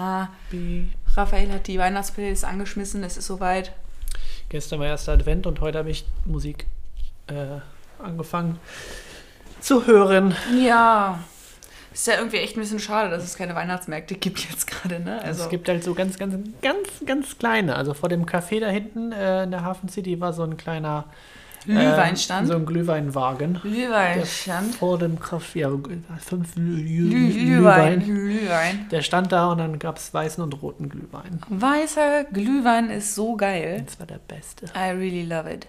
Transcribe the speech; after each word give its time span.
Ha. 0.00 0.30
Raphael 1.14 1.52
hat 1.52 1.66
die 1.66 1.78
Weihnachtsplaylist 1.78 2.44
angeschmissen, 2.44 3.04
es 3.04 3.16
ist 3.16 3.26
soweit. 3.26 3.72
Gestern 4.48 4.80
war 4.80 4.86
erster 4.86 5.12
Advent 5.12 5.46
und 5.46 5.60
heute 5.60 5.78
habe 5.78 5.90
ich 5.90 6.06
Musik 6.24 6.66
äh, 7.26 7.60
angefangen 8.02 8.58
zu 9.60 9.86
hören. 9.86 10.34
Ja. 10.58 11.22
Ist 11.92 12.06
ja 12.06 12.14
irgendwie 12.16 12.38
echt 12.38 12.56
ein 12.56 12.60
bisschen 12.60 12.78
schade, 12.78 13.10
dass 13.10 13.24
es 13.24 13.36
keine 13.36 13.54
Weihnachtsmärkte 13.54 14.14
gibt 14.14 14.38
jetzt 14.48 14.66
gerade, 14.66 15.00
ne? 15.00 15.20
Also 15.22 15.42
es 15.42 15.48
gibt 15.50 15.68
halt 15.68 15.84
so 15.84 15.92
ganz, 15.92 16.18
ganz, 16.18 16.34
ganz, 16.62 16.88
ganz 17.04 17.36
kleine. 17.36 17.76
Also 17.76 17.94
vor 17.94 18.08
dem 18.08 18.26
Café 18.26 18.60
da 18.60 18.68
hinten 18.68 19.12
äh, 19.12 19.42
in 19.42 19.50
der 19.50 19.64
Hafen 19.64 19.88
City 19.88 20.20
war 20.20 20.32
so 20.32 20.44
ein 20.44 20.56
kleiner 20.56 21.04
Glühweinstand. 21.64 22.44
Äh, 22.48 22.52
so 22.52 22.56
ein 22.58 22.66
Glühweinwagen. 22.66 23.54
Glühweinstand. 23.62 24.74
Vor 24.76 24.98
dem 24.98 25.18
Café, 25.18 25.58
ja, 25.60 25.70
fünf 26.18 26.54
Glüh 26.54 27.30
Glühwein. 27.32 28.00
Glühwein. 28.04 28.88
Der 28.90 29.02
stand 29.02 29.32
da 29.32 29.52
und 29.52 29.58
dann 29.58 29.78
gab 29.78 29.96
es 29.98 30.12
weißen 30.14 30.42
und 30.42 30.62
roten 30.62 30.88
Glühwein. 30.88 31.40
Weißer 31.48 32.24
Glühwein 32.32 32.90
ist 32.90 33.14
so 33.14 33.36
geil. 33.36 33.82
Das 33.84 33.98
war 33.98 34.06
der 34.06 34.18
beste. 34.18 34.66
I 34.76 34.90
really 34.90 35.24
love 35.24 35.52
it. 35.52 35.66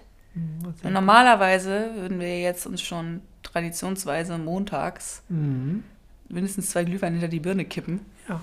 Und 0.82 0.92
normalerweise 0.92 1.90
würden 1.94 2.18
wir 2.18 2.40
jetzt 2.40 2.66
uns 2.66 2.80
schon 2.80 3.20
traditionsweise 3.42 4.38
montags 4.38 5.22
Mhm. 5.28 5.84
mindestens 6.28 6.70
zwei 6.70 6.84
Glühwein 6.84 7.12
hinter 7.12 7.28
die 7.28 7.40
Birne 7.40 7.64
kippen. 7.66 8.00
Ja. 8.28 8.40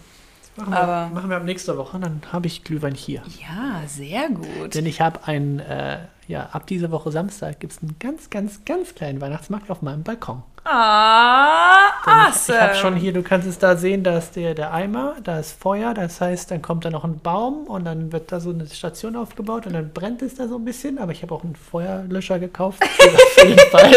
Machen, 0.59 0.73
Aber- 0.73 1.07
wir, 1.09 1.15
machen 1.15 1.29
wir 1.29 1.37
ab 1.37 1.43
nächster 1.43 1.77
Woche, 1.77 1.99
dann 1.99 2.21
habe 2.31 2.47
ich 2.47 2.63
Glühwein 2.63 2.93
hier. 2.95 3.21
Ja, 3.41 3.81
sehr 3.87 4.29
gut. 4.29 4.75
Denn 4.75 4.85
ich 4.85 5.01
habe 5.01 5.25
einen, 5.25 5.59
äh, 5.59 5.97
ja, 6.27 6.49
ab 6.51 6.67
dieser 6.67 6.91
Woche 6.91 7.11
Samstag 7.11 7.59
gibt 7.59 7.73
es 7.73 7.81
einen 7.81 7.95
ganz, 7.99 8.29
ganz, 8.29 8.63
ganz 8.65 8.93
kleinen 8.95 9.19
Weihnachtsmarkt 9.21 9.69
auf 9.71 9.81
meinem 9.81 10.03
Balkon. 10.03 10.43
Ah, 10.65 11.89
Denn 12.05 12.13
ich 12.13 12.27
awesome. 12.27 12.57
ich 12.57 12.63
habe 12.63 12.75
schon 12.75 12.95
hier, 12.95 13.13
du 13.13 13.23
kannst 13.23 13.47
es 13.47 13.57
da 13.57 13.75
sehen, 13.77 14.03
da 14.03 14.17
ist 14.17 14.35
der, 14.35 14.53
der 14.53 14.73
Eimer, 14.73 15.15
da 15.23 15.39
ist 15.39 15.53
Feuer, 15.59 15.93
das 15.93 16.19
heißt, 16.21 16.51
dann 16.51 16.61
kommt 16.61 16.85
da 16.85 16.89
noch 16.91 17.03
ein 17.05 17.19
Baum 17.19 17.63
und 17.67 17.85
dann 17.85 18.11
wird 18.11 18.31
da 18.31 18.39
so 18.39 18.51
eine 18.51 18.67
Station 18.67 19.15
aufgebaut 19.15 19.65
und 19.67 19.73
dann 19.73 19.91
brennt 19.93 20.21
es 20.21 20.35
da 20.35 20.47
so 20.47 20.57
ein 20.57 20.65
bisschen, 20.65 20.97
aber 20.99 21.11
ich 21.11 21.21
habe 21.23 21.33
auch 21.33 21.43
einen 21.43 21.55
Feuerlöscher 21.55 22.39
gekauft. 22.39 22.83
auf 22.83 23.43
jeden 23.43 23.57
Fall. 23.71 23.91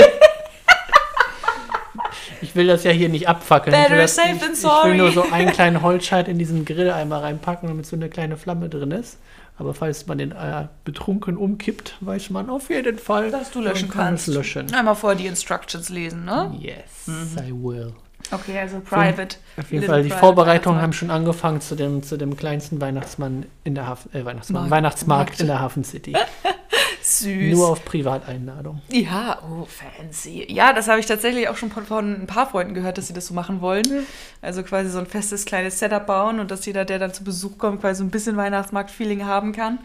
Ich 2.41 2.55
will 2.57 2.67
das 2.67 2.85
ja 2.85 2.91
hier 2.91 3.09
nicht 3.09 3.29
abfackeln. 3.29 3.75
Ich 3.75 3.81
will, 3.83 3.89
Better 3.91 4.03
das, 4.03 4.15
safe 4.17 4.39
than 4.39 4.53
ich 4.55 4.63
will 4.63 4.95
nur 4.97 5.13
sorry. 5.13 5.29
so 5.29 5.35
einen 5.35 5.51
kleinen 5.53 5.83
Holzscheit 5.83 6.29
in 6.29 6.39
diesen 6.39 6.65
Grilleimer 6.65 7.23
reinpacken, 7.23 7.69
damit 7.69 7.87
so 7.87 7.97
eine 7.97 8.09
kleine 8.09 8.37
Flamme 8.37 8.69
drin 8.69 8.91
ist. 8.91 9.19
Aber 9.59 9.75
falls 9.75 10.07
man 10.07 10.19
den 10.19 10.33
äh, 10.33 10.67
betrunken 10.85 11.37
umkippt, 11.37 11.97
weiß 12.01 12.31
man 12.31 12.49
auf 12.49 12.71
jeden 12.71 12.99
Fall, 12.99 13.31
Dass 13.31 13.51
du 13.51 13.61
löschen 13.61 13.91
kannst. 13.91 14.27
löschen. 14.29 14.73
Einmal 14.75 14.97
vorher 14.97 15.17
die 15.19 15.27
Instructions 15.27 15.89
lesen, 15.91 16.25
ne? 16.25 16.53
Yes, 16.59 17.07
I 17.39 17.53
will. 17.53 17.93
Okay, 18.31 18.59
also 18.59 18.81
private. 18.81 19.37
Auf 19.59 19.71
jeden 19.71 19.85
Fall, 19.87 20.03
die 20.05 20.11
Vorbereitungen 20.11 20.81
haben 20.81 20.93
schon 20.95 21.11
angefangen 21.11 21.61
zu 21.61 21.75
dem, 21.75 22.03
zu 22.03 22.17
dem 22.17 22.37
kleinsten 22.37 22.81
Weihnachtsmann 22.81 23.45
in 23.63 23.75
der 23.75 23.87
Hafen, 23.87 24.15
äh, 24.15 24.25
Weihnachtsmann, 24.25 24.63
Markt. 24.63 24.71
Weihnachtsmarkt 24.71 25.31
Markt. 25.31 25.41
in 25.41 25.47
der 25.49 25.61
Hafen 25.61 25.85
City. 25.85 26.15
Süß. 27.19 27.57
Nur 27.57 27.69
auf 27.69 27.85
Privateinladung. 27.85 28.81
Ja, 28.91 29.41
oh, 29.43 29.67
fancy. 29.67 30.47
Ja, 30.51 30.73
das 30.73 30.89
habe 30.89 31.01
ich 31.01 31.07
tatsächlich 31.07 31.49
auch 31.49 31.57
schon 31.57 31.71
von, 31.71 31.85
von 31.85 32.23
ein 32.23 32.27
paar 32.27 32.49
Freunden 32.49 32.75
gehört, 32.75 32.99
dass 32.99 33.09
sie 33.09 33.15
das 33.15 33.27
so 33.27 33.35
machen 33.35 33.61
wollen. 33.61 33.85
Also 34.41 34.63
quasi 34.63 34.91
so 34.91 34.99
ein 34.99 35.07
festes 35.07 35.45
kleines 35.45 35.79
Setup 35.79 36.07
bauen 36.07 36.41
und 36.41 36.51
dass 36.51 36.67
jeder, 36.67 36.85
der 36.85 36.99
dann 36.99 37.13
zu 37.13 37.25
Besuch 37.25 37.59
kommt, 37.59 37.81
quasi 37.81 37.99
so 37.99 38.05
ein 38.05 38.11
bisschen 38.11 38.37
Weihnachtsmarkt-Feeling 38.37 39.25
haben 39.25 39.53
kann. 39.53 39.79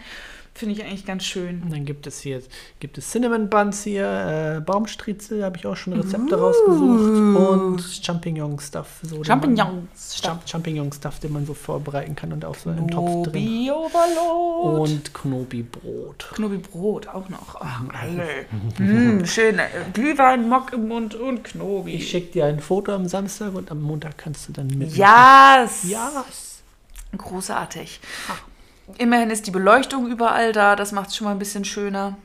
Finde 0.57 0.73
ich 0.73 0.83
eigentlich 0.83 1.05
ganz 1.05 1.23
schön. 1.23 1.61
Und 1.61 1.71
dann 1.71 1.85
gibt 1.85 2.07
es 2.07 2.19
hier 2.19 2.41
gibt 2.79 2.97
es 2.97 3.11
Cinnamon 3.11 3.47
Buns 3.47 3.83
hier, 3.83 4.57
äh, 4.57 4.59
Baumstriezel, 4.59 5.39
da 5.39 5.45
habe 5.45 5.57
ich 5.57 5.67
auch 5.67 5.75
schon 5.75 5.93
Rezepte 5.93 6.35
rausgesucht 6.35 7.37
und 7.37 7.81
Champignon-Stuff. 8.03 8.87
So, 9.03 9.17
den 9.17 9.25
Champignons. 9.25 9.61
Man, 9.61 9.87
Champ 10.23 10.49
Champignon-Stuff, 10.49 11.19
den 11.19 11.33
man 11.33 11.45
so 11.45 11.53
vorbereiten 11.53 12.15
kann 12.15 12.33
und 12.33 12.43
auch 12.43 12.55
so 12.55 12.71
einen 12.71 12.87
Topf 12.87 13.29
drin. 13.29 13.45
Knobi 13.45 13.71
Overload. 13.71 14.81
Und 14.81 15.13
Knobi-Brot. 15.13 16.31
Knobi-Brot 16.33 17.07
auch 17.09 17.29
noch. 17.29 17.57
Ach, 17.59 17.81
mm, 18.79 19.25
schön. 19.25 19.59
äh, 19.59 19.67
Glühwein, 19.93 20.49
Mock 20.49 20.73
im 20.73 20.87
Mund 20.87 21.13
und 21.13 21.43
Knobi. 21.43 21.91
Ich 21.91 22.09
schicke 22.09 22.31
dir 22.31 22.45
ein 22.45 22.59
Foto 22.59 22.93
am 22.93 23.07
Samstag 23.07 23.53
und 23.53 23.69
am 23.69 23.83
Montag 23.83 24.17
kannst 24.17 24.49
du 24.49 24.53
dann 24.53 24.67
mit. 24.67 24.89
Yes. 24.95 25.83
Ja. 25.83 26.25
Großartig. 27.15 27.99
Immerhin 28.97 29.29
ist 29.29 29.47
die 29.47 29.51
Beleuchtung 29.51 30.07
überall 30.07 30.53
da. 30.53 30.75
Das 30.75 30.91
macht 30.91 31.09
es 31.09 31.15
schon 31.15 31.25
mal 31.25 31.31
ein 31.31 31.39
bisschen 31.39 31.65
schöner. 31.65 32.17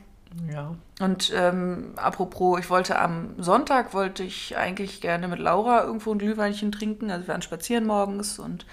Ja. 0.51 0.75
Und 0.99 1.31
ähm, 1.35 1.93
apropos, 1.95 2.59
ich 2.59 2.69
wollte 2.69 2.99
am 2.99 3.35
Sonntag, 3.37 3.93
wollte 3.93 4.23
ich 4.23 4.57
eigentlich 4.57 5.01
gerne 5.01 5.27
mit 5.27 5.39
Laura 5.39 5.83
irgendwo 5.83 6.11
ein 6.11 6.19
Glühweinchen 6.19 6.71
trinken. 6.71 7.11
Also 7.11 7.27
wir 7.27 7.33
waren 7.33 7.41
spazieren 7.41 7.85
morgens 7.85 8.39
und 8.39 8.65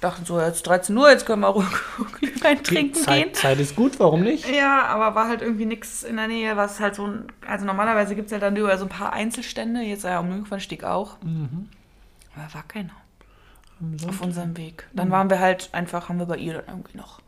dachten 0.00 0.24
so, 0.24 0.40
jetzt 0.40 0.66
13 0.66 0.96
Uhr, 0.96 1.10
jetzt 1.10 1.26
können 1.26 1.42
wir 1.42 1.48
auch 1.48 1.62
Glühwein 2.18 2.62
trinken 2.62 2.94
gehen. 2.94 3.04
Zeit, 3.04 3.36
Zeit 3.36 3.60
ist 3.60 3.76
gut, 3.76 3.98
warum 3.98 4.22
nicht? 4.22 4.48
Ja, 4.48 4.84
aber 4.86 5.14
war 5.14 5.28
halt 5.28 5.42
irgendwie 5.42 5.66
nichts 5.66 6.02
in 6.02 6.16
der 6.16 6.28
Nähe, 6.28 6.56
was 6.56 6.80
halt 6.80 6.94
so 6.94 7.06
ein. 7.06 7.26
Also 7.46 7.64
normalerweise 7.64 8.14
gibt 8.14 8.26
es 8.26 8.32
halt 8.32 8.42
dann 8.42 8.56
überall 8.56 8.78
so 8.78 8.84
ein 8.86 8.90
paar 8.90 9.12
Einzelstände, 9.12 9.80
jetzt 9.80 10.04
ja 10.04 10.18
am 10.18 10.30
Jungfernstieg 10.30 10.84
auch. 10.84 11.16
Aber 12.34 12.54
war 12.54 12.64
keiner 12.66 12.92
auf 14.08 14.20
unserem 14.22 14.56
Weg. 14.56 14.86
Dann 14.92 15.10
waren 15.10 15.28
wir 15.30 15.38
halt 15.38 15.68
einfach, 15.72 16.08
haben 16.08 16.18
wir 16.18 16.26
bei 16.26 16.38
ihr 16.38 16.54
dann 16.54 16.64
irgendwie 16.68 16.96
noch 16.96 17.20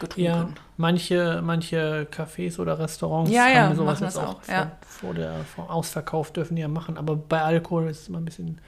getrunken. 0.00 0.24
Ja, 0.24 0.48
manche, 0.76 1.40
manche 1.44 2.06
Cafés 2.10 2.58
oder 2.58 2.78
Restaurants 2.78 3.30
Ja, 3.30 3.48
ja, 3.48 3.66
haben 3.66 3.76
sowas 3.76 4.00
machen 4.00 4.04
jetzt 4.04 4.18
auch 4.18 4.34
auch, 4.36 4.42
vor, 4.42 4.54
ja. 4.54 4.72
vor 4.80 5.14
der 5.14 5.44
vor 5.44 5.70
Ausverkauf 5.70 6.32
dürfen 6.32 6.56
die 6.56 6.62
ja 6.62 6.68
machen, 6.68 6.96
aber 6.98 7.16
bei 7.16 7.42
Alkohol 7.42 7.88
ist 7.88 8.02
es 8.02 8.08
immer 8.08 8.18
ein 8.18 8.24
bisschen 8.24 8.60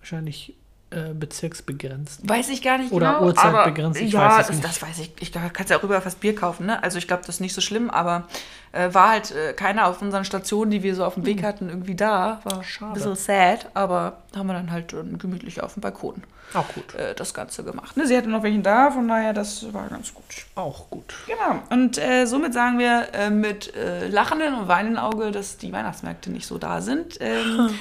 wahrscheinlich 0.00 0.56
äh, 0.92 1.14
bezirksbegrenzt. 1.14 2.28
Weiß 2.28 2.48
ich 2.48 2.62
gar 2.62 2.76
nicht 2.78 2.90
Oder 2.90 3.12
genau. 3.14 3.26
Uhrzeit 3.26 3.44
aber, 3.46 3.64
begrenzt, 3.66 4.00
ich 4.00 4.12
ja, 4.12 4.28
weiß 4.38 4.48
das, 4.48 4.56
nicht. 4.56 4.64
das 4.64 4.82
weiß 4.82 4.98
ich. 4.98 5.12
Ich 5.20 5.30
kann 5.30 5.48
ja 5.68 5.78
auch 5.78 5.84
über 5.84 6.00
fast 6.00 6.18
Bier 6.18 6.34
kaufen, 6.34 6.66
ne? 6.66 6.82
Also 6.82 6.98
ich 6.98 7.06
glaube, 7.06 7.22
das 7.24 7.36
ist 7.36 7.40
nicht 7.40 7.54
so 7.54 7.60
schlimm, 7.60 7.90
aber 7.90 8.24
äh, 8.72 8.92
war 8.92 9.10
halt 9.10 9.30
äh, 9.30 9.52
keiner 9.52 9.86
auf 9.86 10.02
unseren 10.02 10.24
Stationen, 10.24 10.72
die 10.72 10.82
wir 10.82 10.96
so 10.96 11.04
auf 11.04 11.14
dem 11.14 11.26
Weg 11.26 11.44
hatten, 11.44 11.68
irgendwie 11.68 11.94
da. 11.94 12.40
War 12.42 12.56
Hm. 12.56 12.62
Schade. 12.64 12.90
ein 12.90 12.94
bisschen 12.94 13.14
sad, 13.14 13.66
aber 13.74 14.18
haben 14.34 14.48
wir 14.48 14.54
dann 14.54 14.72
halt 14.72 14.92
äh, 14.92 15.04
gemütlich 15.16 15.62
auf 15.62 15.74
dem 15.74 15.80
Balkon 15.80 16.24
Auch 16.54 16.66
gut. 16.74 16.94
äh, 16.96 17.14
das 17.14 17.34
Ganze 17.34 17.62
gemacht. 17.62 17.96
Ne? 17.96 18.08
Sie 18.08 18.16
hatte 18.16 18.28
noch 18.28 18.42
welchen 18.42 18.64
da, 18.64 18.90
von 18.90 19.06
daher, 19.06 19.32
das 19.32 19.72
war 19.72 19.86
ganz 19.88 20.12
gut. 20.12 20.24
Auch 20.56 20.90
gut. 20.90 21.14
Genau. 21.28 21.62
Und 21.70 22.00
somit 22.24 22.52
sagen 22.52 22.80
wir 22.80 23.30
mit 23.30 23.72
lachendem 24.08 24.58
und 24.58 24.66
weinendem 24.68 25.02
Auge, 25.02 25.30
dass 25.30 25.56
die 25.56 25.72
Weihnachtsmärkte 25.72 26.30
nicht 26.30 26.46
so 26.46 26.58
da 26.58 26.80
sind. 26.80 27.16
Ähm, 27.20 27.70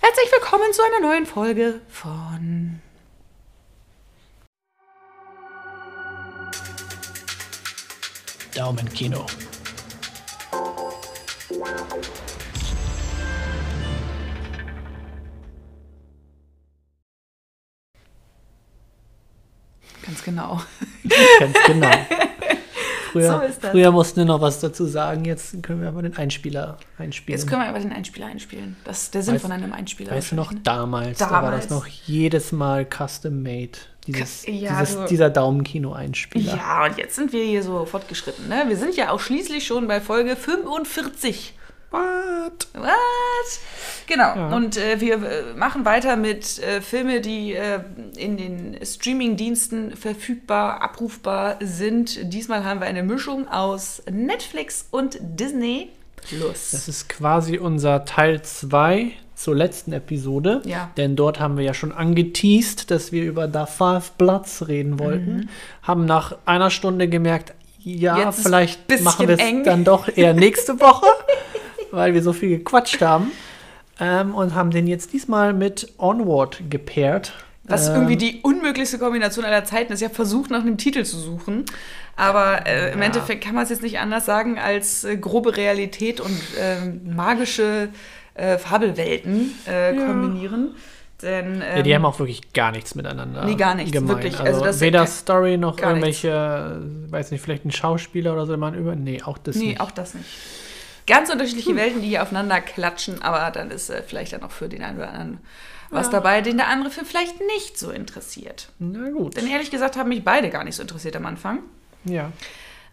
herzlich 0.00 0.32
willkommen 0.32 0.72
zu 0.72 0.82
einer 0.82 1.00
neuen 1.00 1.26
Folge 1.26 1.80
von 1.88 2.80
Daumenkino. 8.54 9.26
Ganz 20.02 20.24
genau. 20.24 20.60
Ganz 21.38 21.56
genau. 21.66 21.90
Früher, 23.12 23.50
So 23.60 23.68
früher 23.70 23.90
mussten 23.92 24.16
wir 24.18 24.24
noch 24.24 24.40
was 24.40 24.60
dazu 24.60 24.84
sagen, 24.86 25.24
jetzt 25.24 25.62
können 25.62 25.80
wir 25.80 25.88
aber 25.88 26.02
den 26.02 26.16
Einspieler 26.16 26.76
einspielen. 26.98 27.38
Jetzt 27.38 27.48
können 27.48 27.62
wir 27.62 27.68
aber 27.68 27.78
den 27.80 27.92
Einspieler 27.92 28.26
einspielen. 28.26 28.76
Das 28.84 29.02
ist 29.04 29.14
der 29.14 29.22
Sinn 29.22 29.36
Weißt- 29.36 29.40
von 29.40 29.52
einem 29.52 29.72
Einspieler. 29.72 30.12
Weißt 30.12 30.32
du 30.32 30.36
noch, 30.36 30.46
wahrscheinlich, 30.46 30.62
damals, 30.64 31.18
da 31.18 31.30
war 31.30 31.50
das 31.50 31.68
Damals. 31.68 31.70
noch 31.70 31.86
jedes 32.06 32.52
Mal 32.52 32.84
custom 32.86 33.42
made. 33.42 33.72
Dieses, 34.06 34.46
Ja, 34.46 34.80
dieses, 34.80 34.96
du- 34.96 35.06
dieser 35.06 35.28
Daumenkino-Einspieler. 35.30 36.56
Ja, 36.56 36.86
und 36.86 36.96
jetzt 36.96 37.14
sind 37.16 37.32
wir 37.32 37.44
hier 37.44 37.62
so 37.62 37.84
fortgeschritten. 37.84 38.48
Ne? 38.48 38.64
Wir 38.68 38.76
sind 38.76 38.96
ja 38.96 39.10
auch 39.10 39.20
schließlich 39.20 39.66
schon 39.66 39.86
bei 39.86 40.00
Folge 40.00 40.34
45. 40.34 41.54
What? 41.90 42.68
What? 42.74 43.60
Genau. 44.06 44.34
Ja. 44.36 44.56
Und 44.56 44.76
äh, 44.76 45.00
wir 45.00 45.14
äh, 45.14 45.54
machen 45.54 45.84
weiter 45.84 46.16
mit 46.16 46.58
äh, 46.58 46.80
Filme, 46.80 47.20
die 47.20 47.54
äh, 47.54 47.80
in 48.16 48.36
den 48.36 48.78
Streaming-Diensten 48.84 49.96
verfügbar, 49.96 50.82
abrufbar 50.82 51.56
sind. 51.60 52.32
Diesmal 52.32 52.64
haben 52.64 52.80
wir 52.80 52.86
eine 52.86 53.02
Mischung 53.02 53.48
aus 53.48 54.02
Netflix 54.10 54.86
und 54.90 55.18
Disney 55.20 55.90
Plus. 56.28 56.72
Das 56.72 56.88
ist 56.88 57.08
quasi 57.08 57.58
unser 57.58 58.04
Teil 58.04 58.42
2 58.42 59.12
zur 59.34 59.54
letzten 59.54 59.92
Episode. 59.92 60.62
Ja. 60.64 60.90
Denn 60.96 61.16
dort 61.16 61.40
haben 61.40 61.56
wir 61.56 61.64
ja 61.64 61.74
schon 61.74 61.92
angeteased, 61.92 62.90
dass 62.90 63.12
wir 63.12 63.24
über 63.24 63.48
The 63.50 63.70
Five 63.72 64.12
Bloods 64.12 64.68
reden 64.68 64.98
wollten. 64.98 65.36
Mhm. 65.36 65.48
Haben 65.82 66.04
nach 66.04 66.36
einer 66.44 66.70
Stunde 66.70 67.08
gemerkt, 67.08 67.54
ja, 67.78 68.18
Jetzt 68.18 68.42
vielleicht 68.42 68.80
machen 69.02 69.28
wir 69.28 69.38
es 69.38 69.64
dann 69.64 69.84
doch 69.84 70.08
eher 70.14 70.34
nächste 70.34 70.80
Woche, 70.80 71.06
weil 71.90 72.14
wir 72.14 72.22
so 72.22 72.32
viel 72.32 72.58
gequatscht 72.58 73.00
haben. 73.02 73.30
Ähm, 74.00 74.34
und 74.34 74.54
haben 74.54 74.70
den 74.70 74.86
jetzt 74.86 75.12
diesmal 75.12 75.52
mit 75.52 75.92
Onward 75.98 76.62
gepaart. 76.70 77.32
Was 77.64 77.88
Ähm, 77.88 77.94
irgendwie 77.96 78.16
die 78.16 78.40
unmöglichste 78.42 78.98
Kombination 78.98 79.44
aller 79.44 79.64
Zeiten 79.64 79.92
ist. 79.92 80.00
Ich 80.00 80.04
habe 80.04 80.14
versucht, 80.14 80.50
nach 80.50 80.60
einem 80.60 80.78
Titel 80.78 81.04
zu 81.04 81.18
suchen. 81.18 81.64
Aber 82.14 82.66
äh, 82.66 82.92
im 82.92 83.00
Ja. 83.00 83.06
Endeffekt 83.06 83.42
kann 83.44 83.54
man 83.54 83.64
es 83.64 83.70
jetzt 83.70 83.82
nicht 83.82 83.98
anders 83.98 84.24
sagen, 84.24 84.58
als 84.58 85.02
äh, 85.04 85.16
grobe 85.16 85.56
Realität 85.56 86.20
und 86.20 86.40
ähm, 86.60 87.00
magische 87.14 87.88
äh, 88.34 88.56
Fabelwelten 88.58 89.52
äh, 89.66 89.96
Ja. 89.96 90.06
kombinieren. 90.06 90.76
Denn, 91.20 91.60
ja, 91.60 91.82
die 91.82 91.92
haben 91.96 92.04
auch 92.04 92.20
wirklich 92.20 92.52
gar 92.52 92.70
nichts 92.70 92.94
miteinander. 92.94 93.44
Nee, 93.44 93.56
gar 93.56 93.74
nichts, 93.74 93.90
gemein. 93.90 94.08
wirklich. 94.16 94.38
Also, 94.38 94.62
Also 94.62 94.80
weder 94.80 95.04
Story 95.08 95.56
noch 95.58 95.76
irgendwelche, 95.80 96.80
weiß 97.10 97.32
nicht, 97.32 97.40
vielleicht 97.42 97.64
ein 97.64 97.72
Schauspieler 97.72 98.32
oder 98.34 98.46
so, 98.46 98.56
man 98.56 98.74
über. 98.74 98.94
Nee, 98.94 99.22
auch 99.24 99.36
das 99.38 99.56
Nee, 99.56 99.70
nicht. 99.70 99.80
auch 99.80 99.90
das 99.90 100.14
nicht. 100.14 100.26
Ganz 101.08 101.30
unterschiedliche 101.30 101.74
Welten, 101.74 102.02
die 102.02 102.08
hier 102.08 102.22
aufeinander 102.22 102.60
klatschen, 102.60 103.22
aber 103.22 103.50
dann 103.50 103.70
ist 103.70 103.90
äh, 103.90 104.02
vielleicht 104.02 104.32
dann 104.32 104.42
auch 104.42 104.52
für 104.52 104.68
den 104.68 104.82
einen 104.82 104.98
oder 104.98 105.08
anderen 105.08 105.38
was 105.90 106.10
dabei, 106.10 106.42
den 106.42 106.58
der 106.58 106.68
andere 106.68 106.90
Film 106.90 107.06
vielleicht 107.06 107.40
nicht 107.40 107.78
so 107.78 107.90
interessiert. 107.90 108.68
Na 108.78 109.08
gut. 109.08 109.38
Denn 109.38 109.46
ehrlich 109.46 109.70
gesagt 109.70 109.96
haben 109.96 110.10
mich 110.10 110.22
beide 110.22 110.50
gar 110.50 110.62
nicht 110.62 110.76
so 110.76 110.82
interessiert 110.82 111.16
am 111.16 111.24
Anfang. 111.24 111.60
Ja. 112.04 112.30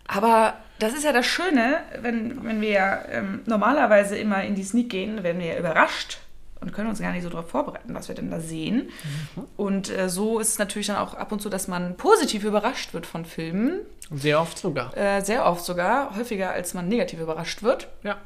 Aber 0.07 0.53
das 0.79 0.93
ist 0.93 1.03
ja 1.03 1.11
das 1.11 1.25
Schöne, 1.25 1.81
wenn, 1.99 2.45
wenn 2.45 2.61
wir 2.61 2.69
ja 2.69 3.05
ähm, 3.11 3.41
normalerweise 3.45 4.17
immer 4.17 4.43
in 4.43 4.55
die 4.55 4.63
Sneak 4.63 4.89
gehen, 4.89 5.23
werden 5.23 5.39
wir 5.39 5.47
ja 5.47 5.59
überrascht 5.59 6.19
und 6.61 6.73
können 6.73 6.89
uns 6.89 6.99
gar 6.99 7.11
nicht 7.11 7.23
so 7.23 7.29
darauf 7.29 7.49
vorbereiten, 7.49 7.93
was 7.93 8.07
wir 8.07 8.15
denn 8.15 8.31
da 8.31 8.39
sehen. 8.39 8.89
Und 9.57 9.89
äh, 9.89 10.09
so 10.09 10.39
ist 10.39 10.49
es 10.49 10.59
natürlich 10.59 10.87
dann 10.87 10.97
auch 10.97 11.13
ab 11.13 11.31
und 11.31 11.41
zu, 11.41 11.49
dass 11.49 11.67
man 11.67 11.95
positiv 11.95 12.43
überrascht 12.43 12.93
wird 12.93 13.05
von 13.05 13.25
Filmen. 13.25 13.81
Sehr 14.11 14.39
oft 14.39 14.57
sogar. 14.57 14.95
Äh, 14.97 15.21
sehr 15.21 15.45
oft 15.45 15.65
sogar, 15.65 16.15
häufiger 16.15 16.51
als 16.51 16.73
man 16.73 16.87
negativ 16.87 17.19
überrascht 17.19 17.63
wird. 17.63 17.87
Ja. 18.03 18.17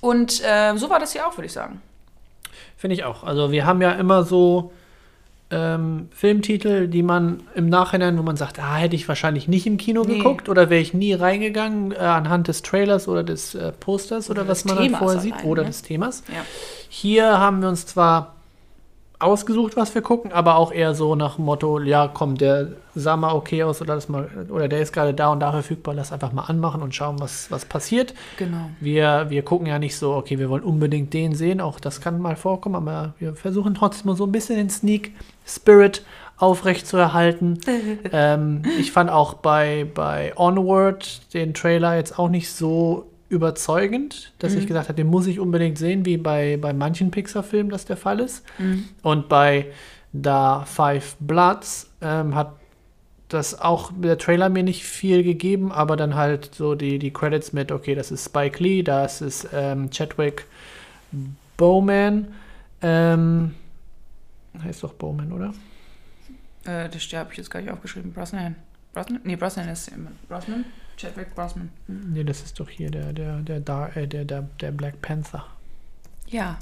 Und 0.00 0.42
äh, 0.44 0.76
so 0.76 0.90
war 0.90 0.98
das 0.98 1.12
hier 1.12 1.26
auch, 1.26 1.36
würde 1.36 1.46
ich 1.46 1.52
sagen. 1.52 1.80
Finde 2.76 2.94
ich 2.94 3.04
auch. 3.04 3.24
Also 3.24 3.52
wir 3.52 3.66
haben 3.66 3.82
ja 3.82 3.92
immer 3.92 4.24
so 4.24 4.72
ähm, 5.50 6.08
Filmtitel, 6.10 6.86
die 6.88 7.02
man 7.02 7.42
im 7.54 7.68
Nachhinein, 7.68 8.18
wo 8.18 8.22
man 8.22 8.36
sagt, 8.36 8.58
ah, 8.58 8.76
hätte 8.76 8.94
ich 8.96 9.08
wahrscheinlich 9.08 9.48
nicht 9.48 9.66
im 9.66 9.76
Kino 9.76 10.04
Nee. 10.04 10.18
geguckt 10.18 10.48
oder 10.48 10.70
wäre 10.70 10.80
ich 10.80 10.94
nie 10.94 11.12
reingegangen 11.12 11.92
äh, 11.92 11.96
anhand 11.96 12.48
des 12.48 12.62
Trailers 12.62 13.08
oder 13.08 13.24
des 13.24 13.54
äh, 13.54 13.72
Posters 13.72 14.30
oder, 14.30 14.42
Oder 14.42 14.50
was 14.50 14.64
man 14.64 14.76
dann 14.76 14.84
Themas 14.84 14.98
vorher 15.00 15.20
sieht 15.20 15.32
allein, 15.34 15.46
oder 15.46 15.62
ne? 15.62 15.68
des 15.68 15.82
Themas. 15.82 16.22
Ja. 16.28 16.44
Hier 16.88 17.38
haben 17.38 17.60
wir 17.62 17.68
uns 17.68 17.86
zwar 17.86 18.34
ausgesucht, 19.20 19.76
was 19.76 19.94
wir 19.94 20.02
gucken, 20.02 20.32
aber 20.32 20.56
auch 20.56 20.72
eher 20.72 20.94
so 20.94 21.14
nach 21.14 21.36
dem 21.36 21.44
Motto, 21.44 21.78
ja, 21.80 22.08
komm, 22.12 22.36
der 22.36 22.68
sah 22.94 23.16
mal 23.16 23.34
okay 23.34 23.62
aus 23.62 23.80
oder, 23.82 23.94
das 23.94 24.08
mal, 24.08 24.28
oder 24.48 24.66
der 24.66 24.80
ist 24.80 24.92
gerade 24.92 25.14
da 25.14 25.28
und 25.28 25.40
da 25.40 25.52
verfügbar, 25.52 25.94
lass 25.94 26.10
einfach 26.10 26.32
mal 26.32 26.44
anmachen 26.44 26.82
und 26.82 26.94
schauen, 26.94 27.20
was, 27.20 27.50
was 27.50 27.66
passiert. 27.66 28.14
Genau. 28.38 28.70
Wir, 28.80 29.26
wir 29.28 29.42
gucken 29.42 29.66
ja 29.66 29.78
nicht 29.78 29.96
so, 29.96 30.14
okay, 30.14 30.38
wir 30.38 30.48
wollen 30.48 30.64
unbedingt 30.64 31.12
den 31.12 31.34
sehen, 31.34 31.60
auch 31.60 31.78
das 31.78 32.00
kann 32.00 32.20
mal 32.20 32.34
vorkommen, 32.34 32.76
aber 32.76 33.14
wir 33.18 33.34
versuchen 33.34 33.74
trotzdem 33.74 34.06
mal 34.06 34.16
so 34.16 34.24
ein 34.24 34.32
bisschen 34.32 34.56
den 34.56 34.70
Sneak 34.70 35.12
Spirit 35.46 36.02
aufrecht 36.38 36.86
zu 36.86 36.96
erhalten. 36.96 37.60
ähm, 38.12 38.62
ich 38.78 38.90
fand 38.90 39.10
auch 39.10 39.34
bei, 39.34 39.86
bei 39.94 40.32
Onward 40.36 41.32
den 41.34 41.52
Trailer 41.52 41.96
jetzt 41.96 42.18
auch 42.18 42.30
nicht 42.30 42.50
so 42.50 43.06
überzeugend, 43.30 44.32
dass 44.40 44.54
ich 44.54 44.66
gesagt 44.66 44.88
habe, 44.88 44.96
den 44.96 45.06
muss 45.06 45.26
ich 45.26 45.38
unbedingt 45.40 45.78
sehen, 45.78 46.04
wie 46.04 46.18
bei, 46.18 46.58
bei 46.60 46.72
manchen 46.72 47.10
Pixar-Filmen 47.10 47.70
das 47.70 47.86
der 47.86 47.96
Fall 47.96 48.20
ist. 48.20 48.44
Und 49.02 49.28
bei 49.28 49.66
Da 50.12 50.64
Five 50.66 51.16
Bloods 51.20 51.88
ähm, 52.02 52.34
hat 52.34 52.52
das 53.28 53.60
auch 53.60 53.92
der 53.96 54.18
Trailer 54.18 54.48
mir 54.48 54.64
nicht 54.64 54.84
viel 54.84 55.22
gegeben, 55.22 55.70
aber 55.70 55.96
dann 55.96 56.16
halt 56.16 56.52
so 56.52 56.74
die, 56.74 56.98
die 56.98 57.12
Credits 57.12 57.52
mit, 57.52 57.70
okay, 57.70 57.94
das 57.94 58.10
ist 58.10 58.24
Spike 58.24 58.62
Lee, 58.62 58.82
das 58.82 59.20
ist 59.20 59.48
ähm, 59.52 59.90
Chadwick 59.90 60.46
Bowman. 61.56 62.28
Ähm, 62.82 63.54
heißt 64.62 64.82
doch 64.82 64.94
Bowman, 64.94 65.32
oder? 65.32 65.54
Äh, 66.64 66.88
das 66.88 67.02
habe 67.12 67.30
ich 67.30 67.38
jetzt 67.38 67.50
gar 67.50 67.60
nicht 67.60 67.70
aufgeschrieben. 67.70 68.12
Brosnan. 68.12 68.56
Brosnan? 68.92 69.20
Nee, 69.22 69.36
Brosnan 69.36 69.68
ist 69.68 69.88
immer. 69.88 70.10
Brosnan? 70.28 70.64
Chadwick 71.00 71.34
Brosnan. 71.34 71.70
Nee, 71.86 72.24
das 72.24 72.42
ist 72.42 72.60
doch 72.60 72.68
hier 72.68 72.90
der, 72.90 73.12
der, 73.12 73.36
der, 73.38 73.60
Dar 73.60 73.96
äh, 73.96 74.06
der, 74.06 74.24
der, 74.24 74.42
der 74.60 74.70
Black 74.72 75.00
Panther. 75.00 75.46
Ja. 76.26 76.58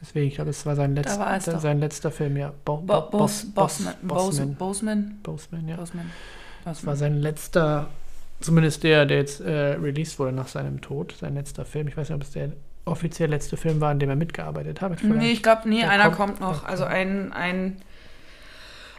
Deswegen, 0.00 0.28
ich 0.28 0.34
glaube, 0.36 0.50
es 0.50 0.64
war 0.64 0.76
sein, 0.76 0.94
letzt, 0.94 1.18
war 1.18 1.38
doch. 1.38 1.60
sein 1.60 1.80
letzter 1.80 2.10
Film, 2.10 2.36
ja. 2.36 2.52
Bo 2.64 2.78
Bo 2.78 3.02
Bos 3.10 3.44
Bosman. 3.54 3.94
Bosman. 4.02 4.54
Bosman. 4.54 5.18
Boseman, 5.22 5.68
ja. 5.68 5.76
Bosman. 5.76 6.10
Das 6.64 6.86
war 6.86 6.96
sein 6.96 7.20
letzter, 7.20 7.88
zumindest 8.40 8.82
der, 8.82 9.06
der 9.06 9.18
jetzt 9.18 9.40
äh, 9.40 9.72
released 9.74 10.18
wurde 10.18 10.32
nach 10.32 10.48
seinem 10.48 10.80
Tod, 10.80 11.14
sein 11.18 11.34
letzter 11.34 11.64
Film. 11.64 11.88
Ich 11.88 11.96
weiß 11.96 12.08
nicht, 12.08 12.16
ob 12.16 12.22
es 12.22 12.30
der 12.30 12.52
offiziell 12.86 13.28
letzte 13.28 13.56
Film 13.56 13.80
war, 13.80 13.90
an 13.90 13.98
dem 13.98 14.08
er 14.08 14.16
mitgearbeitet 14.16 14.80
hat. 14.80 14.98
Vielleicht. 15.00 15.16
Nee, 15.16 15.32
ich 15.32 15.42
glaube, 15.42 15.68
nee, 15.68 15.84
einer 15.84 16.10
kommt- 16.10 16.38
kommt, 16.38 16.40
noch. 16.40 16.64
Also 16.64 16.84
ein, 16.84 17.32
ein, 17.32 17.76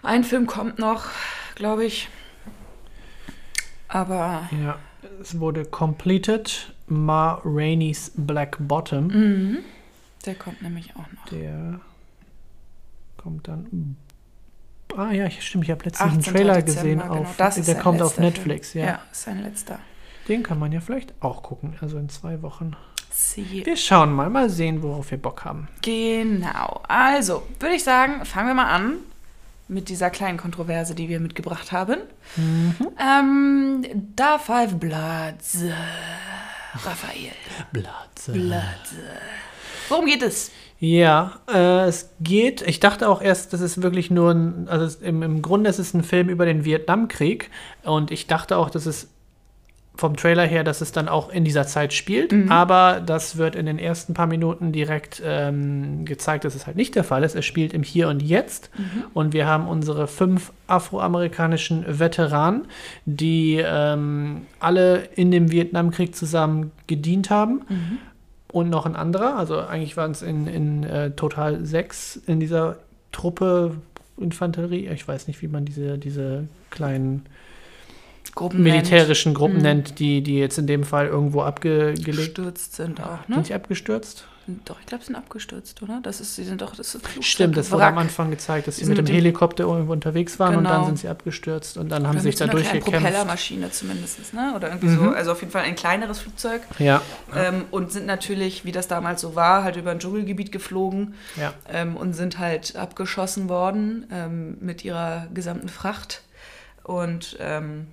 ein 0.04 0.24
Film 0.24 0.46
kommt 0.46 0.80
noch, 0.80 1.06
glaube 1.56 1.86
ich. 1.86 2.10
Aber 3.94 4.48
Ja, 4.64 4.78
es 5.22 5.40
wurde 5.40 5.66
completed. 5.66 6.74
Ma 6.88 7.42
Rainey's 7.46 8.12
Black 8.16 8.58
Bottom. 8.60 9.08
mhm, 9.08 9.58
der 10.26 10.36
kommt 10.36 10.62
nämlich 10.62 10.94
auch 10.96 11.00
noch. 11.14 11.26
Der 11.32 11.80
kommt 13.18 13.48
dann. 13.48 13.96
Ah 14.98 15.12
ja, 15.12 15.30
stimmt, 15.30 15.64
ich 15.64 15.72
habe 15.72 15.86
letztens 15.86 16.10
einen 16.12 16.20
18. 16.20 16.34
Trailer 16.34 16.62
Dezember, 16.62 16.82
gesehen. 16.82 17.00
genau. 17.00 17.22
Auf, 17.22 17.38
der 17.38 17.76
kommt 17.76 18.02
auf 18.02 18.08
letzter 18.10 18.22
Film. 18.22 18.26
Netflix, 18.28 18.74
ja. 18.74 18.86
Ja, 18.86 19.00
ist 19.12 19.24
sein 19.24 19.42
letzter. 19.42 19.80
Den 20.28 20.44
kann 20.44 20.60
man 20.60 20.72
ja 20.72 20.82
vielleicht 20.82 21.14
auch 21.22 21.44
gucken, 21.44 21.76
also 21.82 21.98
in 21.98 22.10
zwei 22.10 22.42
Wochen. 22.42 22.76
Sie. 23.10 23.66
Wir 23.66 23.78
schauen 23.78 24.12
mal, 24.14 24.30
mal 24.30 24.50
sehen, 24.50 24.84
worauf 24.84 25.12
wir 25.12 25.18
Bock 25.18 25.46
haben. 25.46 25.68
Genau. 25.82 26.82
Also, 26.88 27.44
würde 27.60 27.76
ich 27.76 27.84
sagen, 27.84 28.26
fangen 28.26 28.48
wir 28.50 28.54
mal 28.54 28.70
an 28.74 28.98
mit 29.72 29.90
dieser 29.90 30.10
kleinen 30.10 30.38
Kontroverse, 30.38 30.94
die 30.96 31.10
wir 31.10 31.20
mitgebracht 31.20 31.72
haben. 31.72 31.98
Mhm. 32.36 32.76
Ähm, 33.00 33.86
da 34.16 34.38
Five 34.38 34.76
Bloods. 34.76 35.64
Raphael. 36.74 37.32
Blatze. 37.72 38.32
Bloods. 38.34 38.96
Worum 39.90 40.06
geht 40.06 40.24
es? 40.24 40.52
Ja, 40.80 41.40
äh, 41.48 41.88
es 41.88 42.10
geht. 42.20 42.62
Ich 42.64 42.80
dachte 42.80 43.08
auch 43.08 43.22
erst, 43.22 43.54
das 43.54 43.62
ist 43.62 43.82
wirklich 43.82 44.12
nur 44.12 44.32
ein, 44.32 44.68
also 44.68 44.86
es, 44.86 44.96
im, 44.96 45.22
im 45.24 45.42
Grunde 45.42 45.70
ist 45.70 45.80
es 45.80 45.94
ein 45.94 46.04
Film 46.04 46.30
über 46.30 46.46
den 46.46 46.66
Vietnamkrieg 46.66 47.50
und 47.84 48.12
ich 48.12 48.28
dachte 48.28 48.58
auch, 48.58 48.70
dass 48.70 48.86
es 48.86 49.08
vom 49.96 50.16
Trailer 50.16 50.46
her, 50.46 50.64
dass 50.64 50.82
es 50.82 50.92
dann 50.92 51.08
auch 51.08 51.30
in 51.30 51.44
dieser 51.44 51.68
Zeit 51.68 51.94
spielt, 51.94 52.34
aber 52.50 53.02
das 53.06 53.38
wird 53.38 53.56
in 53.56 53.66
den 53.66 53.78
ersten 53.78 54.14
paar 54.14 54.26
Minuten 54.26 54.72
direkt 54.72 55.22
ähm, 55.24 56.06
gezeigt, 56.06 56.46
dass 56.46 56.56
es 56.56 56.66
halt 56.66 56.78
nicht 56.78 56.96
der 56.96 57.04
Fall 57.04 57.24
ist. 57.24 57.36
Es 57.36 57.46
spielt 57.46 57.74
im 57.74 57.84
Hier 57.84 58.08
und 58.08 58.22
Jetzt 58.22 58.72
und 59.14 59.34
wir 59.34 59.46
haben 59.46 59.68
unsere 59.68 60.08
fünf 60.08 60.54
afroamerikanischen 60.68 61.86
Veteranen, 62.00 62.68
die 63.06 63.62
ähm, 63.64 64.46
alle 64.60 65.04
in 65.16 65.30
dem 65.30 65.52
Vietnamkrieg 65.52 66.16
zusammen 66.16 66.72
gedient 66.88 67.30
haben 67.30 67.62
und 68.52 68.70
noch 68.70 68.86
ein 68.86 68.96
anderer. 68.96 69.38
Also 69.38 69.60
eigentlich 69.60 69.98
waren 69.98 70.12
es 70.12 70.22
in, 70.22 70.48
in 70.48 70.84
äh, 70.84 71.12
total 71.12 71.66
sechs 71.66 72.16
in 72.16 72.40
dieser 72.40 72.78
Truppe 73.12 73.76
Infanterie. 74.18 74.88
Ich 74.88 75.08
weiß 75.08 75.28
nicht, 75.28 75.42
wie 75.42 75.48
man 75.48 75.66
diese, 75.66 75.98
diese 75.98 76.48
kleinen 76.70 77.26
Gruppen 78.36 78.64
militärischen 78.64 79.34
Gruppen 79.34 79.58
Mhm. 79.58 79.62
nennt, 79.64 80.00
die, 80.00 80.22
die 80.22 80.38
jetzt 80.40 80.58
in 80.58 80.68
dem 80.68 80.84
Fall 80.84 81.08
irgendwo 81.08 81.42
abgelegt 81.42 82.06
gestürzt 82.06 82.76
sind 82.76 83.02
auch, 83.02 83.28
ne? 83.28 83.36
Sind 83.36 83.48
sie 83.48 83.54
abgestürzt? 83.54 84.26
Doch, 84.66 84.80
ich 84.80 84.86
glaube, 84.88 85.04
sie 85.04 85.08
sind 85.08 85.16
abgestürzt, 85.18 85.84
oder? 85.84 86.00
Das 86.02 86.20
ist, 86.20 86.36
sie 86.36 86.44
sind 86.44 86.62
doch, 86.62 86.76
das 86.76 86.96
ist 86.96 87.06
Flugzeug, 87.06 87.24
Stimmt, 87.24 87.58
das 87.58 87.72
wurde 87.72 87.86
am. 87.86 87.98
Anfang 88.00 88.32
gezeigt, 88.32 88.68
dass 88.68 88.76
Die 88.76 88.82
sie 88.82 88.86
sind 88.88 88.98
mit 88.98 89.08
dem 89.08 89.14
Helikopter 89.16 89.66
irgendwo 89.66 89.92
unterwegs 89.94 90.40
waren 90.40 90.56
und 90.56 90.64
dann 90.64 90.74
Genau. 90.74 90.86
sind 90.88 90.98
sie 91.00 91.08
abgestürzt 91.10 91.78
und 91.78 91.90
dann 91.90 92.08
haben 92.08 92.18
sie 92.18 92.24
sich 92.24 92.36
da 92.36 92.48
durchgekämpft. 92.48 92.92
Propellermaschine 92.92 93.70
zumindest, 93.72 94.34
ne? 94.34 94.54
Oder 94.56 94.70
irgendwie 94.70 94.88
Mhm. 94.88 94.96
so. 94.98 95.10
Also 95.12 95.32
auf 95.34 95.42
jeden 95.42 95.52
Fall 95.52 95.62
ein 95.64 95.76
kleineres 95.76 96.20
Flugzeug. 96.20 96.62
Ja, 96.80 97.02
Ähm, 97.36 97.66
und 97.70 97.92
sind 97.92 98.08
natürlich, 98.08 98.66
wie 98.66 98.72
das 98.72 98.88
damals 98.88 99.22
so 99.22 99.36
war, 99.36 99.64
halt 99.64 99.76
über 99.76 99.92
ein 99.92 100.00
Dschungelgebiet 100.00 100.52
geflogen 100.52 101.14
ja. 101.38 101.54
ähm, 101.72 101.96
und 101.96 102.14
sind 102.14 102.40
halt 102.40 102.76
abgeschossen 102.76 103.48
worden 103.48 104.08
ähm, 104.12 104.58
mit 104.60 104.84
ihrer 104.84 105.28
gesamten 105.34 105.70
Fracht. 105.70 106.24
Und 106.84 107.38
ähm, 107.40 107.88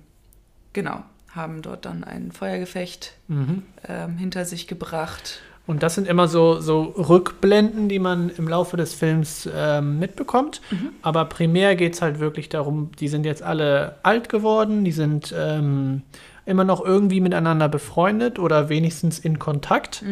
genau, 0.73 1.03
haben 1.33 1.61
dort 1.61 1.85
dann 1.85 2.03
ein 2.03 2.31
Feuergefecht 2.31 3.13
Mhm. 3.27 3.63
ähm, 3.87 4.17
hinter 4.17 4.45
sich 4.45 4.67
gebracht. 4.67 5.39
Und 5.67 5.83
das 5.83 5.93
sind 5.93 6.07
immer 6.07 6.27
so, 6.27 6.59
so 6.59 6.81
Rückblenden, 6.81 7.89
die 7.89 7.99
man 7.99 8.29
im 8.35 8.47
Laufe 8.47 8.75
des 8.75 8.95
Films 8.95 9.47
ähm, 9.55 9.99
mitbekommt. 9.99 10.61
Aber 11.03 11.25
primär 11.25 11.75
geht 11.75 11.93
es 11.93 12.01
halt 12.01 12.19
wirklich 12.19 12.49
darum, 12.49 12.89
die 12.99 13.07
sind 13.07 13.23
jetzt 13.23 13.43
alle 13.43 13.97
alt 14.01 14.29
geworden, 14.29 14.83
die 14.83 14.91
sind 14.91 15.31
ähm, 15.37 16.01
immer 16.47 16.63
noch 16.63 16.83
irgendwie 16.83 17.21
miteinander 17.21 17.69
befreundet 17.69 18.39
oder 18.39 18.69
wenigstens 18.69 19.19
in 19.19 19.37
Kontakt. 19.37 20.03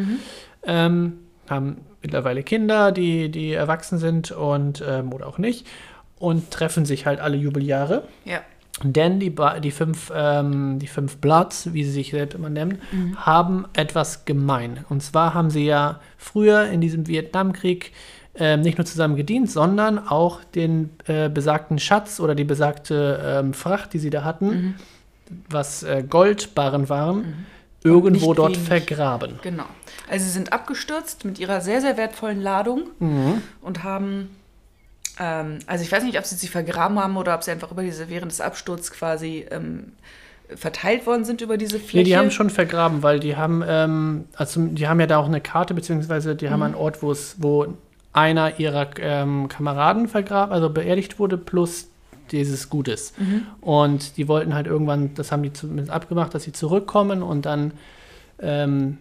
Ähm, 0.63 1.13
haben 1.49 1.77
mittlerweile 2.03 2.43
Kinder, 2.43 2.91
die, 2.91 3.29
die 3.29 3.53
erwachsen 3.53 3.97
sind 3.97 4.29
und 4.31 4.83
ähm, 4.87 5.11
oder 5.11 5.25
auch 5.25 5.39
nicht. 5.39 5.65
Und 6.19 6.51
treffen 6.51 6.85
sich 6.85 7.07
halt 7.07 7.19
alle 7.19 7.37
Jubeljahre. 7.37 8.03
Ja. 8.25 8.41
Denn 8.83 9.19
die, 9.19 9.35
die, 9.63 9.71
fünf, 9.71 10.11
ähm, 10.13 10.77
die 10.77 10.87
fünf 10.87 11.17
Bloods, 11.17 11.73
wie 11.73 11.83
sie 11.83 11.91
sich 11.91 12.11
selbst 12.11 12.35
immer 12.35 12.49
nennen, 12.49 12.79
haben 13.15 13.65
etwas 13.73 14.25
gemein. 14.25 14.85
Und 14.89 15.01
zwar 15.01 15.33
haben 15.33 15.49
sie 15.49 15.65
ja 15.65 15.99
früher 16.17 16.65
in 16.65 16.79
diesem 16.79 17.07
Vietnamkrieg 17.07 17.91
ähm, 18.39 18.61
nicht 18.61 18.77
nur 18.77 18.85
zusammen 18.85 19.15
gedient, 19.15 19.49
sondern 19.49 19.97
auch 19.97 20.43
den 20.43 20.91
äh, 21.07 21.27
besagten 21.27 21.79
Schatz 21.79 22.19
oder 22.19 22.35
die 22.35 22.43
besagte 22.43 23.19
ähm, 23.25 23.55
Fracht, 23.55 23.93
die 23.93 23.99
sie 23.99 24.11
da 24.11 24.23
hatten, 24.23 24.75
was 25.49 25.81
äh, 25.81 26.03
Goldbarren 26.07 26.87
waren, 26.87 27.47
irgendwo 27.83 28.27
nicht 28.27 28.37
dort 28.37 28.55
wenig. 28.55 28.67
vergraben. 28.67 29.39
Genau. 29.41 29.65
Also 30.07 30.25
sie 30.25 30.31
sind 30.31 30.53
abgestürzt 30.53 31.25
mit 31.25 31.39
ihrer 31.39 31.61
sehr, 31.61 31.81
sehr 31.81 31.97
wertvollen 31.97 32.39
Ladung 32.39 32.83
und 33.61 33.83
haben, 33.83 34.29
ähm, 35.19 35.59
also 35.67 35.83
ich 35.83 35.91
weiß 35.91 36.03
nicht, 36.03 36.17
ob 36.17 36.25
sie 36.25 36.35
sie 36.35 36.47
vergraben 36.47 36.99
haben 36.99 37.17
oder 37.17 37.35
ob 37.35 37.43
sie 37.43 37.51
einfach 37.51 37.71
über 37.71 37.83
diese, 37.83 38.09
während 38.09 38.31
des 38.31 38.41
Absturzes 38.41 38.91
quasi 38.91 39.45
ähm, 39.51 39.93
verteilt 40.55 41.05
worden 41.05 41.25
sind 41.25 41.41
über 41.41 41.57
diese 41.57 41.79
Fläche. 41.79 41.97
Nee, 41.97 42.03
die 42.03 42.17
haben 42.17 42.31
schon 42.31 42.49
vergraben, 42.49 43.03
weil 43.03 43.19
die 43.19 43.35
haben, 43.35 43.63
ähm, 43.67 44.25
also 44.35 44.65
die 44.65 44.87
haben 44.87 44.99
ja 44.99 45.07
da 45.07 45.17
auch 45.17 45.25
eine 45.25 45.41
Karte, 45.41 45.73
beziehungsweise 45.73 46.35
die 46.35 46.45
Mhm. 46.45 46.51
haben 46.51 46.63
einen 46.63 46.75
Ort, 46.75 47.01
wo 47.03 47.11
es, 47.11 47.35
wo 47.39 47.67
einer 48.13 48.59
ihrer 48.59 48.87
ähm, 48.99 49.47
Kameraden 49.49 50.07
vergraben, 50.07 50.53
also 50.53 50.69
beerdigt 50.69 51.19
wurde, 51.19 51.37
plus 51.37 51.87
dieses 52.31 52.69
Gutes. 52.69 53.13
Mhm. 53.17 53.45
Und 53.61 54.17
die 54.17 54.27
wollten 54.27 54.53
halt 54.53 54.67
irgendwann, 54.67 55.13
das 55.15 55.31
haben 55.31 55.43
die 55.43 55.53
zumindest 55.53 55.91
abgemacht, 55.91 56.33
dass 56.33 56.43
sie 56.43 56.51
zurückkommen 56.51 57.21
und 57.21 57.45
dann 57.45 57.71
ähm, 58.39 58.97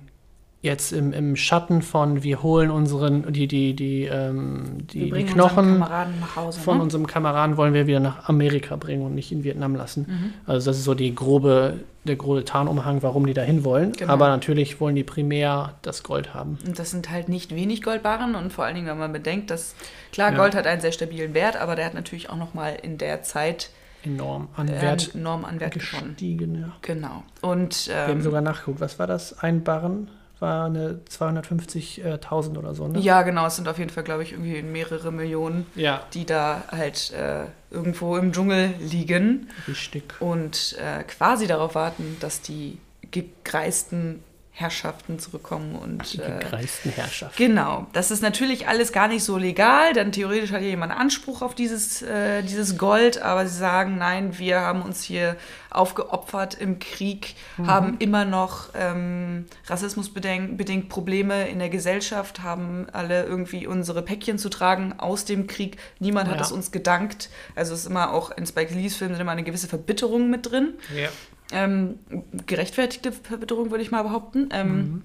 jetzt 0.66 0.92
im, 0.92 1.14
im 1.14 1.34
Schatten 1.36 1.80
von 1.80 2.22
wir 2.22 2.42
holen 2.42 2.70
unseren, 2.70 3.32
die, 3.32 3.48
die, 3.48 3.74
die, 3.74 4.04
ähm, 4.04 4.86
die, 4.92 5.06
die 5.06 5.12
unseren 5.12 5.26
Knochen 5.26 5.78
nach 5.78 6.36
Hause. 6.36 6.60
von 6.60 6.76
ne? 6.76 6.82
unserem 6.82 7.06
Kameraden 7.06 7.56
wollen 7.56 7.72
wir 7.72 7.86
wieder 7.86 8.00
nach 8.00 8.28
Amerika 8.28 8.76
bringen 8.76 9.06
und 9.06 9.14
nicht 9.14 9.32
in 9.32 9.44
Vietnam 9.44 9.74
lassen. 9.74 10.06
Mhm. 10.08 10.32
Also 10.46 10.68
das 10.68 10.76
ist 10.76 10.84
so 10.84 10.94
die 10.94 11.14
grobe, 11.14 11.80
der 12.04 12.16
grobe 12.16 12.44
Tarnumhang, 12.44 13.02
warum 13.02 13.24
die 13.24 13.32
da 13.32 13.42
hin 13.42 13.64
wollen. 13.64 13.92
Genau. 13.92 14.12
Aber 14.12 14.28
natürlich 14.28 14.78
wollen 14.80 14.94
die 14.94 15.04
primär 15.04 15.74
das 15.80 16.02
Gold 16.02 16.34
haben. 16.34 16.58
Und 16.66 16.78
das 16.78 16.90
sind 16.90 17.10
halt 17.10 17.30
nicht 17.30 17.54
wenig 17.54 17.82
Goldbarren 17.82 18.34
und 18.34 18.52
vor 18.52 18.66
allen 18.66 18.74
Dingen, 18.74 18.88
wenn 18.88 18.98
man 18.98 19.12
bedenkt, 19.12 19.50
dass 19.50 19.74
klar, 20.12 20.32
Ja. 20.32 20.36
Gold 20.36 20.54
hat 20.54 20.66
einen 20.66 20.82
sehr 20.82 20.92
stabilen 20.92 21.32
Wert, 21.32 21.56
aber 21.56 21.76
der 21.76 21.86
hat 21.86 21.94
natürlich 21.94 22.28
auch 22.28 22.36
nochmal 22.36 22.76
in 22.82 22.98
der 22.98 23.22
Zeit 23.22 23.70
Enorm 24.06 24.48
an 24.56 24.68
äh, 24.68 24.80
Wert 24.82 25.14
enorm 25.14 25.44
an 25.44 25.58
Wert 25.58 25.74
gestiegen. 25.74 26.60
Ja. 26.60 26.72
Genau. 26.82 27.24
Und 27.40 27.88
Wir 27.88 27.96
haben 27.96 28.12
ähm, 28.12 28.22
sogar 28.22 28.40
nachgeguckt. 28.40 28.80
Was 28.80 28.98
war 28.98 29.06
das? 29.06 29.38
Ein 29.40 29.64
Barren 29.64 30.08
war 30.40 30.66
eine 30.66 31.00
250.000 31.10 32.58
oder 32.58 32.74
so, 32.74 32.88
ne? 32.88 32.98
ja, 32.98 33.22
genau, 33.22 33.46
es 33.46 33.56
sind 33.56 33.68
auf 33.68 33.78
jeden 33.78 33.90
Fall, 33.90 34.04
glaube 34.04 34.22
ich, 34.22 34.32
irgendwie 34.32 34.62
mehrere 34.62 35.10
Millionen, 35.12 35.66
Ja. 35.74 36.02
die 36.14 36.26
da 36.26 36.64
halt 36.70 37.12
äh, 37.12 37.44
irgendwo 37.70 38.16
im 38.16 38.32
Dschungel 38.32 38.74
liegen 38.78 39.48
Richtig. 39.66 40.14
und 40.20 40.76
äh, 40.78 41.02
quasi 41.04 41.46
darauf 41.46 41.74
warten, 41.74 42.16
dass 42.20 42.40
die 42.42 42.78
gegreisten 43.10 44.22
Herrschaften 44.58 45.18
zurückkommen 45.18 45.74
und 45.76 46.14
Die 46.14 46.18
äh, 46.18 46.38
gekreisten 46.38 46.90
Herrschaften. 46.90 47.36
Genau, 47.36 47.86
das 47.92 48.10
ist 48.10 48.22
natürlich 48.22 48.66
alles 48.68 48.90
gar 48.90 49.06
nicht 49.06 49.22
so 49.22 49.36
legal, 49.36 49.92
denn 49.92 50.12
theoretisch 50.12 50.50
hat 50.50 50.62
ja 50.62 50.68
jemand 50.68 50.92
Anspruch 50.92 51.42
auf 51.42 51.54
dieses, 51.54 52.00
äh, 52.00 52.42
dieses 52.42 52.78
Gold, 52.78 53.20
aber 53.20 53.46
sie 53.46 53.54
sagen, 53.58 53.98
nein, 53.98 54.38
wir 54.38 54.62
haben 54.62 54.80
uns 54.80 55.02
hier 55.02 55.36
aufgeopfert 55.68 56.54
im 56.54 56.78
Krieg, 56.78 57.34
haben 57.66 57.96
immer 57.98 58.24
noch 58.24 58.70
ähm, 58.74 59.44
rassismusbedingt 59.66 60.56
bedingt 60.56 60.88
Probleme 60.88 61.48
in 61.48 61.58
der 61.58 61.68
Gesellschaft, 61.68 62.42
haben 62.42 62.86
alle 62.92 63.24
irgendwie 63.24 63.66
unsere 63.66 64.00
Päckchen 64.00 64.38
zu 64.38 64.48
tragen 64.48 64.94
aus 64.98 65.26
dem 65.26 65.46
Krieg. 65.46 65.76
Niemand 65.98 66.30
hat 66.30 66.36
Ja. 66.36 66.42
es 66.42 66.50
uns 66.52 66.70
gedankt. 66.72 67.28
Also 67.54 67.74
es 67.74 67.80
ist 67.80 67.86
immer 67.86 68.14
auch 68.14 68.30
in 68.30 68.46
Spike 68.46 68.72
Lees 68.72 68.96
Filmen 68.96 69.12
sind 69.16 69.20
immer 69.20 69.32
eine 69.32 69.42
gewisse 69.42 69.68
Verbitterung 69.68 70.30
mit 70.30 70.50
drin. 70.50 70.74
Ja. 70.96 71.10
Ähm, 71.52 71.98
gerechtfertigte 72.46 73.12
Verbitterung, 73.12 73.70
würde 73.70 73.82
ich 73.82 73.90
mal 73.90 74.02
behaupten. 74.02 74.48
Ähm, 74.52 75.02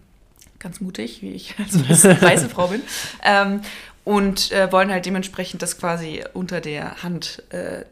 Ganz 0.60 0.80
mutig, 0.80 1.22
wie 1.24 1.32
ich 1.32 1.56
als 1.58 1.76
weiße, 2.22 2.50
Frau 2.50 2.68
bin. 2.68 2.82
Ähm, 3.24 3.62
und 4.04 4.52
äh, 4.52 4.72
wollen 4.72 4.92
halt 4.92 5.06
dementsprechend 5.06 5.62
das 5.62 5.78
quasi 5.80 6.24
unter 6.34 6.62
der 6.62 7.02
Hand 7.04 7.44
äh, 7.50 7.84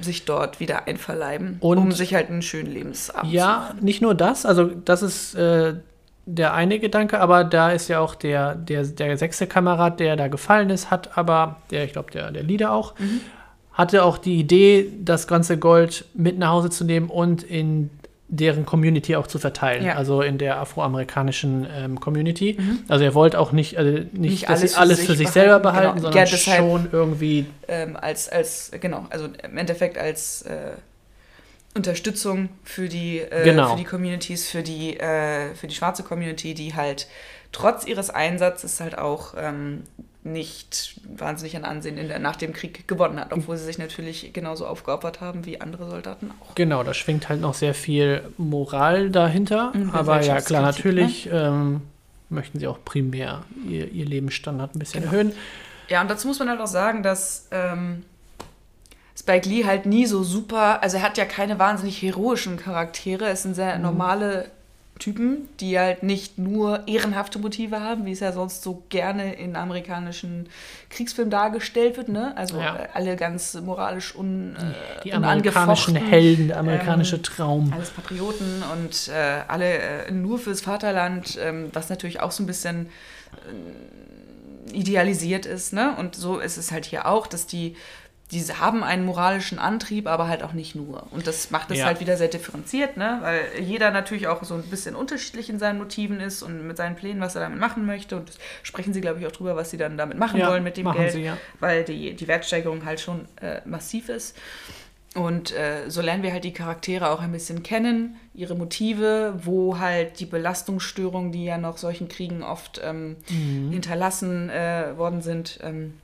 sich 0.00 0.24
dort 0.24 0.58
wieder 0.60 0.86
einverleiben, 0.86 1.56
Und- 1.60 1.78
um 1.78 1.92
sich 1.92 2.14
halt 2.14 2.28
einen 2.30 2.40
schönen 2.42 2.72
Lebensabend 2.72 3.30
zu 3.30 3.36
Ja, 3.36 3.74
nicht 3.80 4.00
nur 4.00 4.14
das, 4.14 4.46
also 4.46 4.66
das 4.66 5.02
ist 5.02 5.34
äh, 5.34 5.74
der 6.24 6.54
eine 6.54 6.78
Gedanke, 6.78 7.20
aber 7.20 7.44
da 7.44 7.72
ist 7.72 7.88
ja 7.88 7.98
auch 8.00 8.14
der, 8.14 8.54
der, 8.54 8.84
der 8.84 9.18
sechste 9.18 9.46
Kamerad, 9.46 10.00
der 10.00 10.16
da 10.16 10.28
gefallen 10.28 10.70
ist, 10.70 10.90
hat 10.90 11.18
aber, 11.18 11.56
der, 11.70 11.84
ich 11.84 11.92
glaube, 11.92 12.10
der, 12.10 12.30
der 12.30 12.42
Leader 12.42 12.72
auch, 12.72 12.98
Mhm. 12.98 13.20
Hatte 13.74 14.04
auch 14.04 14.18
die 14.18 14.38
Idee, 14.38 14.90
das 15.02 15.26
ganze 15.26 15.58
Gold 15.58 16.04
mit 16.14 16.38
nach 16.38 16.50
Hause 16.50 16.70
zu 16.70 16.84
nehmen 16.84 17.08
und 17.10 17.42
in 17.42 17.90
deren 18.28 18.64
Community 18.64 19.14
auch 19.16 19.26
zu 19.26 19.38
verteilen, 19.38 19.84
Ja. 19.84 19.92
Mhm. 19.92 19.98
also 19.98 20.22
in 20.22 20.38
der 20.38 20.58
afroamerikanischen 20.58 21.66
ähm, 21.74 22.00
Community. 22.00 22.56
Also 22.88 23.04
er 23.04 23.14
wollte 23.14 23.38
auch 23.38 23.52
nicht, 23.52 23.76
also 23.76 23.90
nicht, 23.92 24.12
Nicht 24.14 24.42
dass 24.48 24.60
alles 24.60 24.70
sie 24.70 24.74
für 24.76 24.80
alles 24.80 24.98
sich 24.98 25.06
für 25.06 25.14
sich 25.16 25.26
behalten, 25.26 25.32
selber 25.40 25.58
genau. 25.60 25.70
behalten, 25.72 25.96
Ja, 25.98 26.02
sondern 26.02 26.24
deshalb- 26.30 26.56
schon 26.58 26.88
irgendwie 26.92 27.46
ähm, 27.68 27.96
als, 28.00 28.30
als, 28.30 28.70
genau, 28.80 29.06
also 29.10 29.26
im 29.42 29.58
Endeffekt 29.58 29.98
als 29.98 30.42
äh, 30.42 30.72
Unterstützung 31.74 32.50
für 32.64 32.88
die, 32.88 33.18
äh, 33.20 33.44
Genau. 33.44 33.70
für 33.70 33.76
die 33.76 33.84
Communities, 33.84 34.48
für 34.48 34.62
die, 34.62 34.98
äh, 34.98 35.54
für 35.54 35.66
die 35.66 35.74
schwarze 35.74 36.02
Community, 36.02 36.54
die 36.54 36.74
halt 36.74 37.08
trotz 37.50 37.86
ihres 37.86 38.10
Einsatzes 38.10 38.80
halt 38.80 38.96
auch 38.98 39.34
ähm, 39.38 39.82
nicht 40.24 41.00
wahnsinnig 41.16 41.56
an 41.56 41.64
Ansehen 41.64 41.98
in 41.98 42.06
der, 42.08 42.18
nach 42.20 42.36
dem 42.36 42.52
Krieg 42.52 42.86
gewonnen 42.86 43.18
hat, 43.18 43.32
obwohl 43.32 43.56
sie 43.56 43.64
sich 43.64 43.78
natürlich 43.78 44.32
genauso 44.32 44.66
aufgeopfert 44.66 45.20
haben 45.20 45.44
wie 45.46 45.60
andere 45.60 45.90
Soldaten 45.90 46.30
auch. 46.40 46.54
Genau, 46.54 46.84
da 46.84 46.94
schwingt 46.94 47.28
halt 47.28 47.40
noch 47.40 47.54
sehr 47.54 47.74
viel 47.74 48.22
Moral 48.36 49.10
dahinter. 49.10 49.72
Und 49.74 49.92
Aber 49.92 50.20
ja, 50.22 50.40
klar, 50.40 50.72
Gesellschaftskritik, 50.72 50.94
natürlich 50.94 51.28
ähm, 51.32 51.80
möchten 52.28 52.60
sie 52.60 52.68
auch 52.68 52.78
primär 52.84 53.42
ihr, 53.68 53.90
ihr 53.90 54.04
Lebensstandard 54.06 54.76
ein 54.76 54.78
bisschen 54.78 55.02
Genau. 55.02 55.12
erhöhen. 55.12 55.32
Ja, 55.88 56.00
und 56.00 56.08
dazu 56.10 56.28
muss 56.28 56.38
man 56.38 56.48
halt 56.48 56.60
auch 56.60 56.66
sagen, 56.68 57.02
dass 57.02 57.48
ähm, 57.50 58.04
Spike 59.18 59.48
Lee 59.48 59.64
halt 59.64 59.86
nie 59.86 60.06
so 60.06 60.22
super, 60.22 60.82
also 60.82 60.98
er 60.98 61.02
hat 61.02 61.18
ja 61.18 61.24
keine 61.24 61.58
wahnsinnig 61.58 62.00
heroischen 62.00 62.56
Charaktere, 62.56 63.26
es 63.28 63.42
sind 63.42 63.54
sehr 63.54 63.78
normale 63.78 64.50
Typen, 65.02 65.48
die 65.58 65.76
halt 65.80 66.04
nicht 66.04 66.38
nur 66.38 66.86
ehrenhafte 66.86 67.40
Motive 67.40 67.80
haben, 67.80 68.06
wie 68.06 68.12
es 68.12 68.20
ja 68.20 68.30
sonst 68.30 68.62
so 68.62 68.84
gerne 68.88 69.34
in 69.34 69.56
amerikanischen 69.56 70.48
Kriegsfilmen 70.90 71.28
dargestellt 71.28 71.96
wird, 71.96 72.08
ne? 72.08 72.36
Also 72.36 72.58
Ja. 72.60 72.76
äh, 72.76 72.88
alle 72.94 73.16
ganz 73.16 73.54
moralisch 73.54 74.14
un, 74.14 74.54
äh, 74.54 75.02
Die 75.02 75.12
amerikanischen 75.12 75.96
Helden, 75.96 76.46
der 76.48 76.58
amerikanische 76.60 77.16
ähm, 77.16 77.22
Traum. 77.24 77.72
alles 77.72 77.90
Patrioten 77.90 78.62
und 78.72 79.08
äh, 79.08 79.40
alle 79.48 79.78
äh, 80.06 80.12
nur 80.12 80.38
fürs 80.38 80.60
Vaterland, 80.60 81.36
ähm, 81.42 81.70
was 81.72 81.88
natürlich 81.88 82.20
auch 82.20 82.30
so 82.30 82.44
ein 82.44 82.46
bisschen 82.46 82.86
äh, 84.68 84.72
idealisiert 84.72 85.46
ist, 85.46 85.72
ne? 85.72 85.96
Und 85.98 86.14
so 86.14 86.38
ist 86.38 86.56
es 86.58 86.70
halt 86.70 86.84
hier 86.84 87.06
auch, 87.06 87.26
dass 87.26 87.48
die 87.48 87.74
diese 88.32 88.58
haben 88.58 88.82
einen 88.82 89.04
moralischen 89.04 89.58
Antrieb, 89.58 90.06
aber 90.08 90.26
halt 90.26 90.42
auch 90.42 90.52
nicht 90.54 90.74
nur. 90.74 91.06
Und 91.12 91.26
das 91.26 91.50
macht 91.50 91.70
es 91.70 91.78
Ja. 91.78 91.84
halt 91.86 92.00
wieder 92.00 92.16
sehr 92.16 92.28
differenziert, 92.28 92.96
ne? 92.96 93.18
Weil 93.20 93.42
jeder 93.62 93.90
natürlich 93.90 94.26
auch 94.26 94.42
so 94.42 94.54
ein 94.54 94.62
bisschen 94.64 94.94
unterschiedlich 94.96 95.50
in 95.50 95.58
seinen 95.58 95.78
Motiven 95.78 96.18
ist 96.20 96.42
und 96.42 96.66
mit 96.66 96.76
seinen 96.76 96.96
Plänen, 96.96 97.20
was 97.20 97.34
er 97.34 97.42
damit 97.42 97.60
machen 97.60 97.86
möchte. 97.86 98.16
Und 98.16 98.32
sprechen 98.62 98.92
sie, 98.92 99.00
glaube 99.00 99.20
ich, 99.20 99.26
auch 99.26 99.32
drüber, 99.32 99.54
was 99.54 99.70
sie 99.70 99.76
dann 99.76 99.96
damit 99.96 100.18
machen 100.18 100.40
Ja, 100.40 100.48
wollen 100.48 100.64
mit 100.64 100.76
dem 100.76 100.90
Geld. 100.90 101.12
sie, 101.12 101.22
ja. 101.24 101.36
Weil 101.60 101.84
die, 101.84 102.14
die 102.14 102.26
Wertsteigerung 102.28 102.84
halt 102.84 103.00
schon 103.00 103.26
äh, 103.40 103.60
massiv 103.66 104.08
ist. 104.08 104.36
Und 105.14 105.52
äh, 105.54 105.88
so 105.90 106.00
lernen 106.00 106.22
wir 106.22 106.32
halt 106.32 106.44
die 106.44 106.54
Charaktere 106.54 107.10
auch 107.10 107.20
ein 107.20 107.32
bisschen 107.32 107.62
kennen, 107.62 108.16
ihre 108.32 108.54
Motive, 108.54 109.34
wo 109.44 109.78
halt 109.78 110.18
die 110.20 110.24
Belastungsstörungen, 110.24 111.32
die 111.32 111.44
ja 111.44 111.58
nach 111.58 111.76
solchen 111.76 112.08
Kriegen 112.08 112.42
oft 112.42 112.80
ähm, 112.82 113.16
Mhm. 113.28 113.72
hinterlassen 113.72 114.48
äh, 114.48 114.96
worden 114.96 115.20
sind, 115.20 115.58
ähm, 115.62 115.98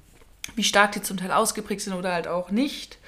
wie 0.57 0.65
stark 0.65 0.93
die 0.93 1.03
zum 1.03 1.17
Teil 1.17 1.31
ausgeprägt 1.33 1.81
sind 1.83 1.95
oder 1.95 2.13
halt 2.13 2.29
auch 2.29 2.51
nicht. 2.51 2.99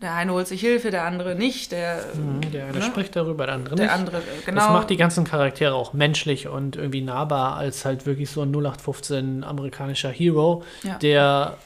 Der 0.00 0.14
eine 0.14 0.32
holt 0.32 0.46
sich 0.46 0.60
Hilfe, 0.60 0.92
der 0.92 1.02
andere 1.04 1.34
nicht. 1.34 1.72
Der, 1.72 2.00
Mhm, 2.14 2.40
Der, 2.52 2.66
der 2.70 2.72
ne? 2.72 2.82
spricht 2.82 3.16
darüber, 3.16 3.46
der 3.46 3.56
andere 3.56 3.74
der 3.74 3.86
nicht. 3.86 3.94
andere, 3.94 4.18
äh, 4.18 4.22
genau. 4.46 4.60
Das 4.60 4.70
macht 4.70 4.90
die 4.90 4.96
ganzen 4.96 5.24
Charaktere 5.24 5.74
auch 5.74 5.92
menschlich 5.92 6.46
und 6.46 6.76
irgendwie 6.76 7.00
nahbar 7.00 7.56
als 7.56 7.84
halt 7.84 8.06
wirklich 8.06 8.30
so 8.30 8.42
ein 8.42 8.52
0815 8.52 9.42
amerikanischer 9.42 10.10
Hero, 10.10 10.62
Ja. 10.84 10.94
der, 10.98 11.56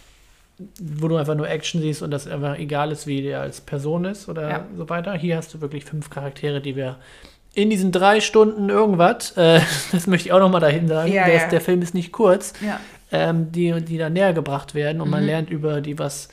wo 0.81 1.09
du 1.09 1.17
einfach 1.17 1.35
nur 1.35 1.49
Action 1.49 1.83
siehst 1.83 2.01
und 2.03 2.11
das 2.11 2.27
einfach 2.27 2.57
egal 2.59 2.91
ist, 2.91 3.07
wie 3.07 3.21
der 3.21 3.43
als 3.43 3.61
Person 3.61 4.07
ist 4.07 4.29
oder 4.31 4.49
Ja. 4.49 4.65
so 4.79 4.89
weiter. 4.89 5.13
Hier 5.13 5.37
hast 5.37 5.53
du 5.53 5.61
wirklich 5.61 5.85
fünf 5.85 6.09
Charaktere, 6.09 6.63
die 6.63 6.75
wir 6.75 6.97
in 7.55 7.69
diesen 7.69 7.93
drei 7.93 8.21
Stunden 8.23 8.71
irgendwas, 8.71 9.33
äh, 9.37 9.61
das 9.93 10.07
möchte 10.07 10.29
ich 10.29 10.33
auch 10.33 10.39
noch 10.39 10.49
mal 10.51 10.61
dahin 10.61 10.89
sagen, 10.89 11.13
Ja, 11.13 11.27
der, 11.27 11.35
ja. 11.37 11.43
Ist, 11.43 11.53
der 11.53 11.61
Film 11.61 11.83
ist 11.83 11.93
nicht 11.93 12.13
kurz, 12.13 12.55
ja. 12.65 12.81
Ähm, 13.13 13.53
die, 13.53 13.81
die 13.85 13.99
da 13.99 14.11
näher 14.11 14.33
gebracht 14.33 14.75
werden 14.75 15.01
und 15.01 15.11
man 15.11 15.21
Mhm. 15.21 15.27
lernt 15.27 15.51
über 15.51 15.81
die 15.81 15.99
was, 15.99 16.29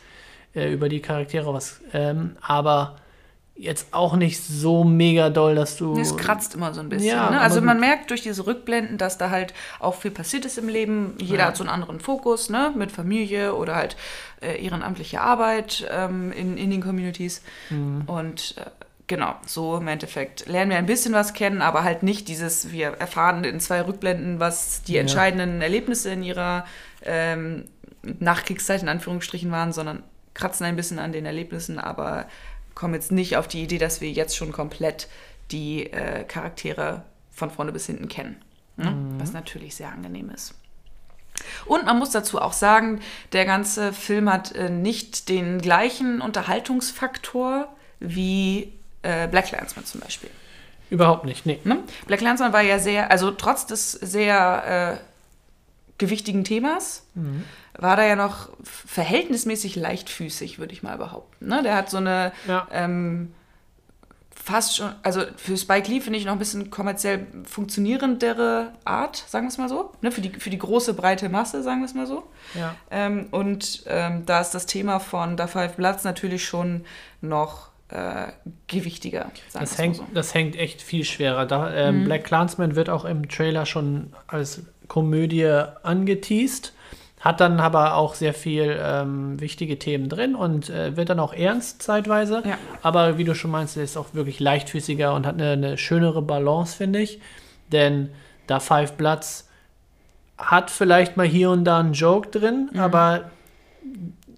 äh, 0.55 0.71
über 0.73 0.89
die 0.89 1.01
Charaktere 1.01 1.53
was, 1.53 1.81
ähm, 1.93 2.37
aber 2.41 2.95
jetzt 3.55 3.87
auch 3.93 4.15
nicht 4.15 4.41
so 4.41 4.85
mega 4.85 5.29
doll, 5.29 5.53
dass 5.53 5.75
du. 5.75 5.99
Es 5.99 6.15
kratzt 6.15 6.55
immer 6.55 6.73
so 6.73 6.79
ein 6.79 6.87
bisschen. 6.87 7.09
Ja, 7.09 7.29
ne? 7.29 7.41
Also 7.41 7.59
man 7.59 7.77
merkt 7.81 8.09
durch 8.09 8.21
diese 8.21 8.47
Rückblenden, 8.47 8.97
dass 8.97 9.17
da 9.17 9.29
halt 9.31 9.53
auch 9.81 9.95
viel 9.95 10.11
passiert 10.11 10.45
ist 10.45 10.57
im 10.57 10.69
Leben. 10.69 11.15
Jeder 11.19 11.39
Ja. 11.39 11.45
hat 11.47 11.57
so 11.57 11.63
einen 11.65 11.69
anderen 11.69 11.99
Fokus, 11.99 12.49
ne? 12.49 12.71
Mit 12.73 12.89
Familie 12.93 13.53
oder 13.53 13.75
halt 13.75 13.97
äh, 14.41 14.63
ehrenamtliche 14.63 15.19
Arbeit 15.19 15.85
ähm, 15.91 16.31
in, 16.31 16.57
in 16.57 16.69
den 16.71 16.81
Communities. 16.81 17.41
Mhm. 17.69 18.03
Und 18.07 18.55
äh, 18.57 18.61
genau, 19.09 19.35
so 19.45 19.75
im 19.75 19.87
Endeffekt 19.89 20.47
lernen 20.47 20.71
wir 20.71 20.77
ein 20.77 20.85
bisschen 20.85 21.13
was 21.13 21.33
kennen, 21.33 21.61
aber 21.61 21.83
halt 21.83 22.03
nicht 22.03 22.29
dieses, 22.29 22.71
wir 22.71 22.91
erfahren 22.91 23.43
in 23.43 23.59
zwei 23.59 23.81
Rückblenden, 23.81 24.39
was 24.39 24.83
die 24.83 24.93
Ja. 24.93 25.01
entscheidenden 25.01 25.61
Erlebnisse 25.61 26.11
in 26.11 26.23
ihrer 26.23 26.65
ähm, 27.03 27.65
Nachkriegszeit 28.03 28.81
in 28.81 28.87
Anführungsstrichen 28.87 29.51
waren, 29.51 29.73
sondern 29.73 30.03
kratzen 30.33 30.65
ein 30.65 30.77
bisschen 30.77 30.99
an 30.99 31.11
den 31.11 31.25
Erlebnissen, 31.25 31.77
aber 31.79 32.27
kommen 32.75 32.93
jetzt 32.93 33.11
nicht 33.11 33.35
auf 33.35 33.49
die 33.49 33.63
Idee, 33.63 33.79
dass 33.79 33.99
wir 33.99 34.09
jetzt 34.09 34.37
schon 34.37 34.53
komplett 34.53 35.09
die 35.51 35.91
äh, 35.91 36.23
Charaktere 36.23 37.03
von 37.31 37.49
vorne 37.49 37.73
bis 37.73 37.87
hinten 37.87 38.07
kennen. 38.07 38.37
Ne? 38.77 38.91
Mhm. 38.91 39.19
Was 39.19 39.33
natürlich 39.33 39.75
sehr 39.75 39.89
angenehm 39.89 40.29
ist. 40.29 40.53
Und 41.65 41.85
man 41.85 41.97
muss 41.97 42.11
dazu 42.11 42.39
auch 42.39 42.53
sagen, 42.53 43.01
der 43.33 43.45
ganze 43.45 43.91
Film 43.91 44.31
hat 44.31 44.53
äh, 44.55 44.69
nicht 44.69 45.29
den 45.29 45.59
gleichen 45.59 46.21
Unterhaltungsfaktor 46.21 47.67
wie 47.99 48.73
äh, 49.01 49.27
Black 49.27 49.51
Landsman 49.51 49.85
zum 49.85 50.01
Beispiel. 50.01 50.29
Überhaupt 50.89 51.25
nicht, 51.25 51.45
nee. 51.45 51.59
Ne? 51.63 51.83
Black 52.07 52.21
Landsman 52.21 52.51
war 52.53 52.61
ja 52.61 52.79
sehr, 52.79 53.11
also 53.11 53.31
trotz 53.31 53.65
des 53.65 53.91
sehr 53.91 54.97
äh, 54.97 55.03
gewichtigen 55.99 56.43
Themas, 56.43 57.05
mhm. 57.13 57.43
war 57.77 57.95
da 57.95 58.05
ja 58.05 58.15
noch 58.15 58.49
verhältnismäßig 58.63 59.75
leichtfüßig, 59.75 60.57
würde 60.57 60.73
ich 60.73 60.81
mal 60.81 60.97
behaupten. 60.97 61.47
Ne? 61.47 61.61
Der 61.61 61.75
hat 61.75 61.89
so 61.91 61.97
eine 61.97 62.31
ja. 62.47 62.67
ähm, 62.71 63.33
fast 64.43 64.77
schon, 64.77 64.91
also 65.03 65.21
für 65.37 65.57
Spike 65.57 65.89
Lee 65.91 66.01
finde 66.01 66.17
ich 66.17 66.25
noch 66.25 66.33
ein 66.33 66.39
bisschen 66.39 66.71
kommerziell 66.71 67.27
funktionierendere 67.43 68.71
Art, 68.83 69.23
sagen 69.27 69.45
wir 69.45 69.49
es 69.49 69.57
mal 69.59 69.69
so. 69.69 69.91
Ne? 70.01 70.11
Für, 70.11 70.21
die, 70.21 70.31
für 70.31 70.49
die 70.49 70.57
große, 70.57 70.95
breite 70.95 71.29
Masse, 71.29 71.61
sagen 71.61 71.81
wir 71.81 71.85
es 71.85 71.93
mal 71.93 72.07
so. 72.07 72.23
Ja. 72.55 72.75
Ähm, 72.89 73.27
und 73.29 73.83
ähm, 73.85 74.25
da 74.25 74.41
ist 74.41 74.51
das 74.51 74.65
Thema 74.65 74.99
von 74.99 75.37
Da 75.37 75.45
Five 75.45 75.75
Bloods 75.75 76.03
natürlich 76.03 76.45
schon 76.45 76.85
noch 77.21 77.68
äh, 77.89 78.27
gewichtiger. 78.67 79.31
Das 79.53 79.77
hängt, 79.77 79.97
so. 79.97 80.05
das 80.13 80.33
hängt 80.33 80.55
echt 80.55 80.81
viel 80.81 81.03
schwerer. 81.03 81.45
Da, 81.45 81.73
ähm, 81.73 82.01
mhm. 82.01 82.05
Black 82.05 82.23
Clansman 82.23 82.75
wird 82.75 82.89
auch 82.89 83.05
im 83.05 83.27
Trailer 83.27 83.65
schon 83.65 84.13
als 84.27 84.63
Komödie 84.87 85.47
angeteased. 85.83 86.73
Hat 87.19 87.41
dann 87.41 87.59
aber 87.59 87.95
auch 87.95 88.13
sehr 88.13 88.33
viel 88.33 88.79
ähm, 88.81 89.41
wichtige 89.41 89.77
Themen 89.77 90.07
drin 90.07 90.35
und 90.35 90.69
äh, 90.69 90.95
wird 90.95 91.09
dann 91.09 91.19
auch 91.19 91.33
ernst 91.33 91.81
zeitweise. 91.81 92.43
Ja. 92.45 92.57
Aber 92.81 93.17
wie 93.17 93.25
du 93.25 93.35
schon 93.35 93.51
meinst, 93.51 93.75
ist 93.75 93.97
auch 93.97 94.13
wirklich 94.13 94.39
leichtfüßiger 94.39 95.13
und 95.13 95.25
hat 95.25 95.35
eine, 95.35 95.51
eine 95.51 95.77
schönere 95.77 96.21
Balance, 96.21 96.77
finde 96.77 96.99
ich. 96.99 97.19
Denn 97.73 98.09
da 98.47 98.61
Five 98.61 98.93
Bloods 98.93 99.49
hat 100.37 100.71
vielleicht 100.71 101.17
mal 101.17 101.27
hier 101.27 101.49
und 101.49 101.65
da 101.65 101.79
einen 101.79 101.91
Joke 101.91 102.29
drin, 102.29 102.69
mhm. 102.71 102.79
aber 102.79 103.31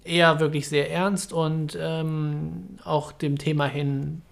eher 0.04 0.40
wirklich 0.40 0.68
sehr 0.68 0.90
ernst 0.90 1.32
und 1.32 1.76
ähm, 1.80 2.78
auch 2.84 3.12
dem 3.12 3.38
Thema 3.38 3.66
hin, 3.66 4.22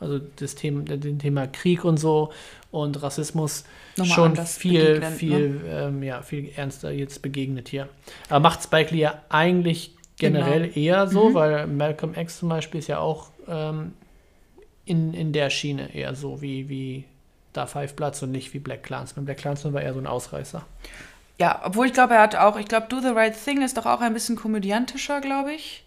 also 0.00 0.20
das 0.36 0.54
Thema, 0.54 0.82
dem 0.82 1.18
Thema 1.18 1.46
Krieg 1.46 1.84
und 1.84 1.98
so 1.98 2.32
und 2.70 3.02
Rassismus 3.02 3.64
Nochmal 3.96 4.14
schon 4.14 4.46
viel, 4.46 4.98
ne? 5.00 5.10
viel, 5.10 5.50
ne? 5.50 5.86
ähm, 5.86 6.02
ja, 6.02 6.22
viel 6.22 6.50
ernster 6.56 6.90
jetzt 6.90 7.22
begegnet 7.22 7.68
hier. 7.68 7.88
Aber 8.28 8.40
macht 8.40 8.62
Spike 8.62 8.94
Lee 8.94 9.02
ja 9.02 9.22
eigentlich 9.28 9.92
generell 10.16 10.68
genau. 10.68 10.76
eher 10.76 11.06
so, 11.08 11.30
mhm. 11.30 11.34
weil 11.34 11.66
Malcolm 11.66 12.14
X 12.16 12.38
zum 12.38 12.48
Beispiel 12.48 12.80
ist 12.80 12.88
ja 12.88 12.98
auch 12.98 13.28
ähm, 13.48 13.92
in, 14.84 15.14
in 15.14 15.32
der 15.32 15.50
Schiene 15.50 15.94
eher 15.94 16.14
so 16.14 16.42
wie, 16.42 16.68
wie 16.68 17.04
da 17.52 17.66
Five 17.66 17.94
Bloods 17.94 18.22
und 18.22 18.30
nicht 18.30 18.54
wie 18.54 18.58
Black 18.58 18.82
Clansman. 18.82 19.24
Black 19.24 19.38
Clansman 19.38 19.74
war 19.74 19.82
eher 19.82 19.94
so 19.94 20.00
ein 20.00 20.06
Ausreißer. 20.06 20.64
Ja, 21.38 21.60
obwohl 21.64 21.86
ich 21.86 21.92
glaube, 21.92 22.14
er 22.14 22.22
hat 22.22 22.36
auch, 22.36 22.56
ich 22.56 22.66
glaube, 22.66 22.86
Do 22.88 23.00
the 23.00 23.08
Right 23.08 23.34
Thing 23.34 23.62
ist 23.62 23.76
doch 23.76 23.86
auch 23.86 24.00
ein 24.00 24.12
bisschen 24.12 24.36
komödiantischer, 24.36 25.20
glaube 25.20 25.52
ich. 25.52 25.84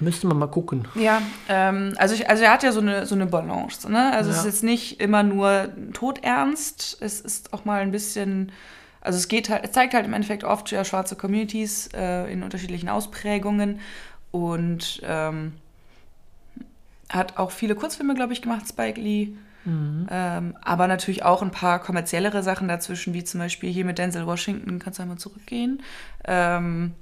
Müsste 0.00 0.26
man 0.26 0.38
mal 0.38 0.46
gucken. 0.46 0.86
Ja, 0.94 1.22
ähm, 1.48 1.94
also, 1.98 2.14
ich, 2.14 2.28
also 2.28 2.44
er 2.44 2.52
hat 2.52 2.62
ja 2.62 2.72
so 2.72 2.80
eine, 2.80 3.06
so 3.06 3.14
eine 3.14 3.26
Balance. 3.26 3.90
Ne? 3.90 4.12
Also 4.12 4.30
ja. 4.30 4.36
es 4.36 4.40
ist 4.40 4.46
jetzt 4.46 4.64
nicht 4.64 5.00
immer 5.00 5.22
nur 5.22 5.70
todernst, 5.92 6.98
es 7.00 7.20
ist 7.20 7.52
auch 7.52 7.64
mal 7.64 7.80
ein 7.80 7.90
bisschen, 7.90 8.52
also 9.00 9.18
es 9.18 9.28
geht 9.28 9.48
halt, 9.48 9.64
es 9.64 9.72
zeigt 9.72 9.94
halt 9.94 10.04
im 10.04 10.12
Endeffekt 10.12 10.44
oft 10.44 10.70
ja 10.70 10.84
schwarze 10.84 11.16
Communities 11.16 11.88
äh, 11.94 12.32
in 12.32 12.42
unterschiedlichen 12.42 12.88
Ausprägungen 12.88 13.80
und 14.30 15.00
ähm, 15.04 15.54
hat 17.08 17.38
auch 17.38 17.50
viele 17.50 17.74
Kurzfilme, 17.74 18.14
glaube 18.14 18.32
ich, 18.32 18.42
gemacht, 18.42 18.68
Spike 18.68 19.00
Lee. 19.00 19.32
Mhm. 19.64 20.06
Ähm, 20.10 20.56
aber 20.62 20.86
natürlich 20.86 21.24
auch 21.24 21.42
ein 21.42 21.50
paar 21.50 21.78
kommerziellere 21.80 22.42
Sachen 22.42 22.68
dazwischen, 22.68 23.14
wie 23.14 23.24
zum 23.24 23.40
Beispiel 23.40 23.70
hier 23.70 23.84
mit 23.84 23.98
Denzel 23.98 24.26
Washington, 24.26 24.78
kannst 24.78 24.98
du 24.98 25.02
einmal 25.02 25.18
zurückgehen. 25.18 25.82
Ähm, 26.24 26.94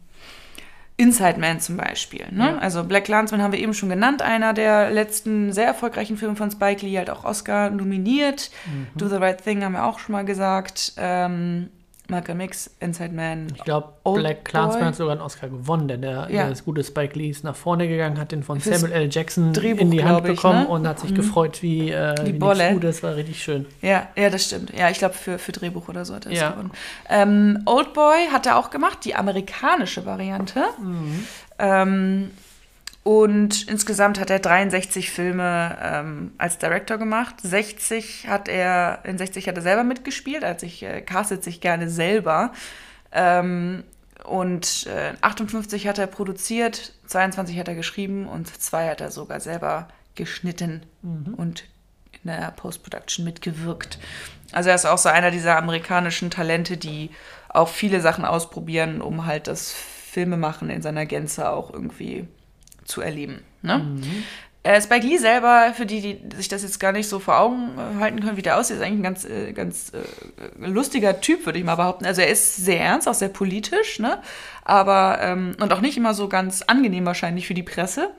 Inside 0.98 1.38
Man 1.38 1.60
zum 1.60 1.76
Beispiel. 1.76 2.26
Ne? 2.30 2.52
Ja. 2.52 2.58
Also 2.58 2.82
Black 2.82 3.06
Landsman 3.06 3.42
haben 3.42 3.52
wir 3.52 3.58
eben 3.58 3.74
schon 3.74 3.90
genannt, 3.90 4.22
einer 4.22 4.54
der 4.54 4.90
letzten 4.90 5.52
sehr 5.52 5.66
erfolgreichen 5.66 6.16
Filme 6.16 6.36
von 6.36 6.50
Spike 6.50 6.84
Lee, 6.86 6.96
halt 6.96 7.10
auch 7.10 7.24
Oscar 7.24 7.68
nominiert. 7.68 8.50
Mhm. 8.64 8.98
Do 8.98 9.08
the 9.08 9.16
Right 9.16 9.42
Thing 9.42 9.62
haben 9.62 9.72
wir 9.72 9.84
auch 9.84 9.98
schon 9.98 10.14
mal 10.14 10.24
gesagt. 10.24 10.94
Ähm, 10.96 11.68
Malcolm 12.08 12.40
X, 12.40 12.70
Inside 12.80 13.12
Man. 13.12 13.48
Ich 13.54 13.64
glaube, 13.64 13.92
Black 14.04 14.44
Clansman 14.44 14.86
hat 14.86 14.96
sogar 14.96 15.12
einen 15.12 15.20
Oscar 15.20 15.48
gewonnen, 15.48 15.88
denn 15.88 16.02
der, 16.02 16.28
ja. 16.30 16.46
der 16.46 16.56
gute 16.64 16.84
Spike 16.84 17.18
Lee 17.18 17.30
ist 17.30 17.44
nach 17.44 17.56
vorne 17.56 17.88
gegangen, 17.88 18.18
hat 18.18 18.32
den 18.32 18.42
von 18.42 18.60
Fürs 18.60 18.80
Samuel 18.80 19.00
L. 19.02 19.08
Jackson 19.10 19.52
Drehbuch, 19.52 19.80
in 19.80 19.90
die 19.90 20.04
Hand 20.04 20.20
ich, 20.20 20.34
bekommen 20.34 20.62
ne? 20.62 20.68
und 20.68 20.86
hat 20.86 21.00
sich 21.00 21.10
mhm. 21.10 21.16
gefreut, 21.16 21.62
wie, 21.62 21.90
äh, 21.90 22.14
die 22.24 22.34
wie 22.34 22.38
Bolle. 22.38 22.72
Gut, 22.72 22.84
das 22.84 23.02
war 23.02 23.16
richtig 23.16 23.42
schön. 23.42 23.66
Ja, 23.82 24.08
ja, 24.16 24.30
das 24.30 24.44
stimmt. 24.44 24.72
Ja, 24.76 24.90
ich 24.90 24.98
glaube, 24.98 25.14
für, 25.14 25.38
für 25.38 25.52
Drehbuch 25.52 25.88
oder 25.88 26.04
so 26.04 26.14
hat 26.14 26.26
er 26.26 26.32
es 26.32 26.40
ja. 26.40 26.50
gewonnen. 26.50 26.70
Ähm, 27.08 27.62
Oldboy 27.66 28.28
hat 28.32 28.46
er 28.46 28.58
auch 28.58 28.70
gemacht, 28.70 28.98
die 29.04 29.14
amerikanische 29.14 30.06
Variante. 30.06 30.62
Mhm. 30.78 31.26
Ähm, 31.58 32.30
und 33.06 33.68
insgesamt 33.68 34.18
hat 34.18 34.30
er 34.30 34.40
63 34.40 35.12
Filme 35.12 35.78
ähm, 35.80 36.32
als 36.38 36.58
Director 36.58 36.98
gemacht. 36.98 37.36
60 37.40 38.26
hat 38.26 38.48
er, 38.48 38.98
in 39.04 39.16
60 39.16 39.46
hat 39.46 39.54
er 39.54 39.62
selber 39.62 39.84
mitgespielt, 39.84 40.42
also 40.42 40.66
ich 40.66 40.82
äh, 40.82 41.02
castet 41.02 41.44
sich 41.44 41.60
gerne 41.60 41.88
selber. 41.88 42.50
Ähm, 43.12 43.84
und 44.24 44.88
äh, 44.88 45.12
58 45.20 45.86
hat 45.86 45.98
er 45.98 46.08
produziert, 46.08 46.94
22 47.06 47.56
hat 47.60 47.68
er 47.68 47.76
geschrieben 47.76 48.26
und 48.26 48.48
zwei 48.60 48.88
hat 48.90 49.00
er 49.00 49.12
sogar 49.12 49.38
selber 49.38 49.86
geschnitten 50.16 50.82
mhm. 51.02 51.34
und 51.34 51.62
in 52.10 52.28
der 52.28 52.50
Post-Production 52.56 53.24
mitgewirkt. 53.24 54.00
Also 54.50 54.70
er 54.70 54.74
ist 54.74 54.84
auch 54.84 54.98
so 54.98 55.10
einer 55.10 55.30
dieser 55.30 55.56
amerikanischen 55.58 56.30
Talente, 56.30 56.76
die 56.76 57.10
auch 57.50 57.68
viele 57.68 58.00
Sachen 58.00 58.24
ausprobieren, 58.24 59.00
um 59.00 59.26
halt 59.26 59.46
das 59.46 59.70
Filmemachen 59.70 60.70
in 60.70 60.82
seiner 60.82 61.06
Gänze 61.06 61.48
auch 61.50 61.72
irgendwie 61.72 62.26
zu 62.86 63.00
erleben. 63.00 63.40
Ne? 63.62 63.78
Mhm. 63.78 64.24
Äh, 64.66 64.82
Spike 64.82 65.06
Lee 65.06 65.18
selber, 65.18 65.72
für 65.74 65.86
die, 65.86 66.14
die 66.14 66.36
sich 66.36 66.48
das 66.48 66.62
jetzt 66.62 66.80
gar 66.80 66.90
nicht 66.90 67.08
so 67.08 67.20
vor 67.20 67.38
Augen 67.38 67.78
äh, 67.78 68.00
halten 68.00 68.20
können, 68.20 68.36
wie 68.36 68.42
der 68.42 68.58
aussieht, 68.58 68.78
ist 68.78 68.82
eigentlich 68.82 68.98
ein 68.98 69.02
ganz, 69.04 69.24
äh, 69.24 69.52
ganz 69.52 69.92
äh, 69.94 70.66
lustiger 70.66 71.20
Typ, 71.20 71.46
würde 71.46 71.60
ich 71.60 71.64
mal 71.64 71.76
behaupten. 71.76 72.04
Also 72.04 72.20
er 72.20 72.28
ist 72.28 72.56
sehr 72.56 72.80
ernst, 72.80 73.08
auch 73.08 73.14
sehr 73.14 73.28
politisch, 73.28 74.00
ne? 74.00 74.20
aber 74.64 75.18
ähm, 75.20 75.56
und 75.60 75.72
auch 75.72 75.80
nicht 75.80 75.96
immer 75.96 76.14
so 76.14 76.28
ganz 76.28 76.62
angenehm 76.62 77.06
wahrscheinlich 77.06 77.46
für 77.46 77.54
die 77.54 77.62
Presse. 77.62 78.10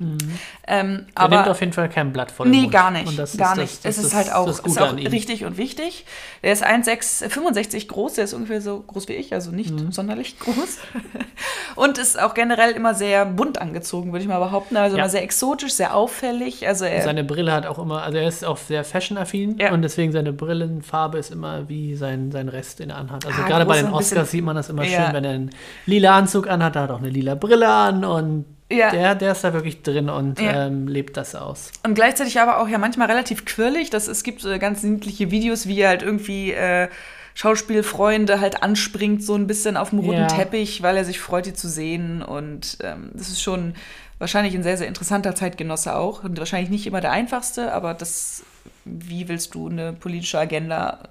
Mhm. 0.00 0.18
Ähm, 0.66 1.06
er 1.14 1.22
aber, 1.22 1.36
nimmt 1.36 1.48
auf 1.48 1.60
jeden 1.60 1.72
Fall 1.72 1.88
kein 1.88 2.12
Blatt 2.12 2.30
vor 2.30 2.46
den 2.46 2.52
Nee, 2.52 2.60
Mund. 2.62 2.72
gar 2.72 2.90
nicht. 2.92 3.36
gar 3.36 3.56
nicht. 3.56 3.84
Das, 3.84 3.96
das, 3.96 3.98
es 3.98 4.04
ist 4.04 4.14
halt 4.14 4.32
auch, 4.32 4.46
ist 4.46 4.80
auch 4.80 4.96
richtig 4.96 5.44
und 5.44 5.56
wichtig. 5.56 6.04
Der 6.44 6.52
ist 6.52 6.64
1,65 6.64 7.88
groß, 7.88 8.14
der 8.14 8.24
ist 8.24 8.32
ungefähr 8.32 8.60
so 8.60 8.80
groß 8.80 9.08
wie 9.08 9.14
ich, 9.14 9.34
also 9.34 9.50
nicht 9.50 9.72
mhm. 9.72 9.90
sonderlich 9.90 10.38
groß. 10.38 10.78
und 11.74 11.98
ist 11.98 12.20
auch 12.20 12.34
generell 12.34 12.72
immer 12.72 12.94
sehr 12.94 13.26
bunt 13.26 13.60
angezogen, 13.60 14.12
würde 14.12 14.22
ich 14.22 14.28
mal 14.28 14.38
behaupten. 14.38 14.76
Also 14.76 14.96
ja. 14.96 15.02
immer 15.02 15.10
sehr 15.10 15.24
exotisch, 15.24 15.72
sehr 15.72 15.96
auffällig. 15.96 16.68
Also 16.68 16.84
er, 16.84 17.02
seine 17.02 17.24
Brille 17.24 17.50
hat 17.50 17.66
auch 17.66 17.80
immer, 17.80 18.04
also 18.04 18.18
er 18.18 18.28
ist 18.28 18.44
auch 18.44 18.56
sehr 18.56 18.84
fashion-affin 18.84 19.58
ja. 19.58 19.72
und 19.72 19.82
deswegen 19.82 20.12
seine 20.12 20.32
Brillenfarbe 20.32 21.18
ist 21.18 21.32
immer 21.32 21.68
wie 21.68 21.96
sein, 21.96 22.30
sein 22.30 22.48
Rest 22.48 22.78
in 22.78 22.88
der 22.88 22.98
Anhand. 22.98 23.26
Also 23.26 23.42
ah, 23.42 23.48
gerade 23.48 23.66
bei 23.66 23.82
den 23.82 23.92
Oscars 23.92 24.30
sieht 24.30 24.44
man 24.44 24.54
das 24.54 24.68
immer 24.68 24.84
ja. 24.84 25.06
schön, 25.06 25.14
wenn 25.14 25.24
er 25.24 25.32
einen 25.32 25.50
lila 25.86 26.16
Anzug 26.16 26.48
anhat, 26.48 26.76
da 26.76 26.82
hat 26.82 26.90
auch 26.92 27.00
eine 27.00 27.10
lila 27.10 27.34
Brille 27.34 27.68
an 27.68 28.04
und 28.04 28.44
ja. 28.70 28.90
Der, 28.90 29.14
der 29.14 29.32
ist 29.32 29.44
da 29.44 29.52
wirklich 29.54 29.82
drin 29.82 30.10
und 30.10 30.40
ja. 30.40 30.66
ähm, 30.66 30.88
lebt 30.88 31.16
das 31.16 31.34
aus. 31.34 31.70
Und 31.84 31.94
gleichzeitig 31.94 32.38
aber 32.40 32.58
auch 32.58 32.68
ja 32.68 32.78
manchmal 32.78 33.08
relativ 33.08 33.44
quirlig. 33.44 33.90
Das, 33.90 34.08
es 34.08 34.22
gibt 34.22 34.44
äh, 34.44 34.58
ganz 34.58 34.82
niedliche 34.82 35.30
Videos, 35.30 35.66
wie 35.66 35.80
er 35.80 35.88
halt 35.88 36.02
irgendwie 36.02 36.52
äh, 36.52 36.88
Schauspielfreunde 37.34 38.40
halt 38.40 38.62
anspringt, 38.62 39.22
so 39.22 39.34
ein 39.36 39.46
bisschen 39.46 39.76
auf 39.76 39.90
dem 39.90 40.00
roten 40.00 40.18
ja. 40.18 40.26
Teppich, 40.26 40.82
weil 40.82 40.96
er 40.96 41.04
sich 41.04 41.20
freut, 41.20 41.46
die 41.46 41.54
zu 41.54 41.68
sehen. 41.68 42.20
Und 42.20 42.78
ähm, 42.82 43.10
das 43.14 43.28
ist 43.28 43.40
schon 43.40 43.74
wahrscheinlich 44.18 44.54
ein 44.54 44.62
sehr, 44.62 44.76
sehr 44.76 44.88
interessanter 44.88 45.34
Zeitgenosse 45.34 45.94
auch. 45.94 46.24
Und 46.24 46.38
wahrscheinlich 46.38 46.68
nicht 46.68 46.86
immer 46.86 47.00
der 47.00 47.12
einfachste, 47.12 47.72
aber 47.72 47.94
das, 47.94 48.42
wie 48.84 49.28
willst 49.28 49.54
du 49.54 49.68
eine 49.68 49.94
politische 49.94 50.38
Agenda 50.38 51.08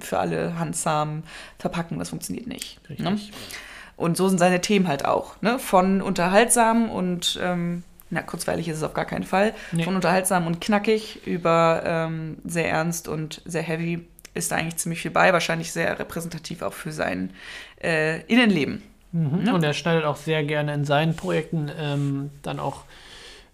für 0.00 0.18
alle 0.18 0.58
handsam 0.58 1.24
verpacken? 1.58 1.98
Das 1.98 2.10
funktioniert 2.10 2.46
nicht. 2.46 2.80
Ne? 2.84 2.90
Richtig. 2.90 3.30
Ne? 3.32 3.34
Und 3.98 4.16
so 4.16 4.28
sind 4.28 4.38
seine 4.38 4.60
Themen 4.60 4.88
halt 4.88 5.04
auch. 5.04 5.34
Ne? 5.42 5.58
Von 5.58 6.00
unterhaltsam 6.00 6.88
und, 6.88 7.38
ähm, 7.42 7.82
na, 8.10 8.22
kurzweilig 8.22 8.68
ist 8.68 8.78
es 8.78 8.82
auf 8.82 8.94
gar 8.94 9.04
keinen 9.04 9.24
Fall, 9.24 9.52
nee. 9.72 9.82
von 9.82 9.94
unterhaltsam 9.94 10.46
und 10.46 10.60
knackig 10.62 11.26
über 11.26 11.82
ähm, 11.84 12.38
sehr 12.46 12.70
ernst 12.70 13.08
und 13.08 13.42
sehr 13.44 13.62
heavy 13.62 14.06
ist 14.34 14.52
da 14.52 14.56
eigentlich 14.56 14.76
ziemlich 14.76 15.02
viel 15.02 15.10
bei. 15.10 15.32
Wahrscheinlich 15.32 15.72
sehr 15.72 15.98
repräsentativ 15.98 16.62
auch 16.62 16.72
für 16.72 16.92
sein 16.92 17.30
äh, 17.82 18.22
Innenleben. 18.22 18.82
Mhm. 19.12 19.42
Ne? 19.42 19.52
Und 19.52 19.64
er 19.64 19.74
schneidet 19.74 20.04
auch 20.04 20.16
sehr 20.16 20.44
gerne 20.44 20.74
in 20.74 20.84
seinen 20.84 21.16
Projekten 21.16 21.70
ähm, 21.78 22.30
dann 22.42 22.60
auch 22.60 22.84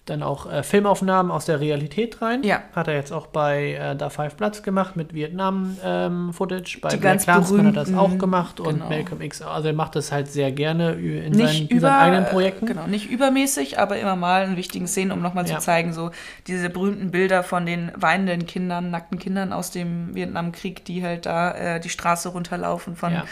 dann 0.06 0.22
auch 0.22 0.50
äh, 0.50 0.62
Filmaufnahmen 0.62 1.32
aus 1.32 1.46
der 1.46 1.60
Realität 1.60 2.20
rein. 2.20 2.42
Ja. 2.42 2.62
Hat 2.74 2.88
er 2.88 2.94
jetzt 2.94 3.10
auch 3.12 3.26
bei 3.26 3.72
äh, 3.74 3.96
Da 3.96 4.10
Five 4.10 4.36
Platz 4.36 4.62
gemacht 4.62 4.96
mit 4.96 5.14
Vietnam-Footage. 5.14 6.78
bei 6.80 6.90
Die 6.90 6.96
Black 6.96 7.12
ganz 7.12 7.24
Clansman 7.24 7.66
hat 7.68 7.76
er 7.76 7.84
das 7.84 7.94
auch 7.94 8.18
gemacht 8.18 8.60
und 8.60 8.74
genau. 8.74 8.88
Malcolm 8.88 9.20
X. 9.22 9.40
Also 9.42 9.68
er 9.68 9.74
macht 9.74 9.96
das 9.96 10.12
halt 10.12 10.28
sehr 10.28 10.52
gerne 10.52 10.92
in, 10.92 11.34
seinen, 11.34 11.62
in 11.62 11.68
über, 11.68 11.88
seinen 11.88 12.00
eigenen 12.00 12.24
Projekten. 12.26 12.66
Genau, 12.66 12.86
nicht 12.86 13.10
übermäßig, 13.10 13.78
aber 13.78 13.98
immer 13.98 14.16
mal 14.16 14.44
in 14.44 14.56
wichtigen 14.56 14.86
Szenen, 14.86 15.12
um 15.12 15.22
nochmal 15.22 15.46
Ja. 15.48 15.58
zu 15.58 15.64
zeigen, 15.64 15.92
so 15.92 16.10
diese 16.46 16.68
berühmten 16.70 17.10
Bilder 17.10 17.42
von 17.42 17.64
den 17.66 17.90
weinenden 17.96 18.46
Kindern, 18.46 18.90
nackten 18.90 19.18
Kindern 19.18 19.52
aus 19.52 19.70
dem 19.70 20.14
Vietnamkrieg, 20.14 20.84
die 20.84 21.02
halt 21.02 21.26
da 21.26 21.52
äh, 21.52 21.80
die 21.80 21.88
Straße 21.88 22.28
runterlaufen 22.28 22.96
von 22.96 23.12
Ja. 23.12 23.24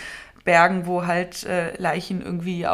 Bergen, 0.44 0.86
wo 0.86 1.06
halt 1.06 1.44
äh, 1.44 1.76
Leichen 1.76 2.20
irgendwie 2.20 2.66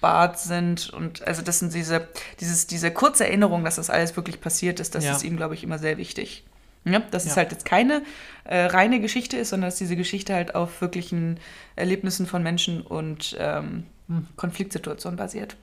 aufgebahrt 0.00 0.38
sind. 0.38 0.90
Und 0.90 1.26
also 1.26 1.42
das 1.42 1.58
sind 1.58 1.74
diese, 1.74 2.08
dieses, 2.40 2.66
diese 2.66 2.90
kurze 2.90 3.26
Erinnerung, 3.26 3.64
dass 3.64 3.76
das 3.76 3.90
alles 3.90 4.16
wirklich 4.16 4.40
passiert 4.40 4.80
ist, 4.80 4.94
das 4.94 5.04
Ja. 5.04 5.12
ist 5.12 5.22
ihm, 5.24 5.36
glaube 5.36 5.54
ich, 5.54 5.62
immer 5.64 5.78
sehr 5.78 5.98
wichtig. 5.98 6.44
Ja, 6.84 7.00
dass 7.10 7.24
es 7.24 7.30
Ja. 7.32 7.36
halt 7.36 7.52
jetzt 7.52 7.64
keine 7.66 8.02
äh, 8.44 8.64
reine 8.64 9.00
Geschichte 9.00 9.36
ist, 9.36 9.50
sondern 9.50 9.68
dass 9.68 9.76
diese 9.76 9.96
Geschichte 9.96 10.34
halt 10.34 10.54
auf 10.54 10.80
wirklichen 10.80 11.38
Erlebnissen 11.76 12.26
von 12.26 12.42
Menschen 12.42 12.80
und 12.80 13.36
ähm, 13.38 13.84
Hm. 14.08 14.26
Konfliktsituationen 14.36 15.16
basiert. 15.16 15.56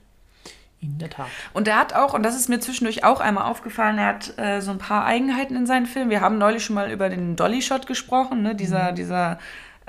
In 0.80 0.96
der 0.98 1.10
Tat. 1.10 1.26
Und 1.54 1.66
er 1.66 1.76
hat 1.76 1.92
auch, 1.92 2.14
und 2.14 2.22
das 2.22 2.36
ist 2.36 2.48
mir 2.48 2.60
zwischendurch 2.60 3.02
auch 3.04 3.18
einmal 3.20 3.50
aufgefallen, 3.50 3.98
er 3.98 4.06
hat 4.06 4.38
äh, 4.38 4.60
so 4.60 4.70
ein 4.70 4.78
paar 4.78 5.04
Eigenheiten 5.04 5.56
in 5.56 5.66
seinen 5.66 5.86
Filmen. 5.86 6.08
Wir 6.08 6.20
haben 6.20 6.38
neulich 6.38 6.64
schon 6.64 6.74
mal 6.76 6.90
über 6.92 7.08
den 7.10 7.34
Dolly-Shot 7.34 7.88
gesprochen, 7.88 8.42
ne? 8.42 8.54
dieser, 8.54 8.92
dieser, 8.92 9.38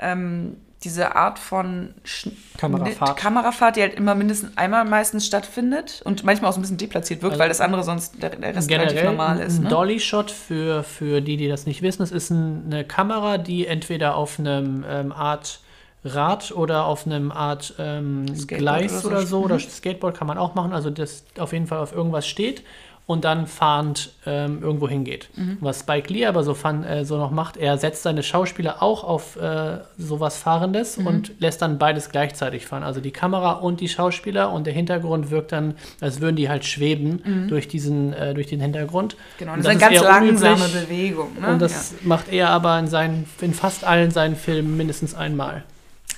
ähm, 0.00 0.56
diese 0.84 1.14
Art 1.16 1.38
von 1.38 1.94
Schnitt- 2.04 2.36
Kamerafahrt. 2.56 3.16
Kamerafahrt, 3.18 3.76
die 3.76 3.82
halt 3.82 3.94
immer 3.94 4.14
mindestens 4.14 4.56
einmal 4.56 4.84
meistens 4.84 5.26
stattfindet 5.26 6.02
und 6.04 6.24
manchmal 6.24 6.50
auch 6.50 6.54
so 6.54 6.58
ein 6.58 6.62
bisschen 6.62 6.76
deplatziert 6.78 7.22
wirkt, 7.22 7.32
Also 7.32 7.40
weil 7.42 7.48
das 7.48 7.60
andere 7.60 7.82
sonst 7.84 8.22
der, 8.22 8.30
der 8.30 8.54
Rest 8.54 8.70
relativ 8.70 8.90
Generell 8.92 9.10
normal 9.10 9.40
ist. 9.40 9.58
ein 9.58 9.64
Ne? 9.64 9.68
Dolly-Shot 9.70 10.30
für, 10.30 10.82
für 10.82 11.20
die, 11.20 11.36
die 11.36 11.48
das 11.48 11.66
nicht 11.66 11.82
wissen, 11.82 12.02
es 12.02 12.12
ist 12.12 12.30
ein, 12.30 12.64
eine 12.66 12.84
Kamera, 12.84 13.38
die 13.38 13.66
entweder 13.66 14.16
auf 14.16 14.38
einem 14.38 14.84
ähm, 14.88 15.12
Art 15.12 15.60
Rad 16.02 16.52
oder 16.52 16.86
auf 16.86 17.04
einem 17.06 17.30
Art 17.30 17.74
ähm, 17.78 18.24
Gleis 18.46 19.04
oder 19.04 19.16
oder 19.18 19.20
so. 19.22 19.26
so, 19.26 19.38
Mhm. 19.40 19.44
oder 19.44 19.58
Skateboard 19.58 20.16
kann 20.16 20.26
man 20.26 20.38
auch 20.38 20.54
machen, 20.54 20.72
also 20.72 20.88
das 20.88 21.24
auf 21.38 21.52
jeden 21.52 21.66
Fall 21.66 21.78
auf 21.78 21.92
irgendwas 21.94 22.26
steht 22.26 22.62
und 23.10 23.24
dann 23.24 23.46
fahrend 23.48 24.12
ähm, 24.24 24.62
irgendwo 24.62 24.88
hingeht. 24.88 25.28
Mhm. 25.36 25.58
Was 25.60 25.80
Spike 25.80 26.12
Lee 26.12 26.26
aber 26.26 26.44
so, 26.44 26.54
fan, 26.54 26.84
äh, 26.84 27.04
so 27.04 27.18
noch 27.18 27.32
macht, 27.32 27.56
er 27.56 27.76
setzt 27.76 28.04
seine 28.04 28.22
Schauspieler 28.22 28.82
auch 28.82 29.02
auf 29.02 29.34
äh, 29.36 29.78
sowas 29.98 30.36
Fahrendes 30.38 30.96
Mhm. 30.96 31.06
und 31.06 31.32
lässt 31.40 31.60
dann 31.60 31.78
beides 31.78 32.10
gleichzeitig 32.10 32.66
fahren. 32.66 32.84
Also 32.84 33.00
die 33.00 33.10
Kamera 33.10 33.52
und 33.52 33.80
die 33.80 33.88
Schauspieler 33.88 34.52
und 34.52 34.64
der 34.66 34.72
Hintergrund 34.74 35.30
wirkt 35.30 35.50
dann, 35.52 35.74
als 36.00 36.20
würden 36.20 36.36
die 36.36 36.48
halt 36.48 36.64
schweben 36.64 37.46
durch, 37.48 37.66
diesen, 37.66 38.12
äh, 38.12 38.32
durch 38.34 38.46
den 38.46 38.60
Hintergrund. 38.60 39.14
Mhm. 39.16 39.18
Genau, 39.38 39.52
Und 39.52 39.58
und 39.58 39.64
das 39.66 39.74
ist 39.74 39.82
eine 39.82 39.94
ganz 39.96 40.04
langsame 40.04 40.54
unüblich. 40.64 40.88
Bewegung. 40.88 41.28
Ne? 41.40 41.48
Und 41.48 41.62
das 41.62 41.94
macht 42.02 42.32
er 42.32 42.50
aber 42.50 42.78
in, 42.78 42.86
seinen, 42.86 43.26
in 43.40 43.54
fast 43.54 43.82
allen 43.84 44.10
seinen 44.12 44.36
Filmen 44.36 44.76
mindestens 44.76 45.14
einmal. 45.14 45.64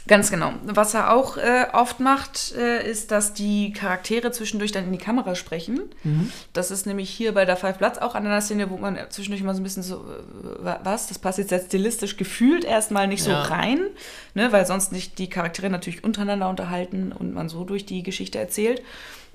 Ganz 0.09 0.31
genau. 0.31 0.53
Was 0.65 0.95
er 0.95 1.13
auch 1.13 1.37
äh, 1.37 1.67
oft 1.73 2.01
macht, 2.01 2.53
äh, 2.57 2.85
ist, 2.91 3.13
dass 3.13 3.35
die 3.35 3.73
Charaktere 3.73 4.33
zwischendurch 4.33 4.73
dann 4.73 4.85
in 4.85 4.93
die 4.93 4.99
Kamera 4.99 5.37
sprechen. 5.37 5.81
Das 6.53 6.73
ist 6.73 6.87
nämlich 6.87 7.09
hier 7.09 7.33
bei 7.33 7.45
der 7.45 7.57
Five 7.57 7.79
Platz 7.79 7.99
auch 7.99 8.17
an 8.17 8.27
einer 8.27 8.41
Szene, 8.41 8.69
wo 8.71 8.79
man 8.79 8.99
zwischendurch 9.11 9.41
immer 9.43 9.55
so 9.55 9.61
ein 9.61 9.63
bisschen 9.63 9.85
so, 9.85 9.97
äh, 9.99 10.65
wa- 10.65 10.81
was, 10.83 11.07
das 11.07 11.21
passt 11.21 11.39
jetzt 11.39 11.67
stilistisch 11.67 12.17
gefühlt 12.17 12.65
erstmal 12.65 13.07
nicht 13.07 13.23
so 13.23 13.31
Ja. 13.31 13.43
rein, 13.43 13.79
ne, 14.35 14.51
weil 14.51 14.67
sonst 14.67 14.91
nicht 14.91 15.19
die 15.19 15.29
Charaktere 15.31 15.71
natürlich 15.71 16.03
untereinander 16.03 16.49
unterhalten 16.49 17.13
und 17.13 17.33
man 17.33 17.49
so 17.49 17.63
durch 17.65 17.87
die 17.87 18.03
Geschichte 18.03 18.39
erzählt. 18.41 18.83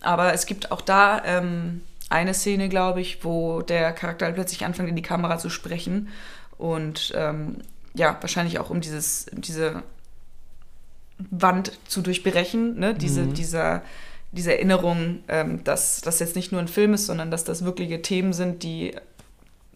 Aber 0.02 0.34
es 0.34 0.46
gibt 0.46 0.72
auch 0.74 0.82
da 0.82 1.22
ähm, 1.26 1.82
eine 2.10 2.34
Szene, 2.34 2.68
glaube 2.68 3.00
ich, 3.00 3.24
wo 3.24 3.62
der 3.62 3.94
Charakter 3.94 4.30
plötzlich 4.34 4.66
anfängt, 4.66 4.90
in 4.90 4.96
die 4.98 5.02
Kamera 5.02 5.38
zu 5.40 5.50
sprechen. 5.50 6.10
Und 6.58 7.14
ähm, 7.16 7.60
ja, 7.94 8.18
wahrscheinlich 8.22 8.60
auch 8.60 8.70
um 8.70 8.82
dieses, 8.82 9.28
diese 9.32 9.82
Wand 11.32 11.72
zu 11.88 12.02
durchbrechen, 12.02 12.80
ne? 12.80 12.94
diese, 12.94 13.22
Mhm. 13.24 13.34
dieser, 13.34 13.82
diese 14.32 14.54
Erinnerung, 14.54 15.20
ähm, 15.28 15.64
dass 15.64 16.02
das 16.02 16.20
jetzt 16.20 16.36
nicht 16.36 16.52
nur 16.52 16.62
ein 16.62 16.68
Film 16.68 16.94
ist, 16.94 17.06
sondern 17.08 17.32
dass 17.32 17.44
das 17.44 17.64
wirkliche 17.66 18.02
Themen 18.02 18.34
sind, 18.34 18.62
die, 18.64 18.94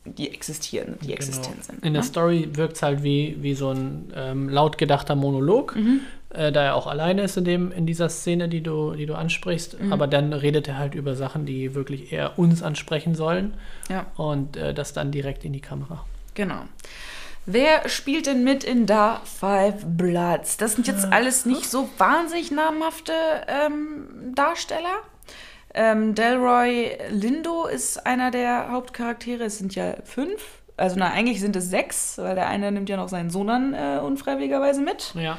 die 0.06 0.30
existieren, 0.34 0.97
die 1.04 1.13
existent 1.13 1.63
sind. 1.63 1.75
Genau. 1.82 1.88
In 1.88 1.93
der 1.93 2.01
ne? 2.04 2.08
Story 2.08 2.49
wirkt 2.54 2.75
es 2.75 2.84
halt 2.84 3.04
wie, 3.04 3.38
wie 3.41 3.54
so 3.54 3.69
ein 3.71 4.12
ähm, 4.15 4.49
laut 4.49 4.77
gedachter 4.77 5.15
Monolog, 5.15 5.75
Mhm. 5.75 6.01
äh, 6.30 6.51
da 6.51 6.63
er 6.63 6.75
auch 6.75 6.88
alleine 6.88 7.23
ist 7.23 7.38
in, 7.38 7.45
dem, 7.45 7.71
in 7.71 7.86
dieser 7.86 8.10
Szene, 8.10 8.49
die 8.49 8.62
du, 8.62 8.93
die 8.93 9.06
du 9.06 9.15
ansprichst. 9.15 9.80
Mhm. 9.82 9.93
Aber 9.93 10.08
dann 10.08 10.34
redet 10.34 10.67
er 10.67 10.77
halt 10.77 10.95
über 10.95 11.15
Sachen, 11.15 11.45
die 11.45 11.73
wirklich 11.75 12.12
eher 12.12 12.38
uns 12.38 12.62
ansprechen 12.62 13.15
sollen 13.15 13.54
Ja, 13.89 14.06
und 14.15 14.58
äh, 14.58 14.73
das 14.73 14.93
dann 14.93 15.12
direkt 15.12 15.43
in 15.45 15.54
die 15.54 15.62
Kamera. 15.62 16.06
genau. 16.36 16.62
Wer 17.45 17.89
spielt 17.89 18.27
denn 18.27 18.43
mit 18.43 18.63
in 18.63 18.86
Da 18.86 19.21
Five 19.25 19.84
Bloods? 19.86 20.58
Das 20.58 20.73
sind 20.73 20.88
jetzt 20.88 21.12
alles 21.12 21.45
nicht 21.45 21.69
so 21.69 21.89
wahnsinnig 21.97 22.51
namhafte 22.51 23.13
ähm, 23.47 24.34
Darsteller. 24.36 25.01
Ähm, 25.73 26.13
Delroy 26.13 26.97
Lindo 27.10 27.65
ist 27.65 28.06
einer 28.06 28.30
der 28.30 28.71
Hauptcharaktere. 28.71 29.45
Es 29.45 29.58
sind 29.58 29.73
ja 29.73 29.95
fünf. 30.04 30.41
Also 30.77 30.97
na, 30.99 31.12
eigentlich 31.12 31.41
sind 31.41 31.56
es 31.56 31.69
sechs, 31.69 32.17
weil 32.17 32.36
der 32.36 32.47
eine 32.47 32.71
nimmt 32.71 32.89
ja 32.89 32.97
noch 32.97 33.10
seinen 33.10 33.30
Sohn 33.30 33.47
dann 33.47 33.73
äh, 33.73 33.99
unfreiwilligerweise 33.99 34.82
mit. 34.82 35.13
Ja. 35.15 35.38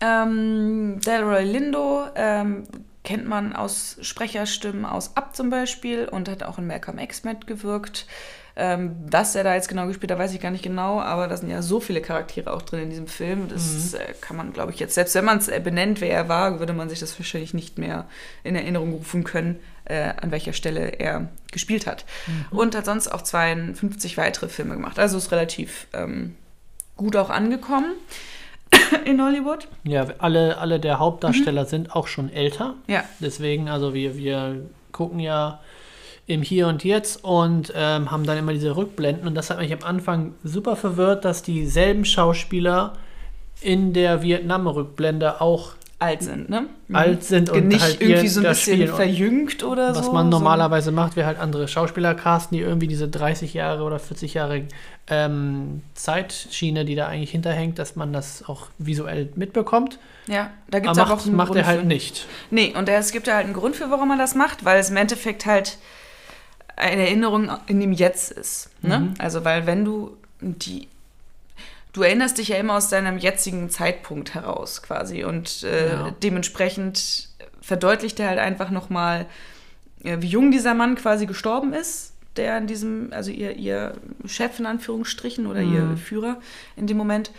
Ähm, 0.00 1.00
Delroy 1.04 1.44
Lindo 1.44 2.06
ähm, 2.14 2.64
kennt 3.04 3.26
man 3.26 3.54
aus 3.54 3.96
Sprecherstimmen 4.00 4.84
aus 4.84 5.16
Up 5.16 5.34
zum 5.34 5.48
Beispiel 5.48 6.08
und 6.08 6.28
hat 6.28 6.42
auch 6.42 6.58
in 6.58 6.66
Malcolm 6.66 6.98
X 6.98 7.24
mitgewirkt. 7.24 8.06
Ähm, 8.58 8.96
was 9.10 9.34
er 9.34 9.44
da 9.44 9.54
jetzt 9.54 9.68
genau 9.68 9.86
gespielt 9.86 10.10
hat, 10.10 10.18
weiß 10.18 10.32
ich 10.32 10.40
gar 10.40 10.50
nicht 10.50 10.64
genau, 10.64 10.98
aber 10.98 11.28
da 11.28 11.36
sind 11.36 11.50
ja 11.50 11.60
so 11.60 11.78
viele 11.78 12.00
Charaktere 12.00 12.50
auch 12.54 12.62
drin 12.62 12.80
in 12.84 12.88
diesem 12.90 13.06
Film. 13.06 13.48
Das 13.48 13.92
äh, 13.92 14.14
kann 14.22 14.34
man, 14.36 14.54
glaube 14.54 14.72
ich, 14.72 14.80
jetzt, 14.80 14.94
selbst 14.94 15.14
wenn 15.14 15.26
man 15.26 15.36
es 15.38 15.48
äh, 15.48 15.60
benennt, 15.62 16.00
wer 16.00 16.08
er 16.10 16.28
war, 16.30 16.58
würde 16.58 16.72
man 16.72 16.88
sich 16.88 16.98
das 16.98 17.18
wahrscheinlich 17.18 17.52
nicht 17.52 17.76
mehr 17.76 18.06
in 18.44 18.56
Erinnerung 18.56 18.94
rufen 18.94 19.24
können, 19.24 19.60
äh, 19.84 20.10
an 20.22 20.30
welcher 20.30 20.54
Stelle 20.54 20.98
er 20.98 21.28
gespielt 21.52 21.86
hat. 21.86 22.06
Und 22.50 22.74
hat 22.74 22.86
sonst 22.86 23.08
auch 23.08 23.20
52 23.22 24.16
weitere 24.16 24.48
Filme 24.48 24.74
gemacht. 24.74 24.98
Also 24.98 25.18
ist 25.18 25.32
relativ 25.32 25.86
ähm, 25.92 26.34
gut 26.96 27.14
auch 27.16 27.28
angekommen 27.28 27.92
in 29.04 29.22
Hollywood. 29.22 29.68
Ja, 29.84 30.06
alle, 30.18 30.56
alle 30.58 30.80
der 30.80 30.98
Hauptdarsteller 30.98 31.64
Mhm. 31.64 31.68
sind 31.68 31.94
auch 31.94 32.06
schon 32.06 32.32
älter. 32.32 32.74
Ja, 32.86 33.04
Deswegen, 33.20 33.68
also 33.68 33.92
wir, 33.92 34.16
wir 34.16 34.62
gucken 34.92 35.20
ja 35.20 35.60
im 36.26 36.42
Hier 36.42 36.66
und 36.66 36.84
Jetzt 36.84 37.22
und 37.24 37.72
ähm, 37.76 38.10
haben 38.10 38.24
dann 38.24 38.38
immer 38.38 38.52
diese 38.52 38.76
Rückblenden. 38.76 39.26
Und 39.26 39.34
das 39.34 39.50
hat 39.50 39.58
mich 39.58 39.72
am 39.72 39.82
Anfang 39.82 40.34
super 40.42 40.76
verwirrt, 40.76 41.24
dass 41.24 41.42
dieselben 41.42 42.04
Schauspieler 42.04 42.94
in 43.60 43.92
der 43.92 44.22
Vietnam-Rückblende 44.22 45.40
auch 45.40 45.74
alt 45.98 46.22
sind, 46.22 46.50
ne? 46.50 46.66
alt 46.92 47.24
sind 47.24 47.48
und 47.48 47.68
nicht 47.68 47.80
halt 47.80 48.02
irgendwie 48.02 48.28
so 48.28 48.40
ein 48.40 48.46
bisschen 48.46 48.86
verjüngt 48.86 49.64
oder 49.64 49.96
Was 49.96 50.06
so. 50.06 50.12
man 50.12 50.26
so. 50.26 50.38
normalerweise 50.38 50.92
macht, 50.92 51.16
wäre 51.16 51.26
halt 51.26 51.38
andere 51.38 51.68
Schauspieler 51.68 52.14
casten, 52.14 52.58
die 52.58 52.62
irgendwie 52.62 52.86
diese 52.86 53.08
30 53.08 53.54
Jahre 53.54 53.82
oder 53.82 53.98
40 53.98 54.34
Jahre 54.34 54.64
ähm, 55.08 55.80
Zeitschiene, 55.94 56.84
die 56.84 56.96
da 56.96 57.06
eigentlich 57.06 57.30
hinterhängt, 57.30 57.78
dass 57.78 57.96
man 57.96 58.12
das 58.12 58.46
auch 58.46 58.66
visuell 58.76 59.30
mitbekommt. 59.36 59.98
Ja, 60.26 60.50
da 60.70 60.80
gibt 60.80 60.92
es 60.92 60.98
auch 60.98 61.24
einen 61.24 61.34
macht 61.34 61.48
Grund 61.48 61.60
er 61.60 61.66
halt 61.66 61.80
für. 61.80 61.86
nicht. 61.86 62.26
Nee, 62.50 62.74
und 62.76 62.88
es 62.90 63.12
gibt 63.12 63.26
ja 63.26 63.34
halt 63.34 63.46
einen 63.46 63.54
Grund 63.54 63.74
für, 63.74 63.90
warum 63.90 64.10
er 64.10 64.18
das 64.18 64.34
macht, 64.34 64.66
weil 64.66 64.78
es 64.78 64.90
im 64.90 64.96
Endeffekt 64.98 65.46
halt 65.46 65.78
eine 66.76 67.02
Erinnerung 67.06 67.50
in 67.66 67.80
dem 67.80 67.92
Jetzt 67.92 68.30
ist. 68.32 68.70
Ne? 68.82 69.00
Mhm. 69.00 69.14
Also, 69.18 69.44
weil 69.44 69.66
wenn 69.66 69.84
du 69.84 70.16
die. 70.40 70.88
Du 71.92 72.02
erinnerst 72.02 72.36
dich 72.36 72.48
ja 72.48 72.56
immer 72.58 72.74
aus 72.76 72.90
deinem 72.90 73.16
jetzigen 73.16 73.70
Zeitpunkt 73.70 74.34
heraus 74.34 74.82
quasi 74.82 75.24
und 75.24 75.62
äh, 75.62 75.88
Ja. 75.92 76.14
dementsprechend 76.22 77.30
verdeutlicht 77.62 78.20
er 78.20 78.28
halt 78.28 78.38
einfach 78.38 78.70
nochmal, 78.70 79.24
äh, 80.04 80.18
wie 80.20 80.26
jung 80.28 80.50
dieser 80.50 80.74
Mann 80.74 80.94
quasi 80.96 81.24
gestorben 81.24 81.72
ist, 81.72 82.12
der 82.36 82.58
in 82.58 82.66
diesem, 82.66 83.08
also 83.12 83.30
ihr, 83.30 83.56
ihr 83.56 83.94
Chef 84.26 84.58
in 84.58 84.66
Anführungsstrichen 84.66 85.46
oder 85.46 85.62
ihr 85.62 85.84
Mhm. 85.84 85.96
Führer 85.96 86.36
in 86.76 86.86
dem 86.86 86.98
Moment. 86.98 87.30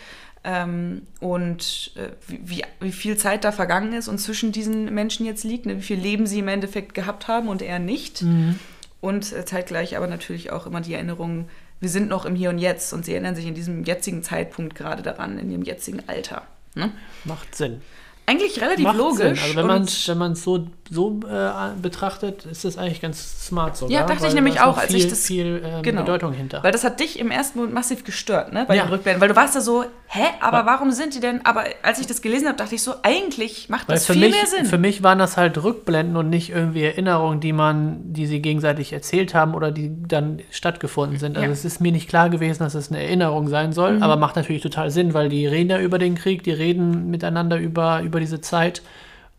Ähm, 0.43 1.03
und 1.19 1.91
äh, 1.95 2.09
wie, 2.27 2.39
wie, 2.43 2.63
wie 2.79 2.91
viel 2.91 3.15
Zeit 3.17 3.43
da 3.43 3.51
vergangen 3.51 3.93
ist 3.93 4.07
und 4.07 4.17
zwischen 4.17 4.51
diesen 4.51 4.91
Menschen 4.93 5.25
jetzt 5.27 5.43
liegt, 5.43 5.67
ne? 5.67 5.77
wie 5.77 5.81
viel 5.83 5.99
Leben 5.99 6.25
sie 6.25 6.39
im 6.39 6.47
Endeffekt 6.47 6.95
gehabt 6.95 7.27
haben 7.27 7.47
und 7.47 7.61
er 7.61 7.77
nicht. 7.77 8.23
Mhm. 8.23 8.57
Und 9.01 9.31
äh, 9.33 9.45
zeitgleich 9.45 9.95
aber 9.97 10.07
natürlich 10.07 10.51
auch 10.51 10.65
immer 10.65 10.81
die 10.81 10.93
Erinnerung, 10.93 11.49
wir 11.79 11.89
sind 11.89 12.09
noch 12.09 12.25
im 12.25 12.35
Hier 12.35 12.49
und 12.49 12.57
Jetzt 12.57 12.93
und 12.93 13.05
sie 13.05 13.13
erinnern 13.13 13.35
sich 13.35 13.45
in 13.45 13.53
diesem 13.53 13.83
jetzigen 13.83 14.23
Zeitpunkt 14.23 14.75
gerade 14.75 15.03
daran, 15.03 15.37
in 15.37 15.51
ihrem 15.51 15.63
jetzigen 15.63 16.01
Alter. 16.07 16.43
Ne? 16.73 16.91
Macht 17.23 17.55
Sinn. 17.55 17.81
Eigentlich 18.29 18.59
relativ 18.61 18.83
Macht 18.83 18.97
logisch. 18.97 19.17
Sinn. 19.19 19.39
Also 19.41 19.55
wenn 19.55 19.65
man 19.67 19.87
wenn 20.07 20.17
man 20.17 20.31
es 20.33 20.43
so, 20.43 20.67
so 20.89 21.19
äh, 21.29 21.49
betrachtet, 21.81 22.45
ist 22.45 22.65
das 22.65 22.77
eigentlich 22.77 23.01
ganz 23.01 23.45
smart 23.47 23.77
sogar. 23.77 23.91
Ja, 23.93 24.01
dachte 24.05 24.15
ich 24.17 24.23
weil 24.23 24.33
nämlich 24.33 24.55
da 24.55 24.61
ist 24.63 24.67
auch, 24.67 24.77
als 24.77 24.87
viel, 24.91 24.97
ich 24.97 25.07
das- 25.07 25.25
viel 25.25 25.61
ähm, 25.65 25.81
genau. 25.81 26.01
Bedeutung 26.01 26.33
hinter. 26.33 26.61
Weil 26.61 26.71
das 26.73 26.83
hat 26.83 26.99
dich 26.99 27.19
im 27.19 27.31
ersten 27.31 27.57
Moment 27.59 27.73
massiv 27.73 28.03
gestört, 28.03 28.51
ne? 28.53 28.65
Bei 28.67 28.75
Ja. 28.75 28.83
den 28.83 28.89
Rückblenden. 28.89 29.21
Weil 29.21 29.29
du 29.29 29.35
warst 29.37 29.55
da 29.55 29.61
so, 29.61 29.85
hä, 30.07 30.23
aber 30.41 30.59
Weil- 30.59 30.65
warum 30.65 30.91
sind 30.91 31.15
die 31.15 31.19
denn? 31.21 31.39
Aber 31.45 31.63
als 31.83 31.99
ich 31.99 32.07
das 32.07 32.21
gelesen 32.21 32.47
habe, 32.47 32.57
dachte 32.57 32.75
ich 32.75 32.83
so, 32.83 32.95
eigentlich 33.03 33.69
macht 33.69 33.87
Weil 33.87 33.95
das 33.95 34.05
für 34.05 34.13
viel 34.13 34.23
mich, 34.23 34.31
mehr 34.35 34.45
Sinn. 34.45 34.65
für 34.65 34.77
mich 34.77 35.03
waren 35.03 35.19
das 35.19 35.37
halt 35.37 35.63
Rückblenden 35.63 36.17
und 36.17 36.29
nicht 36.29 36.49
irgendwie 36.49 36.83
Erinnerungen, 36.83 37.39
die 37.39 37.53
man, 37.53 38.11
die 38.13 38.25
sie 38.27 38.41
gegenseitig 38.41 38.91
erzählt 38.91 39.33
haben 39.35 39.53
oder 39.55 39.71
die 39.71 39.89
dann 40.05 40.39
stattgefunden 40.51 41.17
sind. 41.17 41.37
Also 41.37 41.43
Ja. 41.43 41.47
Mhm. 41.47 41.53
es 41.53 41.63
ist 41.63 41.79
mir 41.79 41.93
nicht 41.93 42.09
klar 42.09 42.29
gewesen, 42.29 42.59
dass 42.63 42.75
es 42.75 42.91
eine 42.91 43.01
Erinnerung 43.01 43.47
sein 43.47 43.71
soll, 43.71 44.01
aber 44.03 44.17
macht 44.17 44.35
natürlich 44.35 44.61
total 44.61 44.91
Sinn, 44.91 45.13
weil 45.13 45.29
die 45.29 45.47
reden 45.47 45.69
ja 45.69 45.79
über 45.79 45.97
den 45.97 46.15
Krieg, 46.15 46.43
die 46.43 46.51
reden 46.51 47.09
miteinander 47.09 47.57
über, 47.57 48.01
über 48.01 48.16
diese 48.19 48.41
Zeit. 48.41 48.81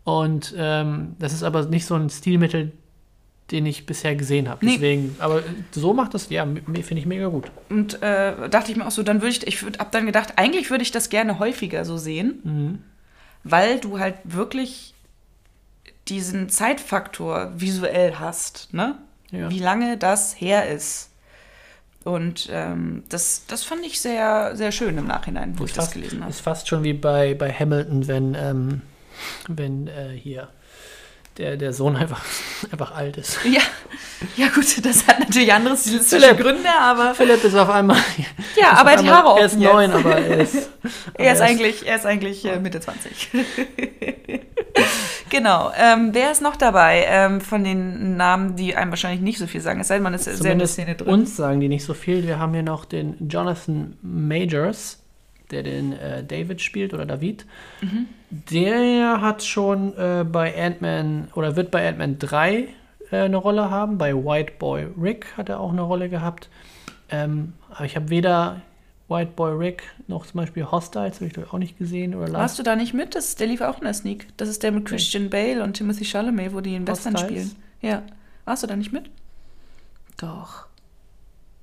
Und 0.03 0.53
ähm, 0.57 1.15
das 1.19 1.33
ist 1.33 1.43
aber 1.43 1.65
nicht 1.65 1.85
so 1.85 1.95
ein 1.95 2.09
Stilmittel, 2.09 2.71
den 3.51 3.65
ich 3.65 3.85
bisher 3.85 4.15
gesehen 4.15 4.47
habe. 4.49 4.65
Nee. 4.65 4.73
Deswegen, 4.73 5.15
aber 5.19 5.41
so 5.71 5.93
macht 5.93 6.13
das, 6.13 6.29
ja, 6.29 6.45
finde 6.45 6.97
ich 6.97 7.05
mega 7.05 7.27
gut. 7.27 7.51
Und 7.69 8.01
äh, 8.01 8.49
dachte 8.49 8.71
ich 8.71 8.77
mir 8.77 8.85
auch 8.87 8.91
so, 8.91 9.03
dann 9.03 9.21
würde 9.21 9.29
ich, 9.31 9.47
ich 9.47 9.63
würd, 9.63 9.79
hab 9.79 9.91
dann 9.91 10.05
gedacht, 10.05 10.33
eigentlich 10.37 10.69
würde 10.69 10.83
ich 10.83 10.91
das 10.91 11.09
gerne 11.09 11.39
häufiger 11.39 11.83
so 11.85 11.97
sehen, 11.97 12.39
Mhm. 12.43 12.79
weil 13.43 13.79
du 13.79 13.99
halt 13.99 14.15
wirklich 14.23 14.93
diesen 16.07 16.49
Zeitfaktor 16.49 17.51
visuell 17.55 18.15
hast, 18.15 18.73
ne? 18.73 18.95
Ja. 19.31 19.49
Wie 19.51 19.59
lange 19.59 19.97
das 19.97 20.39
her 20.39 20.67
ist. 20.69 21.08
Und 22.09 22.49
ähm, 22.51 23.03
das, 23.09 23.43
das 23.47 23.63
fand 23.63 23.85
ich 23.85 24.01
sehr, 24.01 24.55
sehr 24.55 24.71
schön 24.71 24.97
im 24.97 25.05
Nachhinein, 25.05 25.59
wo 25.59 25.65
ich 25.65 25.73
das 25.73 25.85
fast, 25.85 25.93
gelesen 25.93 26.21
habe. 26.21 26.31
Ist 26.31 26.41
fast 26.41 26.67
schon 26.67 26.83
wie 26.83 26.93
bei, 26.93 27.35
bei 27.35 27.51
Hamilton, 27.53 28.07
wenn, 28.07 28.35
ähm, 28.35 28.81
wenn 29.47 29.87
äh, 29.87 30.09
hier 30.15 30.49
der, 31.39 31.55
der 31.55 31.71
Sohn 31.73 31.95
einfach, 31.95 32.21
einfach 32.71 32.93
alt 32.93 33.17
ist. 33.17 33.39
Ja, 33.45 33.61
ja 34.35 34.49
gut, 34.49 34.85
das 34.85 35.07
hat 35.07 35.19
natürlich 35.19 35.51
andere 35.53 35.77
stilistische. 35.77 36.35
Gründe, 36.35 36.69
aber 36.79 37.15
Philipp 37.15 37.43
ist 37.43 37.55
auf 37.55 37.69
einmal. 37.69 37.97
ja, 38.59 38.73
aber 38.75 38.91
er 38.91 39.01
die 39.01 39.09
Haare 39.09 39.39
Er 39.39 39.45
ist 39.45 39.57
neun, 39.57 39.91
aber 39.91 40.17
er 40.17 40.39
ist. 40.41 40.69
aber 41.13 41.23
Er 41.23 41.33
ist 41.33 41.41
eigentlich, 41.41 41.87
er 41.87 41.95
ist 41.95 42.05
eigentlich 42.05 42.43
äh, 42.45 42.59
Mitte 42.59 42.81
20. 42.81 43.29
genau. 45.29 45.71
Ähm, 45.77 46.09
wer 46.11 46.31
ist 46.31 46.41
noch 46.41 46.57
dabei 46.57 47.05
ähm, 47.07 47.39
von 47.39 47.63
den 47.63 48.17
Namen, 48.17 48.57
die 48.57 48.75
einem 48.75 48.91
wahrscheinlich 48.91 49.21
nicht 49.21 49.39
so 49.39 49.47
viel 49.47 49.61
sagen? 49.61 49.79
Es 49.79 49.87
sei 49.87 49.95
denn, 49.95 50.03
man 50.03 50.13
ist 50.13 50.25
sehr 50.25 50.33
in 50.33 50.39
der 50.39 50.43
Zumindest 50.51 50.73
Szene 50.73 50.95
drin. 50.95 51.07
uns 51.07 51.37
sagen 51.37 51.61
die 51.61 51.69
nicht 51.69 51.85
so 51.85 51.93
viel. 51.93 52.27
Wir 52.27 52.37
haben 52.37 52.53
hier 52.53 52.63
noch 52.63 52.83
den 52.83 53.29
Jonathan 53.29 53.97
Majors, 54.01 54.98
der 55.51 55.63
den 55.63 55.93
äh, 55.93 56.23
David 56.23 56.61
spielt 56.61 56.93
oder 56.93 57.05
David. 57.05 57.45
Mhm. 57.81 58.07
Der 58.29 59.21
hat 59.21 59.43
schon 59.43 59.97
äh, 59.97 60.23
bei 60.23 60.55
Ant-Man 60.55 61.29
oder 61.33 61.55
wird 61.55 61.71
bei 61.71 61.87
Ant-Man 61.87 62.19
3 62.19 62.67
äh, 63.11 63.17
eine 63.17 63.37
Rolle 63.37 63.69
haben. 63.69 63.97
Bei 63.97 64.13
White 64.13 64.53
Boy 64.59 64.87
Rick 64.99 65.37
hat 65.37 65.49
er 65.49 65.59
auch 65.59 65.71
eine 65.71 65.81
Rolle 65.81 66.09
gehabt. 66.09 66.49
Ähm, 67.09 67.53
aber 67.71 67.85
ich 67.85 67.95
habe 67.95 68.09
weder 68.09 68.61
White 69.07 69.31
Boy 69.35 69.53
Rick 69.53 69.83
noch 70.07 70.25
zum 70.27 70.39
Beispiel 70.39 70.65
Hostiles, 70.65 71.15
habe 71.15 71.25
ich 71.25 71.37
ich 71.37 71.51
auch 71.51 71.57
nicht 71.57 71.77
gesehen. 71.77 72.13
Oder 72.13 72.27
Last 72.27 72.35
Warst 72.35 72.59
du 72.59 72.63
da 72.63 72.75
nicht 72.75 72.93
mit? 72.93 73.15
Das, 73.15 73.35
der 73.35 73.47
lief 73.47 73.61
auch 73.61 73.79
in 73.79 73.85
der 73.85 73.93
Sneak. 73.93 74.27
Das 74.37 74.47
ist 74.47 74.61
der 74.61 74.71
mit 74.71 74.85
Christian 74.85 75.29
Bale 75.29 75.63
und 75.63 75.73
Timothy 75.73 76.05
Chalamet, 76.05 76.53
wo 76.53 76.61
die 76.61 76.75
in 76.75 76.87
Western 76.87 77.15
Hostiles? 77.15 77.51
spielen. 77.51 77.63
Ja. 77.81 78.03
Warst 78.45 78.63
du 78.63 78.67
da 78.67 78.75
nicht 78.75 78.91
mit? 78.91 79.09
Doch. 80.17 80.67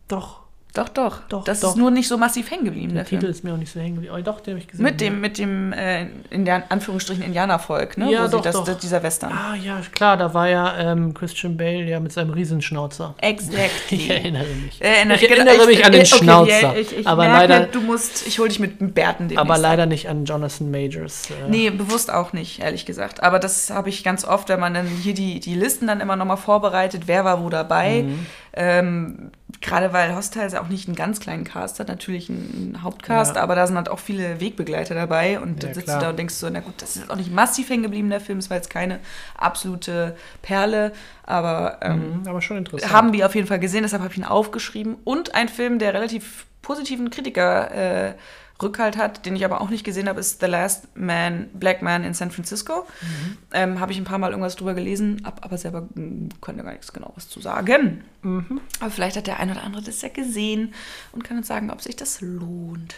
Doch, 0.09 0.46
Doch, 0.77 0.91
doch. 0.91 1.21
Doch, 1.31 1.45
das 1.45 1.61
doch. 1.61 1.71
ist 1.71 1.77
nur 1.77 1.91
nicht 1.91 2.07
so 2.07 2.19
massiv 2.19 2.51
hängen 2.51 2.67
geblieben, 2.67 2.93
der 2.95 3.05
der, 3.05 3.09
Film. 3.09 3.21
Titel 3.21 3.31
ist 3.31 3.45
mir 3.45 3.55
auch 3.55 3.57
nicht 3.57 3.73
so 3.73 3.81
hängen 3.81 3.95
geblieben. 3.95 4.15
Oh, 4.19 4.23
doch, 4.23 4.41
den 4.41 4.53
habe 4.55 4.61
ich 4.61 4.69
gesehen. 4.69 4.85
Mit 4.85 5.01
dem, 5.01 5.21
mit 5.23 5.39
dem, 5.39 5.73
äh, 5.73 6.07
in 6.29 6.45
der 6.45 6.71
Anführungsstrichen 6.71 7.25
Indianervolk, 7.25 7.97
ne? 7.97 8.13
Ja, 8.13 8.25
Wo 8.27 8.29
doch, 8.29 8.43
das, 8.43 8.55
doch. 8.55 8.65
das, 8.65 8.79
dieser 8.79 9.03
Western. 9.03 9.33
Ah 9.33 9.55
ja, 9.55 9.81
klar, 9.93 10.19
da 10.19 10.35
war 10.35 10.49
ja 10.51 10.77
ähm, 10.79 11.15
Christian 11.15 11.57
Bale 11.57 11.85
ja 11.85 11.99
mit 11.99 12.13
seinem 12.13 12.31
Riesenschnauzer. 12.31 13.15
Exactly. 13.19 13.97
Ich 13.97 14.11
erinnere 14.11 14.45
mich. 14.45 14.81
Äh, 14.83 14.89
erinnere- 14.99 15.17
ich 15.17 15.31
erinnere 15.31 15.67
mich 15.67 15.85
an 15.85 15.93
den 15.93 16.03
okay, 16.03 16.17
Schnauzer. 16.19 16.77
Ich, 16.77 16.97
ich 16.99 17.07
aber 17.07 17.27
leider, 17.27 17.61
du 17.67 17.81
musst, 17.81 18.27
ich 18.27 18.39
hole 18.39 18.49
dich 18.51 18.59
mit 18.59 18.95
Bärten 18.95 19.29
demnächst 19.29 19.39
aber 19.39 19.55
ab. 19.55 19.61
leider 19.61 19.87
nicht 19.87 20.09
an 20.09 20.25
Jonathan 20.27 20.71
Majors. 20.71 21.31
Äh, 21.31 21.49
Nee, 21.49 21.71
bewusst 21.71 22.13
auch 22.13 22.33
nicht, 22.35 22.61
ehrlich 22.61 22.85
gesagt. 22.85 23.23
Aber 23.23 23.39
das 23.39 23.71
habe 23.71 23.89
ich 23.89 24.05
ganz 24.05 24.25
oft, 24.27 24.49
wenn 24.51 24.61
man 24.61 24.75
dann 24.75 24.87
hier 24.87 25.15
die, 25.15 25.41
die 25.41 25.55
Listen 25.55 25.87
dann 25.87 26.01
immer 26.01 26.17
nochmal 26.17 26.37
vorbereitet, 26.37 27.03
wer 27.07 27.25
war 27.25 27.43
wo 27.43 27.49
dabei. 27.49 28.03
Mhm. 28.03 28.27
Ähm, 28.59 29.31
Gerade 29.61 29.93
weil 29.93 30.15
Hostiles 30.15 30.55
auch 30.55 30.69
nicht 30.69 30.89
einen 30.89 30.97
ganz 30.97 31.21
kleinen 31.21 31.45
Cast 31.45 31.79
hat, 31.79 31.87
natürlich 31.89 32.29
einen 32.29 32.81
Hauptcast, 32.83 33.37
Ja. 33.37 33.43
aber 33.43 33.55
da 33.55 33.67
sind 33.67 33.77
halt 33.77 33.89
auch 33.89 34.01
viele 34.01 34.41
Wegbegleiter 34.41 34.95
dabei. 34.97 35.39
Und 35.41 35.63
Ja, 35.63 35.67
dann 35.69 35.75
sitzt 35.75 35.87
klar. 35.87 35.99
du 36.01 36.05
da 36.07 36.11
und 36.11 36.19
denkst 36.19 36.35
so, 36.35 36.51
na 36.51 36.61
gut, 36.61 36.75
das 36.79 36.97
ist 36.97 37.09
auch 37.11 37.15
nicht 37.17 37.33
massiv 37.33 37.69
hängen 37.71 37.85
geblieben, 37.85 38.11
der 38.11 38.21
Film. 38.21 38.39
Es 38.39 38.51
war 38.51 38.57
jetzt 38.57 38.71
keine 38.71 38.99
absolute 39.39 40.17
Perle, 40.43 40.93
aber 41.25 41.79
ähm, 41.83 42.21
Mhm, 42.23 42.29
aber 42.29 42.43
schon 42.43 42.57
interessant. 42.59 42.93
haben 42.93 43.13
wir 43.13 43.25
auf 43.27 43.35
jeden 43.35 43.47
Fall 43.47 43.61
gesehen, 43.61 43.83
deshalb 43.83 44.03
habe 44.03 44.13
ich 44.13 44.19
ihn 44.19 44.25
aufgeschrieben. 44.25 44.97
Und 45.05 45.35
ein 45.35 45.49
Film, 45.49 45.79
der 45.79 45.95
relativ 45.95 46.47
positiven 46.63 47.11
Kritiker 47.11 47.71
äh, 48.09 48.15
Rückhalt 48.63 48.97
hat, 48.97 49.27
den 49.27 49.37
ich 49.37 49.45
aber 49.45 49.61
auch 49.61 49.69
nicht 49.69 49.85
gesehen 49.85 50.09
habe, 50.09 50.21
ist 50.21 50.41
The 50.41 50.47
Last 50.47 50.97
Man, 50.97 51.49
Black 51.53 51.83
Man 51.83 52.05
in 52.05 52.15
San 52.15 52.31
Francisco. 52.31 52.87
Mhm. 53.01 53.39
Ähm, 53.53 53.81
habe 53.81 53.93
ich 53.93 53.99
ein 53.99 54.05
paar 54.05 54.19
Mal 54.19 54.31
irgendwas 54.31 54.57
drüber 54.57 54.75
gelesen, 54.75 55.23
hab 55.25 55.45
aber 55.45 55.59
selber 55.59 55.87
mh, 55.95 56.31
konnte 56.41 56.63
gar 56.63 56.73
nichts 56.73 56.93
genaues 56.93 57.29
zu 57.29 57.41
sagen. 57.41 58.05
Mhm. 58.23 58.61
Aber 58.81 58.91
vielleicht 58.91 59.17
hat 59.17 59.27
der 59.27 59.41
ein 59.41 59.51
oder 59.51 59.63
andere 59.63 59.83
das 59.83 60.03
ja 60.03 60.09
gesehen 60.09 60.75
und 61.13 61.23
kann 61.23 61.37
uns 61.37 61.47
sagen, 61.47 61.71
ob 61.71 61.83
sich 61.83 61.97
das 61.97 62.21
lohnt. 62.21 62.97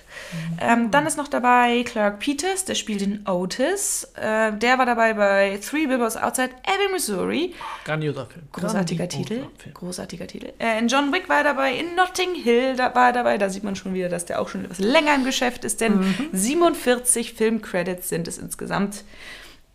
Ähm, 0.60 0.90
dann 0.90 1.06
ist 1.06 1.18
noch 1.18 1.28
dabei 1.28 1.82
Clark 1.84 2.20
Peters, 2.20 2.64
der 2.64 2.74
spielt 2.74 3.00
den 3.00 3.26
Otis. 3.26 4.04
Äh, 4.14 4.52
der 4.52 4.78
war 4.78 4.86
dabei 4.86 5.14
bei 5.14 5.58
Three 5.58 5.86
Billboards 5.86 6.16
Outside 6.16 6.50
Ebbing, 6.62 6.92
Missouri. 6.92 7.54
Grandioser 7.84 8.26
Film. 8.26 8.46
Großartiger 8.52 9.06
Grandioser 9.06 9.34
Titel. 9.34 9.48
Film. 9.58 9.74
Großartiger 9.74 10.26
Titel. 10.26 10.52
Äh, 10.58 10.78
in 10.78 10.88
John 10.88 11.12
Wick 11.12 11.28
war 11.28 11.38
er 11.38 11.44
dabei, 11.44 11.74
in 11.74 11.94
Notting 11.94 12.34
Hill 12.34 12.76
da 12.76 12.94
war 12.94 13.08
er 13.08 13.12
dabei. 13.12 13.38
Da 13.38 13.50
sieht 13.50 13.64
man 13.64 13.76
schon 13.76 13.94
wieder, 13.94 14.08
dass 14.08 14.24
der 14.24 14.40
auch 14.40 14.48
schon 14.48 14.64
etwas 14.64 14.78
länger 14.78 15.14
im 15.14 15.24
Geschäft 15.24 15.47
ist, 15.64 15.80
denn 15.80 15.98
Mhm. 15.98 16.14
47 16.32 17.34
Filmcredits 17.34 18.08
sind 18.08 18.28
es 18.28 18.38
insgesamt. 18.38 19.04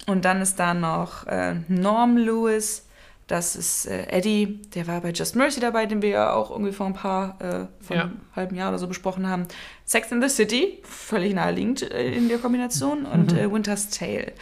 Und 0.07 0.25
dann 0.25 0.41
ist 0.41 0.59
da 0.59 0.73
noch 0.73 1.27
äh, 1.27 1.55
Norm 1.67 2.17
Lewis. 2.17 2.85
Das 3.27 3.55
ist 3.55 3.85
äh, 3.85 4.05
Eddie, 4.07 4.59
der 4.75 4.85
war 4.87 4.99
bei 4.99 5.11
Just 5.11 5.35
Mercy 5.37 5.61
dabei, 5.61 5.85
den 5.85 6.01
wir 6.01 6.09
ja 6.09 6.33
auch 6.33 6.51
irgendwie 6.51 6.73
vor 6.73 6.87
ein 6.87 6.93
paar, 6.93 7.37
äh, 7.41 7.83
vor 7.83 7.95
Ja. 7.95 8.01
einem 8.03 8.19
halben 8.35 8.55
Jahr 8.57 8.67
oder 8.69 8.79
so 8.79 8.87
besprochen 8.87 9.27
haben. 9.29 9.47
Sex 9.85 10.11
in 10.11 10.21
the 10.21 10.27
City, 10.27 10.79
völlig 10.83 11.33
naheliegend 11.33 11.83
äh, 11.89 12.11
in 12.11 12.27
der 12.27 12.37
Kombination. 12.39 13.05
Und 13.05 13.31
Mhm. 13.31 13.37
äh, 13.37 13.51
Winter's 13.51 13.89
Tale. 13.89 14.33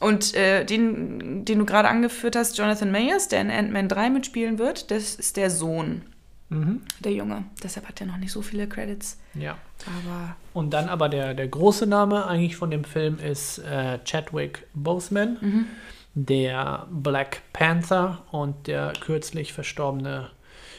Und 0.00 0.34
äh, 0.34 0.64
den, 0.66 1.46
den 1.46 1.58
du 1.60 1.64
gerade 1.64 1.88
angeführt 1.88 2.36
hast, 2.36 2.58
Jonathan 2.58 2.92
Mayers, 2.92 3.28
der 3.28 3.40
in 3.40 3.50
Ant-Man 3.50 3.88
3 3.88 4.10
mitspielen 4.10 4.58
wird, 4.58 4.90
das 4.90 5.14
ist 5.14 5.38
der 5.38 5.48
Sohn, 5.50 6.02
Mhm. 6.50 6.82
der 7.00 7.12
Junge. 7.12 7.44
Deshalb 7.62 7.88
hat 7.88 8.02
er 8.02 8.06
noch 8.06 8.18
nicht 8.18 8.32
so 8.32 8.42
viele 8.42 8.68
Credits. 8.68 9.16
Ja. 9.32 9.56
Aber 9.86 10.36
Und 10.52 10.70
dann 10.70 10.88
aber 10.88 11.08
der, 11.08 11.34
der 11.34 11.48
große 11.48 11.86
Name 11.86 12.26
eigentlich 12.26 12.56
von 12.56 12.70
dem 12.70 12.84
Film 12.84 13.18
ist 13.18 13.58
äh, 13.58 13.98
Chadwick 14.04 14.66
Boseman, 14.74 15.36
Mhm. 15.40 15.66
der 16.14 16.86
Black 16.90 17.42
Panther 17.52 18.22
und 18.30 18.66
der 18.66 18.92
kürzlich 19.00 19.52
verstorbene 19.52 20.30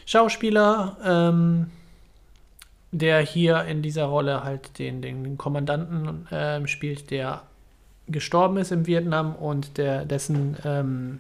Schauspieler, 0.06 0.98
ähm, 1.04 1.72
der 2.92 3.20
hier 3.20 3.66
in 3.66 3.82
dieser 3.82 4.06
Rolle 4.06 4.44
halt 4.44 4.80
den, 4.80 5.02
den 5.02 5.38
Kommandanten 5.38 6.28
ähm, 6.32 6.68
spielt, 6.68 7.12
der 7.12 7.42
gestorben 8.08 8.58
ist 8.58 8.72
im 8.72 8.86
Vietnam 8.88 9.36
und 9.36 9.78
der, 9.78 10.06
dessen, 10.06 10.56
ähm, 10.64 11.20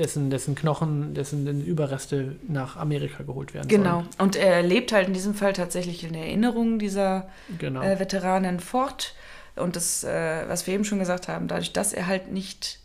dessen, 0.00 0.30
dessen 0.30 0.54
Knochen, 0.56 1.14
dessen 1.14 1.64
Überreste 1.64 2.36
nach 2.48 2.76
Amerika 2.76 3.22
geholt 3.22 3.54
werden 3.54 3.68
genau. 3.68 3.98
sollen. 4.00 4.08
Und 4.18 4.34
er 4.36 4.62
lebt 4.62 4.92
halt 4.92 5.06
in 5.08 5.14
diesem 5.14 5.34
Fall 5.34 5.52
tatsächlich 5.52 6.02
in 6.02 6.14
Erinnerung 6.14 6.78
dieser 6.78 7.28
Genau. 7.58 7.82
äh, 7.82 8.00
Veteranen 8.00 8.58
fort. 8.58 9.14
Und 9.56 9.76
das, 9.76 10.02
äh, 10.02 10.48
was 10.48 10.66
wir 10.66 10.74
eben 10.74 10.84
schon 10.84 10.98
gesagt 10.98 11.28
haben, 11.28 11.46
dadurch, 11.48 11.72
dass 11.72 11.92
er 11.92 12.06
halt 12.06 12.32
nicht 12.32 12.80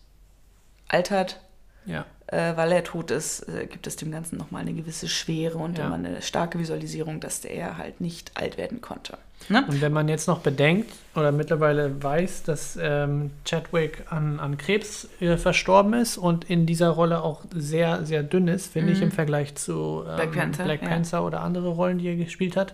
altert, 0.89 1.39
ja. 1.86 2.06
äh, 2.28 2.56
weil 2.58 2.71
er 2.73 2.84
tot 2.84 3.12
ist, 3.12 3.47
äh, 3.47 3.65
gibt 3.67 3.88
es 3.88 3.95
dem 3.95 4.12
Ganzen 4.12 4.38
nochmal 4.38 4.62
eine 4.62 4.73
gewisse 4.73 5.08
Schwere 5.08 5.58
und 5.58 5.78
Ja. 5.78 5.86
immer 5.86 5.95
eine 5.95 6.21
starke 6.21 6.60
Visualisierung, 6.60 7.19
dass 7.21 7.41
der 7.41 7.78
halt 7.78 8.01
nicht 8.01 8.32
alt 8.36 8.58
werden 8.58 8.82
konnte. 8.82 9.17
Ne? 9.48 9.64
Und 9.68 9.80
wenn 9.82 9.92
man 9.94 10.08
jetzt 10.10 10.28
noch 10.28 10.40
bedenkt 10.40 10.92
oder 11.16 11.32
mittlerweile 11.32 12.02
weiß, 12.04 12.44
dass 12.44 12.78
ähm, 12.82 13.32
Chadwick 13.46 14.04
an, 14.10 14.40
an 14.40 14.58
Krebs 14.58 15.08
äh, 15.20 15.38
verstorben 15.38 15.94
ist 15.94 16.18
und 16.18 16.50
in 16.50 16.66
dieser 16.66 16.90
Rolle 16.90 17.22
auch 17.22 17.42
sehr, 17.54 18.06
sehr 18.06 18.24
dünn 18.24 18.48
ist, 18.48 18.74
finde 18.74 18.92
ich, 18.94 18.98
Mhm. 19.00 19.06
im 19.06 19.12
Vergleich 19.12 19.54
zu 19.56 20.04
ähm, 20.08 20.16
Black 20.16 20.32
Panther, 20.32 20.64
Black 20.64 20.82
ja. 20.82 20.88
Panther 20.90 21.24
oder 21.26 21.42
andere 21.42 21.70
Rollen, 21.70 22.00
die 22.00 22.08
er 22.08 22.16
gespielt 22.16 22.56
hat. 22.58 22.74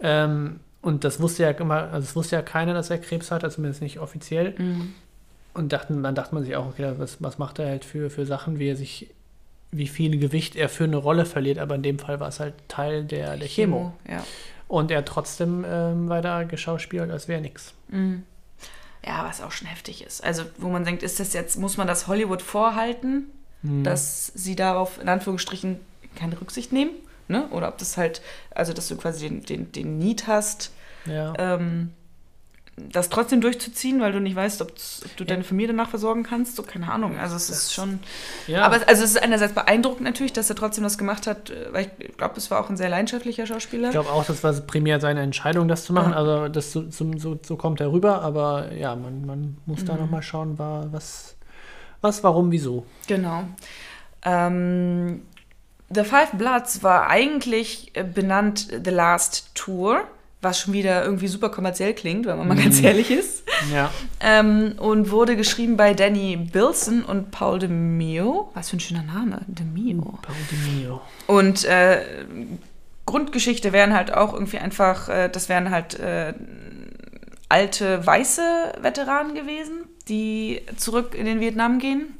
Ähm, 0.00 0.60
und 0.80 1.04
das 1.04 1.20
wusste 1.20 1.42
ja 1.42 1.50
immer, 1.50 1.92
also 1.92 1.98
es 2.00 2.14
wusste 2.16 2.36
ja 2.36 2.42
keiner, 2.42 2.74
dass 2.74 2.90
er 2.90 2.98
Krebs 2.98 3.30
hat, 3.30 3.44
also 3.44 3.56
zumindest 3.56 3.82
nicht 3.82 3.98
offiziell. 3.98 4.54
Mhm. 4.58 4.94
Und 5.54 5.72
dachten, 5.72 6.02
dann 6.02 6.14
dachte 6.14 6.34
man 6.34 6.44
sich 6.44 6.54
auch, 6.56 6.66
okay, 6.66 6.92
was, 6.98 7.20
was 7.22 7.38
macht 7.38 7.58
er 7.58 7.66
halt 7.68 7.84
für, 7.84 8.10
für 8.10 8.26
Sachen, 8.26 8.58
wie 8.58 8.68
er 8.68 8.76
sich, 8.76 9.10
wie 9.72 9.88
viel 9.88 10.18
Gewicht 10.18 10.54
er 10.54 10.68
für 10.68 10.84
eine 10.84 10.96
Rolle 10.96 11.24
verliert, 11.24 11.58
aber 11.58 11.74
in 11.74 11.82
dem 11.82 11.98
Fall 11.98 12.20
war 12.20 12.28
es 12.28 12.38
halt 12.38 12.54
Teil 12.68 13.04
der, 13.04 13.36
der 13.36 13.48
Chemo. 13.48 13.92
Ja. 14.08 14.22
Und 14.68 14.90
er 14.90 15.04
trotzdem 15.04 15.64
ähm, 15.66 16.08
weiter 16.08 16.44
geschauspielt, 16.44 17.10
als 17.10 17.26
wäre 17.26 17.40
nichts. 17.40 17.72
Mhm. 17.88 18.22
Ja, 19.04 19.24
was 19.24 19.40
auch 19.40 19.52
schon 19.52 19.66
heftig 19.68 20.04
ist. 20.04 20.22
Also, 20.22 20.44
wo 20.58 20.68
man 20.68 20.84
denkt, 20.84 21.02
ist 21.02 21.18
das 21.20 21.32
jetzt, 21.32 21.56
muss 21.58 21.76
man 21.76 21.86
das 21.86 22.06
Hollywood 22.06 22.42
vorhalten, 22.42 23.30
Mhm. 23.62 23.82
dass 23.82 24.26
sie 24.36 24.54
darauf 24.54 25.00
in 25.00 25.08
Anführungsstrichen 25.08 25.80
keine 26.14 26.40
Rücksicht 26.40 26.70
nehmen? 26.72 26.90
Ne? 27.26 27.48
Oder 27.50 27.68
ob 27.68 27.78
das 27.78 27.96
halt, 27.96 28.22
also 28.54 28.72
dass 28.72 28.86
du 28.88 28.96
quasi 28.96 29.28
den, 29.28 29.42
den, 29.44 29.72
den 29.72 29.98
Need 29.98 30.26
hast, 30.28 30.70
Ja. 31.06 31.32
ähm, 31.38 31.92
das 32.92 33.08
trotzdem 33.08 33.40
durchzuziehen, 33.40 34.00
weil 34.00 34.12
du 34.12 34.20
nicht 34.20 34.36
weißt, 34.36 34.62
ob, 34.62 34.72
du 35.16 35.24
deine 35.24 35.44
Familie 35.44 35.68
danach 35.68 35.90
versorgen 35.90 36.22
kannst. 36.22 36.56
So, 36.56 36.62
keine 36.62 36.90
Ahnung. 36.90 37.18
Also 37.18 37.36
es 37.36 37.50
ist 37.50 37.74
schon. 37.74 37.98
ja. 38.46 38.62
Aber 38.64 38.76
also 38.86 39.04
es 39.04 39.10
ist 39.10 39.22
einerseits 39.22 39.54
beeindruckend 39.54 40.02
natürlich, 40.02 40.32
dass 40.32 40.48
er 40.50 40.56
trotzdem 40.56 40.84
das 40.84 40.98
gemacht 40.98 41.26
hat, 41.26 41.50
äh, 41.50 41.72
weil 41.72 41.90
ich 41.98 42.16
glaube, 42.16 42.34
es 42.36 42.50
war 42.50 42.60
auch 42.60 42.70
ein 42.70 42.76
sehr 42.76 42.88
leidenschaftlicher 42.88 43.46
Schauspieler. 43.46 43.88
Ich 43.88 43.92
glaube 43.92 44.10
auch, 44.10 44.24
das 44.24 44.42
war 44.44 44.52
primär 44.52 45.00
seine 45.00 45.20
Entscheidung, 45.22 45.68
das 45.68 45.84
zu 45.84 45.92
machen. 45.92 46.12
Ja. 46.12 46.18
Also 46.18 46.48
das 46.48 46.72
so, 46.72 46.84
so, 46.90 47.38
so, 47.42 47.56
kommt 47.56 47.80
er 47.80 47.92
rüber, 47.92 48.22
aber 48.22 48.72
ja, 48.72 48.94
man, 48.96 49.24
man 49.26 49.58
muss 49.66 49.84
da 49.84 49.94
Mhm. 49.94 50.00
nochmal 50.00 50.22
schauen, 50.22 50.58
war, 50.58 50.92
was, 50.92 51.36
was, 52.00 52.22
warum, 52.22 52.50
wieso. 52.52 52.86
Genau. 53.06 53.44
Ähm, 54.22 55.22
The 55.90 56.04
Five 56.04 56.32
Bloods 56.32 56.82
war 56.82 57.08
eigentlich 57.08 57.92
äh, 57.94 58.04
benannt 58.04 58.68
The 58.84 58.90
Last 58.90 59.54
Tour, 59.54 60.02
was 60.40 60.60
schon 60.60 60.72
wieder 60.72 61.04
irgendwie 61.04 61.26
super 61.26 61.48
kommerziell 61.48 61.94
klingt, 61.94 62.26
wenn 62.26 62.38
man 62.38 62.46
mal 62.46 62.56
ganz 62.56 62.80
ehrlich 62.80 63.10
ist. 63.10 63.42
Ja. 63.72 63.90
Ähm, 64.20 64.74
und 64.78 65.10
wurde 65.10 65.36
geschrieben 65.36 65.76
bei 65.76 65.94
Danny 65.94 66.36
Bilson 66.36 67.02
und 67.02 67.30
Paul 67.30 67.58
DeMio. 67.58 68.50
Was 68.54 68.70
für 68.70 68.76
ein 68.76 68.80
schöner 68.80 69.02
Name, 69.02 69.40
DeMio. 69.48 70.18
Paudinio. 70.22 71.00
Und 71.26 71.64
äh, 71.64 72.02
Grundgeschichte 73.06 73.72
wären 73.72 73.94
halt 73.94 74.12
auch 74.12 74.32
irgendwie 74.32 74.58
einfach, 74.58 75.08
äh, 75.08 75.28
das 75.28 75.48
wären 75.48 75.70
halt 75.70 75.98
äh, 75.98 76.34
alte 77.48 78.06
weiße 78.06 78.74
Veteranen 78.80 79.34
gewesen, 79.34 79.86
die 80.08 80.62
zurück 80.76 81.14
in 81.14 81.26
den 81.26 81.40
Vietnam 81.40 81.78
gehen. 81.78 82.17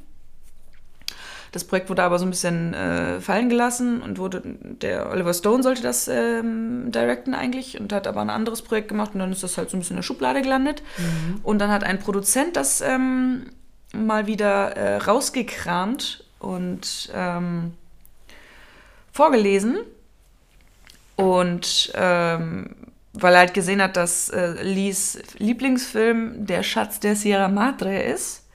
Das 1.51 1.63
Projekt 1.63 1.89
wurde 1.89 2.03
aber 2.03 2.19
so 2.19 2.25
ein 2.25 2.29
bisschen 2.29 2.73
äh, 2.73 3.21
fallen 3.21 3.49
gelassen 3.49 4.01
und 4.01 4.17
wurde, 4.19 4.41
der 4.45 5.09
Oliver 5.09 5.33
Stone 5.33 5.63
sollte 5.63 5.81
das 5.81 6.07
ähm, 6.07 6.91
directen 6.91 7.33
eigentlich 7.33 7.79
und 7.79 7.91
hat 7.91 8.07
aber 8.07 8.21
ein 8.21 8.29
anderes 8.29 8.61
Projekt 8.61 8.89
gemacht 8.89 9.11
und 9.13 9.19
dann 9.19 9.31
ist 9.31 9.43
das 9.43 9.57
halt 9.57 9.69
so 9.69 9.77
ein 9.77 9.79
bisschen 9.79 9.95
in 9.95 9.99
der 9.99 10.03
Schublade 10.03 10.41
gelandet. 10.41 10.83
Und 11.43 11.59
dann 11.59 11.71
hat 11.71 11.83
ein 11.83 11.99
Produzent 11.99 12.55
das 12.55 12.81
ähm, 12.81 13.47
mal 13.93 14.27
wieder 14.27 14.75
äh, 14.75 14.97
rausgekramt 14.97 16.23
und 16.39 17.11
ähm, 17.13 17.73
vorgelesen. 19.11 19.79
Und 21.15 21.91
ähm, 21.95 22.75
weil 23.13 23.33
er 23.33 23.39
halt 23.39 23.53
gesehen 23.53 23.81
hat, 23.81 23.97
dass 23.97 24.29
äh, 24.29 24.61
Lees 24.61 25.19
Lieblingsfilm 25.37 26.45
Der 26.45 26.63
Schatz 26.63 26.99
der 26.99 27.15
Sierra 27.15 27.47
Madre 27.47 28.01
ist. 28.01 28.45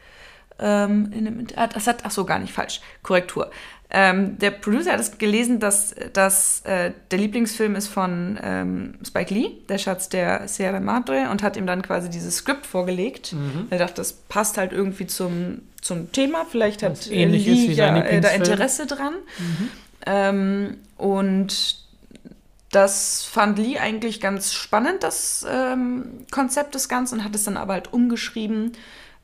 Ähm, 0.59 1.11
in 1.13 1.27
einem, 1.27 1.47
ah, 1.57 1.67
das 1.67 1.87
hat, 1.87 2.05
ach 2.05 2.11
so, 2.11 2.25
gar 2.25 2.39
nicht 2.39 2.53
falsch. 2.53 2.81
Korrektur. 3.03 3.51
Ähm, 3.91 4.39
der 4.39 4.51
Producer 4.51 4.93
hat 4.93 5.01
es 5.01 5.19
gelesen, 5.19 5.61
dass, 5.61 5.95
dass 6.13 6.63
äh, 6.63 6.93
der 7.11 7.19
Lieblingsfilm 7.19 7.77
ist 7.77 7.87
von 7.87 8.39
ähm, 8.43 8.95
Spike 9.07 9.33
Lee, 9.33 9.51
Der 9.69 9.79
Schatz 9.79 10.09
der 10.09 10.49
Sierra 10.49 10.81
Madre, 10.81 11.29
und 11.31 11.43
hat 11.43 11.57
ihm 11.57 11.67
dann 11.67 11.83
quasi 11.83 12.11
dieses 12.11 12.39
Skript 12.39 12.67
vorgelegt. 12.67 13.37
Er 13.71 13.79
dachte, 13.79 13.95
das 13.97 14.13
passt 14.13 14.59
halt 14.59 14.73
irgendwie 14.73 15.07
zum, 15.07 15.63
zum 15.81 16.11
Thema. 16.11 16.45
Vielleicht 16.51 16.83
hat 16.83 17.09
ähnlich 17.09 17.47
Lee 17.47 17.73
ja 17.73 17.97
äh, 17.99 18.21
da. 18.21 18.31
Interesse 18.31 18.87
dran. 18.87 19.15
Ähm, 20.07 20.79
und 20.97 21.85
das 22.73 23.23
fand 23.23 23.59
Lee 23.59 23.79
eigentlich 23.79 24.21
ganz 24.21 24.53
spannend, 24.53 25.05
das 25.05 25.47
ähm, 25.49 26.27
Konzept 26.33 26.75
des 26.75 26.89
Ganzen, 26.89 27.19
und 27.19 27.25
hat 27.25 27.35
es 27.37 27.45
dann 27.45 27.57
aber 27.57 27.75
halt 27.75 27.93
umgeschrieben. 27.93 28.73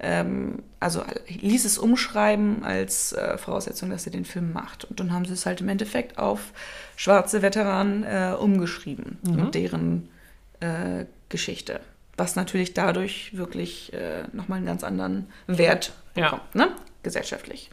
Ähm, 0.02 0.62
also 0.80 1.04
ließ 1.28 1.64
es 1.66 1.76
umschreiben 1.76 2.64
als 2.64 3.12
äh, 3.12 3.36
Voraussetzung, 3.36 3.90
dass 3.90 4.06
er 4.06 4.12
den 4.12 4.24
Film 4.24 4.52
macht. 4.52 4.84
Und 4.86 4.98
dann 4.98 5.12
haben 5.12 5.26
sie 5.26 5.34
es 5.34 5.44
halt 5.44 5.60
im 5.60 5.68
Endeffekt 5.68 6.18
auf 6.18 6.52
schwarze 6.96 7.42
Veteranen 7.42 8.04
äh, 8.04 8.34
umgeschrieben 8.38 9.18
und 9.22 9.54
deren 9.54 10.08
äh, 10.60 11.04
Geschichte. 11.28 11.80
Was 12.16 12.34
natürlich 12.36 12.72
dadurch 12.74 13.36
wirklich 13.36 13.92
äh, 13.92 14.24
nochmal 14.32 14.58
einen 14.58 14.66
ganz 14.66 14.84
anderen 14.84 15.26
Wert 15.46 15.92
Ja. 16.14 16.30
bekommt, 16.30 16.54
ne? 16.54 16.68
gesellschaftlich. 17.02 17.70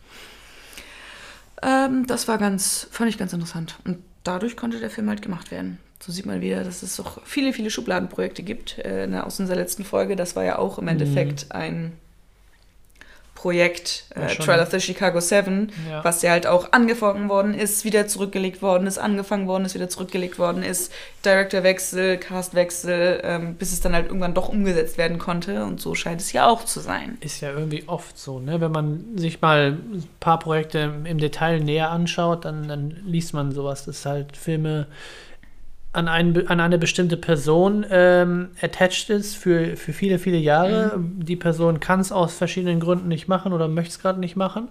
Ähm, 1.61 2.05
das 2.07 2.27
war 2.27 2.37
ganz, 2.37 2.87
fand 2.91 3.09
ich 3.09 3.17
ganz 3.17 3.33
interessant. 3.33 3.77
Und 3.85 3.99
dadurch 4.23 4.55
konnte 4.57 4.79
der 4.79 4.89
Film 4.89 5.09
halt 5.09 5.21
gemacht 5.21 5.51
werden. 5.51 5.79
So 6.01 6.11
sieht 6.11 6.25
man 6.25 6.41
wieder, 6.41 6.63
dass 6.63 6.83
es 6.83 6.99
auch 6.99 7.19
viele, 7.25 7.53
viele 7.53 7.71
Schubladenprojekte 7.71 8.43
gibt. 8.43 8.77
Äh, 8.79 9.07
na, 9.07 9.23
aus 9.23 9.39
unserer 9.39 9.57
letzten 9.57 9.83
Folge, 9.83 10.15
das 10.15 10.35
war 10.35 10.43
ja 10.43 10.59
auch 10.59 10.77
im 10.77 10.87
Endeffekt 10.87 11.51
ein 11.51 11.93
Projekt, 13.37 14.05
äh. 14.15 14.33
Trial 14.35 14.59
of 14.59 14.71
the 14.71 14.79
Chicago 14.79 15.19
Seven, 15.19 15.71
Ja. 15.87 16.03
was 16.03 16.23
ja 16.23 16.31
halt 16.31 16.47
auch 16.47 16.71
angefangen 16.71 17.29
worden 17.29 17.53
ist, 17.53 17.85
wieder 17.85 18.07
zurückgelegt 18.07 18.63
worden 18.63 18.87
ist, 18.87 18.97
angefangen 18.97 19.45
worden 19.47 19.63
ist, 19.65 19.75
wieder 19.75 19.89
zurückgelegt 19.89 20.39
worden 20.39 20.63
ist, 20.63 20.91
Directorwechsel, 21.23 22.17
Castwechsel, 22.17 23.21
ähm, 23.23 23.53
bis 23.53 23.73
es 23.73 23.79
dann 23.79 23.93
halt 23.93 24.07
irgendwann 24.07 24.33
doch 24.33 24.49
umgesetzt 24.49 24.97
werden 24.97 25.19
konnte. 25.19 25.63
Und 25.65 25.79
so 25.79 25.93
scheint 25.93 26.19
es 26.19 26.33
ja 26.33 26.47
auch 26.47 26.65
zu 26.65 26.79
sein. 26.79 27.19
Ist 27.21 27.41
ja 27.41 27.51
irgendwie 27.51 27.83
oft 27.85 28.17
so, 28.17 28.39
ne? 28.39 28.59
Wenn 28.59 28.71
man 28.71 29.03
sich 29.17 29.39
mal 29.39 29.73
ein 29.73 30.03
paar 30.19 30.39
Projekte 30.39 30.91
im 31.03 31.19
Detail 31.19 31.59
näher 31.59 31.91
anschaut, 31.91 32.43
dann, 32.43 32.67
dann 32.67 32.97
liest 33.05 33.35
man 33.35 33.51
sowas, 33.51 33.85
dass 33.85 34.03
halt 34.07 34.35
Filme 34.35 34.87
an, 35.93 36.07
ein, 36.07 36.47
an 36.47 36.59
eine 36.59 36.77
bestimmte 36.77 37.17
Person 37.17 37.85
ähm, 37.89 38.49
attached 38.61 39.09
ist 39.09 39.35
für, 39.35 39.75
für 39.75 39.93
viele, 39.93 40.19
viele 40.19 40.37
Jahre. 40.37 40.99
Die 40.99 41.35
Person 41.35 41.79
kann 41.79 41.99
es 41.99 42.11
aus 42.11 42.33
verschiedenen 42.35 42.79
Gründen 42.79 43.07
nicht 43.07 43.27
machen 43.27 43.53
oder 43.53 43.67
möchte 43.67 43.91
es 43.91 43.99
gerade 43.99 44.19
nicht 44.19 44.35
machen. 44.35 44.69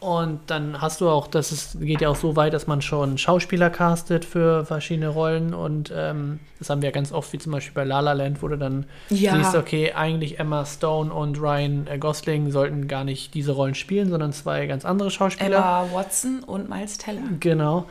Und 0.00 0.40
dann 0.48 0.82
hast 0.82 1.00
du 1.00 1.08
auch, 1.08 1.28
das 1.28 1.50
ist, 1.50 1.80
geht 1.80 2.02
ja 2.02 2.10
auch 2.10 2.16
so 2.16 2.36
weit, 2.36 2.52
dass 2.52 2.66
man 2.66 2.82
schon 2.82 3.16
Schauspieler 3.16 3.70
castet 3.70 4.26
für 4.26 4.66
verschiedene 4.66 5.08
Rollen. 5.08 5.54
Und 5.54 5.90
ähm, 5.96 6.40
das 6.58 6.68
haben 6.68 6.82
wir 6.82 6.90
ja 6.90 6.94
ganz 6.94 7.10
oft, 7.10 7.32
wie 7.32 7.38
zum 7.38 7.52
Beispiel 7.52 7.72
bei 7.72 7.84
La 7.84 8.00
La 8.00 8.12
Land, 8.12 8.42
wo 8.42 8.48
du 8.48 8.58
dann 8.58 8.84
Ja. 9.08 9.34
siehst, 9.36 9.54
okay, 9.54 9.92
eigentlich 9.94 10.38
Emma 10.38 10.66
Stone 10.66 11.10
und 11.10 11.40
Ryan 11.40 11.86
äh, 11.86 11.96
Gosling 11.98 12.50
sollten 12.50 12.86
gar 12.86 13.04
nicht 13.04 13.32
diese 13.32 13.52
Rollen 13.52 13.74
spielen, 13.74 14.10
sondern 14.10 14.34
zwei 14.34 14.66
ganz 14.66 14.84
andere 14.84 15.10
Schauspieler. 15.10 15.56
Emma 15.56 15.86
Watson 15.90 16.40
und 16.44 16.68
Miles 16.68 16.98
Teller. 16.98 17.22
Genau. 17.40 17.86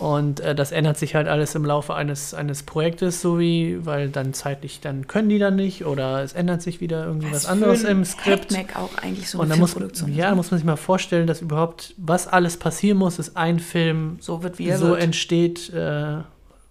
Und 0.00 0.40
äh, 0.40 0.54
das 0.54 0.72
ändert 0.72 0.96
sich 0.98 1.14
halt 1.14 1.28
alles 1.28 1.54
im 1.54 1.64
Laufe 1.64 1.94
eines, 1.94 2.32
eines 2.34 2.62
Projektes, 2.62 3.20
so 3.20 3.38
wie, 3.38 3.84
weil 3.84 4.08
dann 4.08 4.32
zeitlich, 4.32 4.80
dann 4.80 5.06
können 5.06 5.28
die 5.28 5.38
dann 5.38 5.56
nicht 5.56 5.84
oder 5.84 6.22
es 6.22 6.32
ändert 6.32 6.62
sich 6.62 6.80
wieder 6.80 7.04
irgendwie 7.04 7.30
was, 7.30 7.44
anderes 7.46 7.84
im 7.84 8.04
Skript. 8.04 8.50
Hackmack 8.56 8.76
auch 8.76 8.94
eigentlich 9.02 9.28
so 9.28 9.38
Und 9.38 9.44
eine 9.44 9.50
dann 9.50 9.60
muss, 9.60 9.76
ja, 10.08 10.30
da 10.30 10.34
muss 10.34 10.50
man 10.50 10.58
sich 10.58 10.64
mal 10.64 10.76
vorstellen, 10.76 11.26
dass 11.26 11.42
überhaupt, 11.42 11.94
was 11.98 12.26
alles 12.26 12.56
passieren 12.56 12.96
muss, 12.98 13.16
dass 13.18 13.36
ein 13.36 13.58
Film 13.60 14.16
so 14.20 14.42
wird 14.42 14.58
wie 14.58 14.68
er 14.68 14.78
so 14.78 14.88
wird. 14.88 15.02
entsteht, 15.02 15.70
äh, 15.74 16.16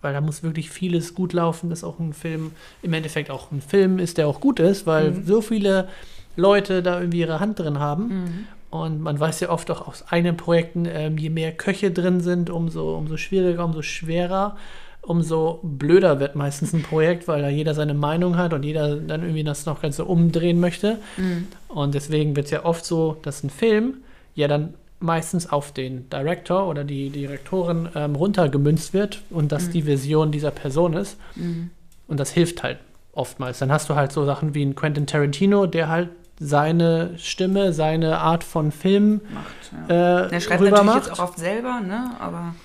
weil 0.02 0.14
da 0.14 0.22
muss 0.22 0.42
wirklich 0.44 0.70
vieles 0.72 1.14
gut 1.14 1.34
laufen, 1.34 1.70
dass 1.70 1.84
auch 1.84 2.00
ein 2.00 2.14
Film 2.14 2.52
im 2.82 2.94
Endeffekt 2.94 3.30
auch 3.30 3.52
ein 3.52 3.62
Film 3.62 4.00
ist, 4.00 4.18
der 4.18 4.28
auch 4.28 4.40
gut 4.42 4.60
ist, 4.60 4.88
weil 4.88 5.12
Mhm. 5.12 5.26
so 5.26 5.42
viele 5.42 5.88
Leute 6.36 6.82
da 6.82 7.00
irgendwie 7.00 7.20
ihre 7.20 7.40
Hand 7.40 7.60
drin 7.60 7.80
haben. 7.80 8.08
Mhm. 8.08 8.48
Und 8.70 9.02
man 9.02 9.20
weiß 9.20 9.40
ja 9.40 9.50
oft 9.50 9.72
auch 9.72 9.88
aus 9.88 10.06
eigenen 10.10 10.38
Projekten, 10.38 10.86
ähm, 10.86 11.18
je 11.18 11.30
mehr 11.30 11.52
Köche 11.52 11.92
drin 11.92 12.22
sind, 12.22 12.50
umso, 12.50 12.96
umso 12.96 13.18
schwieriger, 13.18 13.66
umso 13.66 13.82
schwerer, 13.82 14.58
umso 15.02 15.60
blöder 15.64 16.20
wird 16.20 16.36
meistens 16.36 16.74
ein 16.74 16.84
Projekt, 16.84 17.28
weil 17.28 17.42
da 17.42 17.50
jeder 17.50 17.74
seine 17.74 17.96
Meinung 17.96 18.38
hat 18.38 18.54
und 18.54 18.64
jeder 18.64 18.98
dann 18.98 19.22
irgendwie 19.22 19.44
das 19.44 19.66
noch 19.66 19.82
ganz 19.82 19.98
so 19.98 20.06
umdrehen 20.06 20.60
möchte. 20.60 21.00
Mhm. 21.18 21.48
Und 21.68 21.96
deswegen 21.96 22.36
wird 22.36 22.46
es 22.46 22.52
ja 22.52 22.64
oft 22.66 22.86
so, 22.86 23.18
dass 23.24 23.44
ein 23.44 23.50
Film 23.50 23.96
ja 24.36 24.48
dann 24.48 24.76
meistens 25.00 25.50
auf 25.50 25.72
den 25.72 26.10
Director 26.10 26.68
oder 26.68 26.84
die 26.84 27.10
Direktorin 27.10 27.90
ähm, 27.96 28.16
runtergemünzt 28.16 28.94
wird 28.94 29.22
und 29.30 29.52
das 29.52 29.70
die 29.70 29.86
Vision 29.86 30.32
dieser 30.32 30.52
Person 30.52 30.94
ist. 30.94 31.18
Mhm. 31.36 31.72
Und 32.08 32.20
das 32.20 32.32
hilft 32.32 32.64
halt 32.64 32.78
oftmals. 33.14 33.60
Dann 33.60 33.72
hast 33.72 33.90
du 33.90 33.96
halt 33.96 34.12
so 34.12 34.26
Sachen 34.26 34.54
wie 34.54 34.64
ein 34.64 34.76
Quentin 34.76 35.08
Tarantino, 35.08 35.66
der 35.66 35.88
halt 35.88 36.10
seine 36.40 37.12
Stimme, 37.18 37.74
seine 37.74 38.20
Art 38.20 38.44
von 38.44 38.72
Film 38.72 39.22
Macht, 39.34 39.90
äh, 39.90 39.94
ja. 39.94 40.20
Er 40.28 40.40
schreibt 40.42 40.62
natürlich 40.62 40.84
macht. 40.86 41.08
jetzt 41.08 41.20
auch 41.20 41.24
oft 41.26 41.40
selber, 41.40 41.82
ne? 41.82 42.12
Aber 42.20 42.56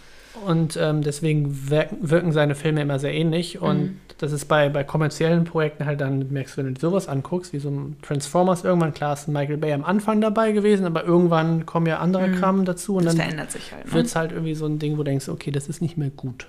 Und 0.47 0.77
ähm, 0.81 1.03
deswegen 1.03 1.71
wirken, 1.71 1.97
wirken 2.01 2.33
seine 2.33 2.55
Filme 2.55 2.83
immer 2.83 2.99
sehr 2.99 3.13
ähnlich. 3.15 3.61
Und 3.61 3.81
Mhm. 3.83 4.01
das 4.19 4.33
ist 4.33 4.47
bei, 4.47 4.69
bei 4.69 4.83
kommerziellen 4.85 5.45
Projekten 5.45 5.87
halt 5.87 6.01
dann, 6.01 6.33
merkst 6.33 6.55
du, 6.55 6.59
wenn 6.59 6.67
du 6.69 6.73
dir 6.75 6.81
sowas 6.81 7.09
anguckst, 7.09 7.53
wie 7.53 7.59
so 7.61 7.69
ein 7.71 7.97
Transformers 8.03 8.63
irgendwann, 8.65 8.95
klar 8.95 9.13
ist 9.15 9.27
Michael 9.29 9.57
Bay 9.59 9.73
am 9.73 9.85
Anfang 9.85 10.21
dabei 10.21 10.53
gewesen, 10.53 10.87
aber 10.87 11.05
irgendwann 11.05 11.67
kommen 11.67 11.87
ja 11.87 11.99
andere 11.99 12.29
Mhm. 12.29 12.39
Kram 12.41 12.65
dazu 12.65 12.97
und 12.97 13.05
das 13.07 13.15
dann 13.15 13.23
verändert 13.27 13.51
sich 13.53 13.73
halt. 13.73 13.87
Ne? 13.87 13.93
wird 13.93 14.07
es 14.07 14.17
halt 14.17 14.33
irgendwie 14.33 14.55
so 14.55 14.67
ein 14.67 14.79
Ding, 14.79 14.93
wo 14.95 14.99
du 14.99 15.05
denkst, 15.05 15.29
okay, 15.29 15.51
das 15.51 15.69
ist 15.69 15.81
nicht 15.83 15.97
mehr 15.97 16.11
gut. 16.11 16.47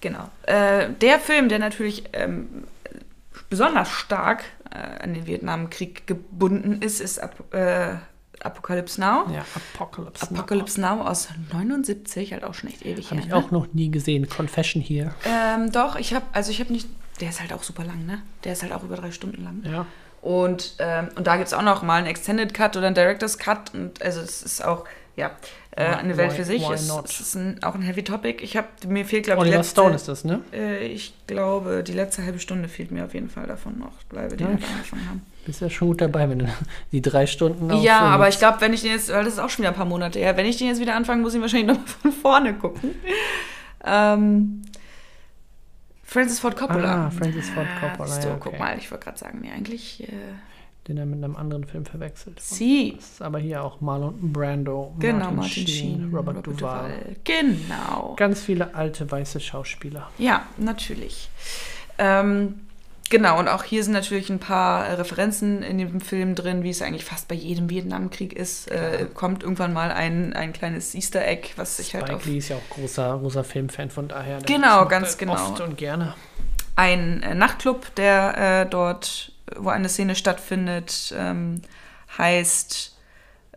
Genau. 0.00 0.28
Äh, 0.44 0.88
der 1.00 1.18
Film, 1.18 1.48
der 1.50 1.58
natürlich 1.58 2.04
ähm, 2.14 2.48
besonders 3.50 3.90
stark 3.90 4.44
äh, 4.70 5.02
an 5.02 5.14
den 5.14 5.26
Vietnamkrieg 5.26 6.06
gebunden 6.06 6.82
ist, 6.82 7.00
ist 7.00 7.22
Ap 7.22 7.52
äh, 7.54 7.96
Apocalypse 8.42 9.00
Now. 9.00 9.26
Ja, 9.30 9.44
Apocalypse. 9.74 10.30
Apocalypse 10.30 10.80
Now 10.80 11.02
aus 11.02 11.28
79, 11.52 12.32
halt 12.32 12.44
auch 12.44 12.54
schon 12.54 12.70
echt 12.70 12.86
ewig 12.86 13.10
Habe 13.10 13.20
ich 13.20 13.28
ne? 13.28 13.36
auch 13.36 13.50
noch 13.50 13.72
nie 13.74 13.90
gesehen. 13.90 14.28
Confession 14.28 14.82
hier. 14.82 15.14
Ähm, 15.26 15.70
doch, 15.72 15.96
ich 15.96 16.14
habe, 16.14 16.24
also 16.32 16.50
ich 16.50 16.60
habe 16.60 16.72
nicht, 16.72 16.88
der 17.20 17.30
ist 17.30 17.40
halt 17.40 17.52
auch 17.52 17.62
super 17.62 17.84
lang, 17.84 18.06
ne? 18.06 18.22
Der 18.44 18.54
ist 18.54 18.62
halt 18.62 18.72
auch 18.72 18.82
über 18.82 18.96
drei 18.96 19.10
Stunden 19.10 19.44
lang. 19.44 19.62
Ja. 19.64 19.86
Und, 20.22 20.74
ähm, 20.78 21.08
und 21.16 21.26
da 21.26 21.36
gibt 21.36 21.48
es 21.48 21.54
auch 21.54 21.62
noch 21.62 21.82
mal 21.82 21.96
einen 21.96 22.06
Extended 22.06 22.52
Cut 22.54 22.76
oder 22.76 22.86
einen 22.86 22.94
Director's 22.94 23.38
Cut. 23.38 23.74
Und 23.74 24.02
also 24.02 24.20
es 24.20 24.42
ist 24.42 24.64
auch, 24.64 24.84
ja, 25.16 25.32
äh, 25.76 25.84
eine 25.84 26.16
Welt 26.16 26.32
für 26.32 26.44
sich. 26.44 26.68
Es, 26.68 26.90
es 27.04 27.20
ist 27.20 27.34
ein, 27.36 27.62
auch 27.62 27.74
ein 27.74 27.82
Heavy 27.82 28.02
Topic. 28.02 28.42
Ich 28.42 28.56
habe 28.56 28.66
mir 28.88 29.04
fehlt, 29.04 29.24
glaube 29.24 29.38
ich, 29.38 29.42
Oliver 29.42 29.58
letzte, 29.58 29.72
Stone 29.72 29.94
ist 29.94 30.08
das, 30.08 30.24
ne? 30.24 30.40
Äh, 30.52 30.86
ich 30.86 31.14
glaube, 31.26 31.84
die 31.84 31.92
letzte 31.92 32.24
halbe 32.24 32.40
Stunde 32.40 32.68
fehlt 32.68 32.90
mir 32.90 33.04
auf 33.04 33.14
jeden 33.14 33.30
Fall 33.30 33.46
davon 33.46 33.78
noch, 33.78 34.02
bleibe 34.08 34.36
die 34.36 34.42
ja. 34.42 34.50
wir 34.50 34.56
angefangen 34.56 35.08
haben. 35.08 35.26
Bist 35.46 35.60
ja 35.60 35.70
schon 35.70 35.88
gut 35.88 36.00
dabei, 36.00 36.28
wenn 36.28 36.40
du 36.40 36.46
die 36.92 37.00
drei 37.00 37.26
Stunden 37.26 37.72
Ja, 37.82 38.00
aber 38.00 38.28
ich 38.28 38.38
glaube, 38.38 38.60
wenn 38.60 38.72
ich 38.72 38.82
den 38.82 38.90
jetzt, 38.90 39.12
weil 39.12 39.24
das 39.24 39.34
ist 39.34 39.38
auch 39.38 39.48
schon 39.48 39.62
wieder 39.62 39.70
ein 39.70 39.76
paar 39.76 39.84
Monate 39.84 40.18
her, 40.18 40.36
wenn 40.36 40.46
ich 40.46 40.56
den 40.56 40.66
jetzt 40.66 40.80
wieder 40.80 40.94
anfange, 40.96 41.22
muss 41.22 41.34
ich 41.34 41.40
wahrscheinlich 41.40 41.68
nochmal 41.68 41.86
von 42.02 42.12
vorne 42.12 42.54
gucken. 42.54 42.94
ähm, 43.84 44.62
Francis 46.02 46.40
Ford 46.40 46.56
Coppola. 46.56 47.06
Ah, 47.06 47.10
Francis 47.10 47.48
Ford 47.50 47.68
Coppola. 47.80 48.12
Ah, 48.12 48.20
ja, 48.20 48.30
okay. 48.30 48.40
guck 48.40 48.58
mal, 48.58 48.76
ich 48.76 48.90
wollte 48.90 49.04
gerade 49.04 49.18
sagen, 49.18 49.38
nee, 49.40 49.52
eigentlich. 49.52 50.02
Äh, 50.02 50.06
den 50.88 50.96
er 50.98 51.06
mit 51.06 51.22
einem 51.22 51.36
anderen 51.36 51.64
Film 51.64 51.84
verwechselt. 51.84 52.40
Sie. 52.40 52.94
Das 52.96 53.12
ist 53.12 53.22
aber 53.22 53.38
hier 53.38 53.62
auch 53.62 53.80
Marlon 53.80 54.32
Brando, 54.32 54.94
genau, 54.98 55.18
Martin, 55.18 55.36
Martin 55.36 55.50
Sheen, 55.50 55.68
Sheen 55.68 56.04
Robert, 56.14 56.36
Robert 56.36 56.46
Duvall. 56.46 56.90
Duvall. 56.90 57.16
Genau. 57.24 58.14
Ganz 58.16 58.42
viele 58.42 58.74
alte 58.74 59.10
weiße 59.10 59.40
Schauspieler. 59.40 60.10
Ja, 60.18 60.46
natürlich. 60.58 61.28
Ähm, 61.98 62.60
Genau, 63.10 63.40
und 63.40 63.48
auch 63.48 63.64
hier 63.64 63.82
sind 63.82 63.92
natürlich 63.92 64.30
ein 64.30 64.38
paar 64.38 64.96
Referenzen 64.96 65.64
in 65.64 65.78
dem 65.78 66.00
Film 66.00 66.36
drin, 66.36 66.62
wie 66.62 66.70
es 66.70 66.80
eigentlich 66.80 67.04
fast 67.04 67.26
bei 67.26 67.34
jedem 67.34 67.68
Vietnamkrieg 67.68 68.32
ist. 68.32 68.70
Äh, 68.70 69.06
kommt 69.12 69.42
irgendwann 69.42 69.72
mal 69.72 69.90
ein, 69.90 70.32
ein 70.32 70.52
kleines 70.52 70.94
Easter 70.94 71.26
Egg, 71.26 71.48
was 71.56 71.78
sich 71.78 71.96
halt 71.96 72.08
auf... 72.08 72.24
Lee 72.24 72.38
ist 72.38 72.50
ja 72.50 72.56
auch 72.56 72.74
großer, 72.76 73.18
großer 73.18 73.42
Filmfan, 73.42 73.90
von 73.90 74.06
daher. 74.06 74.38
Genau, 74.46 74.86
ganz 74.86 75.18
genau. 75.18 75.32
Oft 75.32 75.60
und 75.60 75.76
gerne. 75.76 76.14
Ein 76.76 77.24
äh, 77.24 77.34
Nachtclub, 77.34 77.92
der 77.96 78.62
äh, 78.62 78.70
dort, 78.70 79.29
wo 79.56 79.68
eine 79.68 79.88
Szene 79.88 80.14
stattfindet, 80.14 81.14
ähm, 81.16 81.62
heißt 82.18 82.96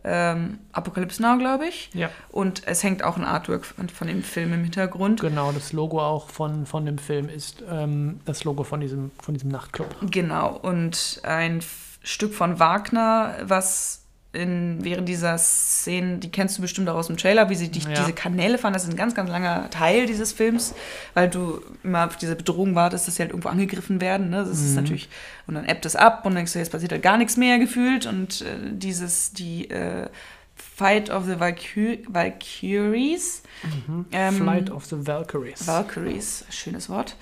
ähm, 0.04 0.58
Apocalypse 0.72 1.22
Now, 1.22 1.38
glaube 1.38 1.66
ich. 1.66 1.90
Ja. 1.94 2.10
Und 2.30 2.62
es 2.66 2.82
hängt 2.82 3.02
auch 3.02 3.16
ein 3.16 3.24
Artwork 3.24 3.64
von, 3.64 3.88
von, 3.88 4.06
dem 4.06 4.22
Film 4.22 4.52
im 4.52 4.62
Hintergrund. 4.62 5.20
Genau, 5.20 5.50
das 5.52 5.72
Logo 5.72 6.00
auch 6.00 6.28
von, 6.28 6.66
von 6.66 6.84
dem 6.84 6.98
Film 6.98 7.28
ist 7.28 7.64
ähm, 7.68 8.20
das 8.26 8.44
Logo 8.44 8.64
von 8.64 8.80
diesem, 8.80 9.10
von 9.20 9.34
diesem 9.34 9.50
Nachtclub. 9.50 9.88
Genau, 10.10 10.56
und 10.56 11.20
ein 11.22 11.62
Stück 12.02 12.34
von 12.34 12.58
Wagner, 12.58 13.36
was 13.42 14.03
in, 14.34 14.78
während 14.82 15.08
dieser 15.08 15.38
Szene, 15.38 16.18
die 16.18 16.30
kennst 16.30 16.58
du 16.58 16.62
bestimmt 16.62 16.88
auch 16.88 16.96
aus 16.96 17.06
dem 17.06 17.16
Trailer, 17.16 17.48
wie 17.50 17.54
sie 17.54 17.68
die, 17.68 17.80
ja. 17.80 17.90
diese 17.90 18.12
Kanäle 18.12 18.58
fahren. 18.58 18.72
Das 18.72 18.84
ist 18.84 18.90
ein 18.90 18.96
ganz, 18.96 19.14
ganz 19.14 19.30
langer 19.30 19.70
Teil 19.70 20.06
dieses 20.06 20.32
Films, 20.32 20.74
weil 21.14 21.28
du 21.28 21.60
immer 21.82 22.06
auf 22.06 22.16
diese 22.16 22.36
Bedrohung 22.36 22.74
wartest, 22.74 23.06
dass 23.06 23.16
sie 23.16 23.22
halt 23.22 23.30
irgendwo 23.30 23.48
angegriffen 23.48 24.00
werden. 24.00 24.30
Ne? 24.30 24.44
Das 24.44 24.58
mhm. 24.58 24.66
ist 24.66 24.74
natürlich, 24.76 25.08
und 25.46 25.54
dann 25.54 25.64
ebbt 25.64 25.86
es 25.86 25.96
ab 25.96 26.26
und 26.26 26.34
denkst 26.34 26.52
du, 26.52 26.58
jetzt 26.58 26.72
passiert 26.72 26.92
halt 26.92 27.02
gar 27.02 27.16
nichts 27.16 27.36
mehr 27.36 27.58
gefühlt. 27.58 28.06
Und 28.06 28.42
äh, 28.42 28.56
dieses, 28.72 29.32
die 29.32 29.70
äh, 29.70 30.08
Fight 30.54 31.10
of 31.10 31.24
the 31.26 31.38
Valky 31.38 32.04
Valkyries. 32.08 33.42
Mhm. 33.62 34.06
Ähm, 34.12 34.34
Flight 34.34 34.70
of 34.70 34.84
the 34.86 35.06
Valkyries. 35.06 35.66
Valkyries, 35.66 36.44
schönes 36.50 36.88
Wort. 36.88 37.16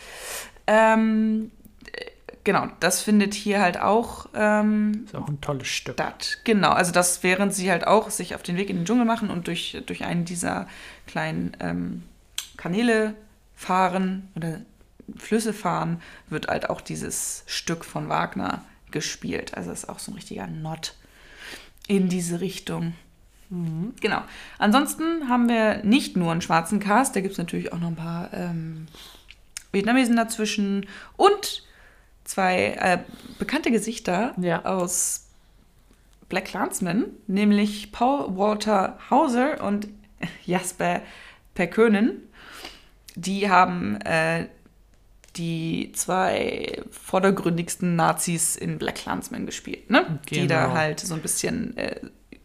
Ähm, 0.66 1.50
genau, 2.44 2.68
das 2.80 3.02
findet 3.02 3.34
hier 3.34 3.60
halt 3.60 3.78
auch. 3.78 4.26
Ähm, 4.34 5.04
ist 5.06 5.14
auch 5.14 5.28
ein 5.28 5.40
tolles 5.40 5.68
Stück. 5.68 5.94
Statt. 5.94 6.38
Genau, 6.44 6.70
also 6.70 6.92
das, 6.92 7.22
während 7.22 7.54
sie 7.54 7.70
halt 7.70 7.86
auch 7.86 8.10
sich 8.10 8.34
auf 8.34 8.42
den 8.42 8.56
Weg 8.56 8.70
in 8.70 8.76
den 8.76 8.84
Dschungel 8.84 9.04
machen 9.04 9.30
und 9.30 9.46
durch, 9.46 9.80
durch 9.86 10.04
einen 10.04 10.24
dieser 10.24 10.66
kleinen 11.06 11.56
ähm, 11.60 12.02
Kanäle 12.56 13.14
fahren 13.54 14.28
oder 14.34 14.60
Flüsse 15.16 15.52
fahren, 15.52 16.00
wird 16.28 16.48
halt 16.48 16.70
auch 16.70 16.80
dieses 16.80 17.44
Stück 17.46 17.84
von 17.84 18.08
Wagner 18.08 18.64
gespielt. 18.90 19.54
Also 19.56 19.70
ist 19.72 19.88
auch 19.88 19.98
so 19.98 20.12
ein 20.12 20.14
richtiger 20.14 20.46
Nod 20.46 20.94
in 21.88 22.08
diese 22.08 22.40
Richtung. 22.40 22.94
Mhm. 23.50 23.94
Genau. 24.00 24.22
Ansonsten 24.58 25.28
haben 25.28 25.48
wir 25.48 25.82
nicht 25.84 26.16
nur 26.16 26.32
einen 26.32 26.40
schwarzen 26.40 26.80
Cast, 26.80 27.16
da 27.16 27.20
gibt 27.20 27.32
es 27.32 27.38
natürlich 27.38 27.72
auch 27.72 27.78
noch 27.78 27.88
ein 27.88 27.96
paar 27.96 28.32
ähm, 28.32 28.86
Vietnamesen 29.72 30.16
dazwischen 30.16 30.86
und 31.16 31.64
zwei 32.24 32.76
äh, 32.78 32.98
bekannte 33.38 33.70
Gesichter 33.70 34.34
ja. 34.40 34.64
aus 34.64 35.28
Black 36.28 36.46
Clansman, 36.46 37.06
nämlich 37.26 37.92
Paul 37.92 38.36
Walter 38.36 38.98
Hauser 39.10 39.62
und 39.62 39.88
Jasper 40.44 41.02
Perkönen. 41.54 42.22
Die 43.14 43.50
haben 43.50 44.00
äh, 44.00 44.46
die 45.36 45.92
zwei 45.94 46.82
vordergründigsten 46.90 47.96
Nazis 47.96 48.56
in 48.56 48.78
Black 48.78 48.96
Clansman 48.96 49.46
gespielt, 49.46 49.90
ne? 49.90 50.20
Genau. 50.26 50.42
Die 50.42 50.46
da 50.46 50.64
genau. 50.64 50.74
halt 50.74 51.00
so 51.00 51.14
ein 51.14 51.20
bisschen 51.20 51.76
äh, 51.76 52.00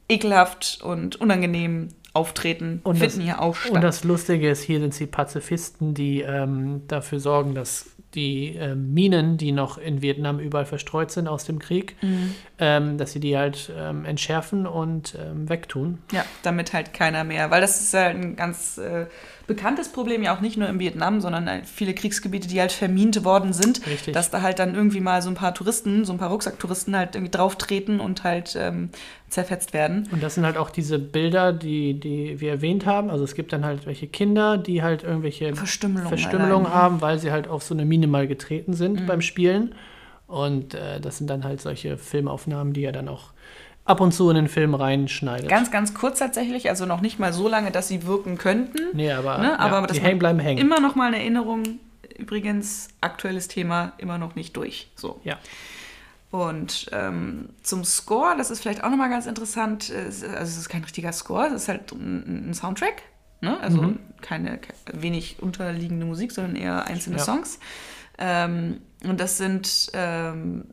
ekelhaft 0.09 0.79
und 0.83 1.17
unangenehm 1.17 1.89
auftreten, 2.13 2.81
und 2.83 2.97
finden 2.97 3.17
das, 3.17 3.25
hier 3.25 3.41
auch 3.41 3.55
statt. 3.55 3.73
Und 3.73 3.81
das 3.81 4.03
Lustige 4.03 4.49
ist, 4.49 4.63
hier 4.63 4.79
sind 4.79 4.99
die 4.99 5.05
Pazifisten, 5.05 5.93
die 5.93 6.21
ähm, 6.21 6.81
dafür 6.87 7.19
sorgen, 7.19 7.53
dass 7.53 7.85
die 8.15 8.55
äh, 8.55 8.75
Minen, 8.75 9.37
die 9.37 9.51
noch 9.51 9.77
in 9.77 10.01
Vietnam 10.01 10.39
überall 10.39 10.65
verstreut 10.65 11.11
sind 11.11 11.27
aus 11.27 11.45
dem 11.45 11.59
Krieg, 11.59 11.95
mhm. 12.01 12.33
ähm, 12.57 12.97
dass 12.97 13.11
sie 13.11 13.19
die 13.19 13.37
halt 13.37 13.71
ähm, 13.77 14.05
entschärfen 14.05 14.65
und 14.65 15.17
ähm, 15.19 15.49
wegtun. 15.49 15.99
Ja, 16.11 16.25
damit 16.43 16.73
halt 16.73 16.93
keiner 16.93 17.23
mehr, 17.23 17.51
weil 17.51 17.61
das 17.61 17.81
ist 17.81 17.93
halt 17.93 18.15
ein 18.15 18.35
ganz 18.35 18.77
äh, 18.77 19.07
bekanntes 19.47 19.89
Problem, 19.89 20.23
ja 20.23 20.35
auch 20.35 20.41
nicht 20.41 20.57
nur 20.57 20.67
in 20.67 20.77
Vietnam, 20.79 21.21
sondern 21.21 21.49
halt 21.49 21.65
viele 21.65 21.93
Kriegsgebiete, 21.93 22.49
die 22.49 22.59
halt 22.59 22.73
vermint 22.73 23.23
worden 23.23 23.53
sind, 23.53 23.85
Richtig. 23.87 24.13
dass 24.13 24.29
da 24.29 24.41
halt 24.41 24.59
dann 24.59 24.75
irgendwie 24.75 24.99
mal 24.99 25.21
so 25.21 25.29
ein 25.29 25.35
paar 25.35 25.53
Touristen, 25.53 26.03
so 26.03 26.11
ein 26.11 26.19
paar 26.19 26.29
Rucksacktouristen 26.29 26.95
halt 26.95 27.15
irgendwie 27.15 27.31
drauftreten 27.31 28.01
und 28.01 28.25
halt 28.25 28.57
ähm, 28.59 28.89
zerfetzt 29.29 29.73
werden. 29.73 30.07
Und 30.11 30.21
das 30.21 30.35
sind 30.35 30.45
halt 30.45 30.57
auch 30.57 30.69
diese 30.69 30.99
Bilder, 30.99 31.53
die, 31.53 31.97
die 31.97 32.41
wir 32.41 32.51
erwähnt 32.51 32.85
haben. 32.85 33.09
Also 33.09 33.23
es 33.23 33.35
gibt 33.35 33.53
dann 33.53 33.63
halt 33.63 33.85
welche 33.85 34.07
Kinder, 34.07 34.57
die 34.57 34.83
halt 34.83 35.03
irgendwelche 35.03 35.55
Verstümmelungen, 35.55 36.09
Verstümmelungen 36.09 36.73
haben, 36.73 36.99
weil 37.01 37.17
sie 37.17 37.31
halt 37.31 37.47
auf 37.47 37.63
so 37.63 37.73
eine 37.73 37.85
Mine 37.85 38.07
mal 38.07 38.27
getreten 38.27 38.73
sind 38.73 39.01
mhm. 39.01 39.05
beim 39.05 39.21
Spielen. 39.21 39.73
Und 40.27 40.73
äh, 40.73 40.99
das 40.99 41.17
sind 41.17 41.29
dann 41.29 41.45
halt 41.45 41.61
solche 41.61 41.97
Filmaufnahmen, 41.97 42.73
die 42.73 42.81
ja 42.81 42.91
dann 42.91 43.07
auch 43.07 43.31
ab 43.87 44.01
und 44.01 44.11
zu 44.11 44.29
in 44.29 44.35
den 44.35 44.47
Film 44.47 44.75
reinschneidet. 44.75 45.49
Ganz, 45.49 45.71
ganz 45.71 45.93
kurz 45.93 46.19
tatsächlich, 46.19 46.69
also 46.69 46.85
noch 46.85 47.01
nicht 47.01 47.19
mal 47.19 47.33
so 47.33 47.47
lange, 47.47 47.71
dass 47.71 47.87
sie 47.87 48.05
wirken 48.05 48.37
könnten. 48.37 48.79
Nee, 48.93 49.11
aber, 49.11 49.37
ne? 49.37 49.59
aber 49.59 49.81
ja, 49.81 49.87
die 49.87 50.01
hängen 50.01 50.19
bleiben 50.19 50.39
hängen. 50.39 50.59
Immer 50.59 50.79
noch 50.79 50.95
mal 50.95 51.07
eine 51.07 51.17
Erinnerung. 51.17 51.79
Übrigens, 52.17 52.89
aktuelles 53.01 53.47
Thema 53.47 53.93
immer 53.97 54.17
noch 54.17 54.35
nicht 54.35 54.57
durch. 54.57 54.89
So. 54.95 55.21
Ja. 55.23 55.37
Und 56.29 56.89
ähm, 56.91 57.49
zum 57.61 57.85
Score, 57.85 58.35
das 58.37 58.51
ist 58.51 58.61
vielleicht 58.61 58.83
auch 58.83 58.89
nochmal 58.89 59.09
ganz 59.09 59.25
interessant. 59.25 59.91
Also 59.95 60.25
es 60.25 60.57
ist 60.57 60.67
kein 60.67 60.83
richtiger 60.83 61.13
Score, 61.13 61.47
es 61.47 61.53
ist 61.53 61.67
halt 61.69 61.91
ein, 61.93 62.49
ein 62.49 62.53
Soundtrack. 62.53 63.03
Ne? 63.39 63.59
Also 63.61 63.81
mhm. 63.81 63.99
keine, 64.21 64.59
wenig 64.91 65.37
unterliegende 65.41 66.05
Musik, 66.05 66.31
sondern 66.31 66.55
eher 66.55 66.85
einzelne 66.85 67.17
ja. 67.17 67.23
Songs. 67.23 67.59
Ähm, 68.17 68.81
und 69.03 69.19
das 69.19 69.37
sind 69.37 69.91
ähm, 69.93 70.65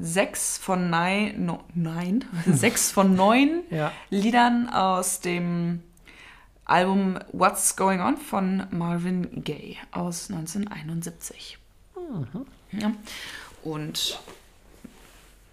sechs 0.04 0.58
von 0.58 0.90
neun, 0.90 1.44
no, 1.44 1.60
nein, 1.74 2.24
sechs 2.46 2.90
von 2.90 3.14
neun 3.14 3.62
ja. 3.70 3.92
Liedern 4.10 4.68
aus 4.68 5.20
dem 5.20 5.82
Album 6.64 7.18
What's 7.32 7.76
Going 7.76 8.00
On 8.00 8.16
von 8.16 8.66
Marvin 8.70 9.42
Gaye 9.42 9.76
aus 9.90 10.30
1971. 10.30 11.58
Mhm. 11.96 12.46
Ja. 12.80 12.92
Und 13.62 14.20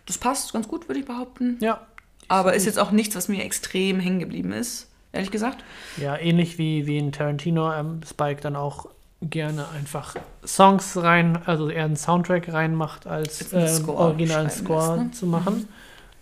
das 0.05 0.17
passt 0.17 0.53
ganz 0.53 0.67
gut, 0.67 0.87
würde 0.87 0.99
ich 0.99 1.05
behaupten. 1.05 1.57
Ja. 1.59 1.85
Aber 2.27 2.53
ist 2.53 2.65
jetzt 2.65 2.79
auch 2.79 2.91
nichts, 2.91 3.15
was 3.15 3.29
mir 3.29 3.43
extrem 3.43 3.99
hängen 3.99 4.19
geblieben 4.19 4.51
ist, 4.51 4.89
ehrlich 5.13 5.31
gesagt. 5.31 5.63
Ja, 5.97 6.17
ähnlich 6.17 6.57
wie, 6.57 6.85
wie 6.85 6.97
in 6.97 7.11
Tarantino 7.11 7.73
ähm, 7.73 8.01
Spike 8.07 8.41
dann 8.41 8.55
auch 8.55 8.89
gerne 9.21 9.67
einfach 9.69 10.15
Songs 10.45 10.97
rein, 10.97 11.39
also 11.45 11.69
eher 11.69 11.85
einen 11.85 11.95
Soundtrack 11.95 12.51
reinmacht, 12.51 13.07
als 13.07 13.51
ähm, 13.51 13.67
Score 13.67 13.97
originalen 13.97 14.49
Score 14.49 14.95
lässt, 14.95 15.05
ne? 15.05 15.11
zu 15.11 15.25
machen. 15.25 15.55
Mhm. 15.55 15.67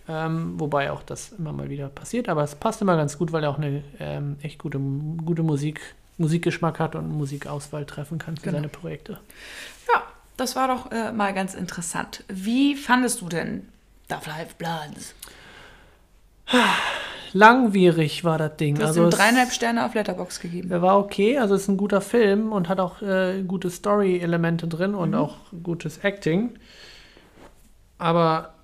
Ähm, 0.08 0.60
wobei 0.60 0.92
auch 0.92 1.02
das 1.02 1.32
immer 1.32 1.52
mal 1.52 1.68
wieder 1.68 1.88
passiert, 1.88 2.28
aber 2.28 2.44
es 2.44 2.54
passt 2.54 2.80
immer 2.80 2.96
ganz 2.96 3.18
gut, 3.18 3.32
weil 3.32 3.42
er 3.42 3.50
auch 3.50 3.58
eine 3.58 3.82
ähm, 3.98 4.36
echt 4.40 4.58
gute, 4.58 4.78
gute 4.78 5.42
Musik, 5.42 5.80
Musikgeschmack 6.16 6.78
hat 6.78 6.94
und 6.94 7.10
Musikauswahl 7.10 7.84
treffen 7.84 8.18
kann 8.18 8.36
für 8.36 8.44
genau. 8.44 8.58
seine 8.58 8.68
Projekte. 8.68 9.18
Ja, 9.92 10.02
das 10.36 10.54
war 10.54 10.68
doch 10.68 10.92
äh, 10.92 11.12
mal 11.12 11.34
ganz 11.34 11.54
interessant. 11.54 12.22
Wie 12.28 12.76
fandest 12.76 13.20
du 13.20 13.28
denn 13.28 13.68
The 14.08 14.16
Five 14.20 14.54
Bloods? 14.54 15.14
langwierig 17.36 18.24
war 18.24 18.38
das 18.38 18.56
Ding. 18.56 18.76
Du 18.76 18.82
hast 18.82 18.88
also 18.90 19.04
ihm 19.04 19.10
dreieinhalb 19.10 19.52
Sterne 19.52 19.84
auf 19.84 19.94
Letterbox 19.94 20.40
gegeben. 20.40 20.70
Er 20.70 20.82
war 20.82 20.98
okay, 20.98 21.38
also 21.38 21.54
es 21.54 21.62
ist 21.62 21.68
ein 21.68 21.76
guter 21.76 22.00
Film 22.00 22.52
und 22.52 22.68
hat 22.68 22.80
auch 22.80 23.02
äh, 23.02 23.42
gute 23.42 23.70
Story-Elemente 23.70 24.66
drin 24.66 24.94
und 24.94 25.10
mhm. 25.10 25.16
auch 25.16 25.36
gutes 25.62 25.98
Acting. 25.98 26.50
Aber 27.98 28.54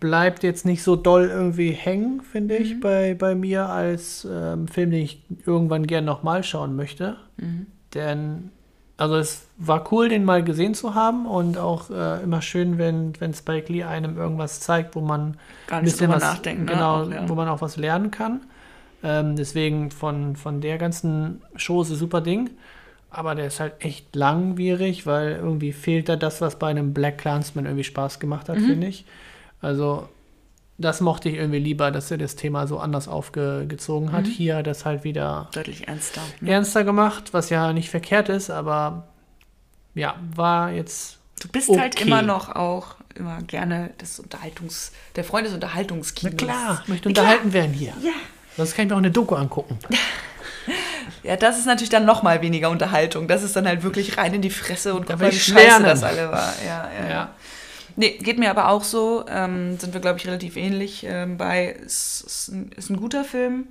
bleibt 0.00 0.42
jetzt 0.42 0.66
nicht 0.66 0.82
so 0.82 0.96
doll 0.96 1.30
irgendwie 1.32 1.70
hängen, 1.70 2.20
finde 2.20 2.56
ich, 2.56 2.74
mhm. 2.74 2.80
bei, 2.80 3.14
bei 3.14 3.34
mir 3.34 3.68
als 3.68 4.26
ähm, 4.30 4.66
Film, 4.68 4.90
den 4.90 5.02
ich 5.02 5.22
irgendwann 5.46 5.86
gern 5.86 6.04
nochmal 6.04 6.42
schauen 6.42 6.74
möchte. 6.76 7.16
Mhm. 7.36 7.66
Denn 7.94 8.50
also 9.00 9.16
es 9.16 9.46
war 9.58 9.90
cool, 9.92 10.08
den 10.08 10.24
mal 10.24 10.44
gesehen 10.44 10.74
zu 10.74 10.94
haben 10.94 11.26
und 11.26 11.58
auch 11.58 11.90
äh, 11.90 12.22
immer 12.22 12.42
schön, 12.42 12.78
wenn, 12.78 13.12
wenn 13.20 13.34
Spike 13.34 13.72
Lee 13.72 13.84
einem 13.84 14.16
irgendwas 14.18 14.60
zeigt, 14.60 14.94
wo 14.94 15.00
man 15.00 15.36
Gar 15.66 15.82
nicht 15.82 15.98
drüber 16.00 16.18
nachdenken, 16.18 16.64
ne? 16.66 16.72
genau, 16.72 17.02
Auch, 17.04 17.10
ja. 17.10 17.28
wo 17.28 17.34
man 17.34 17.48
auch 17.48 17.60
was 17.60 17.76
lernen 17.76 18.10
kann. 18.10 18.42
Ähm, 19.02 19.36
deswegen 19.36 19.90
von, 19.90 20.36
von 20.36 20.60
der 20.60 20.78
ganzen 20.78 21.42
Chose 21.56 21.96
super 21.96 22.20
Ding. 22.20 22.50
Aber 23.10 23.34
der 23.34 23.46
ist 23.46 23.58
halt 23.60 23.74
echt 23.80 24.14
langwierig, 24.14 25.06
weil 25.06 25.32
irgendwie 25.32 25.72
fehlt 25.72 26.08
da 26.08 26.16
das, 26.16 26.40
was 26.40 26.58
bei 26.58 26.68
einem 26.68 26.94
Black 26.94 27.18
Clansman 27.18 27.64
irgendwie 27.66 27.84
Spaß 27.84 28.20
gemacht 28.20 28.48
hat, 28.48 28.58
Mhm. 28.58 28.66
finde 28.66 28.86
ich. 28.86 29.04
Also 29.60 30.08
das 30.80 31.00
mochte 31.00 31.28
ich 31.28 31.36
irgendwie 31.36 31.58
lieber, 31.58 31.90
dass 31.90 32.10
er 32.10 32.18
das 32.18 32.36
Thema 32.36 32.66
so 32.66 32.78
anders 32.78 33.06
aufgezogen 33.08 34.12
hat. 34.12 34.24
Mhm. 34.26 34.30
Hier 34.30 34.56
hat 34.56 34.66
er 34.66 34.72
es 34.72 34.84
halt 34.84 35.04
wieder 35.04 35.48
Deutlich 35.52 35.86
ernster. 35.88 36.20
Ne? 36.40 36.50
ernster 36.50 36.84
gemacht, 36.84 37.32
was 37.32 37.50
ja 37.50 37.72
nicht 37.72 37.90
verkehrt 37.90 38.28
ist, 38.28 38.50
aber 38.50 39.08
ja, 39.94 40.14
war 40.34 40.70
jetzt 40.72 41.18
Du 41.40 41.48
bist 41.48 41.68
Okay. 41.70 41.80
halt 41.80 42.00
immer 42.02 42.22
noch 42.22 42.54
auch 42.54 42.96
immer 43.14 43.38
gerne 43.42 43.90
des 44.00 44.20
Unterhaltungs, 44.20 44.92
der 45.16 45.24
Freund 45.24 45.46
des 45.46 45.54
Unterhaltungskinos. 45.54 46.34
Na 46.38 46.46
klar, 46.46 46.82
möchte 46.86 47.08
Na 47.08 47.12
klar. 47.14 47.24
unterhalten 47.24 47.52
werden 47.52 47.72
hier. 47.72 47.94
Ja. 48.02 48.12
Sonst 48.56 48.74
kann 48.74 48.84
ich 48.84 48.90
mir 48.90 48.94
auch 48.94 48.98
eine 48.98 49.10
Doku 49.10 49.34
angucken. 49.34 49.78
Ja, 51.22 51.36
das 51.36 51.58
ist 51.58 51.66
natürlich 51.66 51.90
dann 51.90 52.06
noch 52.06 52.22
mal 52.22 52.40
weniger 52.40 52.70
Unterhaltung. 52.70 53.28
Das 53.28 53.42
ist 53.42 53.54
dann 53.54 53.66
halt 53.66 53.82
wirklich 53.82 54.16
rein 54.16 54.32
in 54.32 54.42
die 54.42 54.50
Fresse 54.50 54.94
und 54.94 55.06
guck 55.06 55.18
mal, 55.20 55.30
wie 55.30 55.38
scheiße 55.38 55.82
das 55.82 56.02
alle 56.02 56.30
war. 56.30 56.54
Ja, 56.64 56.88
ja, 56.98 57.04
ja. 57.04 57.10
Ja. 57.10 57.34
Nee, 57.96 58.18
geht 58.22 58.38
mir 58.38 58.50
aber 58.50 58.68
auch 58.68 58.84
so. 58.84 59.24
Ähm, 59.28 59.78
sind 59.78 59.92
wir, 59.94 60.00
glaube 60.00 60.18
ich, 60.18 60.26
relativ 60.26 60.56
ähnlich 60.56 61.04
ähm, 61.06 61.36
bei. 61.36 61.76
Es 61.84 62.20
ist 62.20 62.48
ein, 62.48 62.72
ist 62.76 62.90
ein 62.90 62.96
guter 62.96 63.24
Film 63.24 63.68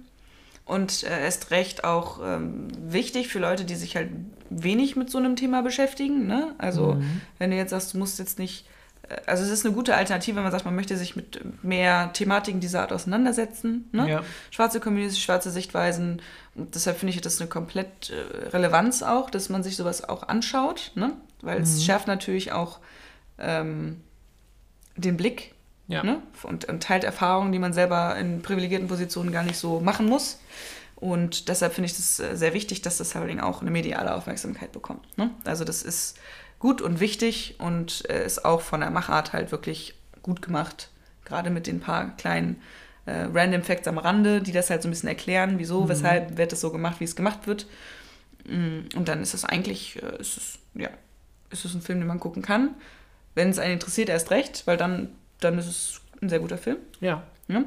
und 0.65 1.03
äh, 1.03 1.24
erst 1.24 1.51
recht 1.51 1.84
auch 1.84 2.20
ähm, 2.24 2.67
wichtig 2.91 3.28
für 3.30 3.39
Leute, 3.39 3.65
die 3.65 3.76
sich 3.76 3.95
halt 3.95 4.09
wenig 4.49 4.95
mit 4.95 5.09
so 5.09 5.17
einem 5.17 5.36
Thema 5.36 5.61
beschäftigen. 5.61 6.28
Ne? 6.28 6.53
Also, 6.57 6.93
Mhm. 6.95 7.22
wenn 7.38 7.51
du 7.51 7.57
jetzt 7.57 7.70
sagst, 7.72 7.93
du 7.93 7.97
musst 7.97 8.20
jetzt 8.20 8.39
nicht. 8.39 8.65
äh, 9.09 9.15
Also, 9.26 9.43
es 9.43 9.49
ist 9.49 9.65
eine 9.65 9.74
gute 9.76 9.95
Alternative, 9.95 10.36
wenn 10.38 10.43
man 10.43 10.51
sagt, 10.51 10.65
man 10.65 10.76
möchte 10.76 10.97
sich 10.97 11.15
mit 11.15 11.63
mehr 11.63 12.11
Thematiken 12.13 12.59
dieser 12.59 12.82
Art 12.82 12.93
auseinandersetzen. 12.93 13.89
Ne? 13.91 14.09
Ja. 14.09 14.24
schwarze 14.51 14.80
Communities, 14.80 15.20
schwarze 15.20 15.49
Sichtweisen. 15.51 16.22
Und 16.55 16.76
deshalb 16.76 16.97
finde 16.97 17.13
ich 17.13 17.22
das 17.22 17.39
eine 17.39 17.49
komplett 17.49 18.11
äh, 18.11 18.47
Relevanz 18.49 19.01
auch, 19.03 19.30
dass 19.30 19.49
man 19.49 19.63
sich 19.63 19.76
sowas 19.76 20.07
auch 20.07 20.28
anschaut, 20.28 20.91
ne? 20.95 21.13
weil 21.41 21.61
es 21.61 21.78
Mhm. 21.78 21.82
schärft 21.82 22.07
natürlich 22.07 22.51
auch 22.51 22.80
ähm, 23.39 24.01
den 25.01 25.17
Blick 25.17 25.53
Ja. 25.87 26.03
ne? 26.03 26.21
und, 26.43 26.65
und 26.65 26.83
teilt 26.83 27.03
Erfahrungen, 27.03 27.51
die 27.51 27.59
man 27.59 27.73
selber 27.73 28.15
in 28.17 28.41
privilegierten 28.41 28.87
Positionen 28.87 29.31
gar 29.31 29.43
nicht 29.43 29.57
so 29.57 29.79
machen 29.79 30.05
muss. 30.07 30.39
Und 30.95 31.47
deshalb 31.47 31.73
finde 31.73 31.85
ich 31.89 31.95
das 31.95 32.19
äh, 32.19 32.35
sehr 32.35 32.53
wichtig, 32.53 32.81
dass 32.81 32.97
das 32.97 33.15
Howling 33.15 33.39
auch 33.39 33.61
eine 33.61 33.71
mediale 33.71 34.13
Aufmerksamkeit 34.13 34.71
bekommt. 34.73 35.17
Ne? 35.17 35.31
Also 35.45 35.63
das 35.63 35.81
ist 35.81 36.17
gut 36.59 36.81
und 36.81 36.99
wichtig 36.99 37.55
und 37.59 38.03
äh, 38.09 38.25
ist 38.25 38.43
auch 38.43 38.59
von 38.61 38.81
der 38.81 38.89
Machart 38.91 39.31
halt 39.31 39.51
wirklich 39.51 39.95
gut 40.21 40.41
gemacht. 40.41 40.89
Gerade 41.23 41.49
mit 41.51 41.67
den 41.67 41.79
paar 41.79 42.17
kleinen 42.17 42.61
äh, 43.05 43.27
Random 43.33 43.63
Facts 43.63 43.87
am 43.87 43.97
Rande, 43.97 44.41
die 44.41 44.51
das 44.51 44.69
halt 44.69 44.81
so 44.81 44.89
ein 44.89 44.91
bisschen 44.91 45.07
erklären, 45.07 45.53
wieso, 45.57 45.87
weshalb 45.87 46.37
wird 46.37 46.51
es 46.51 46.59
so 46.59 46.69
gemacht, 46.71 46.99
wie 46.99 47.05
es 47.05 47.15
gemacht 47.15 47.47
wird. 47.47 47.65
Mm, 48.45 48.79
Und 48.97 49.07
dann 49.07 49.21
ist 49.21 49.33
es 49.33 49.45
eigentlich, 49.45 50.01
äh, 50.03 50.19
ist 50.19 50.35
es, 50.37 50.59
ja, 50.73 50.89
ist 51.49 51.63
es 51.63 51.73
ein 51.73 51.81
Film, 51.81 51.99
den 51.99 52.07
man 52.07 52.19
gucken 52.19 52.41
kann. 52.41 52.71
Wenn 53.39 53.49
es 53.49 53.57
einen 53.59 53.73
interessiert, 53.73 54.09
erst 54.09 54.29
recht, 54.31 54.63
weil 54.67 54.75
dann, 54.77 55.07
dann 55.39 55.57
ist 55.57 55.67
es 55.67 56.01
ein 56.21 56.27
sehr 56.29 56.39
guter 56.39 56.57
Film. 56.57 56.77
ja. 56.99 57.23
Ne? 57.47 57.65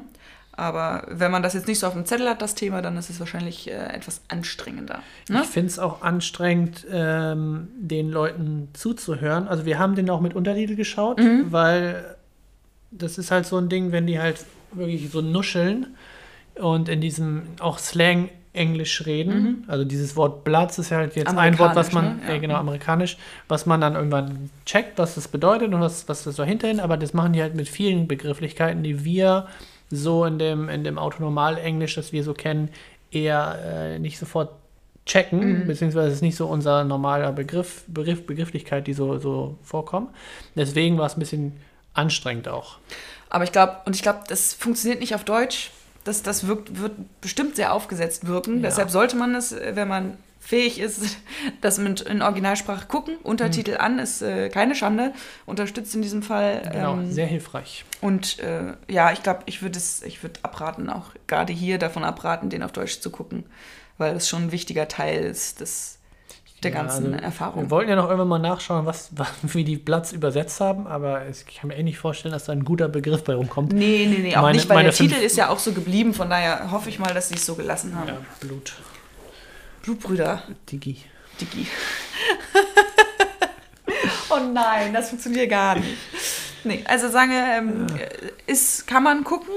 Aber 0.55 1.07
wenn 1.09 1.31
man 1.31 1.41
das 1.41 1.55
jetzt 1.55 1.67
nicht 1.67 1.79
so 1.79 1.87
auf 1.87 1.93
dem 1.93 2.05
Zettel 2.05 2.29
hat, 2.29 2.41
das 2.43 2.53
Thema, 2.53 2.83
dann 2.83 2.95
ist 2.95 3.09
es 3.09 3.19
wahrscheinlich 3.19 3.67
äh, 3.69 3.73
etwas 3.87 4.21
anstrengender. 4.27 5.01
Ne? 5.27 5.41
Ich 5.41 5.49
finde 5.49 5.69
es 5.69 5.79
auch 5.79 6.03
anstrengend, 6.03 6.85
ähm, 6.91 7.69
den 7.75 8.11
Leuten 8.11 8.69
zuzuhören. 8.73 9.47
Also 9.47 9.65
wir 9.65 9.79
haben 9.79 9.95
den 9.95 10.07
auch 10.11 10.21
mit 10.21 10.35
Untertitel 10.35 10.75
geschaut, 10.75 11.17
Mhm. 11.19 11.51
weil 11.51 12.15
das 12.91 13.17
ist 13.17 13.31
halt 13.31 13.47
so 13.47 13.57
ein 13.57 13.67
Ding, 13.67 13.91
wenn 13.91 14.05
die 14.05 14.19
halt 14.19 14.45
wirklich 14.71 15.09
so 15.11 15.21
nuscheln 15.21 15.87
und 16.55 16.87
in 16.87 17.01
diesem 17.01 17.47
auch 17.59 17.79
Slang 17.79 18.29
Englisch 18.53 19.05
reden. 19.05 19.63
Also 19.67 19.83
dieses 19.83 20.15
Wort 20.15 20.43
Platz 20.43 20.77
ist 20.77 20.91
ja 20.91 20.97
halt 20.97 21.15
jetzt 21.15 21.35
ein 21.35 21.57
Wort, 21.59 21.75
was 21.75 21.91
man, 21.91 22.05
Mhm. 22.05 22.09
Amerikanisch, 22.11 22.27
ne? 22.27 22.29
Ja. 22.29 22.35
äh, 22.35 22.39
genau, 22.39 22.55
amerikanisch, 22.55 23.17
was 23.47 23.65
man 23.65 23.81
dann 23.81 23.95
irgendwann 23.95 24.49
checkt, 24.65 24.97
was 24.99 25.15
das 25.15 25.27
bedeutet 25.27 25.73
und 25.73 25.81
was, 25.81 26.07
was 26.07 26.23
das 26.23 26.35
dahinter 26.35 26.69
ist. 26.69 26.79
Aber 26.79 26.97
das 26.97 27.13
machen 27.13 27.33
die 27.33 27.41
halt 27.41 27.55
mit 27.55 27.67
vielen 27.67 28.07
Begrifflichkeiten, 28.07 28.83
die 28.83 29.03
wir 29.03 29.47
so 29.89 30.25
in 30.25 30.37
dem, 30.39 30.69
in 30.69 30.83
dem 30.83 30.97
Autonormal-Englisch, 30.99 31.95
das 31.95 32.11
wir 32.13 32.23
so 32.23 32.33
kennen, 32.33 32.69
eher 33.11 33.59
äh, 33.95 33.99
nicht 33.99 34.17
sofort 34.19 34.49
checken, 35.05 35.61
Mhm. 35.63 35.67
beziehungsweise 35.67 36.07
es 36.07 36.13
ist 36.15 36.21
nicht 36.21 36.35
so 36.37 36.47
unser 36.47 36.83
normaler 36.83 37.31
Begriff, 37.31 37.83
Begriff 37.87 38.25
Begrifflichkeit, 38.25 38.87
die 38.87 38.93
so, 38.93 39.17
so 39.19 39.57
vorkommen. 39.63 40.07
Deswegen 40.55 40.97
war 40.97 41.07
es 41.07 41.17
ein 41.17 41.19
bisschen 41.19 41.53
anstrengend 41.93 42.47
auch. 42.47 42.77
Aber 43.29 43.43
ich 43.43 43.51
glaube, 43.51 43.77
und 43.85 43.95
ich 43.95 44.01
glaube, 44.03 44.19
das 44.27 44.53
funktioniert 44.53 44.99
nicht 45.01 45.13
auf 45.15 45.23
Deutsch. 45.25 45.71
Das, 46.03 46.23
das 46.23 46.47
wirkt, 46.47 46.79
wird 46.79 46.93
bestimmt 47.21 47.55
sehr 47.55 47.73
aufgesetzt 47.73 48.27
wirken. 48.27 48.57
Ja. 48.57 48.63
Deshalb 48.63 48.89
sollte 48.89 49.15
man 49.15 49.35
es, 49.35 49.51
äh, 49.51 49.75
wenn 49.75 49.87
man 49.87 50.17
fähig 50.39 50.79
ist, 50.79 51.17
das 51.61 51.77
mit 51.77 52.01
in 52.01 52.21
Originalsprache 52.21 52.87
gucken. 52.87 53.15
Untertitel 53.23 53.77
an 53.77 53.99
ist 53.99 54.21
äh, 54.21 54.49
keine 54.49 54.75
Schande. 54.75 55.13
Unterstützt 55.45 55.95
in 55.95 56.01
diesem 56.01 56.21
Fall. 56.21 56.61
Genau, 56.71 56.95
ähm, 56.95 57.11
sehr 57.11 57.27
hilfreich. 57.27 57.85
Und 58.01 58.39
äh, 58.39 58.73
ja, 58.89 59.11
ich 59.11 59.23
glaube, 59.23 59.43
ich 59.45 59.61
würde 59.61 59.77
es, 59.77 60.03
ich 60.03 60.21
würde 60.21 60.39
abraten, 60.43 60.89
auch 60.89 61.11
gerade 61.27 61.53
hier 61.53 61.77
davon 61.77 62.03
abraten, 62.03 62.49
den 62.49 62.63
auf 62.63 62.73
Deutsch 62.73 62.99
zu 62.99 63.09
gucken, 63.09 63.45
weil 63.97 64.15
es 64.15 64.27
schon 64.27 64.43
ein 64.43 64.51
wichtiger 64.51 64.87
Teil 64.87 65.23
ist 65.23 65.61
des, 65.61 65.99
der 66.63 66.71
Ja, 66.71 66.81
ganzen 66.81 67.13
also, 67.13 67.25
Erfahrung. 67.25 67.63
Wir 67.63 67.71
wollten 67.71 67.89
ja 67.89 67.95
noch 67.95 68.05
irgendwann 68.05 68.27
mal 68.27 68.39
nachschauen, 68.39 68.85
was, 68.85 69.09
was, 69.15 69.29
wie 69.43 69.63
die 69.63 69.77
Platz 69.77 70.11
übersetzt 70.11 70.59
haben, 70.59 70.87
aber 70.87 71.27
ich 71.27 71.45
kann 71.59 71.67
mir 71.69 71.75
eh 71.77 71.83
nicht 71.83 71.97
vorstellen, 71.97 72.33
dass 72.33 72.45
da 72.45 72.51
ein 72.53 72.63
guter 72.65 72.87
Begriff 72.89 73.23
bei 73.23 73.35
rumkommt. 73.35 73.73
Nee, 73.73 74.07
nee, 74.09 74.19
nee, 74.19 74.35
auch 74.35 74.41
Meine- 74.43 74.57
nicht, 74.57 74.69
weil 74.69 74.83
der 74.83 74.93
Titel 74.93 75.15
ist 75.15 75.37
ja 75.37 75.49
auch 75.49 75.59
so 75.59 75.73
geblieben, 75.73 76.13
von 76.13 76.29
daher 76.29 76.71
hoffe 76.71 76.89
ich 76.89 76.99
mal, 76.99 77.13
dass 77.13 77.29
sie 77.29 77.35
es 77.35 77.45
so 77.45 77.55
gelassen 77.55 77.95
haben. 77.95 78.07
Ja, 78.09 78.17
Blut. 78.39 78.73
Blutbrüder, 79.83 80.43
Digi. 80.71 80.97
Digi. 81.41 81.67
oh 84.29 84.39
nein, 84.53 84.93
das 84.93 85.09
funktioniert 85.09 85.49
gar 85.49 85.75
nicht. 85.75 85.97
Nee, 86.63 86.83
also 86.87 87.09
sage, 87.09 87.33
ähm, 87.33 87.87
ist, 88.47 88.87
kann 88.87 89.03
man 89.03 89.23
gucken, 89.23 89.53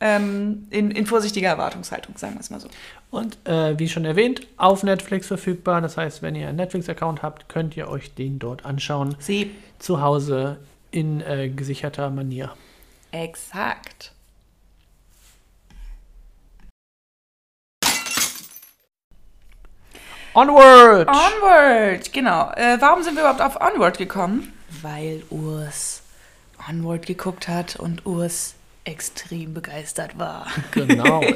ähm, 0.00 0.66
in, 0.70 0.90
in 0.90 1.06
vorsichtiger 1.06 1.48
Erwartungshaltung, 1.48 2.16
sagen 2.18 2.34
wir 2.34 2.40
es 2.40 2.50
mal 2.50 2.60
so. 2.60 2.68
Und 3.10 3.38
äh, 3.46 3.78
wie 3.78 3.88
schon 3.88 4.04
erwähnt, 4.04 4.46
auf 4.56 4.82
Netflix 4.82 5.26
verfügbar. 5.26 5.80
Das 5.80 5.96
heißt, 5.96 6.22
wenn 6.22 6.34
ihr 6.34 6.48
einen 6.48 6.56
Netflix-Account 6.56 7.22
habt, 7.22 7.48
könnt 7.48 7.76
ihr 7.76 7.88
euch 7.88 8.14
den 8.14 8.38
dort 8.38 8.64
anschauen. 8.66 9.16
Sie. 9.18 9.52
Zu 9.78 10.00
Hause 10.00 10.58
in 10.90 11.20
äh, 11.20 11.48
gesicherter 11.48 12.10
Manier. 12.10 12.52
Exakt. 13.12 14.12
Onward! 20.34 21.08
Onward, 21.08 22.12
genau. 22.12 22.50
Äh, 22.56 22.76
warum 22.78 23.02
sind 23.02 23.14
wir 23.14 23.22
überhaupt 23.22 23.40
auf 23.40 23.58
Onward 23.58 23.96
gekommen? 23.96 24.52
Weil 24.82 25.22
Urs 25.30 26.02
Onward 26.68 27.06
geguckt 27.06 27.48
hat 27.48 27.76
und 27.76 28.04
Urs 28.04 28.55
extrem 28.86 29.52
begeistert 29.52 30.18
war. 30.18 30.46
Genau. 30.72 31.20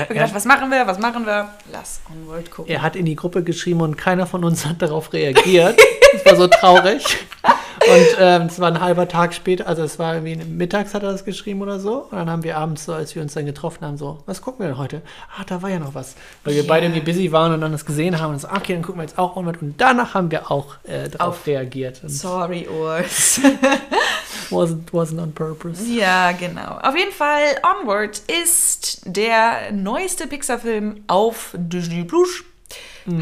Ich 0.00 0.08
gedacht, 0.10 0.32
was 0.32 0.44
machen 0.44 0.70
wir, 0.70 0.86
was 0.86 1.00
machen 1.00 1.26
wir? 1.26 1.48
Lass 1.72 2.00
Onward 2.08 2.50
gucken. 2.52 2.72
Er 2.72 2.82
hat 2.82 2.94
in 2.94 3.04
die 3.04 3.16
Gruppe 3.16 3.42
geschrieben 3.42 3.80
und 3.80 3.96
keiner 3.98 4.26
von 4.26 4.44
uns 4.44 4.64
hat 4.64 4.80
darauf 4.80 5.12
reagiert. 5.12 5.76
Das 6.12 6.24
war 6.24 6.36
so 6.36 6.46
traurig. 6.46 7.04
Und 7.44 8.06
ähm, 8.20 8.42
es 8.42 8.60
war 8.60 8.68
ein 8.68 8.80
halber 8.80 9.08
Tag 9.08 9.34
später, 9.34 9.66
also 9.66 9.82
es 9.82 9.98
war 9.98 10.14
irgendwie 10.14 10.36
mittags 10.44 10.94
hat 10.94 11.02
er 11.02 11.10
das 11.12 11.24
geschrieben 11.24 11.62
oder 11.62 11.80
so. 11.80 12.02
Und 12.10 12.12
dann 12.16 12.30
haben 12.30 12.44
wir 12.44 12.56
abends 12.58 12.84
so, 12.84 12.92
als 12.92 13.14
wir 13.16 13.22
uns 13.22 13.34
dann 13.34 13.46
getroffen 13.46 13.84
haben, 13.84 13.96
so, 13.98 14.18
was 14.26 14.40
gucken 14.40 14.60
wir 14.60 14.68
denn 14.68 14.78
heute? 14.78 15.02
Ah, 15.36 15.42
da 15.46 15.62
war 15.62 15.70
ja 15.70 15.78
noch 15.80 15.94
was. 15.94 16.14
Weil 16.44 16.54
wir 16.54 16.62
Ja. 16.62 16.68
beide 16.68 16.86
irgendwie 16.86 17.04
busy 17.12 17.32
waren 17.32 17.52
und 17.52 17.60
dann 17.60 17.72
das 17.72 17.84
gesehen 17.84 18.20
haben 18.20 18.34
und 18.34 18.40
so, 18.40 18.48
okay, 18.48 18.74
dann 18.74 18.82
gucken 18.82 19.00
wir 19.00 19.04
jetzt 19.04 19.18
auch 19.18 19.34
Onward. 19.36 19.60
Und 19.62 19.80
danach 19.80 20.14
haben 20.14 20.30
wir 20.30 20.50
auch 20.52 20.74
äh, 20.84 21.08
darauf 21.08 21.40
Auf- 21.40 21.46
reagiert. 21.48 22.02
Und 22.04 22.10
Sorry, 22.10 22.68
Urs. 22.68 23.40
wasn't, 24.50 24.92
wasn't 24.92 25.20
on 25.20 25.32
purpose. 25.32 25.82
ja, 25.86 26.32
genau. 26.32 26.78
Auf 26.82 26.96
jeden 26.96 27.12
Fall, 27.12 27.56
Onward 27.62 28.22
ist 28.42 29.02
der 29.04 29.70
neueste 29.72 30.26
Pixar-Film 30.26 31.04
auf 31.06 31.50
Disney 31.54 32.04
Plus. 32.04 32.44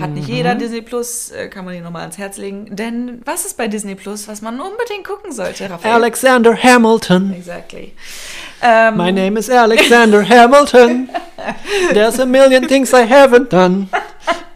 Hat 0.00 0.10
nicht 0.10 0.26
jeder 0.26 0.56
Disney 0.56 0.82
Plus, 0.82 1.30
äh, 1.30 1.46
kann 1.46 1.64
man 1.64 1.72
ihn 1.72 1.84
nochmal 1.84 2.02
ans 2.02 2.18
Herz 2.18 2.38
legen. 2.38 2.74
Denn 2.74 3.20
was 3.24 3.46
ist 3.46 3.56
bei 3.56 3.68
Disney 3.68 3.94
Plus, 3.94 4.26
was 4.26 4.42
man 4.42 4.58
unbedingt 4.60 5.06
gucken 5.06 5.30
sollte, 5.30 5.70
Raphael? 5.70 5.94
Alexander 5.94 6.56
Hamilton. 6.60 7.32
Exactly. 7.32 7.92
Ähm, 8.62 8.96
My 8.96 9.12
name 9.12 9.38
is 9.38 9.48
Alexander 9.48 10.28
Hamilton. 10.28 11.08
There's 11.92 12.18
a 12.18 12.26
million 12.26 12.66
things 12.66 12.92
I 12.92 13.06
haven't 13.08 13.52
done. 13.52 13.88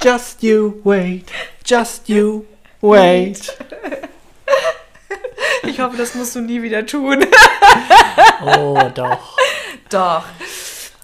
Just 0.02 0.42
you 0.42 0.80
wait. 0.82 1.30
Just 1.62 2.08
you 2.08 2.46
wait. 2.80 3.56
Ich 5.66 5.80
hoffe, 5.80 5.96
das 5.96 6.14
musst 6.14 6.34
du 6.36 6.40
nie 6.40 6.62
wieder 6.62 6.84
tun. 6.86 7.24
Oh, 8.44 8.78
doch. 8.94 9.36
Doch. 9.90 10.24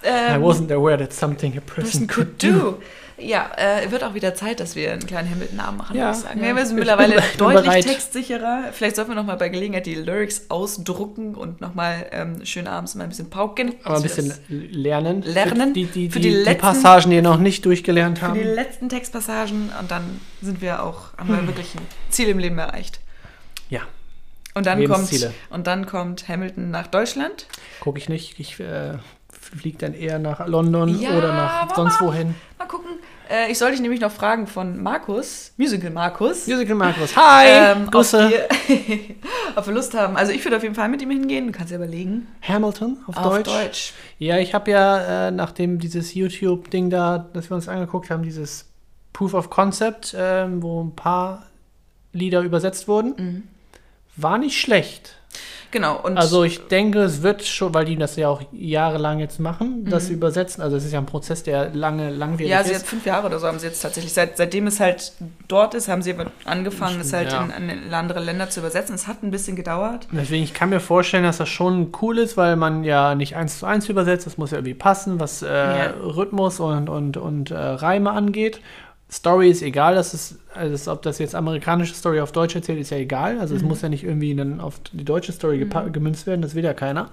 I 0.03 0.07
Ähm, 0.35 0.41
wasn't 0.43 0.71
aware 0.71 0.97
that 0.97 1.11
something 1.13 1.57
a 1.57 1.61
person 1.61 2.07
person 2.07 2.07
could 2.07 2.41
do. 2.43 2.51
do. 2.51 2.79
Ja, 3.19 3.49
äh, 3.57 3.89
wird 3.89 4.03
auch 4.03 4.13
wieder 4.13 4.35
Zeit, 4.35 4.59
dass 4.59 4.75
wir 4.75 4.91
einen 4.91 5.05
kleinen 5.07 5.27
Hamilton-Namen 5.31 5.75
machen, 5.79 5.97
Ja, 5.97 6.05
würde 6.05 6.17
ich 6.19 6.23
sagen. 6.23 6.43
ja, 6.45 6.55
wir 6.55 6.65
sind 6.67 6.77
mittlerweile 6.77 7.15
deutlich 7.39 7.63
bereit. 7.65 7.83
textsicherer. 7.87 8.65
Vielleicht 8.73 8.95
sollten 8.95 9.09
wir 9.11 9.15
noch 9.15 9.25
mal 9.25 9.37
bei 9.37 9.49
Gelegenheit 9.49 9.87
die 9.87 9.95
Lyrics 9.95 10.45
ausdrucken 10.49 11.33
und 11.33 11.59
noch 11.59 11.73
mal 11.73 12.05
ähm, 12.11 12.45
schön 12.45 12.67
abends 12.67 12.93
mal 12.93 13.05
ein 13.05 13.09
bisschen 13.09 13.31
pauken. 13.31 13.73
Aber 13.83 13.95
ein 13.97 14.03
bisschen 14.03 14.31
lernen. 14.49 15.23
Lernen. 15.23 15.69
Für 15.69 15.73
die, 15.73 15.85
die, 15.85 16.09
Für 16.11 16.19
die, 16.19 16.29
die 16.29 16.35
die, 16.35 16.41
letzten- 16.43 16.61
Passagen, 16.61 17.09
die 17.09 17.15
ihr 17.15 17.21
noch 17.23 17.39
nicht 17.39 17.65
durchgelernt 17.65 18.21
das 18.21 18.29
für 18.29 18.35
die 18.37 18.43
letzten 18.43 18.87
Textpassagen 18.87 19.71
und 19.79 19.89
dann 19.89 20.21
sind 20.43 20.61
wir 20.61 20.83
auch, 20.83 21.17
haben 21.17 21.29
Hm. 21.29 21.37
wir 21.41 21.47
wirklich 21.47 21.73
ein 21.73 21.81
Ziel 22.11 22.27
im 22.29 22.37
Leben 22.37 22.59
erreicht. 22.59 22.99
Und 24.57 24.65
dann 24.65 24.87
kommt 24.87 25.29
und 25.49 25.67
dann 25.67 25.85
kommt 25.85 26.27
Hamilton 26.27 26.71
nach 26.71 26.87
Deutschland. 26.87 27.47
gucke 27.79 27.97
ich 27.99 28.09
nicht. 28.09 28.39
Ich 28.39 28.59
äh, 28.59 28.97
fliege 29.31 29.77
dann 29.77 29.93
eher 29.93 30.19
nach 30.19 30.45
London 30.47 30.99
Ja, 30.99 31.11
oder 31.17 31.33
nach 31.33 31.75
sonst 31.75 32.01
mal- 32.01 32.07
wohin. 32.07 32.35
Mal 32.57 32.65
gucken. 32.67 32.87
Äh, 33.29 33.51
ich 33.51 33.57
soll 33.57 33.71
dich 33.71 33.81
nämlich 33.81 33.99
noch 33.99 34.11
fragen 34.11 34.47
von 34.47 34.81
Markus, 34.81 35.51
Musical 35.57 35.89
Markus. 35.91 36.47
Musical 36.47 36.75
Markus. 36.75 37.15
Hi! 37.15 37.45
ähm, 37.75 37.91
Grüße. 37.91 38.31
ob 39.55 39.67
wir 39.67 39.73
Lust 39.73 39.93
haben. 39.93 40.15
Also 40.15 40.31
ich 40.31 40.43
würde 40.45 40.57
auf 40.57 40.63
jeden 40.63 40.75
Fall 40.75 40.87
mit 40.89 41.01
ihm 41.01 41.09
hingehen. 41.11 41.47
Du 41.47 41.51
kannst 41.51 41.71
ja 41.71 41.77
überlegen. 41.77 42.27
Hamilton 42.41 42.97
auf, 43.07 43.17
Auf 43.17 43.23
Deutsch. 43.23 43.47
Deutsch. 43.49 43.93
Ja, 44.17 44.37
ich 44.37 44.53
habe 44.53 44.71
ja, 44.71 45.27
äh, 45.27 45.31
nachdem 45.31 45.77
dieses 45.79 46.13
YouTube-Ding 46.13 46.89
da, 46.89 47.27
das 47.33 47.49
wir 47.49 47.55
uns 47.55 47.67
angeguckt 47.67 48.09
haben, 48.09 48.23
dieses 48.23 48.65
Proof 49.13 49.33
of 49.33 49.49
Concept, 49.49 50.15
ähm, 50.17 50.61
wo 50.63 50.81
ein 50.83 50.95
paar 50.95 51.43
Lieder 52.13 52.41
übersetzt 52.41 52.87
wurden, 52.87 53.13
Mhm. 53.17 53.43
War 54.17 54.37
nicht 54.37 54.59
schlecht. 54.59 55.13
Genau. 55.69 55.97
Also 55.97 56.45
ich 56.45 56.67
denke, 56.69 56.99
es 57.01 57.23
wird 57.23 57.43
schon, 57.43 57.73
weil 57.73 57.83
die 57.83 57.97
das 57.97 58.15
ja 58.15 58.29
auch 58.29 58.41
jahrelang 58.53 59.19
jetzt 59.19 59.37
machen, 59.37 59.83
das 59.83 60.07
Mhm. 60.07 60.15
Übersetzen. 60.15 60.63
Also 60.63 60.77
es 60.77 60.85
ist 60.85 60.93
ja 60.93 60.99
ein 60.99 61.05
Prozess, 61.05 61.43
der 61.43 61.71
lange, 61.75 62.09
langwierig 62.09 62.49
ja, 62.51 62.63
sie 62.63 62.69
hat 62.69 62.77
ist. 62.77 62.87
fünf 62.87 63.05
Jahre 63.05 63.27
oder 63.27 63.37
so 63.37 63.47
haben 63.47 63.59
sie 63.59 63.67
jetzt 63.67 63.81
tatsächlich. 63.81 64.13
Seit, 64.13 64.37
seitdem 64.37 64.65
es 64.67 64.79
halt 64.79 65.11
dort 65.49 65.73
ist, 65.73 65.89
haben 65.89 66.01
sie 66.01 66.15
angefangen, 66.45 67.01
es 67.01 67.11
halt 67.11 67.33
Ja. 67.33 67.45
in, 67.57 67.69
in 67.69 67.93
andere 67.93 68.21
Länder 68.21 68.49
zu 68.49 68.61
übersetzen. 68.61 68.95
Es 68.95 69.07
hat 69.07 69.23
ein 69.23 69.29
bisschen 69.29 69.57
gedauert. 69.57 70.07
Deswegen, 70.13 70.41
ich 70.43 70.53
kann 70.53 70.69
mir 70.69 70.79
vorstellen, 70.79 71.25
dass 71.25 71.37
das 71.37 71.49
schon 71.49 71.91
cool 72.01 72.17
ist, 72.17 72.37
weil 72.37 72.55
man 72.55 72.85
ja 72.85 73.13
nicht 73.13 73.35
eins 73.35 73.59
zu 73.59 73.65
eins 73.65 73.89
übersetzt. 73.89 74.25
Das 74.25 74.37
muss 74.37 74.51
ja 74.51 74.59
irgendwie 74.59 74.73
passen, 74.73 75.19
was 75.19 75.41
äh, 75.41 75.47
Ja. 75.47 75.93
Rhythmus 76.01 76.61
und, 76.61 76.87
und, 76.87 77.17
und 77.17 77.51
äh, 77.51 77.57
Reime 77.57 78.11
angeht. 78.11 78.61
Story 79.09 79.49
ist 79.49 79.61
egal, 79.61 79.95
das 79.95 80.13
ist, 80.13 80.37
also 80.53 80.91
ob 80.91 81.01
das 81.01 81.17
jetzt 81.19 81.33
amerikanische 81.33 81.93
Story 81.95 82.19
auf 82.19 82.33
Deutsch 82.33 82.55
erzählt, 82.55 82.79
ist 82.79 82.89
ja 82.89 82.97
egal. 82.97 83.39
Also 83.39 83.55
es 83.55 83.61
Mhm. 83.61 83.69
muss 83.69 83.81
ja 83.81 83.87
nicht 83.89 84.03
irgendwie 84.03 84.35
dann 84.35 84.59
auf 84.59 84.79
die 84.91 85.05
deutsche 85.05 85.31
Story 85.31 85.57
gepa- 85.63 85.89
gemünzt 85.89 86.27
werden, 86.27 86.41
das 86.41 86.55
will 86.55 86.63
ja 86.65 86.73
keiner. 86.73 87.09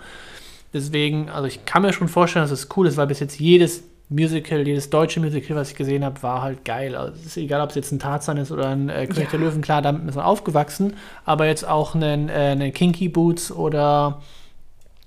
Deswegen, 0.73 1.29
also 1.31 1.47
ich 1.47 1.65
kann 1.67 1.83
mir 1.83 1.93
schon 1.93 2.09
vorstellen, 2.09 2.43
dass 2.45 2.51
es 2.51 2.69
cool 2.77 2.89
ist, 2.89 2.97
weil 2.97 3.07
bis 3.07 3.21
jetzt 3.21 3.39
jedes 3.39 3.85
Musical, 4.09 4.67
jedes 4.67 4.91
deutsche 4.91 5.21
Musical, 5.21 5.57
was 5.57 5.71
ich 5.71 5.77
gesehen 5.77 6.05
habe, 6.05 6.21
war 6.23 6.43
halt 6.43 6.65
geil. 6.65 6.95
Also 6.97 7.15
es 7.15 7.27
ist 7.27 7.37
egal, 7.37 7.61
ob 7.61 7.71
es 7.71 7.77
jetzt 7.77 7.93
ein 7.93 8.01
Tarzan 8.01 8.37
ist 8.39 8.51
oder 8.51 8.69
ein 8.69 8.89
äh, 8.89 9.07
König 9.07 9.25
Ja. 9.33 9.39
der 9.39 9.41
Löwen, 9.41 9.63
klar, 9.63 9.81
damit 9.81 10.07
ist 10.09 10.17
man 10.17 10.25
aufgewachsen, 10.25 10.95
aber 11.25 11.47
jetzt 11.47 11.67
auch 11.67 11.95
einen, 11.95 12.29
äh, 12.29 12.33
einen 12.33 12.73
Kinky 12.73 13.09
Boots 13.09 13.53
oder 13.53 14.21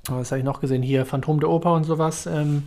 was 0.10 0.32
habe 0.32 0.40
ich 0.40 0.46
noch 0.46 0.62
gesehen 0.62 0.82
hier, 0.82 1.06
Phantom 1.06 1.42
der 1.42 1.50
Oper 1.50 1.74
und 1.74 1.84
sowas. 1.84 2.26
Ähm, 2.28 2.64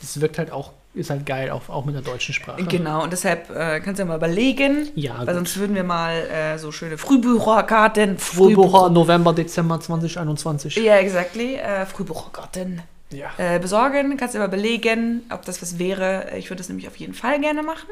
das 0.00 0.20
wirkt 0.20 0.36
halt 0.38 0.50
auch, 0.50 0.72
ist 0.94 1.08
halt 1.10 1.24
geil, 1.24 1.50
auch, 1.50 1.68
auch 1.70 1.84
mit 1.86 1.94
der 1.94 2.02
deutschen 2.02 2.34
Sprache. 2.34 2.62
Genau. 2.64 3.02
Und 3.02 3.12
deshalb 3.12 3.48
äh, 3.50 3.80
kannst 3.80 3.98
du 3.98 4.02
ja 4.02 4.08
mal 4.08 4.16
überlegen. 4.16 4.90
Ja, 4.94 5.18
Weil 5.18 5.26
gut. 5.26 5.34
sonst 5.36 5.56
würden 5.58 5.74
wir 5.74 5.84
mal 5.84 6.12
äh, 6.14 6.58
so 6.58 6.70
schöne 6.70 6.98
Frühbucherkarten. 6.98 8.18
Frühbucher 8.18 8.90
November, 8.90 9.32
Dezember 9.32 9.80
2021. 9.80 10.76
Ja, 10.76 10.96
exactly. 10.96 11.54
Äh, 11.54 11.86
Frühbucherkarten 11.86 12.82
Ja. 13.10 13.30
äh, 13.38 13.58
besorgen. 13.58 14.16
Kannst 14.18 14.34
du 14.34 14.38
aber 14.38 14.48
belegen, 14.48 15.22
ob 15.30 15.44
das 15.46 15.62
was 15.62 15.78
wäre. 15.78 16.26
Ich 16.36 16.50
würde 16.50 16.58
das 16.58 16.68
nämlich 16.68 16.86
auf 16.88 16.96
jeden 16.96 17.14
Fall 17.14 17.40
gerne 17.40 17.62
machen. 17.62 17.88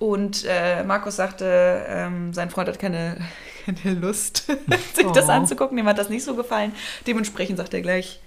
Und 0.00 0.44
äh, 0.48 0.82
Markus 0.82 1.16
sagte, 1.16 1.84
ähm, 1.88 2.34
sein 2.34 2.50
Freund 2.50 2.68
hat 2.68 2.78
keine, 2.78 3.16
keine 3.82 3.94
Lust, 3.94 4.46
sich 4.94 5.06
das 5.12 5.28
Oh. 5.28 5.32
anzugucken. 5.32 5.78
Ihm 5.78 5.86
hat 5.86 5.98
das 5.98 6.08
nicht 6.08 6.24
so 6.24 6.34
gefallen. 6.34 6.72
Dementsprechend 7.06 7.58
sagt 7.58 7.72
er 7.74 7.80
gleich, 7.82 8.20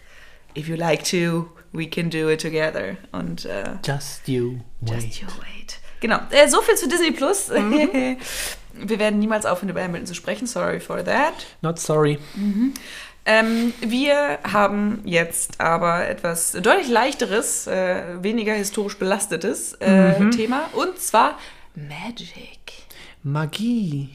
if 0.58 0.68
you 0.70 0.76
like 0.76 1.04
to, 1.04 1.48
we 1.74 1.88
can 1.88 2.10
do 2.10 2.30
it 2.30 2.42
together. 2.42 2.98
Und 3.12 3.46
äh, 3.46 3.64
Just 3.86 4.28
you 4.28 4.60
wait. 4.82 4.96
Just 5.04 5.22
you 5.22 5.28
wait. 5.28 5.80
Genau. 6.00 6.20
Äh, 6.32 6.48
so 6.48 6.62
viel 6.62 6.76
zu 6.76 6.88
Disney 6.88 7.12
Plus. 7.12 7.50
Mhm. 7.50 8.18
Wir 8.80 9.00
werden 9.00 9.18
niemals 9.18 9.48
aufhören, 9.48 9.70
über 9.70 9.82
Hamilton 9.84 10.06
zu 10.06 10.14
sprechen. 10.14 10.46
Sorry 10.46 10.80
for 10.80 11.04
that. 11.04 11.34
Not 11.64 11.80
sorry. 11.80 12.20
Ähm, 13.26 13.74
wir 13.82 14.38
haben 14.44 15.02
jetzt 15.04 15.60
aber 15.60 16.08
etwas 16.08 16.52
deutlich 16.52 16.88
leichteres, 16.88 17.66
äh, 17.66 18.22
weniger 18.24 18.54
historisch 18.54 18.98
belastetes 19.00 19.74
äh, 19.82 20.20
Mhm. 20.20 20.30
Thema. 20.32 20.70
Und 20.74 21.00
zwar 21.00 21.40
Magic. 21.76 22.60
Magie. 23.24 24.10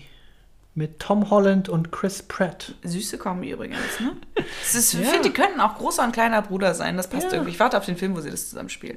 Mit 0.74 1.00
Tom 1.00 1.28
Holland 1.30 1.68
und 1.68 1.92
Chris 1.92 2.22
Pratt. 2.22 2.74
Süße 2.82 3.18
Kombi 3.18 3.50
übrigens, 3.50 3.78
ne? 4.00 4.12
Ist, 4.72 4.94
Ich 4.94 5.00
Ja. 5.00 5.06
finde, 5.06 5.28
die 5.28 5.34
könnten 5.34 5.60
auch 5.60 5.76
großer 5.76 6.02
und 6.04 6.12
kleiner 6.12 6.40
Bruder 6.40 6.72
sein. 6.74 6.96
Das 6.96 7.08
passt 7.08 7.24
Ja. 7.26 7.32
irgendwie. 7.34 7.50
Ich 7.50 7.60
warte 7.60 7.76
auf 7.76 7.84
den 7.84 7.96
Film, 7.96 8.16
wo 8.16 8.20
sie 8.20 8.30
das 8.30 8.48
zusammen 8.48 8.70
spielen. 8.70 8.96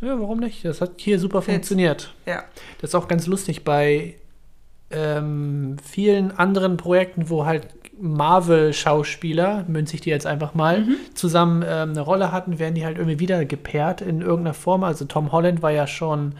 Ja, 0.00 0.20
warum 0.20 0.38
nicht? 0.38 0.64
Das 0.64 0.80
hat 0.80 0.92
hier 0.98 1.18
super 1.18 1.42
Fits. 1.42 1.54
funktioniert. 1.54 2.14
Ja. 2.26 2.44
Das 2.80 2.90
ist 2.90 2.94
auch 2.94 3.08
ganz 3.08 3.26
lustig 3.26 3.64
bei 3.64 4.14
ähm, 4.92 5.78
vielen 5.82 6.30
anderen 6.38 6.76
Projekten, 6.76 7.28
wo 7.28 7.44
halt 7.46 7.66
Marvel-Schauspieler, 7.98 9.64
münze 9.68 9.94
ich 9.96 10.00
die 10.00 10.10
jetzt 10.10 10.26
einfach 10.26 10.54
mal, 10.54 10.82
Mhm. 10.82 10.96
zusammen 11.14 11.62
ähm, 11.66 11.90
eine 11.90 12.00
Rolle 12.00 12.30
hatten, 12.30 12.58
werden 12.60 12.74
die 12.74 12.84
halt 12.84 12.98
irgendwie 12.98 13.18
wieder 13.18 13.44
gepaart 13.44 14.00
in 14.00 14.20
irgendeiner 14.20 14.54
Form. 14.54 14.84
Also 14.84 15.04
Tom 15.06 15.32
Holland 15.32 15.62
war 15.62 15.72
ja 15.72 15.86
schon, 15.88 16.34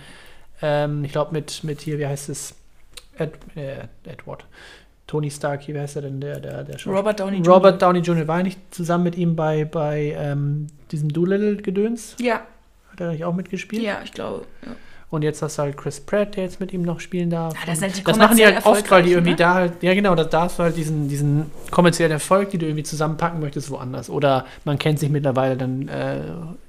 ähm, 0.62 1.02
ich 1.04 1.12
glaube, 1.12 1.32
mit, 1.32 1.64
mit 1.64 1.80
hier, 1.80 1.98
wie 1.98 2.06
heißt 2.06 2.28
es? 2.28 2.54
Ed, 3.18 3.34
äh, 3.56 3.88
Edward. 4.04 4.44
Tony 5.06 5.30
Stark, 5.30 5.68
wie 5.68 5.78
heißt 5.78 5.96
er 5.96 6.02
denn, 6.02 6.20
der, 6.20 6.40
der, 6.40 6.64
der? 6.64 6.84
Robert 6.84 7.20
Downey 7.20 7.38
Jr. 7.38 7.54
Robert 7.54 7.80
Downey 7.80 8.00
Jr. 8.00 8.26
war 8.26 8.42
nicht 8.42 8.58
zusammen 8.74 9.04
mit 9.04 9.16
ihm 9.16 9.36
bei, 9.36 9.64
bei 9.64 10.16
ähm, 10.18 10.66
diesem 10.90 11.12
Doolittle-Gedöns? 11.12 12.16
Ja, 12.18 12.42
Hat 12.90 13.00
er 13.00 13.12
nicht 13.12 13.24
auch 13.24 13.34
mitgespielt? 13.34 13.82
ja, 13.82 14.00
ich 14.04 14.12
glaube. 14.12 14.46
Ja. 14.64 14.72
Und 15.08 15.22
jetzt 15.22 15.40
hast 15.40 15.58
du 15.58 15.62
halt 15.62 15.76
Chris 15.76 16.00
Pratt, 16.00 16.34
der 16.34 16.42
jetzt 16.42 16.58
mit 16.58 16.72
ihm 16.72 16.82
noch 16.82 16.98
spielen 16.98 17.30
darf. 17.30 17.54
Ja, 17.54 17.72
das 17.72 17.78
die 17.78 18.02
das 18.02 18.16
machen 18.18 18.36
die 18.36 18.44
halt 18.44 18.66
oft, 18.66 18.90
weil 18.90 19.04
die 19.04 19.12
irgendwie 19.12 19.30
ne? 19.30 19.36
da 19.36 19.54
halt, 19.54 19.80
ja 19.80 19.94
genau, 19.94 20.16
da, 20.16 20.24
da 20.24 20.42
hast 20.42 20.58
du 20.58 20.64
halt 20.64 20.76
diesen, 20.76 21.08
diesen 21.08 21.50
kommerziellen 21.70 22.10
Erfolg, 22.10 22.50
die 22.50 22.58
du 22.58 22.66
irgendwie 22.66 22.82
zusammenpacken 22.82 23.38
möchtest, 23.38 23.70
woanders. 23.70 24.10
Oder 24.10 24.46
man 24.64 24.80
kennt 24.80 24.98
sich 24.98 25.08
mittlerweile, 25.08 25.56
dann 25.56 25.86
äh, 25.86 26.22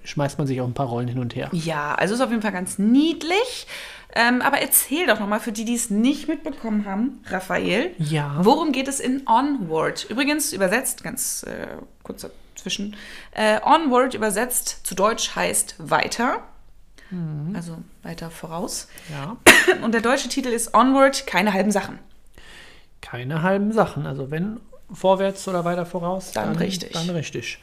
schmeißt 0.03 0.37
man 0.37 0.45
sich 0.45 0.61
auch 0.61 0.67
ein 0.67 0.75
paar 0.75 0.85
Rollen 0.85 1.07
hin 1.07 1.17
und 1.17 1.35
her. 1.35 1.49
Ja, 1.51 1.95
also 1.95 2.13
ist 2.13 2.21
auf 2.21 2.29
jeden 2.29 2.43
Fall 2.43 2.51
ganz 2.51 2.77
niedlich. 2.77 3.65
Ähm, 4.19 4.41
aber 4.41 4.57
erzähl 4.59 5.05
doch 5.05 5.19
nochmal 5.19 5.39
für 5.39 5.51
die, 5.51 5.63
die 5.63 5.75
es 5.75 5.91
nicht 5.91 6.27
mitbekommen 6.27 6.85
haben, 6.85 7.19
Raphael, 7.27 7.91
Ja. 7.99 8.37
worum 8.41 8.71
geht 8.71 8.87
es 8.87 8.99
in 8.99 9.21
Onward? 9.27 10.05
Übrigens 10.09 10.53
übersetzt, 10.53 11.03
ganz 11.03 11.43
äh, 11.43 11.67
kurz 12.01 12.25
dazwischen, 12.55 12.95
äh, 13.31 13.59
Onward 13.63 14.15
übersetzt 14.15 14.81
zu 14.87 14.95
Deutsch 14.95 15.35
heißt 15.35 15.75
weiter. 15.77 16.43
Also 17.53 17.77
weiter 18.03 18.29
voraus. 18.31 18.87
Ja. 19.11 19.37
Und 19.83 19.93
der 19.93 20.01
deutsche 20.01 20.27
Titel 20.29 20.49
ist 20.49 20.73
Onward, 20.73 21.25
keine 21.27 21.53
halben 21.53 21.71
Sachen. 21.71 21.99
Keine 23.01 23.43
halben 23.43 23.71
Sachen. 23.71 24.05
Also 24.05 24.29
wenn 24.31 24.59
vorwärts 24.91 25.47
oder 25.47 25.63
weiter 25.63 25.85
voraus, 25.85 26.31
Dann 26.31 26.55
richtig. 26.55 26.91
Dann 26.93 27.09
richtig. 27.11 27.59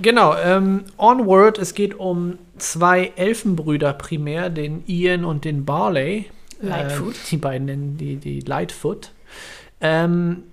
Genau, 0.00 0.34
ähm, 0.36 0.84
Onward, 0.96 1.58
es 1.58 1.74
geht 1.74 1.94
um 1.94 2.38
zwei 2.58 3.12
Elfenbrüder 3.16 3.92
primär, 3.92 4.50
den 4.50 4.82
Ian 4.86 5.24
und 5.24 5.44
den 5.44 5.64
Barley. 5.64 6.26
Lightfoot. 6.60 7.14
Äh, 7.14 7.28
die 7.30 7.36
beiden 7.36 7.66
nennen 7.66 7.96
die, 7.96 8.16
die 8.16 8.40
Lightfoot. 8.40 9.12
Ähm, 9.80 10.44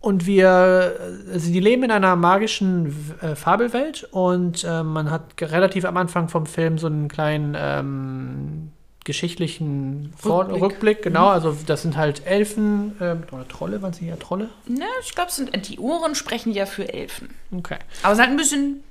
und 0.00 0.26
wir, 0.26 0.96
also 1.32 1.52
die 1.52 1.60
leben 1.60 1.82
in 1.84 1.90
einer 1.90 2.14
magischen 2.14 2.94
äh, 3.20 3.34
Fabelwelt 3.34 4.08
und 4.12 4.64
äh, 4.64 4.82
man 4.82 5.10
hat 5.10 5.34
relativ 5.40 5.84
am 5.84 5.96
Anfang 5.96 6.28
vom 6.28 6.46
Film 6.46 6.78
so 6.78 6.86
einen 6.86 7.08
kleinen 7.08 7.56
ähm, 7.58 8.70
geschichtlichen 9.06 10.12
Vor 10.18 10.40
Rückblick. 10.40 10.62
Rückblick. 10.62 11.02
genau. 11.02 11.28
Also 11.28 11.56
das 11.66 11.80
sind 11.82 11.96
halt 11.96 12.26
Elfen 12.26 12.94
ähm, 13.00 13.22
oder 13.32 13.48
Trolle, 13.48 13.80
waren 13.80 13.94
sie 13.94 14.06
ja 14.06 14.16
Trolle? 14.16 14.50
Ne, 14.66 14.84
ich 15.02 15.14
glaube, 15.14 15.30
die 15.60 15.78
Ohren 15.78 16.14
sprechen 16.14 16.52
ja 16.52 16.66
für 16.66 16.92
Elfen. 16.92 17.30
Okay. 17.56 17.78
Aber 18.02 18.12
es 18.12 18.18
ist 18.18 18.22
halt 18.22 18.32
ein 18.32 18.36
bisschen 18.36 18.82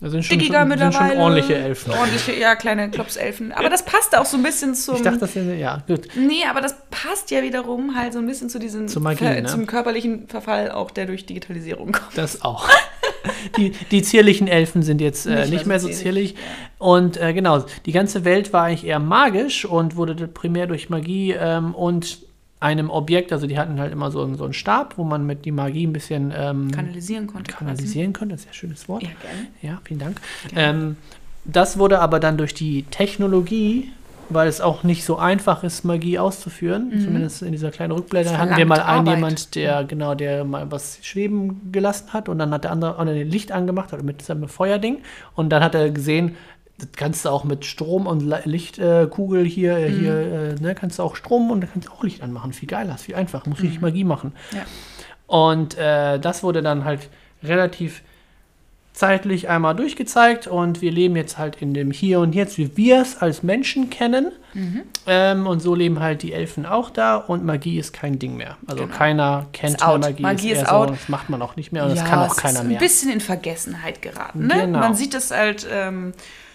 Das 0.00 0.12
sind 0.12 0.24
schon, 0.24 0.38
dickiger 0.38 0.60
schon, 0.60 0.70
sind 0.70 0.78
mittlerweile. 0.80 1.12
schon 1.12 1.20
ordentliche 1.22 1.54
Elfen. 1.56 1.92
Ordentliche, 1.92 2.32
ja, 2.40 2.54
kleine 2.56 2.90
Klopselfen. 2.90 3.52
Aber 3.52 3.68
das 3.68 3.84
passt 3.84 4.16
auch 4.16 4.24
so 4.24 4.38
ein 4.38 4.42
bisschen 4.42 4.74
zum. 4.74 4.96
Ich 4.96 5.02
dachte, 5.02 5.18
das 5.18 5.34
sind, 5.34 5.58
ja, 5.58 5.82
gut. 5.86 6.08
Nee, 6.16 6.44
aber 6.48 6.62
das 6.62 6.74
passt 6.90 7.30
ja 7.30 7.42
wiederum 7.42 7.94
halt 7.94 8.14
so 8.14 8.18
ein 8.18 8.26
bisschen 8.26 8.48
zu 8.48 8.58
diesem 8.58 8.88
Zur 8.88 9.02
Magie, 9.02 9.24
Ver- 9.24 9.40
ne? 9.42 9.46
zum 9.46 9.66
körperlichen 9.66 10.26
Verfall, 10.26 10.70
auch 10.70 10.90
der 10.90 11.04
durch 11.06 11.26
Digitalisierung 11.26 11.92
kommt. 11.92 12.16
Das 12.16 12.42
auch. 12.42 12.66
die, 13.58 13.72
die 13.90 14.02
zierlichen 14.02 14.48
Elfen 14.48 14.82
sind 14.82 15.02
jetzt 15.02 15.26
äh, 15.26 15.46
nicht, 15.46 15.66
mehr 15.66 15.78
so 15.78 15.88
zierlich. 15.88 16.34
Und 16.78 17.18
äh, 17.18 17.34
genau, 17.34 17.64
die 17.84 17.92
ganze 17.92 18.24
Welt 18.24 18.54
war 18.54 18.64
eigentlich 18.64 18.86
eher 18.86 18.98
magisch 19.00 19.66
und 19.66 19.96
wurde 19.96 20.14
primär 20.28 20.66
durch 20.66 20.88
Magie 20.88 21.32
ähm, 21.38 21.74
und 21.74 22.20
einem 22.60 22.90
Objekt, 22.90 23.32
also 23.32 23.46
die 23.46 23.58
hatten 23.58 23.80
halt 23.80 23.90
immer 23.92 24.10
so, 24.10 24.22
einen- 24.22 24.36
so 24.36 24.44
einen 24.44 24.52
Stab, 24.52 24.98
wo 24.98 25.04
man 25.04 25.24
mit 25.26 25.44
die 25.46 25.50
Magie 25.52 25.86
ein 25.86 25.92
bisschen 25.94 26.32
ähm, 26.36 26.70
Kanalisieren 26.70 27.26
konnte. 27.26 27.50
kanalisieren 27.52 28.12
konnte. 28.12 28.34
Das 28.34 28.40
ist 28.42 28.46
ja 28.46 28.50
ein 28.52 28.54
schönes 28.54 28.88
Wort. 28.88 29.00
quasi. 29.02 29.14
Ja, 29.14 29.30
gerne. 29.30 29.48
Ja, 29.62 29.80
vielen 29.84 30.00
Dank. 30.00 30.20
Ähm, 30.54 30.96
das 31.46 31.78
wurde 31.78 32.00
aber 32.00 32.20
dann 32.20 32.36
durch 32.36 32.52
die 32.52 32.82
Technologie, 32.90 33.90
weil 34.28 34.46
es 34.46 34.60
auch 34.60 34.84
nicht 34.84 35.04
so 35.04 35.16
einfach 35.16 35.64
ist, 35.64 35.84
Magie 35.84 36.18
auszuführen, 36.18 36.90
Mhm. 36.92 37.00
zumindest 37.00 37.42
in 37.42 37.52
dieser 37.52 37.70
kleinen 37.70 37.92
Rückblende, 37.92 38.36
hatten 38.38 38.56
wir 38.56 38.66
mal 38.66 38.78
einen 38.80 38.98
Arbeit. 39.00 39.14
jemand, 39.16 39.54
der 39.54 39.84
genau, 39.84 40.14
der 40.14 40.44
mal 40.44 40.70
was 40.70 40.98
schweben 41.02 41.72
gelassen 41.72 42.12
hat 42.12 42.28
und 42.28 42.38
dann 42.38 42.50
hat 42.52 42.64
der 42.64 42.72
andere 42.72 42.94
auch 42.94 42.98
ein 43.00 43.08
Licht 43.28 43.50
angemacht 43.52 43.92
oder 43.94 44.02
mit 44.02 44.22
seinem 44.22 44.48
Feuerding 44.48 44.98
und 45.34 45.48
dann 45.50 45.64
hat 45.64 45.74
er 45.74 45.90
gesehen, 45.90 46.36
das 46.80 46.88
kannst 46.96 47.24
du 47.24 47.28
auch 47.28 47.44
mit 47.44 47.64
Strom 47.64 48.06
und 48.06 48.20
Lichtkugel 48.44 49.44
hier, 49.44 49.76
äh, 49.76 49.90
hier 49.90 50.12
Mhm. 50.12 50.56
äh, 50.58 50.60
ne, 50.60 50.74
kannst 50.74 50.98
du 50.98 51.02
auch 51.02 51.16
Strom 51.16 51.50
und 51.50 51.60
dann 51.60 51.70
kannst 51.72 51.88
du 51.88 51.92
auch 51.92 52.02
Licht 52.04 52.22
anmachen. 52.22 52.52
Viel 52.52 52.68
geiler, 52.68 52.94
ist 52.94 53.04
viel 53.04 53.14
einfacher, 53.14 53.48
muss 53.48 53.60
richtig 53.62 53.80
Magie 53.80 54.04
machen. 54.04 54.32
Mhm. 54.52 54.56
Ja. 54.58 54.64
Und 55.26 55.78
äh, 55.78 56.18
das 56.18 56.42
wurde 56.42 56.62
dann 56.62 56.84
halt 56.84 57.08
relativ 57.42 58.02
zeitlich 58.92 59.48
einmal 59.48 59.74
durchgezeigt 59.76 60.46
und 60.48 60.82
wir 60.82 60.90
leben 60.90 61.14
jetzt 61.16 61.38
halt 61.38 61.56
in 61.62 61.72
dem 61.72 61.90
Hier 61.92 62.18
und 62.20 62.34
Jetzt, 62.34 62.58
wie 62.58 62.76
wir 62.76 63.00
es 63.00 63.16
als 63.18 63.42
Menschen 63.42 63.88
kennen. 63.88 64.32
Mhm. 64.52 64.82
Ähm, 65.06 65.46
und 65.46 65.60
so 65.60 65.74
leben 65.76 66.00
halt 66.00 66.22
die 66.22 66.32
Elfen 66.32 66.66
auch 66.66 66.90
da 66.90 67.14
und 67.16 67.44
Magie 67.44 67.78
ist 67.78 67.92
kein 67.92 68.18
Ding 68.18 68.36
mehr. 68.36 68.56
Also 68.66 68.82
Genau. 68.84 68.94
keiner 68.96 69.46
kennt 69.52 69.76
Ist 69.76 69.86
Magie. 69.86 70.22
Magie 70.22 70.50
ist 70.50 70.62
eher 70.62 70.74
out. 70.74 70.88
So, 70.88 70.94
das 70.96 71.08
macht 71.08 71.30
man 71.30 71.40
auch 71.40 71.54
nicht 71.56 71.70
mehr 71.72 71.84
und 71.84 71.90
das 71.90 72.00
Ja, 72.00 72.04
kann 72.04 72.18
auch 72.18 72.32
es 72.32 72.36
keiner 72.36 72.58
ist 72.60 72.66
mehr. 72.66 72.76
ein 72.78 72.82
bisschen 72.82 73.10
in 73.12 73.20
Vergessenheit 73.20 74.02
geraten. 74.02 74.48
Ne? 74.48 74.54
Genau. 74.62 74.80
Man 74.80 74.94
sieht 74.96 75.14
es 75.14 75.30
halt, 75.30 75.66
ähm, 75.70 76.12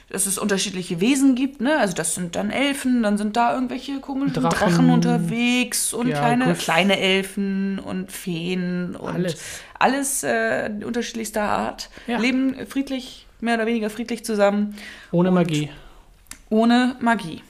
dass 0.09 0.25
es 0.27 0.37
unterschiedliche 0.37 1.01
Wesen 1.01 1.35
gibt. 1.35 1.61
Ne? 1.61 1.77
Also 1.79 1.93
das 1.95 2.15
sind 2.15 2.35
dann 2.35 2.51
Elfen, 2.51 3.03
dann 3.03 3.17
sind 3.17 3.35
da 3.35 3.53
irgendwelche 3.53 3.99
komischen 3.99 4.33
Drachen, 4.43 4.49
Drachen. 4.69 4.89
unterwegs 4.91 5.93
und 5.93 6.07
Ja, 6.07 6.19
kleine, 6.19 6.45
Griff. 6.45 6.59
kleine 6.59 6.99
Elfen 6.99 7.79
und 7.79 8.11
Feen 8.11 8.95
und 8.95 9.13
Alles. 9.15 9.37
alles, 9.79 10.23
äh, 10.23 10.69
unterschiedlichster 10.85 11.41
Art. 11.43 11.89
Ja. 12.07 12.19
Leben 12.19 12.55
friedlich, 12.67 13.25
mehr 13.41 13.55
oder 13.55 13.65
weniger 13.65 13.89
friedlich 13.89 14.23
zusammen, 14.23 14.75
Ohne 15.11 15.31
Magie. 15.31 15.69
ohne 16.49 16.95
Magie. 16.99 17.41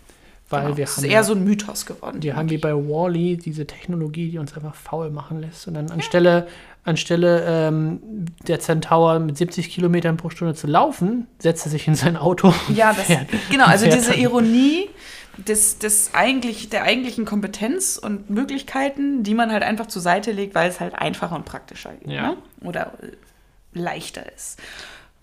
Weil 0.50 0.62
Genau. 0.66 0.78
wir 0.78 0.86
haben 0.86 0.92
ist 0.98 1.04
ja- 1.04 1.10
eher 1.12 1.24
so 1.24 1.34
ein 1.34 1.44
Mythos 1.44 1.86
geworden. 1.88 2.20
Die 2.20 2.34
haben 2.34 2.50
wie 2.52 2.60
bei 2.60 2.74
Wally 2.74 3.36
diese 3.36 3.66
Technologie, 3.66 4.30
die 4.30 4.38
uns 4.38 4.54
einfach 4.56 4.76
faul 4.76 5.10
machen 5.10 5.42
lässt. 5.42 5.68
Und 5.68 5.74
dann 5.74 5.90
anstelle, 5.90 6.48
anstelle 6.86 7.44
ähm, 7.48 8.00
der 8.48 8.60
Centaur 8.60 9.20
mit 9.20 9.38
70 9.38 9.70
Kilometern 9.70 10.18
pro 10.18 10.30
Stunde 10.30 10.54
zu 10.56 10.68
laufen, 10.68 11.28
setzt 11.40 11.66
er 11.66 11.72
sich 11.72 11.88
in 11.88 11.96
sein 11.96 12.16
Auto. 12.16 12.54
Ja, 12.74 12.94
das, 12.94 13.06
fährt. 13.08 13.28
genau, 13.50 13.66
also 13.66 13.86
diese 13.86 14.12
dann. 14.12 14.20
Ironie 14.20 14.90
des, 15.38 15.80
des 15.80 16.12
eigentlich, 16.14 16.70
der 16.70 16.84
eigentlichen 16.84 17.26
Kompetenz 17.26 17.98
und 18.02 18.30
Möglichkeiten, 18.30 19.24
die 19.24 19.34
man 19.34 19.52
halt 19.52 19.64
einfach 19.64 19.88
zur 19.88 20.02
Seite 20.02 20.32
legt, 20.32 20.56
weil 20.56 20.70
es 20.70 20.80
halt 20.80 20.96
einfacher 20.96 21.36
und 21.36 21.44
praktischer 21.46 21.92
geht. 21.94 22.12
Ja. 22.14 22.30
Ne? 22.32 22.38
Oder 22.62 22.94
äh, 23.02 23.08
leichter 23.78 24.24
ist. 24.34 24.60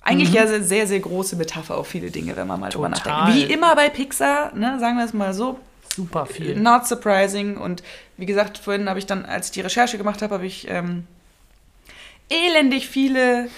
Eigentlich 0.02 0.30
Mhm. 0.30 0.34
ja 0.34 0.46
sehr, 0.48 0.62
sehr, 0.64 0.86
sehr 0.88 1.00
große 1.00 1.36
Metapher 1.36 1.78
auf 1.78 1.86
viele 1.86 2.10
Dinge, 2.10 2.34
wenn 2.36 2.46
man 2.48 2.58
mal 2.60 2.70
drüber 2.70 2.88
nachdenkt. 2.88 3.34
Wie 3.34 3.44
immer 3.52 3.74
bei 3.76 3.88
Pixar, 3.88 4.52
ne, 4.54 4.78
sagen 4.80 4.98
wir 4.98 5.04
es 5.04 5.12
mal 5.14 5.32
so, 5.32 5.60
Super 5.94 6.26
viel. 6.26 6.56
not 6.56 6.86
surprising. 6.86 7.56
Und 7.56 7.82
wie 8.16 8.26
gesagt, 8.26 8.58
vorhin 8.58 8.88
habe 8.88 8.98
ich 8.98 9.06
dann, 9.06 9.24
als 9.24 9.46
ich 9.46 9.52
die 9.52 9.60
Recherche 9.60 9.96
gemacht 9.98 10.20
habe, 10.20 10.34
habe 10.34 10.44
ich 10.46 10.66
ähm, 10.68 11.06
elendig 12.32 12.88
viele 12.88 13.48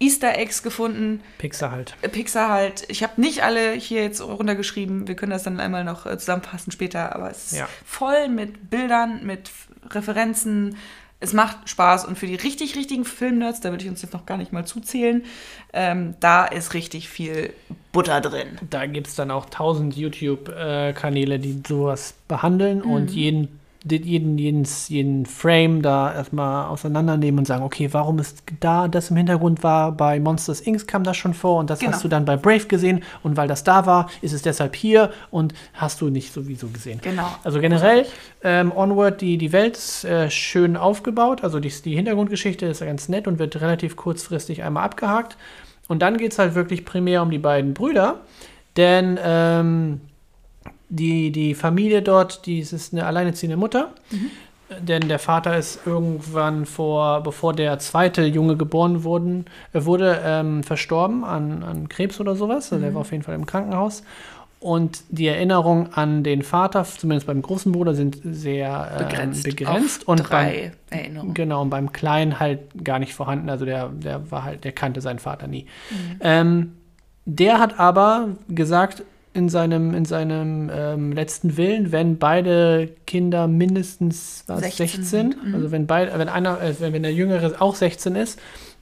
Easter 0.00 0.36
Eggs 0.36 0.62
gefunden, 0.64 1.20
Pixar 1.38 1.70
halt. 1.70 1.94
Pixar 2.10 2.48
halt, 2.48 2.84
ich 2.88 3.02
habe 3.04 3.20
nicht 3.20 3.44
alle 3.44 3.72
hier 3.74 4.02
jetzt 4.02 4.20
runtergeschrieben, 4.20 5.06
wir 5.06 5.14
können 5.14 5.30
das 5.30 5.44
dann 5.44 5.60
einmal 5.60 5.84
noch 5.84 6.06
äh, 6.06 6.18
zusammenfassen 6.18 6.72
später, 6.72 7.14
aber 7.14 7.30
es 7.30 7.52
ist 7.52 7.58
Ja. 7.58 7.68
voll 7.84 8.28
mit 8.28 8.68
Bildern, 8.70 9.24
mit 9.24 9.50
Referenzen. 9.90 10.76
Es 11.20 11.32
macht 11.32 11.68
Spaß 11.68 12.04
und 12.06 12.18
für 12.18 12.26
die 12.26 12.34
richtig, 12.34 12.74
richtigen 12.74 13.04
Filmnerds, 13.04 13.60
da 13.60 13.70
würde 13.70 13.84
ich 13.84 13.90
uns 13.90 14.02
jetzt 14.02 14.12
noch 14.12 14.26
gar 14.26 14.38
nicht 14.38 14.52
mal 14.52 14.64
zuzählen, 14.66 15.22
ähm, 15.72 16.14
da 16.18 16.46
ist 16.46 16.74
richtig 16.74 17.08
viel 17.08 17.52
Butter 17.92 18.20
drin. 18.20 18.58
Da 18.70 18.86
gibt 18.86 19.06
es 19.06 19.14
dann 19.14 19.30
auch 19.30 19.46
tausend 19.48 19.94
YouTube-Kanäle, 19.96 21.38
die 21.38 21.62
sowas 21.66 22.14
behandeln 22.26 22.78
Mhm. 22.78 22.90
und 22.90 23.10
jeden, 23.12 23.60
jeden, 23.84 24.38
jeden, 24.38 24.66
jeden 24.88 25.26
Frame 25.26 25.82
da 25.82 26.14
erstmal 26.14 26.68
auseinandernehmen 26.68 27.40
und 27.40 27.44
sagen, 27.46 27.64
okay, 27.64 27.88
warum 27.92 28.18
ist 28.18 28.42
da 28.60 28.88
das 28.88 29.10
im 29.10 29.16
Hintergrund 29.16 29.62
war, 29.62 29.92
bei 29.92 30.20
Monsters 30.20 30.60
Inc. 30.60 30.86
kam 30.86 31.04
das 31.04 31.16
schon 31.16 31.34
vor 31.34 31.58
und 31.58 31.68
das 31.70 31.80
Genau. 31.80 31.92
hast 31.92 32.04
du 32.04 32.08
dann 32.08 32.24
bei 32.24 32.36
Brave 32.36 32.66
gesehen 32.66 33.02
und 33.22 33.36
weil 33.36 33.48
das 33.48 33.64
da 33.64 33.86
war, 33.86 34.08
ist 34.20 34.32
es 34.32 34.42
deshalb 34.42 34.76
hier 34.76 35.10
und 35.30 35.54
hast 35.74 36.00
du 36.00 36.10
nicht 36.10 36.32
sowieso 36.32 36.68
gesehen. 36.68 37.00
Genau. 37.02 37.26
Also 37.42 37.60
generell, 37.60 38.06
ähm, 38.44 38.72
Onward, 38.74 39.20
die, 39.20 39.36
die 39.38 39.52
Welt 39.52 39.76
ist 39.76 40.04
äh, 40.04 40.30
schön 40.30 40.76
aufgebaut. 40.76 41.42
Also 41.42 41.58
die, 41.58 41.72
die 41.84 41.96
Hintergrundgeschichte 41.96 42.66
ist 42.66 42.80
ganz 42.80 43.08
nett 43.08 43.26
und 43.26 43.38
wird 43.38 43.60
relativ 43.60 43.96
kurzfristig 43.96 44.62
einmal 44.62 44.84
abgehakt. 44.84 45.36
Und 45.88 46.00
dann 46.00 46.16
geht 46.16 46.32
es 46.32 46.38
halt 46.38 46.54
wirklich 46.54 46.84
primär 46.84 47.22
um 47.22 47.30
die 47.30 47.38
beiden 47.38 47.74
Brüder. 47.74 48.20
Denn 48.76 49.18
ähm, 49.22 50.00
die, 50.92 51.32
die 51.32 51.54
Familie 51.54 52.02
dort, 52.02 52.44
die 52.44 52.58
ist 52.58 52.92
eine 52.92 53.06
alleinerziehende 53.06 53.56
Mutter. 53.56 53.92
Denn 54.80 55.08
der 55.08 55.18
Vater 55.18 55.56
ist 55.56 55.86
irgendwann 55.86 56.66
vor, 56.66 57.22
bevor 57.22 57.54
der 57.54 57.78
zweite 57.78 58.24
Junge 58.24 58.56
geboren 58.56 59.04
wurden, 59.04 59.46
äh, 59.72 59.84
wurde, 59.84 60.20
ähm, 60.24 60.62
verstorben 60.62 61.24
an, 61.24 61.62
an 61.62 61.88
Krebs 61.88 62.20
oder 62.20 62.36
sowas. 62.36 62.72
Also 62.72 62.82
der 62.82 62.94
war 62.94 63.02
auf 63.02 63.12
jeden 63.12 63.22
Fall 63.22 63.34
im 63.34 63.46
Krankenhaus. 63.46 64.02
Und 64.60 65.02
die 65.08 65.26
Erinnerungen 65.26 65.92
an 65.92 66.22
den 66.22 66.42
Vater, 66.42 66.84
zumindest 66.84 67.26
beim 67.26 67.42
großen 67.42 67.72
Bruder, 67.72 67.94
sind 67.94 68.18
sehr 68.22 68.92
ähm, 68.92 69.08
Begrenzt. 69.08 69.44
begrenzt. 69.44 70.02
auf 70.02 70.08
und 70.08 70.30
beim, 70.30 70.46
drei 70.46 70.72
Erinnerungen. 70.90 71.34
Genau, 71.34 71.62
und 71.62 71.70
beim 71.70 71.92
Kleinen 71.92 72.38
halt 72.38 72.60
gar 72.84 72.98
nicht 72.98 73.14
vorhanden. 73.14 73.50
Also 73.50 73.64
der, 73.64 73.88
der 73.88 74.30
war 74.30 74.44
halt, 74.44 74.64
der 74.64 74.72
kannte 74.72 75.00
seinen 75.00 75.18
Vater 75.18 75.48
nie. 75.48 75.66
Ähm, 76.20 76.74
der 77.24 77.58
hat 77.58 77.78
aber 77.78 78.28
gesagt 78.48 79.02
in 79.34 79.48
seinem, 79.48 79.94
in 79.94 80.04
seinem 80.04 80.70
ähm, 80.72 81.12
letzten 81.12 81.56
Willen, 81.56 81.92
wenn 81.92 82.18
beide 82.18 82.90
Kinder 83.06 83.48
mindestens 83.48 84.44
was, 84.46 84.60
16 84.60 84.86
16, 84.88 85.04
sind, 85.04 85.44
mhm. 85.44 85.54
also 85.54 85.70
wenn 85.70 85.86
beide, 85.86 86.18
wenn 86.18 86.28
einer, 86.28 86.60
äh, 86.60 86.74
wenn, 86.80 86.92
wenn 86.92 87.02
der 87.02 87.14
Jüngere 87.14 87.60
auch 87.60 87.74
16 87.74 88.14
ist, 88.16 88.38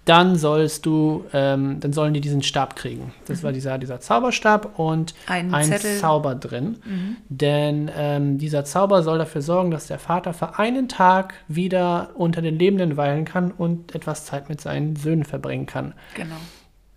dann 0.06 0.36
sollst 0.36 0.86
du, 0.86 1.26
ähm, 1.32 1.78
dann 1.78 1.92
sollen 1.92 2.14
die 2.14 2.20
diesen 2.20 2.42
Stab 2.42 2.74
kriegen. 2.74 3.12
Das 3.26 3.42
war 3.42 3.52
dieser, 3.52 3.78
dieser 3.78 4.00
Zauberstab 4.00 4.78
und 4.78 5.14
Ein 5.26 5.52
ein. 5.52 5.70
Zauber 5.78 6.34
drin. 6.34 6.78
Denn 7.28 7.90
ähm, 7.94 8.38
dieser 8.38 8.64
Zauber 8.64 9.02
soll 9.02 9.18
dafür 9.18 9.42
sorgen, 9.42 9.70
dass 9.70 9.86
der 9.86 9.98
Vater 9.98 10.32
für 10.32 10.58
einen 10.58 10.88
Tag 10.88 11.34
wieder 11.48 12.10
unter 12.14 12.40
den 12.40 12.58
Lebenden 12.58 12.96
weilen 12.96 13.24
kann 13.24 13.52
und 13.52 13.94
etwas 13.94 14.24
Zeit 14.24 14.48
mit 14.48 14.60
seinen 14.60 14.96
Söhnen 14.96 15.24
verbringen 15.24 15.66
kann. 15.66 15.92
Genau. 16.14 16.36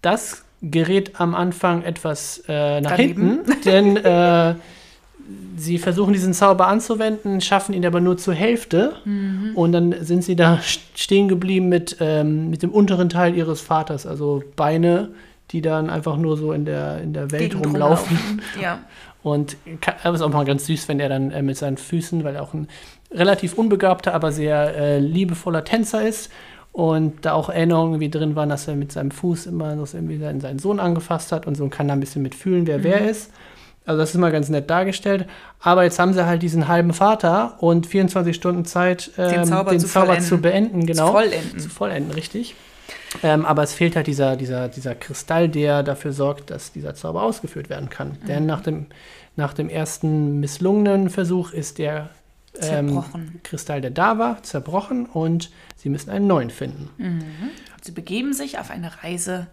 Das 0.02 0.44
gerät 0.64 1.20
am 1.20 1.36
Anfang 1.36 1.84
etwas 1.84 2.44
äh, 2.48 2.82
nach 2.82 2.92
Daneben. 2.92 3.44
hinten, 3.46 3.62
denn 3.66 3.98
äh, 3.98 4.56
sie 5.58 5.78
versuchen 5.78 6.14
diesen 6.14 6.34
Zauber 6.34 6.68
anzuwenden, 6.68 7.42
schaffen 7.42 7.74
ihn 7.74 7.86
aber 7.86 8.02
nur 8.02 8.18
zur 8.18 8.34
Hälfte 8.34 8.94
Mhm. 9.06 9.52
und 9.56 9.72
dann 9.72 9.96
sind 10.02 10.24
sie 10.24 10.36
da 10.36 10.56
st- 10.56 10.80
stehen 10.96 11.28
geblieben 11.28 11.70
mit, 11.70 11.98
ähm, 12.00 12.50
mit 12.50 12.64
dem 12.64 12.72
unteren 12.72 13.10
Teil 13.10 13.36
ihres 13.36 13.62
Vaters, 13.62 14.06
also 14.06 14.42
Beine, 14.56 15.10
die 15.52 15.62
dann 15.62 15.90
einfach 15.90 16.18
nur 16.18 16.38
so 16.38 16.52
in 16.54 16.66
der, 16.66 17.00
in 17.02 17.14
der 17.14 17.32
Welt 17.32 17.52
Gegend 17.52 17.66
rumlaufen. 17.68 18.42
Ja. 18.62 18.80
Und 19.24 19.56
es 20.04 20.16
ist 20.16 20.22
auch 20.22 20.30
mal 20.30 20.44
ganz 20.44 20.66
süß, 20.66 20.90
wenn 20.90 21.00
er 21.00 21.08
dann 21.08 21.32
äh, 21.32 21.42
mit 21.42 21.56
seinen 21.56 21.78
Füßen, 21.78 22.26
weil 22.26 22.36
er 22.36 22.44
auch 22.44 22.54
ein 22.54 22.68
relativ 23.10 23.54
unbegabter, 23.54 24.14
aber 24.14 24.34
sehr 24.34 24.76
äh, 24.76 25.00
liebevoller 25.00 25.64
Tänzer 25.64 26.06
ist. 26.06 26.30
Und 26.74 27.24
da 27.24 27.34
auch 27.34 27.50
Erinnerungen 27.50 27.94
irgendwie 27.94 28.10
drin 28.10 28.36
waren, 28.36 28.50
dass 28.50 28.68
er 28.68 28.76
mit 28.76 28.92
seinem 28.92 29.12
Fuß 29.12 29.46
immer 29.46 29.78
so 29.86 29.96
irgendwie 29.96 30.18
seinen, 30.18 30.42
seinen 30.42 30.58
Sohn 30.58 30.80
angefasst 30.80 31.32
hat 31.32 31.46
und 31.46 31.56
so 31.56 31.64
und 31.64 31.70
kann 31.70 31.88
da 31.88 31.94
ein 31.94 32.00
bisschen 32.00 32.24
mitfühlen, 32.24 32.66
wer 32.66 32.84
wer 32.84 33.08
ist. 33.08 33.32
Also 33.86 34.00
das 34.00 34.12
ist 34.12 34.18
mal 34.18 34.32
ganz 34.32 34.50
nett 34.50 34.70
dargestellt. 34.70 35.28
Aber 35.60 35.84
jetzt 35.84 36.00
haben 36.00 36.14
sie 36.14 36.26
halt 36.26 36.42
diesen 36.42 36.68
halben 36.68 36.94
Vater 36.94 37.58
und 37.60 37.86
24 37.86 38.36
Stunden 38.36 38.66
Zeit, 38.66 39.12
ähm, 39.18 39.46
Zauber 39.46 39.72
den 39.72 39.80
zu 39.80 39.88
Zauber 39.88 40.08
vollenden. 40.08 40.28
zu 40.28 40.38
beenden. 40.40 40.86
Genau. 40.86 41.08
Zu 41.08 41.12
vollenden. 41.12 41.60
Zu 41.60 41.70
vollenden, 41.70 42.12
richtig. 42.12 42.56
Ähm, 43.22 43.46
aber 43.46 43.64
es 43.64 43.74
fehlt 43.74 43.96
halt 43.96 44.08
dieser, 44.08 44.36
dieser, 44.36 44.68
dieser 44.68 44.96
Kristall, 44.96 45.50
der 45.50 45.84
dafür 45.84 46.14
sorgt, 46.14 46.50
dass 46.50 46.72
dieser 46.72 46.96
Zauber 46.96 47.24
ausgeführt 47.24 47.70
werden 47.70 47.90
kann. 47.90 48.18
Mhm. 48.24 48.28
Denn 48.28 48.46
nach 48.46 48.62
dem, 48.62 48.88
nach 49.36 49.54
dem 49.54 49.70
ersten 49.70 50.40
misslungenen 50.40 51.10
Versuch 51.10 51.52
ist 51.52 51.78
der 51.78 52.10
ähm, 52.56 52.62
Zerbrochen. 52.62 53.40
Kristall, 53.44 53.82
der 53.82 53.92
da 53.92 54.18
war, 54.18 54.44
zerbrochen 54.44 55.06
und 55.06 55.52
sie 55.76 55.90
müssen 55.90 56.10
einen 56.10 56.28
neuen 56.28 56.50
finden. 56.50 56.90
Sie 57.82 57.92
begeben 57.92 58.34
sich 58.34 58.60
auf 58.60 58.72
eine 58.72 59.04
Reise, 59.04 59.48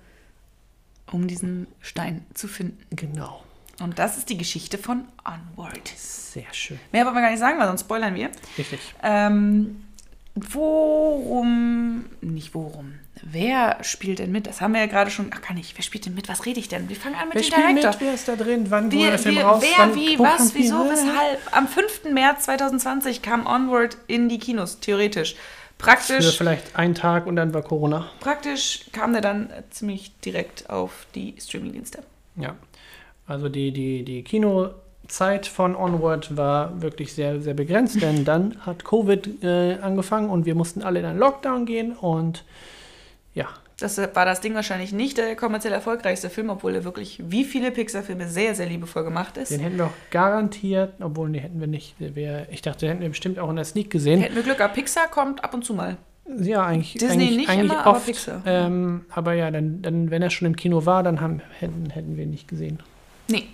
um 1.11 1.27
diesen 1.27 1.67
Stein 1.81 2.25
zu 2.35 2.49
finden. 2.49 2.79
Genau. 2.91 3.43
Und 3.81 3.99
das 3.99 4.19
ist 4.19 4.29
die 4.29 4.37
Geschichte 4.37 4.79
von 4.79 5.05
Onward. 5.25 5.89
Sehr 5.97 6.53
schön. 6.53 6.79
Mehr 6.93 7.05
wollen 7.07 7.15
wir 7.15 7.23
gar 7.23 7.31
nicht 7.31 7.41
sagen, 7.41 7.59
weil 7.59 7.67
sonst 7.67 7.81
spoilern 7.81 8.15
wir. 8.15 8.31
Richtig. 8.59 8.79
Ähm, 9.03 9.83
worum, 10.35 12.05
nicht 12.21 12.55
worum, 12.55 12.95
wer 13.23 13.79
spielt 13.83 14.19
denn 14.19 14.31
mit? 14.33 14.47
Das 14.47 14.61
haben 14.61 14.73
wir 14.75 14.81
ja 14.81 14.87
gerade 14.87 15.11
schon, 15.11 15.31
ach 15.35 15.43
gar 15.43 15.55
nicht, 15.55 15.77
wer 15.77 15.83
spielt 15.83 16.07
denn 16.07 16.15
mit? 16.15 16.29
Was 16.29 16.47
rede 16.47 16.61
ich 16.61 16.69
denn? 16.69 16.89
Wir 16.89 16.97
fangen 16.97 17.15
an 17.15 17.29
mit 17.29 17.35
Wer 17.37 17.43
dem 17.43 17.47
spielt 17.53 17.67
Director. 17.69 17.91
mit? 17.93 18.01
Wer 18.01 18.15
ist 18.15 18.29
da 18.29 18.37
drin? 18.37 18.67
Wann 18.71 18.91
Wir, 18.91 18.99
wurde 18.99 19.11
der 19.11 19.19
Film 19.19 19.35
wir, 19.37 19.45
raus? 19.45 19.63
wer, 19.63 19.87
Wann- 19.87 19.95
wie, 19.95 20.19
was, 20.19 20.55
wieso, 20.55 20.77
weshalb? 20.91 21.39
Am 21.53 21.69
5. 21.69 22.05
März 22.13 22.45
2020 22.45 23.23
kam 23.23 23.47
Onward 23.47 23.97
in 24.07 24.29
die 24.29 24.39
Kinos, 24.39 24.81
theoretisch. 24.81 25.35
Für 25.35 25.87
Praktisch, 25.87 26.37
vielleicht 26.37 26.77
einen 26.77 26.95
Tag 26.95 27.27
und 27.27 27.37
dann 27.37 27.55
war 27.55 27.63
Corona. 27.63 28.11
praktisch 28.21 28.85
kam 28.93 29.13
der 29.13 29.23
dann 29.23 29.51
ziemlich 29.71 30.13
direkt 30.21 30.69
auf 30.69 31.07
die 31.15 31.35
Streamingdienste. 31.41 32.01
Ja. 32.37 32.55
Also 33.27 33.49
die, 33.49 33.71
die, 33.73 34.03
die 34.05 34.23
Kinozeit 34.23 35.47
von 35.47 35.75
Onward 35.75 36.37
war 36.37 36.83
wirklich 36.83 37.15
sehr, 37.15 37.41
sehr 37.41 37.55
begrenzt, 37.55 38.03
denn 38.03 38.27
dann 38.27 38.57
hat 38.67 38.85
Covid 38.85 39.43
äh, 39.43 39.79
angefangen 39.81 40.29
und 40.29 40.45
wir 40.45 40.55
mussten 40.55 40.83
alle 40.83 40.99
in 41.01 41.07
einen 41.07 41.19
Lockdown 41.19 41.65
gehen 41.65 41.93
und 41.93 42.45
ja. 43.35 43.47
Das 43.79 43.97
war 43.97 44.27
das 44.27 44.43
Ding 44.43 44.55
wahrscheinlich 44.55 44.93
nicht 44.93 45.17
der 45.17 45.35
kommerziell 45.37 45.73
erfolgreichste 45.73 46.29
Film, 46.29 46.51
obwohl 46.51 46.75
er 46.75 46.85
wirklich 46.85 47.19
wie 47.27 47.45
viele 47.45 47.71
Pixar-Filme 47.71 48.29
sehr, 48.29 48.55
sehr 48.55 48.67
liebevoll 48.67 49.05
gemacht 49.05 49.39
ist. 49.39 49.51
Den 49.51 49.61
hätten 49.61 49.79
wir 49.79 49.87
auch 49.87 50.11
garantiert, 50.11 50.93
obwohl 51.01 51.31
den 51.33 51.41
hätten 51.41 51.61
wir 51.61 51.67
nicht. 51.67 51.95
Wir, 51.99 52.47
ich 52.51 52.61
dachte, 52.61 52.81
den 52.81 52.91
hätten 52.91 53.01
wir 53.01 53.09
bestimmt 53.09 53.39
auch 53.39 53.49
in 53.49 53.57
der 53.57 53.65
Sneak 53.65 53.89
gesehen. 53.89 54.21
Hätten 54.21 54.37
wir 54.37 54.43
Glück 54.43 54.59
gehabt. 54.59 54.75
Pixar 54.75 55.09
kommt 55.09 55.43
ab 55.43 55.55
und 55.55 55.65
zu 55.65 55.73
mal. 55.73 55.97
Ja, 56.39 56.63
eigentlich. 56.65 56.93
Disney 56.95 57.13
eigentlich, 57.25 57.37
nicht 57.39 57.49
eigentlich 57.49 57.71
immer, 57.73 57.79
oft, 57.79 57.87
aber 57.87 58.01
Pixar. 58.01 58.43
Ähm, 58.45 59.07
aber 59.11 59.33
ja, 59.33 59.51
dann, 59.51 59.81
dann, 59.81 60.11
wenn 60.11 60.21
er 60.21 60.31
schon 60.31 60.47
im 60.47 60.57
Kino 60.57 60.85
war, 60.85 61.03
dann 61.03 61.21
haben, 61.23 61.41
hätten, 61.59 61.89
hätten 61.91 62.17
wir 62.17 62.25
ihn 62.25 62.31
nicht 62.31 62.49
gesehen. 62.49 62.81
Nee. 63.29 63.47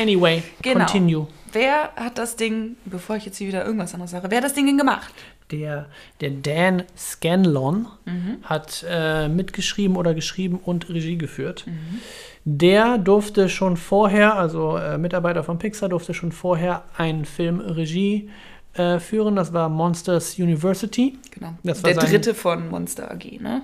Anyway, 0.00 0.42
Genau. 0.62 0.78
continue. 0.86 1.26
Wer 1.52 1.90
hat 1.94 2.18
das 2.18 2.36
Ding, 2.36 2.76
bevor 2.84 3.16
ich 3.16 3.26
jetzt 3.26 3.36
hier 3.38 3.48
wieder 3.48 3.64
irgendwas 3.64 3.94
anderes 3.94 4.10
sage, 4.10 4.28
wer 4.30 4.38
hat 4.38 4.44
das 4.44 4.54
Ding 4.54 4.66
denn 4.66 4.78
gemacht? 4.78 5.12
Der, 5.50 5.86
der 6.20 6.30
Dan 6.30 6.84
Scanlon 6.96 7.86
Mhm. 8.06 8.36
hat 8.44 8.84
äh, 8.88 9.28
mitgeschrieben 9.28 9.96
oder 9.96 10.14
geschrieben 10.14 10.58
und 10.62 10.88
Regie 10.88 11.18
geführt. 11.18 11.66
Mhm. 11.66 12.00
Der 12.46 12.98
durfte 12.98 13.48
schon 13.48 13.76
vorher, 13.76 14.36
also 14.36 14.76
äh, 14.78 14.96
Mitarbeiter 14.98 15.44
von 15.44 15.58
Pixar, 15.58 15.88
durfte 15.90 16.14
schon 16.14 16.32
vorher 16.32 16.84
einen 16.96 17.24
Film 17.24 17.60
Regie 17.60 18.30
äh, 18.74 18.98
führen. 18.98 19.36
Das 19.36 19.52
war 19.52 19.68
Monsters 19.68 20.38
University. 20.38 21.18
Genau. 21.30 21.54
Das 21.62 21.82
war 21.82 21.92
der 21.92 22.00
sein- 22.00 22.10
dritte 22.10 22.34
von 22.34 22.68
Monster 22.70 23.10
AG, 23.10 23.38
ne? 23.40 23.62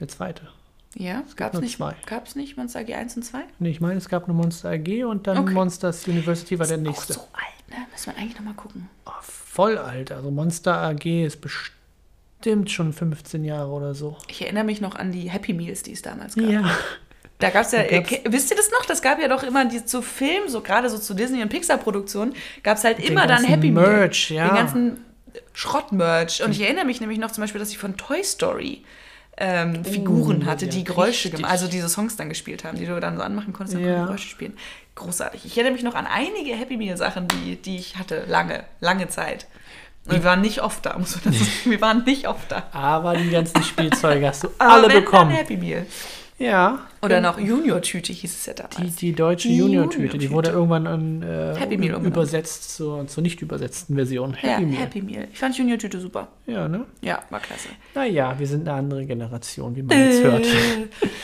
Der 0.00 0.08
zweite. 0.08 0.42
Ja, 0.94 1.22
gab's 1.36 1.52
nur 1.54 1.62
nicht, 1.62 1.76
zwei. 1.76 1.94
gab's 2.06 2.34
nicht 2.34 2.56
Monster 2.56 2.80
AG 2.80 2.94
1 2.94 3.16
und 3.16 3.22
2? 3.24 3.40
Nee, 3.58 3.70
ich 3.70 3.80
meine, 3.80 3.96
es 3.98 4.08
gab 4.08 4.24
eine 4.24 4.32
Monster 4.32 4.70
AG 4.70 5.04
und 5.04 5.26
dann 5.26 5.38
Okay. 5.38 5.52
Monsters 5.52 6.06
University 6.08 6.58
war 6.58 6.66
der 6.66 6.78
Auch 6.78 6.82
nächste. 6.82 7.12
so 7.14 7.20
alt, 7.20 7.68
ne? 7.68 7.84
Müssen 7.92 8.06
wir 8.14 8.16
eigentlich 8.22 8.36
nochmal 8.36 8.54
gucken. 8.54 8.88
Oh, 9.06 9.10
voll 9.58 9.76
alt. 9.76 10.12
Also 10.12 10.30
Monster 10.30 10.76
AG 10.76 11.04
ist 11.24 11.40
bestimmt 11.40 12.70
schon 12.70 12.92
15 12.92 13.42
Jahre 13.44 13.70
oder 13.70 13.92
so. 13.94 14.16
Ich 14.28 14.40
erinnere 14.42 14.62
mich 14.62 14.80
noch 14.80 14.94
an 14.94 15.10
die 15.10 15.28
Happy 15.30 15.52
Meals, 15.52 15.82
die 15.82 15.92
es 15.92 16.02
damals 16.02 16.36
gab. 16.36 16.48
Ja. 16.48 16.70
Da 17.40 17.50
gab's 17.50 17.72
ja, 17.72 17.82
Da 17.82 17.98
gab's- 18.00 18.12
äh, 18.12 18.20
wisst 18.28 18.50
ihr 18.52 18.56
das 18.56 18.70
noch? 18.70 18.84
Das 18.86 19.02
gab 19.02 19.20
ja 19.20 19.26
doch 19.26 19.42
immer 19.42 19.64
die 19.64 19.84
zu 19.84 20.00
Film, 20.02 20.48
so 20.48 20.60
gerade 20.60 20.88
so 20.88 20.96
zu 20.98 21.14
Disney 21.14 21.42
und 21.42 21.48
Pixar-Produktionen, 21.48 22.34
gab 22.62 22.76
es 22.78 22.84
halt 22.84 23.00
immer 23.00 23.26
dann 23.26 23.42
Happy 23.44 23.70
Meal. 23.72 23.86
Merch, 23.88 24.30
ja. 24.30 24.46
Den 24.48 24.54
ganzen 24.56 25.04
Schrottmerch. 25.54 26.42
Und 26.44 26.52
ich 26.52 26.60
erinnere 26.60 26.84
mich 26.84 27.00
nämlich 27.00 27.18
noch 27.18 27.30
zum 27.32 27.42
Beispiel, 27.42 27.58
dass 27.58 27.70
ich 27.70 27.78
von 27.78 27.96
Toy 27.96 28.22
Story 28.22 28.84
ähm, 29.38 29.84
Figuren 29.84 30.46
hatte, 30.46 30.66
ja, 30.66 30.70
die 30.70 30.84
Geräusche 30.84 31.24
richtig. 31.26 31.32
gemacht, 31.36 31.52
also 31.52 31.68
diese 31.68 31.88
Songs 31.88 32.16
dann 32.16 32.28
gespielt 32.28 32.64
haben, 32.64 32.76
die 32.78 32.86
du 32.86 32.98
dann 33.00 33.16
so 33.16 33.22
anmachen 33.22 33.52
konntest, 33.52 33.76
dann 33.78 33.84
Ja. 33.86 34.04
Geräusche 34.04 34.28
spielen. 34.28 34.56
Großartig. 34.94 35.44
Ich 35.44 35.56
erinnere 35.56 35.72
mich 35.74 35.82
noch 35.84 35.94
an 35.94 36.06
einige 36.06 36.54
Happy 36.56 36.76
Meal 36.76 36.96
Sachen, 36.96 37.28
die, 37.28 37.56
die 37.56 37.76
ich 37.76 37.96
hatte, 37.96 38.24
lange, 38.26 38.64
lange 38.80 39.08
Zeit. 39.08 39.46
Und 40.06 40.12
wir 40.14 40.24
waren 40.24 40.40
nicht 40.40 40.62
oft 40.62 40.84
da, 40.86 40.98
muss 40.98 41.14
man 41.16 41.32
das 41.32 41.38
sagen. 41.38 41.50
Wir 41.70 41.80
waren 41.80 42.04
nicht 42.04 42.26
oft 42.28 42.50
da. 42.50 42.64
Aber 42.72 43.14
die 43.16 43.30
ganzen 43.30 43.62
Spielzeuge 43.62 44.26
hast 44.26 44.44
du 44.44 44.48
alle 44.58 44.88
bekommen. 44.88 45.30
Happy 45.30 45.56
Meal. 45.56 45.86
Ja. 46.38 46.78
Oder 47.02 47.20
noch 47.20 47.38
Junior-Tüte 47.38 48.12
hieß 48.12 48.32
es 48.32 48.46
ja 48.46 48.52
Die, 48.52 48.62
damals. 48.76 48.96
die 48.96 49.12
deutsche 49.12 49.48
Die 49.48 49.56
Junior-Tüte, 49.56 50.18
die 50.18 50.26
Junior-Tüte. 50.26 50.32
wurde 50.32 50.50
irgendwann 50.50 50.86
an, 50.86 51.22
äh, 51.22 51.54
Happy 51.56 51.76
Meal 51.76 51.94
umbenannt. 51.94 52.06
übersetzt 52.16 52.76
zur, 52.76 53.06
zur 53.08 53.22
nicht 53.24 53.42
übersetzten 53.42 53.96
Version. 53.96 54.36
ja, 54.42 54.50
Happy 54.50 54.66
Meal. 54.66 54.80
Happy 54.82 55.02
Meal. 55.02 55.28
Ich 55.32 55.38
fand 55.38 55.56
Junior-Tüte 55.58 56.00
super. 56.00 56.28
Ja, 56.46 56.68
ne? 56.68 56.84
Ja, 57.00 57.22
war 57.30 57.40
klasse. 57.40 57.68
Naja, 57.94 58.34
wir 58.38 58.46
sind 58.46 58.68
eine 58.68 58.78
andere 58.78 59.04
Generation, 59.04 59.74
wie 59.74 59.82
man 59.82 59.98
jetzt 59.98 60.22
hört. 60.22 60.46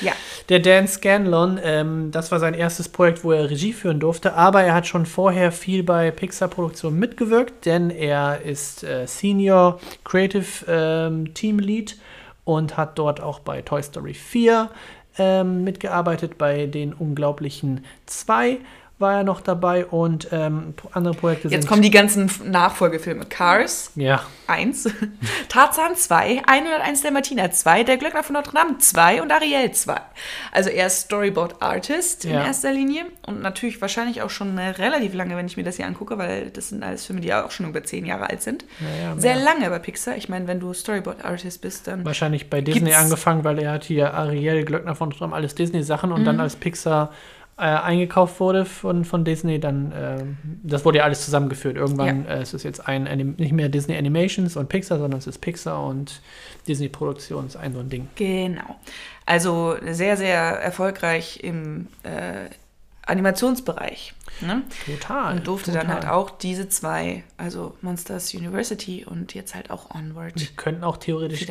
Ja. 0.01 0.13
Der 0.49 0.59
Dan 0.61 0.87
Scanlon, 0.89 1.59
ähm, 1.63 2.11
das 2.11 2.31
war 2.31 2.39
sein 2.41 2.53
erstes 2.55 2.89
Projekt, 2.89 3.25
wo 3.25 3.33
er 3.33 3.49
Regie 3.51 3.73
führen 3.73 4.01
durfte, 4.01 4.35
aber 4.35 4.63
er 4.63 4.75
hat 4.75 4.87
schon 4.87 5.07
vorher 5.07 5.53
viel 5.53 5.83
bei 5.83 6.11
Pixar-Produktionen 6.11 6.99
mitgewirkt, 6.99 7.65
denn 7.67 7.89
er 7.91 8.43
ist 8.43 8.85
äh, 8.85 9.07
Senior 9.07 9.81
Creative 10.05 10.45
ähm, 10.69 11.33
Team 11.35 11.61
Lead 11.61 11.97
und 12.45 12.77
hat 12.77 12.99
dort 12.99 13.23
auch 13.23 13.39
bei 13.39 13.63
Toy 13.63 13.83
Story 13.83 14.13
4 14.13 14.69
ähm, 15.19 15.65
mitgearbeitet, 15.65 16.39
bei 16.39 16.67
den 16.67 16.93
Unglaublichen 16.93 17.85
2 18.07 18.59
war 18.99 19.15
er 19.19 19.25
noch 19.25 19.41
dabei 19.41 19.87
und 19.87 20.29
ähm, 20.31 20.75
andere 20.93 21.15
Projekte 21.15 21.49
Jetzt 21.49 21.67
kommen 21.67 21.83
die 21.83 21.91
ganzen 21.91 22.31
Nachfolgefilme. 22.45 23.25
Cars 23.27 23.91
Ja, 23.97 24.23
1, 24.47 24.89
Tarzan 25.49 25.97
2, 25.97 26.43
101 26.47 27.03
der 27.03 27.11
Martina 27.11 27.51
2, 27.51 27.83
Der 27.85 27.97
Glöckner 27.97 28.23
von 28.23 28.35
Notre 28.35 28.53
Dame 28.55 28.79
2 28.79 29.21
und 29.23 29.33
Ariel 29.33 29.73
2. 29.73 29.97
Also 30.53 30.71
er 30.71 30.87
ist 30.87 31.01
Storyboard 31.03 31.61
Artist 31.61 32.25
in 32.25 32.31
Ja. 32.35 32.45
erster 32.47 32.73
Linie 32.73 33.07
und 33.27 33.43
natürlich 33.43 33.81
wahrscheinlich 33.81 34.23
auch 34.23 34.31
schon 34.31 34.57
äh, 34.59 34.69
relativ 34.69 35.13
lange, 35.15 35.37
wenn 35.37 35.47
ich 35.47 35.57
mir 35.57 35.65
das 35.65 35.77
hier 35.77 35.87
angucke, 35.87 36.17
weil 36.19 36.51
das 36.51 36.69
sind 36.69 36.85
alles 36.85 37.05
Filme, 37.07 37.21
die 37.21 37.29
ja 37.29 37.45
auch 37.45 37.51
schon 37.51 37.69
über 37.69 37.83
zehn 37.83 38.07
Jahre 38.07 38.31
alt 38.31 38.43
sind. 38.43 38.65
Ja, 38.81 39.09
ja, 39.15 39.21
Sehr 39.21 39.37
lange 39.37 39.69
bei 39.71 39.81
Pixar. 39.81 40.17
Ich 40.17 40.29
meine, 40.29 40.47
wenn 40.47 40.61
du 40.61 40.73
Storyboard 40.73 41.25
Artist 41.25 41.61
bist, 41.63 41.89
dann 41.89 42.05
Wahrscheinlich 42.05 42.49
bei 42.49 42.61
Disney 42.61 42.95
angefangen, 42.95 43.43
weil 43.43 43.59
er 43.59 43.73
hat 43.73 43.85
hier 43.85 44.15
Ariel, 44.15 44.65
Glöckner 44.65 44.95
von 44.95 45.09
Notre 45.09 45.21
Dame, 45.25 45.35
alles 45.35 45.57
Disney-Sachen 45.57 46.13
und 46.13 46.21
Mhm. 46.21 46.25
dann 46.27 46.41
als 46.41 46.55
Pixar 46.57 47.13
äh, 47.57 47.63
eingekauft 47.63 48.41
wurde 48.41 48.65
von, 48.65 49.05
von 49.05 49.25
Disney, 49.25 49.61
dann, 49.61 49.93
ähm, 49.97 50.37
das 50.63 50.85
wurde 50.85 50.99
ja 50.99 51.05
alles 51.05 51.25
zusammengeführt. 51.25 51.77
Irgendwann 51.77 52.27
äh, 52.27 52.43
ist 52.43 52.53
es 52.53 52.65
jetzt 52.65 52.87
ein, 52.89 53.07
Anim 53.07 53.35
nicht 53.39 53.53
mehr 53.53 53.69
Disney 53.69 53.97
Animations 53.97 54.57
und 54.57 54.69
Pixar, 54.69 54.99
sondern 54.99 55.19
es 55.19 55.27
ist 55.27 55.39
Pixar 55.41 55.85
und 55.85 56.21
Disney 56.67 56.89
Produktions, 56.89 57.57
ein 57.57 57.73
so 57.73 57.81
ein 57.81 57.89
Ding. 57.89 58.09
Genau. 58.17 58.77
Also 59.25 59.77
sehr, 59.89 60.17
sehr 60.17 60.41
erfolgreich 60.41 61.41
im 61.43 61.87
äh, 62.03 62.51
Animationsbereich. 63.07 64.15
Ne? 64.41 64.63
Total. 64.87 65.37
Und 65.37 65.47
durfte 65.47 65.71
total. 65.71 65.87
dann 65.87 65.95
halt 65.95 66.09
auch 66.09 66.31
diese 66.31 66.69
zwei, 66.69 67.23
also 67.37 67.75
Monsters 67.83 68.35
University 68.35 69.05
und 69.05 69.33
jetzt 69.35 69.55
halt 69.55 69.71
auch 69.71 69.95
Onward, 69.95 70.33
Wir 70.41 70.49
könnten 70.57 70.83
auch 70.83 70.97
theoretisch 70.97 71.47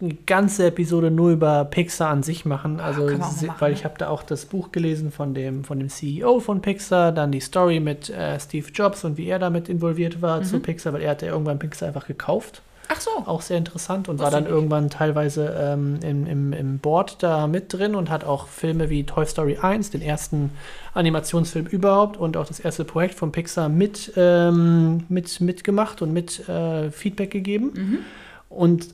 eine 0.00 0.14
ganze 0.26 0.66
Episode 0.66 1.10
nur 1.10 1.30
über 1.30 1.64
Pixar 1.64 2.10
an 2.10 2.22
sich 2.22 2.44
machen. 2.44 2.80
Also, 2.80 3.06
auch 3.06 3.18
mal 3.18 3.30
se- 3.30 3.46
machen, 3.46 3.60
weil 3.60 3.70
ne? 3.72 3.76
ich 3.78 3.84
habe 3.84 3.94
da 3.98 4.08
auch 4.08 4.22
das 4.24 4.46
Buch 4.46 4.72
gelesen 4.72 5.12
von 5.12 5.32
dem, 5.34 5.62
von 5.64 5.78
dem 5.78 5.88
CEO 5.88 6.40
von 6.40 6.60
Pixar, 6.60 7.12
dann 7.12 7.30
die 7.30 7.40
Story 7.40 7.78
mit 7.80 8.10
äh, 8.10 8.38
Steve 8.40 8.68
Jobs 8.72 9.04
und 9.04 9.16
wie 9.16 9.26
er 9.28 9.38
damit 9.38 9.68
involviert 9.68 10.20
war 10.22 10.40
Mhm. 10.40 10.44
zu 10.44 10.60
Pixar, 10.60 10.92
weil 10.92 11.02
er 11.02 11.12
hat 11.12 11.22
ja 11.22 11.28
irgendwann 11.28 11.58
Pixar 11.60 11.88
einfach 11.88 12.06
gekauft. 12.06 12.62
Ach 12.88 13.00
so. 13.00 13.10
Auch 13.26 13.40
sehr 13.42 13.56
interessant 13.58 14.08
und 14.08 14.18
Wusste 14.18 14.24
war 14.24 14.30
dann 14.40 14.46
irgendwann 14.50 14.90
teilweise 14.90 15.54
ähm, 15.58 15.98
im, 16.02 16.26
im, 16.26 16.52
im 16.52 16.78
Board 16.78 17.22
da 17.22 17.46
mit 17.46 17.72
drin 17.72 17.94
und 17.94 18.10
hat 18.10 18.24
auch 18.24 18.46
Filme 18.48 18.90
wie 18.90 19.04
Toy 19.04 19.24
Story 19.26 19.58
1, 19.60 19.90
den 19.90 20.02
ersten 20.02 20.50
Animationsfilm 20.94 21.66
überhaupt 21.66 22.16
und 22.16 22.36
auch 22.36 22.46
das 22.46 22.60
erste 22.60 22.84
Projekt 22.84 23.14
von 23.14 23.32
Pixar 23.32 23.68
mit, 23.68 24.12
ähm, 24.16 25.04
mit, 25.08 25.40
mitgemacht 25.40 26.02
und 26.02 26.12
mit 26.12 26.48
äh, 26.48 26.90
Feedback 26.90 27.30
gegeben. 27.30 27.72
Mhm. 27.74 27.98
Und 28.48 28.88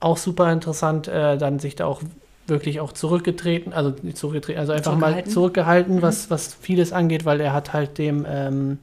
auch 0.00 0.16
super 0.16 0.52
interessant, 0.52 1.08
äh, 1.08 1.36
dann 1.38 1.58
sich 1.58 1.74
da 1.76 1.86
auch 1.86 2.02
wirklich 2.46 2.80
auch 2.80 2.92
zurückgetreten, 2.92 3.72
also 3.72 3.94
nicht 4.02 4.18
zurückgetreten, 4.18 4.58
also 4.60 4.72
einfach 4.72 4.92
mal 4.92 4.98
Zurückgehalten. 5.24 5.32
zurückgehalten, 5.32 5.96
Mhm. 5.96 6.02
was, 6.02 6.30
was 6.30 6.54
vieles 6.54 6.92
angeht, 6.92 7.24
weil 7.24 7.40
er 7.40 7.52
hat 7.52 7.72
halt 7.72 7.98
dem, 7.98 8.26
ähm, 8.28 8.78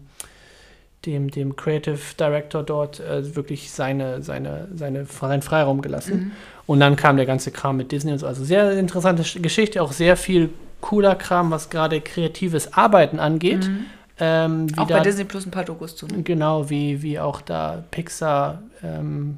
dem, 1.06 1.32
dem 1.32 1.56
Creative 1.56 2.00
Director 2.20 2.64
dort 2.64 3.00
äh, 3.00 3.36
wirklich 3.36 3.72
seine, 3.72 4.22
seine, 4.22 4.68
seine, 4.76 5.06
seinen 5.06 5.41
Freiraum 5.41 5.82
gelassen. 5.82 6.20
Mhm. 6.20 6.32
Und 6.68 6.80
dann 6.82 6.95
kam 6.95 7.16
der 7.18 7.26
ganze 7.26 7.52
Kram 7.52 7.78
mit 7.78 7.91
Disney 7.91 8.12
und 8.12 8.20
so. 8.20 8.28
Also 8.28 8.43
sehr 8.43 8.72
interessante 8.78 9.24
Sch- 9.24 9.41
Geschichte, 9.41 9.82
auch 9.82 9.91
sehr 9.93 10.18
viel 10.18 10.50
cooler 10.82 11.16
Kram, 11.16 11.52
was 11.52 11.70
gerade 11.70 12.02
kreatives 12.02 12.74
Arbeiten 12.74 13.20
angeht. 13.20 13.68
Mhm. 13.68 13.86
Ähm, 14.20 14.68
Auch 14.78 14.88
da- 14.88 14.97
bei 14.97 15.04
Disney 15.04 15.24
Plus 15.24 15.45
ein 15.45 15.52
paar 15.52 15.64
Dokus 15.64 15.95
zu. 15.95 16.06
Ne? 16.08 16.22
Genau, 16.24 16.70
wie, 16.70 17.02
wie 17.02 17.20
auch 17.20 17.41
da 17.41 17.84
Pixar 17.91 18.62
ähm, 18.84 19.38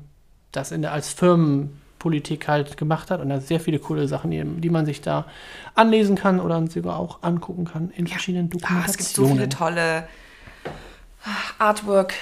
das 0.52 0.72
in 0.72 0.82
der, 0.82 0.92
als 0.94 1.14
Firmenpolitik 1.14 2.48
halt 2.48 2.78
gemacht 2.78 3.12
hat. 3.12 3.22
Und 3.22 3.30
da 3.30 3.40
sehr 3.40 3.60
viele 3.60 3.80
coole 3.80 4.08
Sachen, 4.08 4.32
die, 4.32 4.44
die 4.44 4.70
man 4.70 4.86
sich 4.86 5.02
da 5.02 5.26
anlesen 5.76 6.16
kann 6.16 6.40
oder 6.40 6.66
sogar 6.68 6.98
auch 6.98 7.20
angucken 7.22 7.66
kann 7.66 7.92
in 7.96 8.06
Ja. 8.08 8.14
verschiedenen 8.14 8.48
Ah, 8.48 8.50
Dokumentationen. 8.50 8.90
es 8.90 8.98
gibt 8.98 9.10
so 9.10 9.26
viele 9.28 9.50
tolle 9.50 10.04
Artwork. 11.58 12.14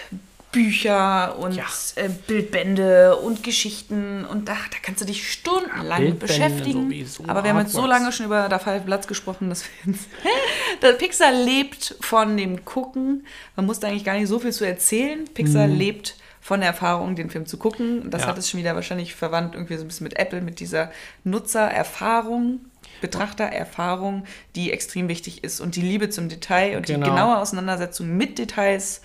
Bücher 0.51 1.37
und 1.37 1.51
Ja. 1.53 1.65
äh, 1.95 2.09
Bildbände 2.09 3.15
und 3.17 3.43
Geschichten 3.43 4.25
und 4.25 4.49
da, 4.49 4.53
da 4.53 4.77
kannst 4.81 4.99
du 4.99 5.05
dich 5.05 5.31
stundenlang 5.31 5.99
Bildbände 5.99 6.25
beschäftigen. 6.25 6.85
sowieso, 6.85 7.23
Aber 7.27 7.43
wir 7.43 7.51
haben 7.51 7.59
jetzt 7.59 7.71
so 7.73 7.85
lange 7.85 8.11
schon 8.11 8.25
über 8.25 8.49
Da 8.49 8.57
Five 8.57 8.83
Platz 8.83 9.05
gesprochen, 9.05 9.49
dass 9.49 9.63
wir 9.85 9.93
jetzt 9.93 10.07
das 10.81 10.97
Pixar 10.97 11.31
lebt 11.31 11.95
von 12.01 12.35
dem 12.35 12.65
Gucken. 12.65 13.27
Man 13.55 13.67
muss 13.67 13.79
da 13.79 13.89
eigentlich 13.89 14.03
gar 14.05 14.15
nicht 14.15 14.27
so 14.27 14.39
viel 14.39 14.51
zu 14.51 14.65
erzählen. 14.65 15.25
Pixar 15.35 15.67
lebt 15.67 16.15
von 16.41 16.61
der 16.61 16.69
Erfahrung, 16.69 17.15
den 17.15 17.29
Film 17.29 17.45
zu 17.45 17.57
gucken. 17.57 18.09
Das 18.09 18.21
Mhm. 18.21 18.23
Ja. 18.23 18.27
hat 18.29 18.37
es 18.39 18.49
schon 18.49 18.59
wieder 18.59 18.73
wahrscheinlich 18.73 19.13
verwandt, 19.13 19.53
irgendwie 19.53 19.75
so 19.77 19.83
ein 19.83 19.87
bisschen 19.87 20.05
mit 20.05 20.17
Apple, 20.17 20.41
mit 20.41 20.59
dieser 20.59 20.89
Nutzererfahrung, 21.25 22.61
Betrachtererfahrung, 23.01 24.23
die 24.55 24.71
extrem 24.71 25.07
wichtig 25.07 25.43
ist. 25.43 25.59
Und 25.59 25.75
die 25.75 25.81
Liebe 25.81 26.09
zum 26.09 26.29
Detail 26.29 26.77
und 26.77 26.85
Genau. 26.85 27.05
die 27.05 27.11
genaue 27.11 27.37
Auseinandersetzung 27.37 28.15
mit 28.15 28.37
Details 28.37 29.01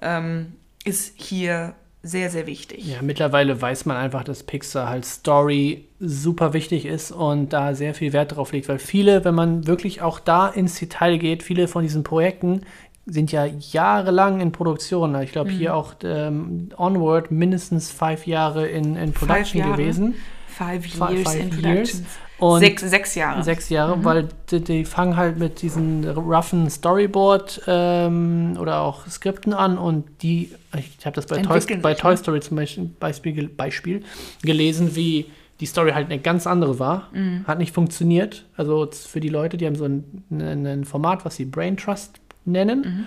ähm, 0.00 0.54
ist 0.84 1.14
hier 1.16 1.74
sehr, 2.02 2.30
sehr 2.30 2.46
wichtig. 2.46 2.84
Ja, 2.84 3.00
mittlerweile 3.00 3.60
weiß 3.60 3.86
man 3.86 3.96
einfach, 3.96 4.24
dass 4.24 4.42
Pixar 4.42 4.88
halt 4.88 5.04
Story 5.04 5.84
super 6.00 6.52
wichtig 6.52 6.84
ist 6.84 7.12
und 7.12 7.52
da 7.52 7.74
sehr 7.74 7.94
viel 7.94 8.12
Wert 8.12 8.34
drauf 8.34 8.52
legt, 8.52 8.68
weil 8.68 8.80
viele, 8.80 9.24
wenn 9.24 9.36
man 9.36 9.68
wirklich 9.68 10.02
auch 10.02 10.18
da 10.18 10.48
ins 10.48 10.78
Detail 10.80 11.18
geht, 11.18 11.44
viele 11.44 11.68
von 11.68 11.82
diesen 11.82 12.02
Projekten 12.02 12.62
sind 13.06 13.32
ja 13.32 13.46
jahrelang 13.46 14.40
in 14.40 14.52
Produktion. 14.52 15.20
Ich 15.22 15.32
glaube, 15.32 15.50
mhm. 15.50 15.56
hier 15.56 15.74
auch 15.74 15.94
ähm, 16.04 16.70
Onward 16.76 17.30
mindestens 17.30 17.90
fünf 17.90 18.26
Jahre 18.26 18.66
in, 18.66 18.96
in 18.96 19.12
Production 19.12 19.62
gewesen. 19.72 20.14
Five 20.46 20.86
years 20.86 21.22
five, 21.22 21.40
in 21.40 21.60
years. 21.60 22.02
Und 22.42 22.58
sechs, 22.58 22.82
sechs 22.82 23.14
Jahre. 23.14 23.44
Sechs 23.44 23.68
Jahre, 23.68 23.96
mhm. 23.96 24.04
weil 24.04 24.28
die, 24.50 24.60
die, 24.60 24.84
fangen 24.84 25.16
halt 25.16 25.38
mit 25.38 25.62
diesen 25.62 26.08
roughen 26.08 26.68
Storyboard 26.68 27.62
ähm, 27.68 28.56
oder 28.58 28.80
auch 28.80 29.06
Skripten 29.06 29.52
an 29.52 29.78
und 29.78 30.06
die, 30.22 30.50
ich 30.76 31.06
habe 31.06 31.14
das 31.14 31.26
bei, 31.26 31.40
Toy, 31.40 31.60
bei 31.80 31.94
Toy, 31.94 32.16
Story 32.16 32.40
zum 32.40 32.56
Beispiel, 32.56 33.48
Beispiel, 33.56 34.02
gelesen, 34.42 34.96
wie 34.96 35.26
die 35.60 35.66
Story 35.66 35.92
halt 35.92 36.06
eine 36.06 36.18
ganz 36.18 36.48
andere 36.48 36.80
war, 36.80 37.10
mhm. 37.12 37.44
hat 37.46 37.58
nicht 37.58 37.72
funktioniert. 37.72 38.44
Also 38.56 38.88
für 38.90 39.20
die 39.20 39.28
Leute, 39.28 39.56
die 39.56 39.64
haben 39.64 39.76
so 39.76 39.84
ein, 39.84 40.24
ein 40.32 40.84
Format, 40.84 41.24
was 41.24 41.36
sie 41.36 41.44
Brain 41.44 41.76
Trust 41.76 42.18
nennen. 42.44 42.80
Mhm. 42.80 43.06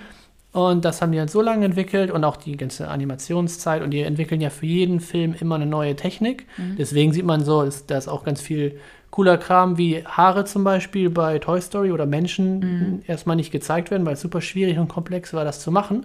Und 0.62 0.86
das 0.86 1.02
haben 1.02 1.12
die 1.12 1.18
dann 1.18 1.28
so 1.28 1.42
lange 1.42 1.66
entwickelt 1.66 2.10
und 2.10 2.24
auch 2.24 2.38
die 2.38 2.56
ganze 2.56 2.88
Animationszeit. 2.88 3.84
Und 3.84 3.92
die 3.92 4.00
entwickeln 4.00 4.40
ja 4.40 4.50
für 4.50 4.66
jeden 4.66 5.02
Film 5.02 5.36
immer 5.38 5.56
eine 5.56 5.66
neue 5.66 5.98
Technik. 5.98 6.48
Mhm. 6.56 6.78
Deswegen 6.78 7.12
sieht 7.12 7.26
man 7.26 7.44
so, 7.44 7.64
ist, 7.64 7.92
da 7.92 7.98
ist 7.98 8.08
auch 8.08 8.24
ganz 8.24 8.40
viel 8.40 8.80
cooler 9.16 9.38
Kram 9.38 9.78
wie 9.78 10.04
Haare 10.06 10.44
zum 10.44 10.66
Beispiel 10.66 11.10
bei 11.10 11.40
Toy 11.40 11.62
Story 11.62 11.94
oder 11.94 12.06
Menschen 12.06 12.60
mhm. 12.60 13.02
erstmal 13.08 13.38
nicht 13.38 13.50
gezeigt 13.50 13.90
werden, 13.90 14.06
weil 14.06 14.16
es 14.16 14.22
super 14.22 14.42
schwierig 14.42 14.78
und 14.78 14.90
komplex 14.90 15.34
war, 15.34 15.46
das 15.46 15.62
zu 15.62 15.72
machen. 15.72 16.04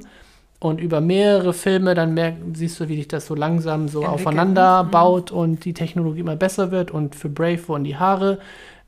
Und 0.61 0.81
über 0.81 1.01
mehrere 1.01 1.53
Filme 1.53 1.95
dann 1.95 2.15
merk, 2.15 2.37
siehst 2.53 2.79
du, 2.79 2.89
wie 2.89 2.97
sich 2.97 3.09
das 3.09 3.27
so 3.27 3.35
langsam 3.35 3.89
so 3.89 4.03
Entwickeln. 4.03 4.15
aufeinander 4.15 4.85
mhm. 4.85 4.91
baut 4.93 5.33
und 5.33 5.65
die 5.65 5.75
Technologie 5.75 6.21
immer 6.21 6.37
besser 6.37 6.71
wird. 6.71 6.93
Und 6.93 7.17
für 7.17 7.29
Brave 7.29 7.67
wurden 7.67 7.83
die 7.83 7.97
Haare 7.97 8.39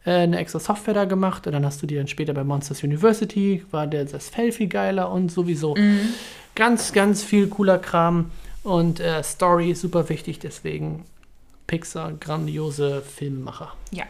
äh, 0.05 0.13
eine 0.13 0.39
extra 0.39 0.61
Software 0.61 0.95
da 0.95 1.05
gemacht. 1.05 1.49
Und 1.49 1.55
dann 1.55 1.67
hast 1.67 1.83
du 1.83 1.89
die 1.89 1.97
dann 1.97 2.07
später 2.07 2.33
bei 2.33 2.45
Monsters 2.45 2.85
University, 2.85 3.65
war 3.73 3.89
der, 3.89 4.05
das 4.05 4.29
Fell 4.29 4.53
viel 4.53 4.69
geiler 4.69 5.11
und 5.11 5.33
sowieso. 5.33 5.75
Mhm. 5.75 5.99
Ganz, 6.55 6.93
ganz 6.93 7.25
viel 7.25 7.49
cooler 7.49 7.79
Kram. 7.79 8.27
Und 8.63 9.01
äh, 9.01 9.21
Story 9.25 9.75
super 9.75 10.09
wichtig, 10.09 10.39
deswegen 10.39 11.05
Pixar, 11.73 12.13
grandiose 12.21 13.01
Filmemacher. 13.01 13.73
Ja. 13.93 14.05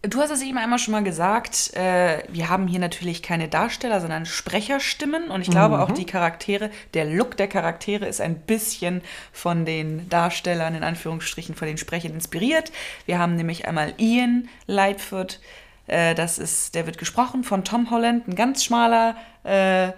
Du 0.00 0.18
hast 0.18 0.30
es 0.30 0.40
eben 0.40 0.56
einmal 0.56 0.78
schon 0.78 0.92
mal 0.92 1.04
gesagt, 1.04 1.74
äh, 1.74 2.22
wir 2.28 2.48
haben 2.48 2.68
hier 2.68 2.80
natürlich 2.80 3.22
keine 3.22 3.48
Darsteller, 3.48 4.00
sondern 4.00 4.24
Sprecherstimmen. 4.24 5.30
Und 5.30 5.42
ich 5.42 5.50
glaube 5.50 5.76
mhm. 5.76 5.82
auch 5.82 5.90
die 5.90 6.06
Charaktere, 6.06 6.70
der 6.94 7.04
Look 7.04 7.36
der 7.36 7.48
Charaktere 7.48 8.06
ist 8.06 8.22
ein 8.22 8.36
bisschen 8.36 9.02
von 9.30 9.66
den 9.66 10.08
Darstellern, 10.08 10.74
in 10.74 10.84
Anführungsstrichen, 10.84 11.54
von 11.54 11.68
den 11.68 11.76
Sprechern 11.76 12.12
inspiriert. 12.12 12.72
Wir 13.04 13.18
haben 13.18 13.36
nämlich 13.36 13.68
einmal 13.68 13.92
Ian 13.98 14.48
Lightfoot, 14.66 15.40
äh, 15.86 16.14
das 16.14 16.38
ist, 16.38 16.74
der 16.74 16.86
wird 16.86 16.96
gesprochen 16.96 17.44
von 17.44 17.64
Tom 17.64 17.90
Holland, 17.90 18.26
ein 18.26 18.36
ganz 18.36 18.64
schmaler 18.64 19.16
äh, 19.42 19.92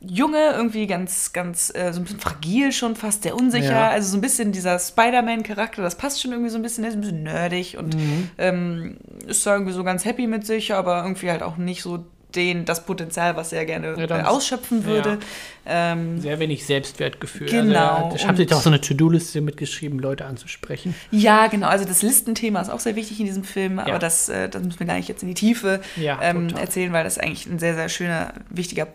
Junge, 0.00 0.52
irgendwie 0.52 0.86
ganz, 0.86 1.32
ganz, 1.32 1.72
äh, 1.74 1.92
so 1.92 2.00
ein 2.00 2.04
bisschen 2.04 2.20
fragil 2.20 2.70
schon 2.70 2.94
fast, 2.94 3.24
sehr 3.24 3.34
unsicher. 3.34 3.72
Ja. 3.72 3.90
Also 3.90 4.10
so 4.10 4.16
ein 4.16 4.20
bisschen 4.20 4.52
dieser 4.52 4.78
Spider-Man-Charakter, 4.78 5.82
das 5.82 5.96
passt 5.96 6.22
schon 6.22 6.30
irgendwie 6.30 6.50
so 6.50 6.56
ein 6.56 6.62
bisschen, 6.62 6.82
der 6.82 6.90
ist 6.90 6.96
ein 6.96 7.00
bisschen 7.00 7.24
nerdig 7.24 7.76
und 7.76 7.96
mhm. 7.96 8.30
ähm, 8.38 8.96
ist 9.26 9.44
da 9.44 9.54
irgendwie 9.54 9.72
so 9.72 9.82
ganz 9.82 10.04
happy 10.04 10.28
mit 10.28 10.46
sich, 10.46 10.72
aber 10.72 11.02
irgendwie 11.02 11.30
halt 11.30 11.42
auch 11.42 11.56
nicht 11.56 11.82
so 11.82 12.04
den, 12.34 12.64
das 12.64 12.84
Potenzial, 12.84 13.36
was 13.36 13.52
er 13.52 13.64
gerne 13.64 13.96
ja, 13.98 14.20
äh, 14.20 14.22
ausschöpfen 14.22 14.84
würde. 14.84 15.18
Ja. 15.64 15.92
Ähm, 15.92 16.20
Sehr 16.20 16.38
wenig 16.38 16.64
Selbstwertgefühl. 16.66 17.48
Genau. 17.48 18.04
Also, 18.04 18.16
ich 18.16 18.26
habe 18.26 18.36
sich 18.36 18.52
auch 18.54 18.60
so 18.60 18.70
eine 18.70 18.80
To-Do-Liste 18.80 19.40
mitgeschrieben, 19.40 19.98
Leute 19.98 20.26
anzusprechen. 20.26 20.94
Ja, 21.10 21.46
genau. 21.46 21.68
Also 21.68 21.84
das 21.84 22.02
Listenthema 22.02 22.60
ist 22.60 22.70
auch 22.70 22.80
sehr 22.80 22.96
wichtig 22.96 23.18
in 23.20 23.26
diesem 23.26 23.44
Film, 23.44 23.78
aber 23.78 23.98
das, 23.98 24.28
äh, 24.28 24.48
das 24.48 24.62
müssen 24.62 24.78
wir 24.78 24.86
gar 24.86 24.96
nicht 24.96 25.08
jetzt 25.08 25.22
in 25.22 25.28
die 25.28 25.34
Tiefe 25.34 25.80
ähm, 25.96 26.54
erzählen, 26.56 26.92
weil 26.92 27.04
das 27.04 27.18
eigentlich 27.18 27.46
ein 27.46 27.58
sehr, 27.58 27.74
sehr 27.74 27.88
schöner, 27.88 28.34
wichtiger 28.50 28.86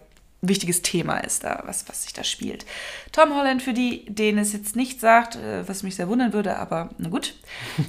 wichtiges 0.44 0.82
Thema 0.82 1.20
ist 1.20 1.44
da, 1.44 1.64
was, 1.66 1.88
was 1.88 2.04
sich 2.04 2.14
da 2.14 2.24
spielt. 2.24 2.66
Tom 3.12 3.34
Holland, 3.34 3.62
für 3.62 3.74
die, 3.74 4.06
denen 4.06 4.38
es 4.38 4.54
jetzt 4.54 4.76
nicht 4.76 5.00
sagt, 5.00 5.38
äh, 5.38 5.68
was 5.68 5.84
mich 5.84 5.96
sehr 5.96 6.10
wundern 6.10 6.34
würde, 6.34 6.58
aber 6.58 6.90
na 6.98 7.10
gut. 7.10 7.36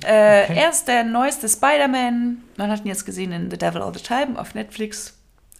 Äh, 0.05 0.45
okay. 0.45 0.57
Er 0.57 0.71
ist 0.71 0.87
der 0.87 1.05
neueste 1.05 1.49
Spider-Man. 1.49 2.43
Man 2.57 2.71
hat 2.71 2.85
ihn 2.85 2.89
jetzt 2.89 3.07
gesehen 3.07 3.33
in 3.33 3.51
The 3.51 3.57
Devil 3.57 3.83
All 3.83 3.95
the 3.95 4.03
Time 4.03 4.39
auf 4.39 4.55
Netflix. 4.55 5.15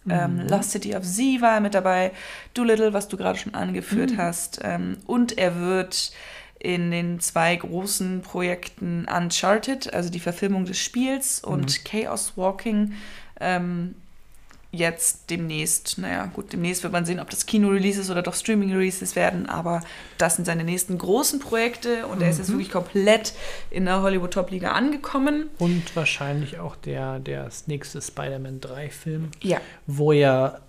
Ähm, 0.07 0.35
mhm. 0.35 0.47
Lost 0.47 0.71
City 0.71 0.95
of 0.95 1.03
Z 1.03 1.41
war 1.41 1.55
er 1.55 1.61
mit 1.61 1.73
dabei. 1.73 2.11
Doolittle, 2.53 2.93
was 2.93 3.07
du 3.07 3.17
gerade 3.17 3.39
schon 3.39 3.55
angeführt 3.55 4.11
mhm. 4.11 4.17
hast. 4.17 4.59
Ähm, 4.63 4.97
und 5.05 5.37
er 5.37 5.59
wird 5.59 6.11
in 6.59 6.91
den 6.91 7.19
zwei 7.19 7.55
großen 7.55 8.21
Projekten 8.21 9.05
Uncharted, 9.05 9.93
also 9.93 10.09
die 10.09 10.19
Verfilmung 10.19 10.65
des 10.65 10.79
Spiels, 10.79 11.43
und 11.43 11.79
mhm. 11.79 11.83
Chaos 11.83 12.33
Walking 12.35 12.93
ähm, 13.39 13.95
jetzt 14.75 15.29
demnächst, 15.29 15.97
naja, 15.97 16.25
gut, 16.27 16.53
demnächst 16.53 16.83
wird 16.83 16.93
man 16.93 17.05
sehen, 17.05 17.19
ob 17.19 17.29
das 17.29 17.45
Kino-Releases 17.45 18.09
oder 18.09 18.21
doch 18.21 18.33
Streaming-Releases 18.33 19.15
werden, 19.15 19.47
aber 19.47 19.81
das 20.17 20.35
sind 20.35 20.45
seine 20.45 20.63
nächsten 20.63 20.97
großen 20.97 21.39
Projekte 21.39 22.07
und 22.07 22.17
mhm. 22.17 22.23
er 22.23 22.29
ist 22.29 22.37
jetzt 22.37 22.49
mhm. 22.49 22.53
wirklich 22.53 22.71
komplett 22.71 23.33
in 23.71 23.85
der 23.85 24.01
Hollywood-Top-Liga 24.01 24.71
angekommen. 24.71 25.49
Und 25.59 25.95
wahrscheinlich 25.95 26.59
auch 26.59 26.75
der, 26.75 27.19
der 27.19 27.49
nächste 27.67 28.01
Spider-Man 28.01 28.61
3-Film, 28.61 29.29
ja. 29.41 29.59
wo 29.87 30.11
ja 30.11 30.59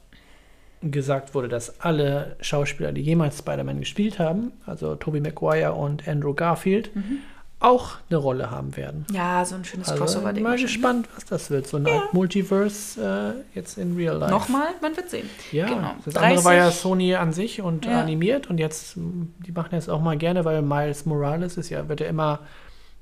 gesagt 0.82 1.34
wurde, 1.34 1.48
dass 1.48 1.80
alle 1.80 2.36
Schauspieler, 2.40 2.92
die 2.92 3.00
jemals 3.00 3.38
Spider-Man 3.38 3.80
gespielt 3.80 4.18
haben, 4.18 4.52
also 4.66 4.94
Tobey 4.94 5.20
Maguire 5.20 5.74
und 5.74 6.06
Andrew 6.06 6.34
Garfield, 6.34 6.94
mhm 6.94 7.20
auch 7.58 7.96
eine 8.10 8.18
Rolle 8.18 8.50
haben 8.50 8.76
werden. 8.76 9.06
Ja, 9.10 9.44
so 9.44 9.54
ein 9.54 9.64
schönes 9.64 9.88
also 9.88 10.04
Crossover. 10.04 10.32
Bin 10.32 10.42
mal 10.42 10.58
gespannt, 10.58 11.08
was 11.14 11.24
das 11.24 11.50
wird. 11.50 11.66
So 11.66 11.78
ein 11.78 11.86
ja. 11.86 12.02
Multiverse 12.12 13.34
äh, 13.54 13.56
jetzt 13.56 13.78
in 13.78 13.96
Real 13.96 14.18
Life. 14.18 14.30
Nochmal, 14.30 14.68
man 14.82 14.94
wird 14.94 15.08
sehen. 15.08 15.28
Ja, 15.52 15.66
genau. 15.66 15.94
das 16.04 16.14
30. 16.14 16.28
andere 16.28 16.44
war 16.44 16.54
ja 16.54 16.70
Sony 16.70 17.14
an 17.14 17.32
sich 17.32 17.62
und 17.62 17.86
ja. 17.86 18.00
animiert 18.00 18.50
und 18.50 18.58
jetzt, 18.58 18.96
die 18.96 19.52
machen 19.52 19.70
das 19.70 19.88
auch 19.88 20.02
mal 20.02 20.18
gerne, 20.18 20.44
weil 20.44 20.60
Miles 20.60 21.06
Morales 21.06 21.56
ist 21.56 21.70
ja, 21.70 21.88
wird 21.88 22.00
ja 22.00 22.08
immer, 22.08 22.40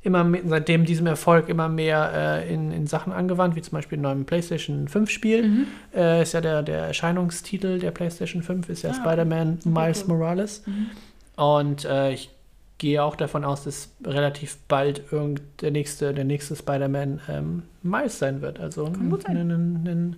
immer 0.03 0.23
mit, 0.23 0.43
seitdem 0.47 0.85
diesem 0.85 1.09
Erfolg 1.09 1.49
immer 1.49 1.69
mehr 1.69 2.13
äh, 2.45 2.55
in, 2.55 2.71
in 2.71 2.87
Sachen 2.87 3.13
angewandt, 3.13 3.57
wie 3.57 3.63
zum 3.63 3.73
Beispiel 3.73 3.97
im 3.97 4.03
neuen 4.03 4.25
PlayStation 4.25 4.87
5 4.87 5.11
Spiel. 5.11 5.49
Mhm. 5.49 5.67
Äh, 5.93 6.23
ist 6.23 6.33
ja 6.33 6.41
der, 6.41 6.63
der 6.63 6.87
Erscheinungstitel 6.87 7.81
der 7.81 7.91
PlayStation 7.91 8.45
5, 8.45 8.69
ist 8.69 8.83
ja 8.83 8.91
ah, 8.91 8.95
Spider-Man 8.95 9.59
Miles 9.65 10.03
cool. 10.03 10.17
Morales. 10.17 10.63
Mhm. 10.65 10.91
Und 11.37 11.85
äh, 11.87 12.13
ich 12.13 12.31
gehe 12.79 13.03
auch 13.03 13.17
davon 13.17 13.45
aus, 13.45 13.65
dass 13.65 13.91
relativ 14.05 14.57
bald 14.69 15.13
irgend 15.13 15.43
der 15.61 15.71
nächste, 15.71 16.13
der 16.13 16.25
nächste 16.25 16.57
Spider-Man 16.57 17.21
ähm, 17.29 17.63
Miles 17.83 18.19
sein 18.19 18.41
wird. 18.41 18.61
Also 18.61 18.87
ein, 18.87 19.13
ein, 19.27 19.51
ein, 19.51 20.17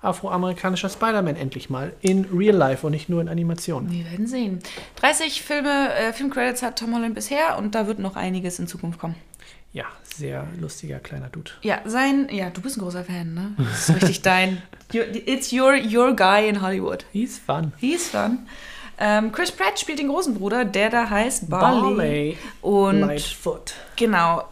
afroamerikanischer 0.00 0.88
Spider-Man 0.88 1.34
endlich 1.34 1.70
mal 1.70 1.92
in 2.00 2.24
Real 2.26 2.54
Life 2.54 2.86
und 2.86 2.92
nicht 2.92 3.08
nur 3.08 3.20
in 3.20 3.28
Animationen. 3.28 3.90
Wir 3.90 4.04
werden 4.04 4.28
sehen. 4.28 4.60
30 4.96 5.42
Filme, 5.42 5.92
äh, 5.94 6.12
Filmcredits 6.12 6.62
hat 6.62 6.78
Tom 6.78 6.94
Holland 6.94 7.16
bisher 7.16 7.58
und 7.58 7.74
da 7.74 7.88
wird 7.88 7.98
noch 7.98 8.14
einiges 8.14 8.60
in 8.60 8.68
Zukunft 8.68 9.00
kommen. 9.00 9.16
Ja, 9.72 9.86
sehr 10.02 10.46
lustiger 10.60 10.98
kleiner 10.98 11.28
Dude. 11.28 11.50
Ja, 11.62 11.80
sein, 11.84 12.28
ja, 12.30 12.48
du 12.50 12.60
bist 12.62 12.76
ein 12.76 12.80
großer 12.80 13.04
Fan, 13.04 13.34
ne? 13.34 13.52
Das 13.58 13.88
ist 13.88 13.96
richtig 13.96 14.22
dein. 14.22 14.62
It's 14.92 15.52
your, 15.52 15.74
your 15.74 16.16
guy 16.16 16.48
in 16.48 16.62
Hollywood. 16.62 17.04
He's 17.12 17.38
fun. 17.38 17.72
He's 17.78 18.08
fun. 18.08 18.46
Ähm, 19.00 19.32
Chris 19.32 19.52
Pratt 19.52 19.78
spielt 19.78 19.98
den 19.98 20.08
großen 20.08 20.34
Bruder, 20.34 20.64
der 20.64 20.90
da 20.90 21.08
heißt 21.08 21.48
Barley. 21.48 21.94
Barley. 21.94 22.38
Und 22.62 23.00
Lightfoot. 23.00 23.74
Genau. 23.96 24.44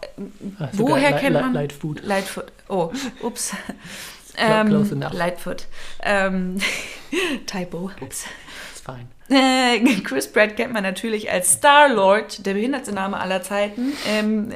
Ach, 0.58 0.68
Woher 0.72 1.12
kennt 1.14 1.34
man? 1.34 1.52
Lightfoot. 1.52 2.02
Lightfoot. 2.04 2.52
Oh, 2.68 2.92
ups. 3.22 3.52
ähm, 4.36 5.00
Lightfoot. 5.12 5.66
Ähm, 6.02 6.58
Typo. 7.46 7.90
Ups. 8.00 8.26
Ist 8.74 8.84
fein. 8.84 9.08
Äh, 9.28 9.80
Chris 10.04 10.30
Pratt 10.30 10.56
kennt 10.56 10.72
man 10.72 10.84
natürlich 10.84 11.30
als 11.30 11.54
Star-Lord, 11.54 12.46
der 12.46 12.54
behindertste 12.54 12.94
Name 12.94 13.18
aller 13.18 13.42
Zeiten. 13.42 13.92
Ähm, 14.06 14.52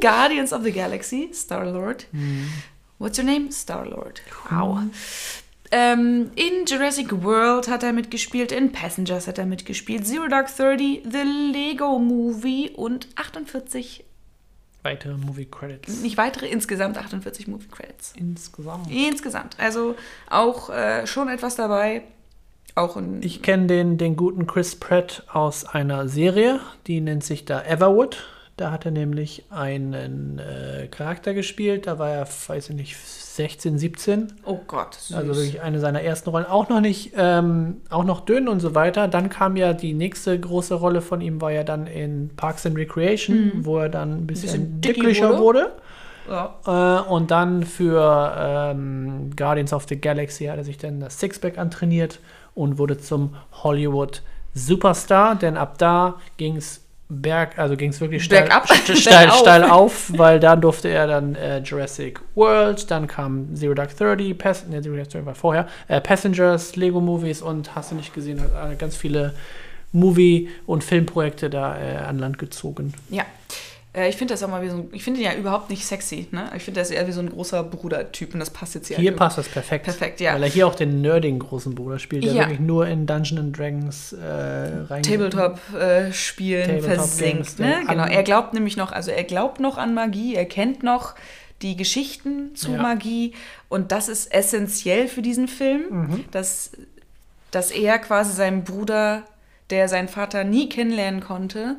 Guardians 0.00 0.52
of 0.52 0.64
the 0.64 0.72
Galaxy, 0.72 1.30
Star-Lord. 1.32 2.06
Mhm. 2.12 2.48
What's 2.98 3.16
your 3.16 3.24
name? 3.24 3.52
Star-Lord. 3.52 4.22
Wow. 4.50 4.80
Ähm, 5.70 6.30
in 6.34 6.64
Jurassic 6.66 7.22
World 7.22 7.68
hat 7.68 7.82
er 7.82 7.92
mitgespielt, 7.92 8.52
in 8.52 8.72
Passengers 8.72 9.26
hat 9.26 9.38
er 9.38 9.46
mitgespielt, 9.46 10.06
Zero 10.06 10.28
Dark 10.28 10.54
Thirty, 10.54 11.02
The 11.04 11.52
Lego 11.52 11.98
Movie 11.98 12.70
und 12.74 13.08
48 13.16 14.04
weitere 14.82 15.16
Movie 15.16 15.44
Credits. 15.44 16.00
Nicht 16.00 16.16
weitere, 16.16 16.46
insgesamt 16.46 16.96
48 16.96 17.46
Movie 17.48 17.68
Credits. 17.70 18.14
Insgesamt. 18.16 18.90
Insgesamt. 18.90 19.58
Also 19.58 19.96
auch 20.30 20.70
äh, 20.70 21.06
schon 21.06 21.28
etwas 21.28 21.56
dabei. 21.56 22.02
Auch 22.74 22.96
in 22.96 23.22
ich 23.22 23.42
kenne 23.42 23.66
den, 23.66 23.98
den 23.98 24.16
guten 24.16 24.46
Chris 24.46 24.76
Pratt 24.76 25.24
aus 25.32 25.64
einer 25.64 26.08
Serie, 26.08 26.60
die 26.86 27.00
nennt 27.00 27.24
sich 27.24 27.44
da 27.44 27.62
Everwood. 27.62 28.28
Da 28.58 28.72
hat 28.72 28.84
er 28.84 28.90
nämlich 28.90 29.44
einen 29.50 30.38
äh, 30.40 30.88
Charakter 30.88 31.32
gespielt. 31.32 31.86
Da 31.86 31.98
war 31.98 32.10
er, 32.10 32.26
weiß 32.48 32.70
ich 32.70 32.74
nicht, 32.76 32.96
16, 32.98 33.78
17. 33.78 34.32
Oh 34.44 34.58
Gott. 34.66 34.94
Süß. 34.94 35.16
Also 35.16 35.36
wirklich 35.36 35.62
eine 35.62 35.78
seiner 35.78 36.02
ersten 36.02 36.28
Rollen. 36.30 36.44
Auch 36.44 36.68
noch 36.68 36.80
nicht, 36.80 37.12
ähm, 37.16 37.76
auch 37.88 38.02
noch 38.02 38.20
dünn 38.20 38.48
und 38.48 38.58
so 38.58 38.74
weiter. 38.74 39.06
Dann 39.06 39.28
kam 39.30 39.56
ja 39.56 39.72
die 39.74 39.94
nächste 39.94 40.38
große 40.38 40.74
Rolle 40.74 41.00
von 41.02 41.20
ihm, 41.20 41.40
war 41.40 41.52
ja 41.52 41.62
dann 41.62 41.86
in 41.86 42.30
Parks 42.36 42.66
and 42.66 42.76
Recreation, 42.76 43.36
Mhm. 43.36 43.64
wo 43.64 43.78
er 43.78 43.88
dann 43.88 44.12
ein 44.22 44.26
bisschen, 44.26 44.50
bisschen 44.50 44.80
dicklicher 44.80 45.38
wurde. 45.38 45.72
Ja. 46.28 46.58
Äh, 46.66 47.08
und 47.08 47.30
dann 47.30 47.62
für 47.62 48.34
ähm, 48.36 49.30
Guardians 49.36 49.72
of 49.72 49.86
the 49.88 50.00
Galaxy 50.00 50.46
hat 50.46 50.56
er 50.58 50.64
sich 50.64 50.78
dann 50.78 50.98
das 50.98 51.20
Sixpack 51.20 51.58
antrainiert 51.58 52.18
und 52.56 52.76
wurde 52.76 52.98
zum 52.98 53.36
Hollywood 53.62 54.22
Superstar. 54.52 55.36
Denn 55.36 55.56
ab 55.56 55.78
da 55.78 56.16
ging 56.36 56.56
es 56.56 56.84
berg, 57.08 57.58
also 57.58 57.76
ging 57.76 57.90
es 57.90 58.00
wirklich 58.00 58.22
steil, 58.24 58.42
Bergab? 58.42 58.64
st- 58.70 58.96
steil, 59.00 59.18
Bergauf. 59.26 59.38
steil 59.40 59.64
auf, 59.64 60.12
weil 60.16 60.40
dann 60.40 60.60
durfte 60.60 60.88
er 60.88 61.06
dann 61.06 61.34
äh, 61.34 61.58
Jurassic 61.60 62.20
World, 62.34 62.90
dann 62.90 63.06
kam 63.06 63.54
Zero 63.56 63.74
Dark 63.74 63.96
Thirty, 63.96 64.34
Pass 64.34 64.66
ne, 64.66 64.82
Zero 64.82 64.96
Dark 64.96 65.08
Thirty 65.10 65.24
war 65.26 65.34
vorher, 65.34 65.68
äh, 65.88 66.00
Passengers, 66.00 66.76
Lego 66.76 67.00
Movies 67.00 67.40
und 67.42 67.74
hast 67.74 67.90
du 67.92 67.94
nicht 67.96 68.14
gesehen, 68.14 68.40
hat 68.40 68.72
äh, 68.72 68.76
ganz 68.76 68.96
viele 68.96 69.34
Movie- 69.92 70.50
und 70.66 70.84
Filmprojekte 70.84 71.48
da 71.48 71.78
äh, 71.78 71.96
an 71.96 72.18
Land 72.18 72.38
gezogen. 72.38 72.92
Ja. 73.08 73.24
Äh, 73.94 74.08
Ich 74.10 74.16
finde 74.16 74.34
das 74.34 74.42
auch 74.42 74.48
mal 74.48 74.62
wie 74.62 74.68
so 74.68 74.76
ein, 74.76 74.88
ich 74.92 75.02
finde 75.02 75.20
ihn 75.20 75.26
ja 75.26 75.34
überhaupt 75.34 75.70
nicht 75.70 75.84
sexy, 75.86 76.28
ne? 76.30 76.50
Ich 76.56 76.62
finde 76.62 76.80
das 76.80 76.90
eher 76.90 77.06
wie 77.06 77.12
so 77.12 77.20
ein 77.20 77.30
großer 77.30 77.62
Bruder-Typ 77.64 78.34
und 78.34 78.40
das 78.40 78.50
passt 78.50 78.74
jetzt 78.74 78.88
hier. 78.88 78.96
Hier 78.98 79.10
halt 79.10 79.18
passt 79.18 79.38
das 79.38 79.48
perfekt. 79.48 79.84
Perfekt, 79.84 80.20
ja. 80.20 80.34
Weil 80.34 80.42
er 80.42 80.48
hier 80.50 80.66
auch 80.66 80.74
den 80.74 81.00
nerdigen 81.00 81.38
großen 81.38 81.74
Bruder 81.74 81.98
spielt, 81.98 82.24
der 82.24 82.32
Ja. 82.32 82.40
wirklich 82.42 82.60
nur 82.60 82.86
in 82.86 83.06
Dungeons 83.06 83.40
and 83.40 83.58
Dragons 83.58 84.12
äh, 84.12 84.24
rein. 84.88 85.02
Tabletop-Spielen 85.02 86.66
Tabletop 86.66 86.94
versinkt. 86.94 87.58
Ne? 87.58 87.80
Genau. 87.88 88.04
Er 88.04 88.22
glaubt 88.22 88.54
nämlich 88.54 88.76
noch, 88.76 88.92
also 88.92 89.10
er 89.10 89.24
glaubt 89.24 89.60
noch 89.60 89.78
an 89.78 89.94
Magie, 89.94 90.34
er 90.34 90.44
kennt 90.46 90.82
noch 90.82 91.14
die 91.62 91.76
Geschichten 91.76 92.54
zu 92.54 92.72
Ja. 92.72 92.82
Magie 92.82 93.34
und 93.68 93.90
das 93.90 94.08
ist 94.08 94.32
essentiell 94.32 95.08
für 95.08 95.22
diesen 95.22 95.48
Film, 95.48 95.82
Mhm. 95.90 96.24
dass, 96.30 96.70
dass 97.50 97.70
er 97.70 97.98
quasi 97.98 98.32
seinem 98.32 98.62
Bruder, 98.64 99.24
der 99.70 99.88
seinen 99.88 100.08
Vater 100.08 100.44
nie 100.44 100.68
kennenlernen 100.68 101.20
konnte, 101.20 101.76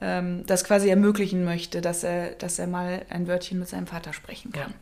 ähm, 0.00 0.44
das 0.46 0.64
quasi 0.64 0.88
ermöglichen 0.88 1.44
möchte, 1.44 1.80
dass 1.80 2.04
er, 2.04 2.30
dass 2.30 2.58
er 2.58 2.66
mal 2.66 3.02
ein 3.08 3.26
Wörtchen 3.28 3.58
mit 3.58 3.68
seinem 3.68 3.86
Vater 3.86 4.12
sprechen 4.12 4.52
kann. 4.52 4.74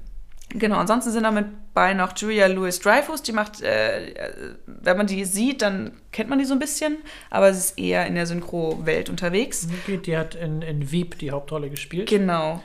Genau, 0.52 0.78
ansonsten 0.78 1.12
sind 1.12 1.22
damit 1.22 1.46
bei 1.74 1.94
noch 1.94 2.16
Julia 2.16 2.48
Louis 2.48 2.80
Dreyfus, 2.80 3.22
die 3.22 3.32
macht, 3.32 3.62
äh, 3.62 4.08
äh, 4.08 4.32
wenn 4.66 4.96
man 4.96 5.06
die 5.06 5.24
sieht, 5.24 5.62
dann 5.62 5.92
kennt 6.10 6.28
man 6.28 6.40
die 6.40 6.44
so 6.44 6.54
ein 6.54 6.58
bisschen, 6.58 6.96
aber 7.30 7.52
sie 7.54 7.60
ist 7.60 7.78
eher 7.78 8.06
in 8.06 8.16
der 8.16 8.26
Synchro-Welt 8.26 9.08
unterwegs. 9.08 9.68
Die 9.86 10.16
hat 10.16 10.34
in, 10.34 10.62
in 10.62 10.90
Veep 10.90 11.18
die 11.18 11.30
Hauptrolle 11.30 11.70
gespielt. 11.70 12.08
Genau, 12.08 12.60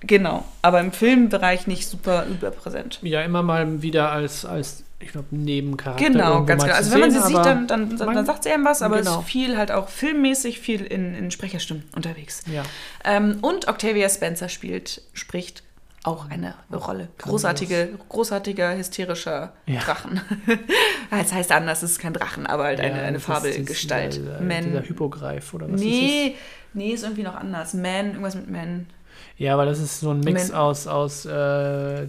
genau, 0.00 0.46
aber 0.62 0.80
im 0.80 0.90
Filmbereich 0.90 1.66
nicht 1.66 1.86
super 1.86 2.24
überpräsent. 2.26 2.98
ja, 3.02 3.20
immer 3.20 3.42
mal 3.42 3.82
wieder 3.82 4.10
als, 4.10 4.46
als 4.46 4.84
ich 5.00 5.12
glaube, 5.12 5.28
Nebencharakter. 5.30 6.04
Genau, 6.04 6.44
ganz 6.44 6.62
genau. 6.64 6.74
Also 6.74 6.92
wenn 6.92 7.00
man 7.00 7.10
sie 7.12 7.20
sieht, 7.20 7.36
dann, 7.36 7.66
dann, 7.68 7.96
dann, 7.96 8.06
man- 8.06 8.14
dann 8.16 8.26
sagt 8.26 8.42
sie 8.44 8.50
einem 8.50 8.64
was, 8.64 8.82
aber 8.82 8.98
es 8.98 9.06
Genau. 9.06 9.20
ist 9.20 9.26
viel 9.28 9.56
halt 9.56 9.70
auch 9.70 9.88
filmmäßig, 9.88 10.58
viel 10.58 10.82
in, 10.84 11.14
in 11.14 11.30
Sprecherstimmen 11.30 11.84
unterwegs. 11.94 12.42
Ja, 12.52 12.62
Ähm, 13.04 13.38
und 13.42 13.68
Octavia 13.68 14.08
Spencer 14.08 14.48
spielt, 14.48 15.02
spricht 15.12 15.62
auch 16.04 16.30
eine 16.30 16.54
Rolle. 16.72 17.08
Großartige, 17.18 17.90
großartiger, 18.08 18.76
hysterischer 18.76 19.52
Ja. 19.66 19.80
Drachen. 19.80 20.20
Es 21.10 21.32
heißt 21.32 21.52
anders, 21.52 21.82
es 21.82 21.92
ist 21.92 21.98
kein 22.00 22.12
Drachen, 22.12 22.46
aber 22.46 22.64
halt 22.64 22.80
eine, 22.80 22.96
ja, 22.96 23.02
eine 23.02 23.16
das 23.18 23.24
Fabelgestalt. 23.24 24.14
Dieser, 24.16 24.40
Man. 24.40 24.64
dieser 24.64 24.82
Hypogreif 24.82 25.54
oder 25.54 25.66
was 25.72 25.80
ist 25.80 25.86
nee, 25.86 26.34
nee, 26.74 26.90
ist 26.90 27.02
irgendwie 27.02 27.22
noch 27.22 27.34
anders. 27.34 27.72
Man, 27.74 28.08
irgendwas 28.08 28.34
mit 28.34 28.50
Man. 28.50 28.86
das? 28.88 28.94
Ja, 29.38 29.56
weil 29.56 29.66
das 29.66 29.78
ist 29.80 30.00
so 30.00 30.10
ein 30.10 30.20
Mix 30.20 30.48
Men- 30.48 30.56
aus, 30.56 30.86
aus 30.86 31.24
äh, 31.24 32.08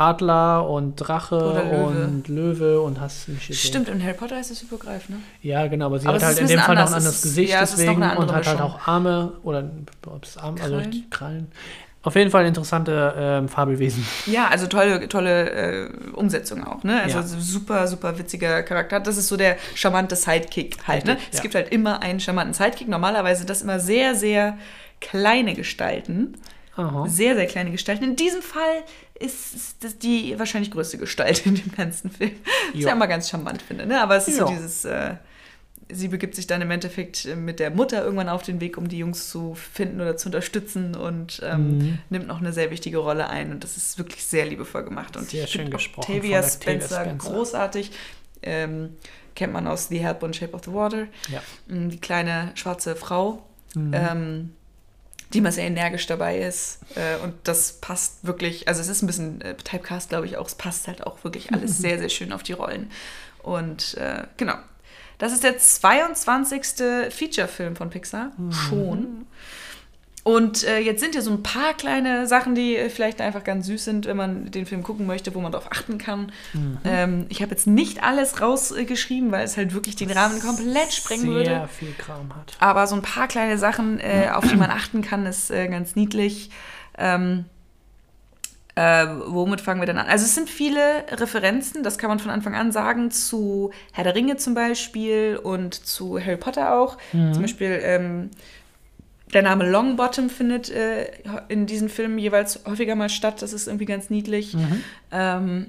Adler 0.00 0.68
und 0.68 0.96
Drache 0.96 1.36
Löwe. 1.36 1.84
und 1.84 2.28
Löwe 2.28 2.80
und 2.80 3.00
hast 3.00 3.28
nicht 3.28 3.48
gesehen. 3.48 3.68
Stimmt, 3.68 3.88
in 3.88 4.02
Harry 4.02 4.14
Potter 4.14 4.36
heißt 4.36 4.50
es 4.50 4.62
Hypogreif, 4.62 5.08
ne? 5.08 5.16
Ja, 5.42 5.66
genau, 5.66 5.86
aber 5.86 5.98
sie 5.98 6.08
Aber 6.08 6.16
hat 6.16 6.24
halt 6.24 6.38
in 6.38 6.48
dem 6.48 6.60
Fall 6.60 6.74
noch 6.74 6.86
ein 6.86 6.94
anderes 6.94 7.22
Gesicht 7.22 7.52
ja, 7.52 7.60
deswegen 7.60 8.02
und 8.02 8.32
hat 8.32 8.46
halt 8.46 8.60
auch 8.60 8.86
Arme 8.86 9.32
oder 9.42 9.70
ob 10.06 10.24
es 10.24 10.36
Arme, 10.36 10.60
also 10.62 10.80
Krallen? 11.10 11.48
Auf 12.02 12.14
jeden 12.14 12.30
Fall 12.30 12.46
interessante 12.46 13.14
ähm, 13.14 13.48
Fabelwesen. 13.48 14.06
Ja, 14.24 14.48
also 14.48 14.66
tolle, 14.66 15.06
tolle 15.08 15.50
äh, 15.50 15.88
Umsetzung 16.14 16.64
auch, 16.66 16.82
ne? 16.82 17.02
Also 17.02 17.18
Ja. 17.18 17.22
super, 17.22 17.86
super 17.86 18.18
witziger 18.18 18.62
Charakter. 18.62 19.00
Das 19.00 19.18
ist 19.18 19.28
so 19.28 19.36
der 19.36 19.58
charmante 19.74 20.16
Sidekick 20.16 20.78
halt, 20.88 21.04
ne? 21.04 21.18
Es 21.30 21.36
ja. 21.38 21.42
gibt 21.42 21.54
halt 21.54 21.70
immer 21.70 22.00
einen 22.00 22.18
charmanten 22.18 22.54
Sidekick. 22.54 22.88
Normalerweise 22.88 23.44
das 23.44 23.60
immer 23.60 23.78
sehr, 23.80 24.14
sehr 24.14 24.56
kleine 25.02 25.52
Gestalten. 25.52 26.38
Aha. 26.76 27.06
Sehr, 27.06 27.34
sehr 27.34 27.46
kleine 27.46 27.70
Gestalten. 27.70 28.04
In 28.04 28.16
diesem 28.16 28.40
Fall 28.40 28.82
ist 29.20 29.76
das 29.84 29.98
die 29.98 30.38
wahrscheinlich 30.38 30.70
größte 30.70 30.98
Gestalt 30.98 31.46
in 31.46 31.54
dem 31.54 31.72
ganzen 31.76 32.10
Film. 32.10 32.32
Was 32.42 32.74
ich 32.74 32.80
Ja. 32.80 32.92
immer 32.92 33.06
ganz 33.06 33.28
charmant 33.28 33.62
finde, 33.62 33.86
ne? 33.86 34.00
Aber 34.00 34.16
es 34.16 34.26
ist 34.28 34.36
so 34.38 34.46
Ja. 34.46 34.50
dieses, 34.50 34.84
äh, 34.84 35.14
sie 35.92 36.08
begibt 36.08 36.34
sich 36.36 36.46
dann 36.46 36.62
im 36.62 36.70
Endeffekt 36.70 37.26
äh, 37.26 37.34
mit 37.36 37.58
der 37.60 37.70
Mutter 37.70 38.02
irgendwann 38.04 38.28
auf 38.28 38.42
den 38.42 38.60
Weg, 38.60 38.78
um 38.78 38.88
die 38.88 38.98
Jungs 38.98 39.28
zu 39.28 39.54
finden 39.54 40.00
oder 40.00 40.16
zu 40.16 40.28
unterstützen 40.28 40.94
und 40.94 41.40
ähm, 41.44 41.78
Mhm. 41.78 41.98
nimmt 42.10 42.26
noch 42.28 42.40
eine 42.40 42.52
sehr 42.52 42.70
wichtige 42.70 42.98
Rolle 42.98 43.28
ein. 43.28 43.50
Und 43.52 43.62
das 43.64 43.76
ist 43.76 43.98
wirklich 43.98 44.24
sehr 44.24 44.46
liebevoll 44.46 44.84
gemacht. 44.84 45.16
Und 45.16 45.28
Sehr 45.30 45.44
ich 45.44 45.50
schön 45.50 45.70
gesprochen 45.70 46.10
Octavia 46.12 46.42
Spencer, 46.42 47.00
Spencer. 47.02 47.14
großartig. 47.16 47.90
Ähm, 48.42 48.96
kennt 49.34 49.52
man 49.52 49.66
aus 49.66 49.88
The 49.88 49.98
Help 49.98 50.22
und 50.22 50.34
Shape 50.34 50.54
of 50.54 50.62
the 50.64 50.72
Water. 50.72 51.06
Ja. 51.28 51.42
Mm, 51.68 51.88
Die 51.90 52.00
kleine 52.00 52.52
schwarze 52.54 52.96
Frau, 52.96 53.42
Mhm. 53.74 53.90
ähm, 53.94 54.50
die 55.32 55.38
immer 55.38 55.52
sehr 55.52 55.64
energisch 55.64 56.06
dabei 56.06 56.40
ist. 56.40 56.80
Äh, 56.96 57.22
und 57.22 57.34
das 57.44 57.74
passt 57.74 58.24
wirklich, 58.24 58.68
also 58.68 58.80
es 58.80 58.88
ist 58.88 59.02
ein 59.02 59.06
bisschen 59.06 59.40
äh, 59.40 59.54
Typecast, 59.56 60.08
glaube 60.08 60.26
ich 60.26 60.36
auch. 60.36 60.46
Es 60.46 60.54
passt 60.54 60.88
halt 60.88 61.06
auch 61.06 61.22
wirklich 61.24 61.52
alles 61.52 61.78
sehr, 61.78 61.98
sehr 61.98 62.08
schön 62.08 62.32
auf 62.32 62.42
die 62.42 62.52
Rollen. 62.52 62.90
Und 63.42 63.94
äh, 63.94 64.24
genau. 64.36 64.56
Das 65.18 65.32
ist 65.32 65.44
der 65.44 65.58
22. 65.58 67.10
Feature-Film 67.10 67.76
von 67.76 67.90
Pixar. 67.90 68.32
Schon. 68.50 69.26
Und 70.22 70.64
äh, 70.64 70.78
jetzt 70.80 71.00
sind 71.00 71.12
hier 71.12 71.22
so 71.22 71.30
ein 71.30 71.42
paar 71.42 71.72
kleine 71.74 72.26
Sachen, 72.26 72.54
die 72.54 72.76
äh, 72.76 72.90
vielleicht 72.90 73.20
einfach 73.20 73.42
ganz 73.42 73.66
süß 73.66 73.84
sind, 73.84 74.06
wenn 74.06 74.16
man 74.16 74.50
den 74.50 74.66
Film 74.66 74.82
gucken 74.82 75.06
möchte, 75.06 75.34
wo 75.34 75.40
man 75.40 75.50
darauf 75.50 75.72
achten 75.72 75.96
kann. 75.96 76.30
Ähm, 76.84 77.26
ich 77.30 77.40
habe 77.40 77.52
jetzt 77.52 77.66
nicht 77.66 78.02
alles 78.02 78.40
rausgeschrieben, 78.40 79.32
weil 79.32 79.44
es 79.44 79.56
halt 79.56 79.72
wirklich 79.72 79.96
den 79.96 80.10
Rahmen 80.10 80.40
komplett 80.40 80.92
sprengen 80.92 81.24
Sehr 81.24 81.32
würde. 81.32 81.68
viel 81.68 81.94
Kram 81.96 82.34
hat. 82.34 82.54
Aber 82.58 82.86
so 82.86 82.96
ein 82.96 83.02
paar 83.02 83.28
kleine 83.28 83.56
Sachen, 83.56 83.98
äh, 83.98 84.28
auf 84.32 84.46
die 84.46 84.56
man 84.56 84.70
achten 84.70 85.00
kann, 85.00 85.24
ist 85.24 85.50
äh, 85.50 85.68
ganz 85.68 85.96
niedlich. 85.96 86.50
Ähm, 86.98 87.46
äh, 88.74 89.06
womit 89.26 89.60
fangen 89.60 89.80
wir 89.80 89.86
denn 89.86 89.98
an? 89.98 90.06
Also 90.06 90.24
es 90.26 90.34
sind 90.34 90.48
viele 90.48 91.04
Referenzen, 91.10 91.82
das 91.82 91.98
kann 91.98 92.08
man 92.08 92.18
von 92.18 92.30
Anfang 92.30 92.54
an 92.54 92.72
sagen, 92.72 93.10
zu 93.10 93.72
Herr 93.92 94.04
der 94.04 94.14
Ringe 94.14 94.36
zum 94.36 94.54
Beispiel 94.54 95.40
und 95.42 95.74
zu 95.74 96.20
Harry 96.20 96.36
Potter 96.36 96.78
auch. 96.78 96.98
Zum 97.10 97.42
Beispiel 97.42 97.80
ähm, 97.82 98.30
der 99.32 99.42
Name 99.42 99.68
Longbottom 99.70 100.30
findet 100.30 100.70
äh, 100.70 101.06
in 101.48 101.66
diesen 101.66 101.88
Filmen 101.88 102.18
jeweils 102.18 102.60
häufiger 102.66 102.94
mal 102.96 103.08
statt. 103.08 103.42
Das 103.42 103.52
ist 103.52 103.66
irgendwie 103.66 103.86
ganz 103.86 104.10
niedlich. 104.10 104.56
Ähm, 105.10 105.66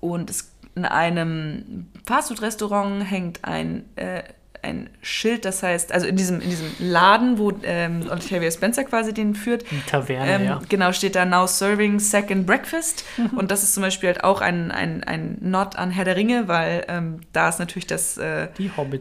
und 0.00 0.30
es, 0.30 0.50
in 0.74 0.84
einem 0.84 1.86
Fastfood-Restaurant 2.06 3.08
hängt 3.10 3.44
ein, 3.44 3.84
äh, 3.96 4.22
ein 4.64 4.88
Schild, 5.02 5.44
das 5.44 5.62
heißt, 5.62 5.92
also 5.92 6.06
in 6.06 6.16
diesem, 6.16 6.40
in 6.40 6.50
diesem 6.50 6.66
Laden, 6.78 7.38
wo 7.38 7.52
ähm, 7.62 8.06
Octavia 8.10 8.50
Spencer 8.50 8.84
quasi 8.84 9.12
den 9.12 9.34
führt, 9.34 9.70
Die 9.70 9.80
Taverne, 9.86 10.32
ähm, 10.32 10.44
ja. 10.44 10.60
Genau, 10.68 10.92
steht 10.92 11.14
da 11.14 11.24
Now 11.24 11.46
Serving 11.46 12.00
Second 12.00 12.46
Breakfast. 12.46 13.04
Und 13.36 13.50
das 13.50 13.62
ist 13.62 13.74
zum 13.74 13.82
Beispiel 13.82 14.08
halt 14.08 14.24
auch 14.24 14.40
ein, 14.40 14.72
ein, 14.72 15.04
ein 15.04 15.36
Nod 15.40 15.76
an 15.76 15.90
Herr 15.90 16.04
der 16.04 16.16
Ringe, 16.16 16.48
weil 16.48 16.84
ähm, 16.88 17.20
da 17.32 17.48
ist 17.48 17.58
natürlich 17.58 17.86
das 17.86 18.16
äh, 18.18 18.48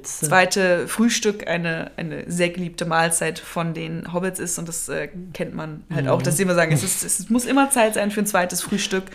zweite 0.04 0.88
Frühstück 0.88 1.48
eine, 1.48 1.92
eine 1.98 2.30
sehr 2.30 2.50
geliebte 2.50 2.86
Mahlzeit 2.86 3.40
von 3.40 3.74
den 3.74 4.14
Hobbits 4.14 4.40
ist. 4.40 4.60
Und 4.60 4.68
das 4.68 4.90
äh, 4.90 5.10
kennt 5.34 5.56
man 5.56 5.84
halt 5.94 6.08
auch, 6.08 6.22
dass 6.22 6.38
sie 6.38 6.44
immer 6.44 6.56
sagen, 6.56 6.74
es, 6.74 6.84
ist, 6.84 7.04
es 7.04 7.30
muss 7.30 7.46
immer 7.46 7.70
Zeit 7.70 7.94
sein 7.94 8.12
für 8.12 8.20
ein 8.20 8.28
zweites 8.28 8.62
Frühstück. 8.62 9.06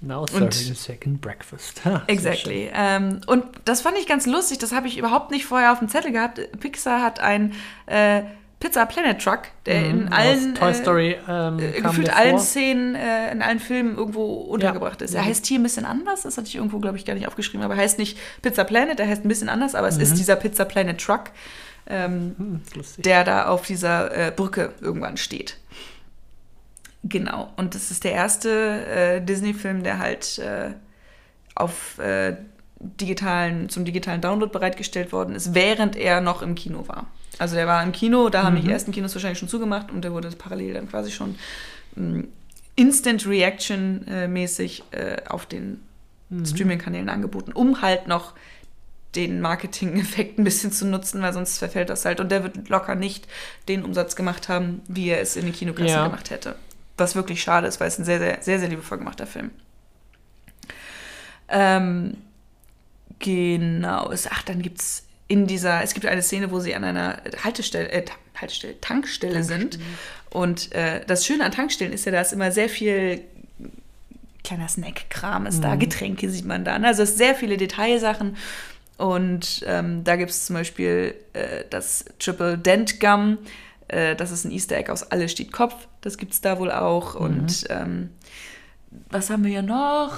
Now 0.00 0.20
und- 0.20 0.30
serving 0.52 0.72
a 0.72 0.74
second 0.74 1.20
breakfast. 1.20 1.84
Ha. 1.84 2.02
Exactly. 2.06 2.70
Ähm, 2.74 3.20
und 3.26 3.44
das 3.64 3.80
fand 3.80 3.96
ich 3.98 4.06
ganz 4.06 4.26
lustig, 4.26 4.58
das 4.58 4.72
habe 4.72 4.86
ich 4.88 4.98
überhaupt 4.98 5.30
nicht 5.30 5.46
vorher 5.46 5.72
auf 5.72 5.78
dem 5.78 5.88
Zettel 5.88 6.12
gehabt. 6.12 6.38
Pixar 6.60 7.02
hat 7.02 7.18
ein 7.20 7.54
äh, 7.86 8.22
Pizza 8.60 8.86
Planet 8.86 9.20
Truck, 9.22 9.40
der 9.66 9.84
in 9.86 10.04
Mhm, 10.06 10.12
allen 10.12 10.52
Aus 10.54 10.58
Toy 10.58 10.70
äh, 10.70 10.74
Story 10.74 11.16
ähm, 11.28 11.58
äh, 11.58 11.80
gefühlt 11.80 12.14
allen 12.14 12.30
vor. 12.32 12.38
Szenen, 12.40 12.94
äh, 12.94 13.30
in 13.32 13.42
allen 13.42 13.60
Filmen 13.60 13.96
irgendwo 13.96 14.24
untergebracht 14.34 15.02
ist. 15.02 15.14
Er 15.14 15.20
Ja. 15.22 15.26
heißt 15.28 15.44
hier 15.46 15.58
ein 15.58 15.62
bisschen 15.62 15.84
anders, 15.84 16.22
das 16.22 16.36
hatte 16.38 16.46
ich 16.48 16.56
irgendwo, 16.56 16.78
glaube 16.78 16.96
ich, 16.96 17.04
gar 17.04 17.14
nicht 17.14 17.26
aufgeschrieben, 17.28 17.62
aber 17.64 17.74
er 17.74 17.80
heißt 17.80 17.98
nicht 17.98 18.18
Pizza 18.42 18.64
Planet, 18.64 18.98
er 19.00 19.08
heißt 19.08 19.24
ein 19.24 19.28
bisschen 19.28 19.48
anders, 19.50 19.74
aber 19.74 19.88
es 19.88 19.98
ist 19.98 20.14
dieser 20.18 20.36
Pizza 20.36 20.64
Planet 20.64 20.98
Truck, 21.00 21.24
ähm, 21.88 22.34
Hm, 22.38 22.60
lustig. 22.74 23.04
der 23.04 23.24
da 23.24 23.46
auf 23.48 23.66
dieser 23.66 24.10
äh, 24.28 24.32
Brücke 24.34 24.72
irgendwann 24.80 25.16
steht. 25.18 25.58
Genau, 27.08 27.52
und 27.56 27.74
das 27.74 27.90
ist 27.90 28.04
der 28.04 28.12
erste 28.12 28.50
äh, 28.86 29.20
Disney-Film, 29.20 29.82
der 29.82 29.98
halt 29.98 30.38
äh, 30.38 30.70
auf 31.54 31.98
äh, 31.98 32.36
digitalen, 32.80 33.68
zum 33.68 33.84
digitalen 33.84 34.20
Download 34.20 34.50
bereitgestellt 34.52 35.12
worden 35.12 35.34
ist, 35.34 35.54
während 35.54 35.96
er 35.96 36.20
noch 36.20 36.42
im 36.42 36.54
Kino 36.54 36.86
war. 36.88 37.06
Also 37.38 37.54
der 37.54 37.66
war 37.66 37.82
im 37.82 37.92
Kino, 37.92 38.28
da 38.28 38.44
haben 38.44 38.56
Mhm. 38.56 38.62
die 38.64 38.70
ersten 38.70 38.92
Kinos 38.92 39.14
wahrscheinlich 39.14 39.38
schon 39.38 39.48
zugemacht 39.48 39.90
und 39.90 40.02
der 40.02 40.12
wurde 40.12 40.28
parallel 40.30 40.74
dann 40.74 40.88
quasi 40.88 41.10
schon 41.10 41.36
mh, 41.96 42.24
Instant 42.76 43.26
Reaction 43.26 44.06
äh, 44.08 44.28
mäßig 44.28 44.82
äh, 44.92 45.16
auf 45.28 45.46
den 45.46 45.82
Mhm. 46.28 46.44
Streaming-Kanälen 46.44 47.08
angeboten, 47.08 47.52
um 47.52 47.82
halt 47.82 48.08
noch 48.08 48.32
den 49.14 49.40
Marketing-Effekt 49.40 50.38
ein 50.38 50.44
bisschen 50.44 50.72
zu 50.72 50.84
nutzen, 50.86 51.22
weil 51.22 51.32
sonst 51.32 51.58
verfällt 51.58 51.88
das 51.88 52.04
halt. 52.04 52.18
Und 52.20 52.30
der 52.32 52.42
wird 52.42 52.68
locker 52.68 52.94
nicht 52.96 53.28
den 53.68 53.84
Umsatz 53.84 54.16
gemacht 54.16 54.48
haben, 54.48 54.82
wie 54.88 55.08
er 55.08 55.20
es 55.20 55.36
in 55.36 55.44
den 55.44 55.54
Kinokassen 55.54 55.86
Ja. 55.88 56.04
gemacht 56.04 56.30
hätte. 56.30 56.56
Was 56.96 57.14
wirklich 57.14 57.42
schade 57.42 57.66
ist, 57.66 57.78
weil 57.80 57.88
es 57.88 57.98
ein 57.98 58.04
sehr, 58.04 58.18
sehr, 58.18 58.38
sehr, 58.40 58.58
sehr 58.58 58.68
liebevoll 58.68 58.98
gemachter 58.98 59.26
Film. 59.26 59.50
Ähm, 61.48 62.16
genau. 63.18 64.10
Es- 64.10 64.28
Ach, 64.30 64.42
dann 64.42 64.62
gibt 64.62 64.80
es 64.80 65.04
in 65.28 65.46
dieser, 65.46 65.82
es 65.82 65.94
gibt 65.94 66.06
eine 66.06 66.22
Szene, 66.22 66.50
wo 66.50 66.60
sie 66.60 66.74
an 66.74 66.84
einer 66.84 67.20
Haltestelle, 67.42 67.90
äh, 67.90 68.04
Haltestelle, 68.40 68.80
Tankstelle 68.80 69.42
sind. 69.44 69.78
Und 70.30 70.72
äh, 70.72 71.00
das 71.06 71.26
Schöne 71.26 71.44
an 71.44 71.52
Tankstellen 71.52 71.92
ist 71.92 72.04
ja, 72.06 72.12
da 72.12 72.20
ist 72.20 72.32
immer 72.32 72.52
sehr 72.52 72.68
viel 72.68 73.22
kleiner 74.44 74.68
Snack-Kram 74.68 75.46
ist 75.46 75.60
da, 75.64 75.74
Getränke 75.74 76.30
sieht 76.30 76.44
man 76.44 76.64
da. 76.64 76.78
Ne? 76.78 76.86
Also 76.86 77.02
es 77.02 77.10
sind 77.10 77.18
sehr 77.18 77.34
viele 77.34 77.56
Detailsachen. 77.56 78.36
Und 78.96 79.64
ähm, 79.66 80.04
da 80.04 80.14
gibt 80.16 80.30
es 80.30 80.46
zum 80.46 80.54
Beispiel 80.54 81.14
äh, 81.32 81.64
das 81.68 82.04
Triple 82.20 82.56
Dent 82.56 83.00
Gum. 83.00 83.38
Äh, 83.88 84.16
das 84.16 84.30
ist 84.30 84.44
ein 84.44 84.50
Easter 84.52 84.76
Egg 84.76 84.90
aus 84.90 85.02
Alle 85.10 85.28
steht 85.28 85.52
Kopf. 85.52 85.74
Das 86.00 86.18
gibt 86.18 86.32
es 86.32 86.40
da 86.40 86.58
wohl 86.58 86.70
auch. 86.70 87.14
Und 87.14 87.64
ähm, 87.70 88.10
was 89.10 89.30
haben 89.30 89.44
wir 89.44 89.52
ja 89.52 89.62
noch? 89.62 90.12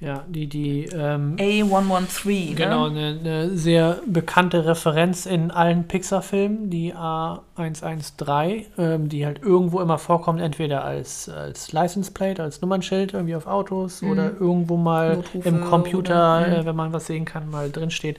Ja, 0.00 0.24
die, 0.26 0.48
die, 0.48 0.86
ähm, 0.86 1.36
A113. 1.38 2.56
genau, 2.56 2.88
Ne? 2.88 3.16
eine, 3.20 3.20
eine 3.20 3.56
sehr 3.56 4.00
bekannte 4.04 4.66
Referenz 4.66 5.26
in 5.26 5.52
allen 5.52 5.86
Pixar-Filmen, 5.86 6.70
die 6.70 6.92
A113, 6.92 8.64
ähm, 8.78 9.08
die 9.08 9.24
halt 9.24 9.40
irgendwo 9.42 9.80
immer 9.80 9.98
vorkommt, 9.98 10.40
entweder 10.40 10.82
als, 10.84 11.28
als 11.28 11.70
License 11.72 12.10
Plate, 12.10 12.42
als 12.42 12.60
Nummernschild 12.60 13.12
irgendwie 13.14 13.36
auf 13.36 13.46
Autos 13.46 14.02
oder 14.02 14.32
irgendwo 14.40 14.76
mal 14.76 15.16
Notrufe 15.18 15.48
im 15.48 15.64
Computer, 15.64 16.40
oder- 16.40 16.48
mhm. 16.48 16.52
äh, 16.54 16.66
wenn 16.66 16.76
man 16.76 16.92
was 16.92 17.06
sehen 17.06 17.24
kann, 17.24 17.48
mal 17.48 17.70
drinsteht. 17.70 18.18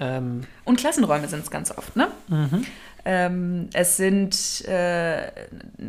Ähm, 0.00 0.42
Und 0.64 0.78
Klassenräume 0.80 1.28
sind 1.28 1.44
es 1.44 1.50
ganz 1.52 1.70
oft, 1.70 1.94
ne? 1.94 2.08
Ähm, 3.04 3.68
es 3.72 3.96
sind 3.96 4.64
äh, 4.68 5.32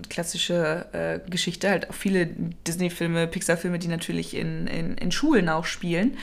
klassische 0.09 0.85
äh, 0.93 1.29
Geschichte, 1.29 1.69
halt 1.69 1.89
auch 1.89 1.93
viele 1.93 2.25
Disney-Filme, 2.25 3.27
Pixar-Filme, 3.27 3.77
die 3.79 3.87
natürlich 3.87 4.35
in, 4.35 4.67
in, 4.67 4.97
in 4.97 5.11
Schulen 5.11 5.49
auch 5.49 5.65
spielen. 5.65 6.17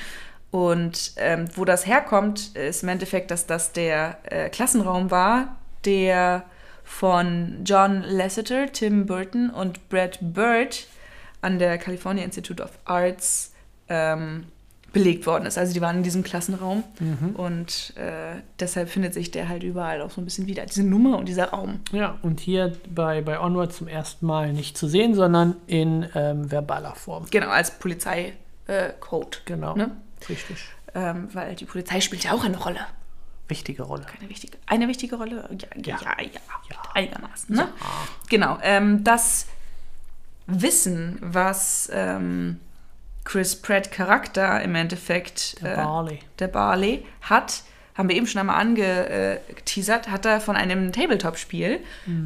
Und 0.50 1.12
ähm, 1.16 1.48
wo 1.54 1.64
das 1.64 1.86
herkommt, 1.86 2.56
ist 2.56 2.82
im 2.82 2.88
Endeffekt, 2.88 3.30
dass 3.30 3.46
das 3.46 3.72
der 3.72 4.18
äh, 4.24 4.48
Klassenraum 4.48 5.10
war, 5.10 5.56
der 5.84 6.44
von 6.82 7.60
John 7.64 8.02
Lasseter, 8.02 8.72
Tim 8.72 9.06
Burton 9.06 9.50
und 9.50 9.88
Brad 9.88 10.18
Bird 10.20 10.88
an 11.40 11.60
der 11.60 11.78
California 11.78 12.24
Institute 12.24 12.60
of 12.60 12.72
Arts 12.84 13.52
ähm, 13.88 14.46
belegt 14.92 15.24
worden 15.26 15.46
ist. 15.46 15.56
Also 15.56 15.72
die 15.72 15.80
waren 15.80 15.98
in 15.98 16.02
diesem 16.02 16.22
Klassenraum 16.24 16.82
und 17.34 17.92
äh, 17.96 18.36
deshalb 18.58 18.88
findet 18.88 19.14
sich 19.14 19.30
der 19.30 19.48
halt 19.48 19.62
überall 19.62 20.02
auch 20.02 20.10
so 20.10 20.20
ein 20.20 20.24
bisschen 20.24 20.46
wieder. 20.46 20.66
Diese 20.66 20.82
Nummer 20.82 21.16
und 21.18 21.26
dieser 21.26 21.50
Raum. 21.50 21.80
ja, 21.92 22.18
und 22.22 22.40
hier 22.40 22.72
bei, 22.92 23.20
bei 23.22 23.38
Onward 23.40 23.72
zum 23.72 23.86
ersten 23.88 24.26
Mal 24.26 24.52
nicht 24.52 24.76
zu 24.76 24.88
sehen, 24.88 25.14
sondern 25.14 25.56
in 25.66 26.08
ähm, 26.14 26.50
verbaler 26.50 26.94
Form. 26.96 27.26
Genau, 27.30 27.48
als 27.48 27.78
Polizeicode. 27.78 28.34
Äh, 29.36 29.40
Genau. 29.44 29.76
Ne? 29.76 29.90
Richtig. 30.28 30.58
ähm, 30.94 31.28
weil 31.32 31.54
die 31.54 31.64
Polizei 31.66 32.00
spielt 32.00 32.24
ja 32.24 32.32
auch 32.32 32.44
eine 32.44 32.56
Rolle. 32.58 32.80
Wichtige 33.48 33.82
Rolle. 33.84 34.06
Eine 34.20 34.28
wichtige, 34.30 34.58
eine 34.66 34.86
wichtige 34.88 35.16
Rolle? 35.16 35.48
Ja, 35.50 35.68
ja, 35.76 35.96
Ja. 35.98 36.16
ja, 36.20 36.24
ja, 36.70 36.76
einigermaßen. 36.94 37.54
Ne? 37.56 37.68
Genau, 38.28 38.58
ähm, 38.62 39.02
das 39.02 39.46
Wissen, 40.46 41.18
was 41.20 41.88
ähm, 41.92 42.58
Chris 43.30 43.54
Pratt 43.54 43.92
Charakter 43.92 44.60
im 44.62 44.74
Endeffekt 44.74 45.62
Der 45.62 45.74
äh, 45.74 45.76
Barley. 45.76 46.18
der 46.40 46.48
Barley 46.48 47.04
hat, 47.22 47.62
haben 47.94 48.08
wir 48.08 48.16
eben 48.16 48.26
schon 48.26 48.40
einmal 48.40 48.60
angeteasert, 48.60 50.10
hat 50.10 50.26
er 50.26 50.40
von 50.40 50.56
einem 50.56 50.90
Tabletop-Spiel, 50.90 51.78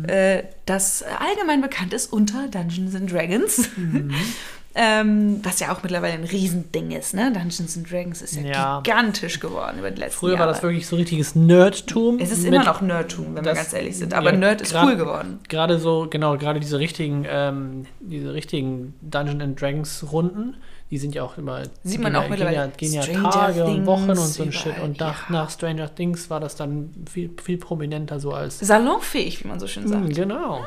äh, 0.07 0.45
das 0.65 1.03
allgemein 1.03 1.61
bekannt 1.61 1.93
ist 1.93 2.11
unter 2.11 2.49
Dungeons 2.49 2.95
and 2.95 3.13
Dragons. 3.13 3.69
ähm, 4.77 5.41
was 5.45 5.61
ja 5.61 5.73
auch 5.73 5.83
mittlerweile 5.83 6.15
ein 6.15 6.25
Riesending 6.25 6.91
ist, 6.91 7.15
ne? 7.15 7.31
Dungeons 7.33 7.77
and 7.77 7.91
Dragons 7.91 8.23
ist 8.23 8.35
ja, 8.37 8.43
Ja. 8.43 8.81
gigantisch 8.81 9.39
geworden 9.41 9.79
über 9.79 9.91
die 9.91 10.01
letzten 10.01 10.19
Früher 10.19 10.31
Jahre. 10.33 10.47
war 10.47 10.53
das 10.53 10.63
wirklich 10.63 10.87
so 10.87 10.97
richtiges 10.97 11.35
Nerdtum. 11.37 12.19
es 12.19 12.33
ist 12.33 12.45
immer 12.45 12.65
noch 12.65 12.81
Nerdtum, 12.81 13.35
wenn 13.37 13.45
wir 13.45 13.53
ganz 13.55 13.73
ehrlich 13.73 13.97
sind. 13.97 14.15
Aber 14.15 14.33
ja, 14.33 14.39
Nerd 14.39 14.63
ist 14.63 14.73
grad- 14.73 14.87
cool 14.87 14.97
geworden. 14.97 15.39
Gerade 15.49 15.79
so, 15.79 16.09
genau, 16.11 16.37
gerade 16.39 16.59
diese 16.61 16.79
richtigen, 16.81 17.25
ähm, 17.29 17.87
diese 18.01 18.33
richtigen 18.35 18.95
Dungeons 19.03 19.43
and 19.43 19.61
Dragons 19.61 20.05
Runden, 20.11 20.57
die 20.91 20.99
sind 20.99 21.15
ja 21.15 21.23
auch 21.23 21.39
immer. 21.39 21.63
Sieht 21.83 22.01
man 22.01 22.15
auch 22.15 22.25
ja, 22.25 22.29
mittlerweile. 22.29 22.73
Gehen 22.77 22.93
ja, 22.93 23.03
gehen 23.03 23.15
ja 23.15 23.21
Stranger 23.21 23.31
Tage 23.31 23.65
und 23.65 23.87
Wochen 23.87 24.11
und 24.11 24.17
Things 24.17 24.35
so 24.35 24.43
ein 24.43 24.53
Shit. 24.53 24.79
Und 24.83 25.01
nach, 25.01 25.29
ja. 25.29 25.33
nach 25.33 25.51
Stranger 25.51 25.93
Things 25.93 26.29
war 26.29 26.41
das 26.41 26.57
dann 26.57 26.91
viel, 27.11 27.31
viel 27.43 27.57
prominenter 27.57 28.21
so 28.21 28.33
als. 28.33 28.61
Salonfähig, 28.61 29.43
wie 29.43 29.49
man 29.49 29.59
so 29.59 29.67
schön 29.67 29.89
sagt. 29.89 30.05
Hm, 30.05 30.13
genau. 30.13 30.65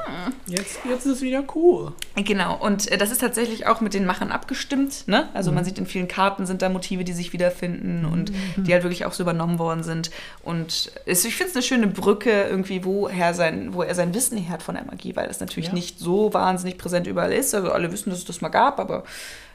Jetzt, 0.48 0.80
jetzt 0.90 1.06
ist 1.06 1.14
es 1.18 1.22
wieder 1.22 1.44
cool. 1.56 1.94
Genau, 2.16 2.58
und 2.58 2.92
äh, 2.92 2.98
das 2.98 3.12
ist 3.12 3.22
tatsächlich 3.22 3.68
auch 3.68 3.80
mit 3.80 3.94
den 3.94 4.06
Machern 4.06 4.32
abgestimmt. 4.32 5.08
Ne? 5.08 5.30
Also 5.34 5.52
man 5.52 5.64
sieht 5.64 5.78
in 5.78 5.86
vielen 5.86 6.08
Karten 6.08 6.46
sind 6.46 6.62
da 6.62 6.70
Motive, 6.70 7.04
die 7.04 7.14
sich 7.14 7.32
wiederfinden 7.32 8.06
und 8.06 8.32
die 8.58 8.74
halt 8.74 8.84
wirklich 8.84 9.06
auch 9.06 9.14
so 9.14 9.24
übernommen 9.24 9.60
worden 9.60 9.84
sind. 9.84 10.10
Und 10.44 10.92
es, 11.06 11.26
ich 11.26 11.36
finde 11.36 11.52
es 11.52 11.56
eine 11.56 11.64
schöne 11.64 11.88
Brücke 11.88 12.48
irgendwie, 12.50 12.84
woher 12.84 13.34
sein, 13.34 13.74
wo 13.74 13.84
er 13.84 13.94
sein 13.94 14.14
Wissen 14.14 14.38
her 14.38 14.54
hat 14.54 14.64
von 14.64 14.76
der 14.76 14.86
Magie, 14.86 15.16
weil 15.16 15.28
das 15.28 15.40
natürlich 15.40 15.68
Ja. 15.68 15.74
nicht 15.74 16.00
so 16.00 16.34
wahnsinnig 16.34 16.78
präsent 16.78 17.08
überall 17.08 17.32
ist. 17.32 17.54
Also 17.54 17.72
alle 17.72 17.92
wissen, 17.92 18.10
dass 18.10 18.20
es 18.20 18.26
das 18.26 18.42
mal 18.42 18.50
gab, 18.50 18.80
aber 18.80 19.04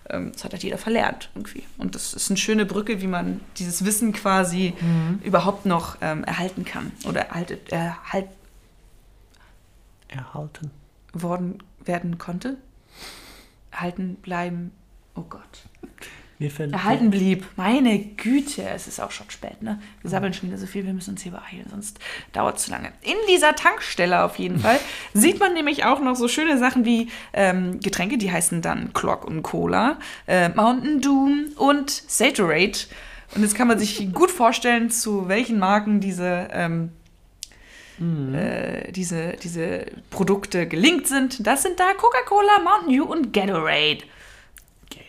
das 0.04 0.44
hat 0.44 0.52
halt 0.52 0.62
jeder 0.62 0.78
verlernt 0.78 1.30
irgendwie. 1.34 1.62
Und 1.78 1.94
das 1.94 2.14
ist 2.14 2.30
eine 2.30 2.36
schöne 2.36 2.66
Brücke, 2.66 3.00
wie 3.00 3.06
man 3.06 3.40
dieses 3.56 3.84
Wissen 3.84 4.12
quasi 4.12 4.74
überhaupt 5.22 5.66
noch 5.66 5.96
ähm, 6.00 6.24
erhalten 6.24 6.64
kann 6.64 6.92
oder 7.06 7.22
erhaltet, 7.28 7.70
erhalt 7.70 8.28
Erhalten. 10.08 10.70
worden 11.12 11.62
werden 11.84 12.18
konnte. 12.18 12.56
Erhalten 13.70 14.16
bleiben. 14.16 14.72
Oh 15.14 15.22
Gott. 15.22 15.62
Wir 16.42 16.50
finden. 16.50 16.74
Erhalten 16.74 17.10
blieb. 17.10 17.46
Meine 17.54 17.98
Güte, 18.00 18.64
es 18.64 18.88
ist 18.88 19.00
auch 19.00 19.12
schon 19.12 19.30
spät, 19.30 19.62
ne? 19.62 19.80
Wir 20.00 20.10
sabbeln 20.10 20.34
schon 20.34 20.48
wieder 20.48 20.58
so 20.58 20.66
viel, 20.66 20.84
wir 20.84 20.92
müssen 20.92 21.10
uns 21.10 21.22
hier 21.22 21.30
beeilen, 21.30 21.66
sonst 21.70 22.00
dauert 22.32 22.56
es 22.58 22.64
zu 22.64 22.72
lange. 22.72 22.88
In 23.02 23.14
dieser 23.30 23.54
Tankstelle 23.54 24.24
auf 24.24 24.40
jeden 24.40 24.58
Fall 24.58 24.80
sieht 25.14 25.38
man 25.38 25.54
nämlich 25.54 25.84
auch 25.84 26.00
noch 26.00 26.16
so 26.16 26.26
schöne 26.26 26.58
Sachen 26.58 26.84
wie 26.84 27.10
ähm, 27.32 27.78
Getränke, 27.78 28.18
die 28.18 28.32
heißen 28.32 28.60
dann 28.60 28.92
Clock 28.92 29.24
und 29.24 29.44
Cola, 29.44 29.98
äh, 30.26 30.48
Mountain 30.48 31.00
Doom 31.00 31.44
und 31.56 31.90
Saturate. 31.90 32.88
Und 33.36 33.42
jetzt 33.42 33.54
kann 33.54 33.68
man 33.68 33.78
sich 33.78 34.12
gut 34.12 34.32
vorstellen, 34.32 34.90
zu 34.90 35.28
welchen 35.28 35.60
Marken 35.60 36.00
diese, 36.00 36.48
ähm, 36.50 36.90
äh, 38.34 38.90
diese, 38.90 39.34
diese 39.40 39.86
Produkte 40.10 40.66
gelinkt 40.66 41.06
sind. 41.06 41.46
Das 41.46 41.62
sind 41.62 41.78
da 41.78 41.92
Coca-Cola, 41.96 42.58
Mountain 42.64 42.96
Dew 42.96 43.04
und 43.04 43.32
Gatorade. 43.32 43.98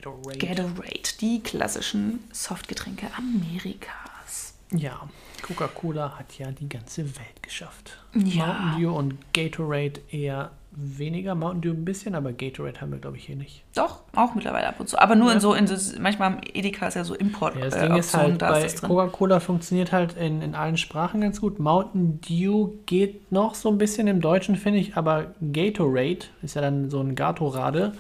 Gatorade. 0.04 0.38
Gatorade, 0.38 1.00
die 1.22 1.42
klassischen 1.42 2.20
Softgetränke 2.32 3.08
Amerikas. 3.18 4.54
Ja, 4.72 5.08
Coca-Cola 5.44 6.18
hat 6.18 6.38
ja 6.38 6.52
die 6.52 6.68
ganze 6.68 7.04
Welt 7.18 7.42
geschafft. 7.44 7.98
Ja. 8.16 8.48
Mountain 8.48 8.82
Dew 8.82 8.96
und 8.98 9.34
Gatorade 9.34 10.02
eher 10.10 10.52
weniger. 10.72 11.36
Mountain 11.36 11.62
Dew 11.62 11.72
ein 11.72 11.86
bisschen, 11.86 12.16
aber 12.16 12.34
Gatorade 12.34 12.82
haben 12.82 12.92
wir, 12.92 12.98
glaube 12.98 13.18
ich, 13.18 13.26
hier 13.26 13.36
nicht. 13.36 13.64
Doch, 13.76 14.00
auch 14.16 14.34
mittlerweile 14.34 14.68
ab 14.68 14.80
und 14.80 14.90
zu. 14.90 14.98
Aber 14.98 15.16
nur 15.16 15.28
Ja. 15.30 15.36
in 15.36 15.40
so, 15.40 15.54
in 15.54 15.68
so, 15.68 16.00
manchmal 16.00 16.42
Edeka 16.54 16.88
ist 16.88 16.96
ja 16.96 17.04
so 17.04 17.14
Import. 17.14 17.56
Ja, 17.56 17.66
das 17.66 17.76
äh, 17.76 17.88
Ding 17.88 17.98
ist 17.98 18.16
Option, 18.16 18.32
halt, 18.32 18.42
da 18.42 18.52
bei. 18.52 18.68
Coca-Cola 18.88 19.40
funktioniert 19.40 19.92
halt 19.92 20.18
in, 20.18 20.42
in 20.42 20.56
allen 20.56 20.78
Sprachen 20.78 21.22
ganz 21.22 21.40
gut. 21.40 21.60
Mountain 21.60 22.20
Dew 22.22 22.72
geht 22.88 23.32
noch 23.32 23.54
so 23.54 23.70
ein 23.70 23.78
bisschen 23.78 24.08
im 24.08 24.22
Deutschen, 24.22 24.56
finde 24.56 24.80
ich, 24.80 24.98
aber 24.98 25.34
Gatorade 25.54 26.26
ist 26.42 26.56
ja 26.56 26.62
dann 26.62 26.90
so 26.90 27.00
ein 27.00 27.14
Gatorade. 27.16 27.94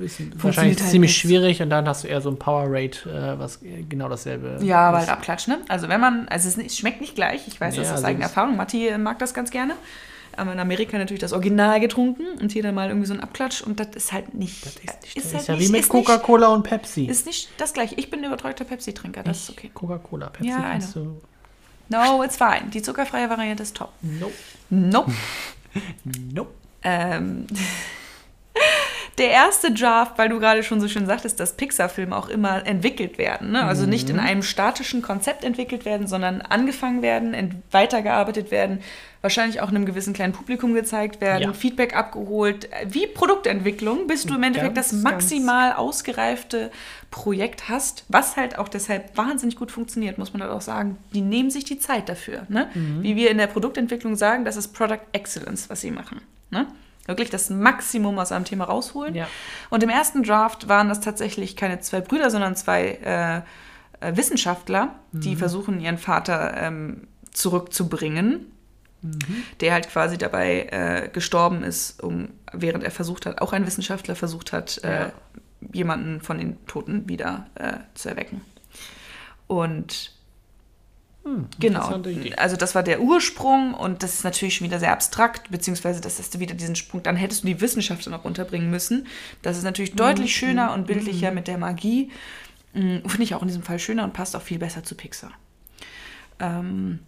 Ist 0.00 0.20
wahrscheinlich 0.42 0.78
halt 0.80 0.90
ziemlich 0.90 1.10
nicht. 1.10 1.18
schwierig 1.20 1.62
und 1.62 1.70
dann 1.70 1.88
hast 1.88 2.04
du 2.04 2.08
eher 2.08 2.20
so 2.20 2.30
ein 2.30 2.38
Powerade, 2.38 2.98
äh, 3.06 3.38
was 3.38 3.60
genau 3.88 4.08
dasselbe 4.08 4.58
Ja, 4.62 4.92
weil 4.92 5.02
ist. 5.04 5.08
Abklatsch, 5.08 5.48
ne? 5.48 5.58
Also 5.68 5.88
wenn 5.88 6.00
man, 6.00 6.28
also 6.28 6.46
es, 6.48 6.54
ist 6.54 6.56
nicht, 6.58 6.70
es 6.70 6.78
schmeckt 6.78 7.00
nicht 7.00 7.14
gleich. 7.14 7.46
Ich 7.48 7.60
weiß 7.60 7.74
Ja, 7.76 7.82
das 7.82 7.90
aus 7.90 7.96
also 7.96 8.06
eigener 8.08 8.24
Erfahrung. 8.24 8.56
Matti 8.56 8.88
äh, 8.88 8.98
mag 8.98 9.18
das 9.18 9.34
ganz 9.34 9.50
gerne. 9.50 9.74
Aber 10.36 10.52
in 10.52 10.60
Amerika 10.60 10.96
natürlich 10.98 11.20
das 11.20 11.32
Original 11.32 11.80
getrunken 11.80 12.24
und 12.40 12.52
hier 12.52 12.62
dann 12.62 12.74
mal 12.76 12.88
irgendwie 12.88 13.08
so 13.08 13.14
ein 13.14 13.18
Abklatsch 13.20 13.60
und 13.60 13.80
das 13.80 13.88
ist 13.96 14.12
halt 14.12 14.34
nicht. 14.34 14.64
Das 14.64 14.74
ist, 14.76 14.84
nicht, 15.02 15.16
ist 15.16 15.32
halt 15.32 15.40
ist 15.42 15.48
ja 15.48 15.54
nicht- 15.56 15.68
wie 15.68 15.72
mit 15.72 15.80
ist 15.80 15.88
Coca-Cola 15.88 16.48
und 16.48 16.62
Pepsi. 16.62 17.06
Ist 17.06 17.26
nicht 17.26 17.48
das 17.58 17.72
gleiche. 17.72 17.96
Ich 17.96 18.08
bin 18.08 18.20
ein 18.20 18.26
überzeugter 18.26 18.64
Pepsi-Trinker, 18.64 19.24
das 19.24 19.38
ist 19.38 19.48
Ich 19.50 19.58
okay. 19.58 19.70
Coca-Cola, 19.74 20.28
Pepsi 20.28 20.48
Ja, 20.50 20.60
kannst 20.60 20.94
du. 20.94 21.20
No, 21.88 22.22
it's 22.22 22.36
fine. 22.36 22.70
Die 22.72 22.82
zuckerfreie 22.82 23.28
Variante 23.30 23.64
ist 23.64 23.76
top. 23.76 23.90
Nope. 24.02 24.32
Nope. 24.70 25.10
Nope. 26.32 26.50
Ähm, 26.84 27.46
der 29.18 29.30
erste 29.30 29.72
Draft, 29.72 30.16
weil 30.18 30.28
du 30.28 30.38
gerade 30.38 30.62
schon 30.62 30.80
so 30.80 30.86
schön 30.88 31.06
sagtest, 31.06 31.40
dass 31.40 31.56
Pixar-Filme 31.56 32.16
auch 32.16 32.28
immer 32.28 32.64
entwickelt 32.66 33.18
werden. 33.18 33.50
Ne? 33.52 33.64
Also 33.64 33.84
nicht 33.86 34.08
in 34.10 34.16
Mhm. 34.16 34.22
einem 34.22 34.42
statischen 34.42 35.02
Konzept 35.02 35.42
entwickelt 35.44 35.84
werden, 35.84 36.06
sondern 36.06 36.40
angefangen 36.40 37.02
werden, 37.02 37.62
weitergearbeitet 37.72 38.50
werden, 38.52 38.80
wahrscheinlich 39.20 39.60
auch 39.60 39.68
einem 39.70 39.84
gewissen 39.86 40.12
kleinen 40.14 40.32
Publikum 40.32 40.72
gezeigt 40.74 41.20
werden, 41.20 41.42
Ja. 41.42 41.52
Feedback 41.52 41.96
abgeholt. 41.96 42.68
Wie 42.86 43.08
Produktentwicklung, 43.08 44.06
bis 44.06 44.24
du 44.24 44.36
im 44.36 44.42
Endeffekt 44.44 44.76
Ganz, 44.76 44.90
das 44.90 45.00
maximal 45.02 45.72
ausgereifte 45.72 46.70
Projekt 47.10 47.68
hast, 47.68 48.04
was 48.08 48.36
halt 48.36 48.56
auch 48.58 48.68
deshalb 48.68 49.16
wahnsinnig 49.16 49.56
gut 49.56 49.72
funktioniert, 49.72 50.18
muss 50.18 50.32
man 50.32 50.42
halt 50.42 50.52
auch 50.52 50.60
sagen. 50.60 50.96
Die 51.12 51.22
nehmen 51.22 51.50
sich 51.50 51.64
die 51.64 51.80
Zeit 51.80 52.08
dafür. 52.08 52.42
Ne? 52.48 52.68
Mhm. 52.74 53.02
Wie 53.02 53.16
wir 53.16 53.30
in 53.30 53.38
der 53.38 53.46
Produktentwicklung 53.48 54.14
sagen, 54.14 54.44
das 54.44 54.56
ist 54.56 54.68
Product 54.68 55.00
Excellence, 55.12 55.68
was 55.68 55.80
sie 55.80 55.90
machen. 55.90 56.20
Ne? 56.50 56.66
Wirklich 57.08 57.30
das 57.30 57.48
Maximum 57.50 58.18
aus 58.18 58.30
einem 58.32 58.44
Thema 58.44 58.64
rausholen. 58.64 59.14
Ja. 59.14 59.26
Und 59.70 59.82
im 59.82 59.88
ersten 59.88 60.22
Draft 60.22 60.68
waren 60.68 60.88
das 60.88 61.00
tatsächlich 61.00 61.56
keine 61.56 61.80
zwei 61.80 62.00
Brüder, 62.02 62.30
sondern 62.30 62.54
zwei 62.54 62.98
äh, 63.02 64.06
äh, 64.06 64.16
Wissenschaftler, 64.16 64.94
die 65.12 65.34
versuchen, 65.34 65.80
ihren 65.80 65.98
Vater 65.98 66.54
ähm, 66.56 67.08
zurückzubringen, 67.32 68.52
der 69.60 69.72
halt 69.72 69.88
quasi 69.88 70.18
dabei 70.18 70.66
äh, 70.70 71.08
gestorben 71.08 71.62
ist, 71.64 72.02
um, 72.02 72.28
während 72.52 72.84
er 72.84 72.90
versucht 72.90 73.26
hat, 73.26 73.40
auch 73.40 73.52
ein 73.52 73.66
Wissenschaftler 73.66 74.14
versucht 74.14 74.52
hat, 74.52 74.78
äh, 74.84 75.04
Ja. 75.04 75.12
jemanden 75.72 76.20
von 76.20 76.36
den 76.38 76.64
Toten 76.66 77.08
wieder 77.08 77.46
äh, 77.54 77.78
zu 77.94 78.08
erwecken. 78.10 78.42
Und 79.46 80.12
Genau. 81.58 81.80
interessante 81.80 82.10
Idee. 82.10 82.34
Also 82.34 82.56
das 82.56 82.74
war 82.74 82.82
der 82.82 83.00
Ursprung 83.00 83.74
und 83.74 84.02
das 84.02 84.14
ist 84.14 84.24
natürlich 84.24 84.56
schon 84.56 84.66
wieder 84.66 84.78
sehr 84.78 84.92
abstrakt, 84.92 85.50
beziehungsweise 85.50 86.00
das 86.00 86.18
ist 86.20 86.38
wieder 86.38 86.54
diesen 86.54 86.76
Sprung, 86.76 87.02
dann 87.02 87.16
hättest 87.16 87.42
du 87.42 87.46
die 87.46 87.60
Wissenschaft 87.60 88.06
dann 88.06 88.14
auch 88.14 88.24
unterbringen 88.24 88.70
müssen. 88.70 89.06
Das 89.42 89.56
ist 89.56 89.64
natürlich 89.64 89.94
deutlich 89.94 90.34
schöner 90.34 90.72
und 90.74 90.86
bildlicher 90.86 91.30
mit 91.30 91.48
der 91.48 91.58
Magie. 91.58 92.10
Mm, 92.74 92.98
Finde 93.06 93.22
ich 93.22 93.34
auch 93.34 93.42
in 93.42 93.48
diesem 93.48 93.62
Fall 93.62 93.78
schöner 93.78 94.04
und 94.04 94.12
passt 94.12 94.36
auch 94.36 94.42
viel 94.42 94.58
besser 94.58 94.82
zu 94.82 94.94
Pixar. 94.94 95.32
Ähm, 96.40 97.00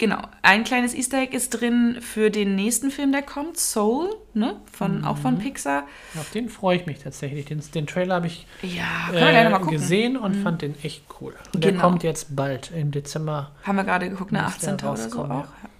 genau. 0.00 0.22
Ein 0.42 0.64
kleines 0.64 0.94
Easter 0.94 1.18
Egg 1.18 1.36
ist 1.36 1.50
drin 1.50 1.98
für 2.00 2.30
den 2.30 2.56
nächsten 2.56 2.90
Film, 2.90 3.12
der 3.12 3.22
kommt, 3.22 3.56
Soul, 3.58 4.08
ne? 4.34 4.56
von, 4.72 5.04
auch 5.04 5.18
von 5.18 5.38
Pixar. 5.38 5.86
Auf 6.18 6.30
den 6.30 6.48
freue 6.48 6.78
ich 6.78 6.86
mich 6.86 6.98
tatsächlich. 6.98 7.44
Den, 7.44 7.62
den 7.74 7.86
Trailer 7.86 8.16
habe 8.16 8.26
ich 8.26 8.46
Ja, 8.62 9.12
äh, 9.12 9.70
gesehen 9.70 10.16
und 10.16 10.34
fand 10.42 10.62
den 10.62 10.74
echt 10.82 11.04
cool. 11.20 11.34
Und 11.54 11.62
der 11.62 11.72
Genau. 11.72 11.84
kommt 11.84 12.02
jetzt 12.02 12.34
bald 12.34 12.72
im 12.72 12.90
Dezember. 12.90 13.52
Haben 13.62 13.76
wir 13.76 13.84
gerade 13.84 14.10
geguckt, 14.10 14.32
ne? 14.32 14.42
Muss 14.42 14.58
der 14.58 14.74
18. 14.74 14.88
oder 14.88 14.96
so 14.96 15.24
auch. 15.24 15.28
Ja. 15.28 15.70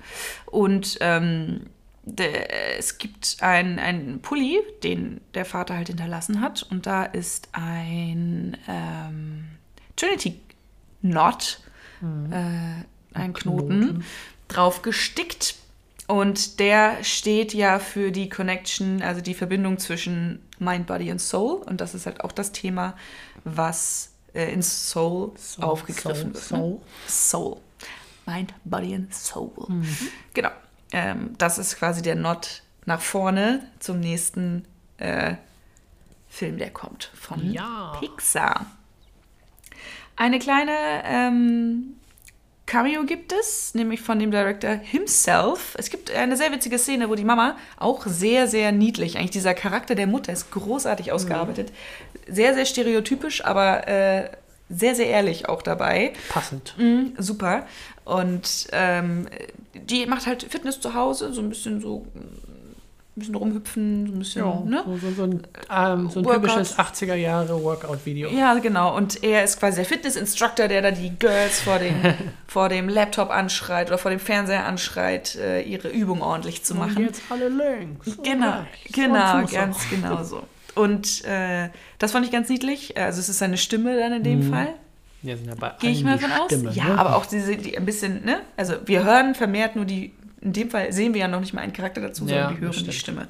Und 0.46 0.98
ähm, 1.00 1.66
der, 2.04 2.78
es 2.78 2.98
gibt 2.98 3.38
einen 3.40 4.20
Pulli, 4.20 4.60
den 4.82 5.20
der 5.34 5.44
Vater 5.44 5.76
halt 5.76 5.88
hinterlassen 5.88 6.40
hat. 6.40 6.62
Und 6.70 6.86
da 6.86 7.04
ist 7.04 7.48
ein 7.52 8.56
ähm, 8.68 9.44
Trinity 9.96 10.40
Knot, 11.02 11.60
äh, 12.02 12.84
ein 13.14 13.32
Knoten, 13.32 13.80
Knoten. 13.80 14.04
drauf 14.48 14.82
gestickt. 14.82 15.56
Und 16.06 16.58
der 16.58 17.04
steht 17.04 17.54
ja 17.54 17.78
für 17.78 18.10
die 18.10 18.28
Connection, 18.28 19.00
also 19.00 19.20
die 19.20 19.34
Verbindung 19.34 19.78
zwischen 19.78 20.42
Mind, 20.58 20.86
Body 20.88 21.10
und 21.12 21.20
Soul. 21.20 21.62
Und 21.62 21.80
das 21.80 21.94
ist 21.94 22.06
halt 22.06 22.22
auch 22.24 22.32
das 22.32 22.50
Thema, 22.50 22.96
was 23.44 24.10
äh, 24.34 24.52
in 24.52 24.60
Soul, 24.62 25.32
Soul, 25.36 25.64
aufgegriffen 25.64 26.34
Soul, 26.34 26.34
wird. 26.34 26.50
Ne? 26.50 26.58
Soul. 26.58 26.80
Soul. 27.06 27.56
Mind, 28.26 28.54
Body 28.64 28.94
and 28.94 29.14
Soul. 29.14 29.52
Genau. 30.34 30.50
Ähm, 30.92 31.34
das 31.38 31.58
ist 31.58 31.76
quasi 31.78 32.02
der 32.02 32.16
Not 32.16 32.62
nach 32.86 33.00
vorne 33.00 33.62
zum 33.78 34.00
nächsten 34.00 34.64
äh, 34.98 35.34
Film, 36.28 36.58
der 36.58 36.70
kommt 36.70 37.10
von 37.14 37.52
Ja. 37.52 37.96
Pixar. 38.00 38.66
Eine 40.16 40.38
kleine 40.38 40.72
ähm, 41.04 41.96
Cameo 42.70 43.02
gibt 43.02 43.32
es, 43.32 43.74
nämlich 43.74 44.00
von 44.00 44.20
dem 44.20 44.30
Director 44.30 44.70
himself. 44.70 45.74
Es 45.76 45.90
gibt 45.90 46.08
eine 46.12 46.36
sehr 46.36 46.52
witzige 46.52 46.78
Szene, 46.78 47.08
wo 47.08 47.16
die 47.16 47.24
Mama 47.24 47.56
auch 47.76 48.06
sehr, 48.06 48.46
sehr 48.46 48.70
niedlich, 48.70 49.18
eigentlich 49.18 49.32
dieser 49.32 49.54
Charakter 49.54 49.96
der 49.96 50.06
Mutter 50.06 50.32
ist 50.32 50.52
großartig 50.52 51.10
ausgearbeitet. 51.10 51.72
Sehr, 52.28 52.54
sehr 52.54 52.66
stereotypisch, 52.66 53.44
aber 53.44 53.88
äh, 53.88 54.30
sehr, 54.68 54.94
sehr 54.94 55.08
ehrlich 55.08 55.48
auch 55.48 55.62
dabei. 55.62 56.12
Passend. 56.28 56.76
Mhm, 56.78 57.14
super. 57.18 57.66
Und 58.04 58.68
ähm, 58.70 59.26
die 59.74 60.06
macht 60.06 60.26
halt 60.26 60.44
Fitness 60.44 60.80
zu 60.80 60.94
Hause, 60.94 61.32
so 61.32 61.40
ein 61.40 61.48
bisschen 61.48 61.80
so 61.80 62.06
ein 63.16 63.20
bisschen 63.20 63.34
rumhüpfen, 63.34 64.06
so 64.06 64.12
ein 64.12 64.18
bisschen, 64.20 64.44
Ja, 64.44 64.60
ne? 64.64 64.84
so, 65.00 65.10
so, 65.10 65.22
ein, 65.24 65.42
ähm, 65.68 66.08
so 66.10 66.20
ein 66.20 66.24
typisches 66.26 66.78
80er 66.78 67.14
Jahre 67.16 67.62
Workout-Video. 67.62 68.30
Ja, 68.30 68.54
genau. 68.54 68.96
Und 68.96 69.22
er 69.24 69.42
ist 69.42 69.58
quasi 69.58 69.76
der 69.76 69.84
Fitness-Instructor, 69.84 70.68
der 70.68 70.80
da 70.80 70.90
die 70.92 71.10
Girls 71.18 71.60
vor 71.60 71.78
dem, 71.78 71.96
vor 72.46 72.68
dem 72.68 72.88
Laptop 72.88 73.30
anschreit 73.30 73.88
oder 73.88 73.98
vor 73.98 74.10
dem 74.12 74.20
Fernseher 74.20 74.64
anschreit, 74.64 75.34
äh, 75.36 75.62
ihre 75.62 75.88
Übung 75.88 76.22
ordentlich 76.22 76.62
zu 76.64 76.74
Und 76.74 76.80
machen. 76.80 77.04
jetzt 77.04 77.22
alle 77.30 77.48
links. 77.48 78.06
und 78.06 78.24
Genau, 78.24 78.64
genau, 78.92 79.38
und 79.38 79.50
ganz 79.50 79.78
genau 79.90 80.22
so. 80.22 80.42
Und 80.76 81.24
äh, 81.24 81.68
das 81.98 82.12
fand 82.12 82.24
ich 82.24 82.30
ganz 82.32 82.48
niedlich. 82.48 82.96
Also 82.96 83.18
es 83.20 83.28
ist 83.28 83.38
seine 83.38 83.58
Stimme 83.58 83.98
dann 83.98 84.12
in 84.12 84.22
dem 84.22 84.50
Fall. 84.50 84.68
Ja, 85.22 85.36
sind 85.36 85.48
ja 85.48 85.54
bei 85.54 85.72
Gehe 85.80 85.90
ich 85.90 86.02
mal 86.02 86.18
von 86.18 86.32
aus. 86.32 86.46
Stimme, 86.46 86.70
ja, 86.72 86.84
ne? 86.84 86.98
aber 86.98 87.16
auch 87.16 87.26
diese, 87.26 87.56
die 87.56 87.76
ein 87.76 87.84
bisschen, 87.84 88.24
ne? 88.24 88.40
Also 88.56 88.74
wir 88.86 89.04
hören 89.04 89.34
vermehrt 89.34 89.76
nur 89.76 89.84
die, 89.84 90.12
in 90.40 90.52
dem 90.52 90.70
Fall 90.70 90.92
sehen 90.92 91.12
wir 91.14 91.20
ja 91.20 91.28
noch 91.28 91.40
nicht 91.40 91.52
mal 91.52 91.60
einen 91.62 91.72
Charakter 91.72 92.00
dazu, 92.00 92.26
sondern 92.26 92.54
Ja, 92.54 92.60
wir 92.60 92.68
hören 92.68 92.84
die. 92.84 92.92
Stimme. 92.92 93.28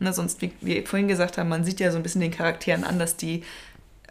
Ne, 0.00 0.12
sonst, 0.12 0.40
wie 0.42 0.52
wir 0.60 0.86
vorhin 0.86 1.08
gesagt 1.08 1.38
haben, 1.38 1.48
man 1.48 1.64
sieht 1.64 1.80
ja 1.80 1.90
so 1.90 1.96
ein 1.96 2.02
bisschen 2.02 2.20
den 2.20 2.30
Charakteren 2.30 2.84
an, 2.84 2.98
dass 2.98 3.16
die 3.16 3.42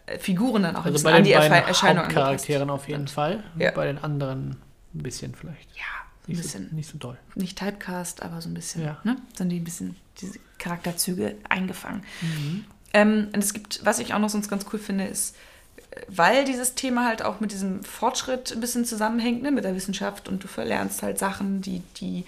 äh, 0.05 0.19
Figuren 0.19 0.63
dann 0.63 0.75
auch 0.75 0.81
ein 0.85 0.93
Also 0.93 0.93
bisschen 0.93 1.11
bei 1.11 1.17
an 1.17 1.23
die 1.23 1.31
beiden 1.33 1.51
Erschei 1.51 1.67
Erscheinung. 1.67 2.03
Hauptcharakteren 2.05 2.69
auf 2.69 2.87
jeden 2.89 3.07
Fall. 3.07 3.43
Ja. 3.57 3.71
Bei 3.71 3.85
den 3.85 3.97
anderen 3.97 4.57
ein 4.93 5.03
bisschen 5.03 5.33
vielleicht. 5.33 5.69
Ja, 5.75 5.83
ein 5.83 6.31
Nicht, 6.33 6.41
bisschen. 6.41 6.67
so, 6.69 6.75
nicht 6.75 6.89
so 6.89 6.97
doll. 6.97 7.17
nicht 7.35 7.57
Typecast, 7.57 8.21
aber 8.21 8.41
so 8.41 8.49
ein 8.49 8.53
bisschen, 8.53 8.83
Ja. 8.83 8.97
ne? 9.03 9.17
Sind 9.37 9.49
die 9.49 9.59
ein 9.59 9.63
bisschen 9.63 9.95
diese 10.19 10.39
Charakterzüge 10.57 11.35
eingefangen. 11.47 12.03
Mhm. 12.21 12.65
Ähm, 12.93 13.27
und 13.33 13.37
es 13.43 13.53
gibt, 13.53 13.81
was 13.85 13.99
ich 13.99 14.13
auch 14.13 14.19
noch 14.19 14.29
sonst 14.29 14.49
ganz 14.49 14.65
cool 14.73 14.79
finde, 14.79 15.05
ist, 15.05 15.35
weil 16.07 16.45
dieses 16.45 16.75
Thema 16.75 17.05
halt 17.05 17.23
auch 17.23 17.39
mit 17.39 17.51
diesem 17.51 17.83
Fortschritt 17.83 18.51
ein 18.51 18.59
bisschen 18.59 18.85
zusammenhängt, 18.85 19.41
ne, 19.41 19.51
mit 19.51 19.63
der 19.63 19.75
Wissenschaft 19.75 20.27
und 20.27 20.43
du 20.43 20.47
verlernst 20.47 21.03
halt 21.03 21.19
Sachen, 21.19 21.61
die, 21.61 21.81
die, 21.97 22.25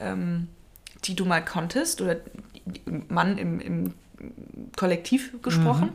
ähm, 0.00 0.48
die 1.04 1.14
du 1.14 1.24
mal 1.24 1.44
konntest 1.44 2.00
oder 2.00 2.16
Mann 3.08 3.38
im, 3.38 3.60
im 3.60 3.94
Kollektiv 4.76 5.40
gesprochen. 5.42 5.90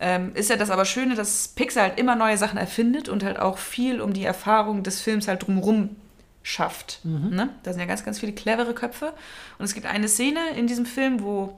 Ähm, 0.00 0.34
ist 0.34 0.50
ja 0.50 0.56
das 0.56 0.70
aber 0.70 0.84
Schöne, 0.84 1.14
dass 1.14 1.48
Pixar 1.48 1.84
halt 1.84 1.98
immer 1.98 2.16
neue 2.16 2.36
Sachen 2.36 2.58
erfindet 2.58 3.08
und 3.08 3.22
halt 3.22 3.38
auch 3.38 3.56
viel 3.56 4.00
um 4.00 4.12
die 4.12 4.24
Erfahrung 4.24 4.82
des 4.82 5.00
Films 5.00 5.28
halt 5.28 5.46
drumherum 5.46 5.90
schafft. 6.42 7.00
Ne? 7.30 7.50
Da 7.62 7.72
sind 7.72 7.80
ja 7.80 7.86
ganz, 7.86 8.04
ganz 8.04 8.18
viele 8.18 8.32
clevere 8.32 8.74
Köpfe. 8.74 9.12
Und 9.58 9.64
es 9.64 9.74
gibt 9.74 9.86
eine 9.86 10.08
Szene 10.08 10.40
in 10.56 10.66
diesem 10.66 10.86
Film, 10.86 11.22
wo, 11.22 11.56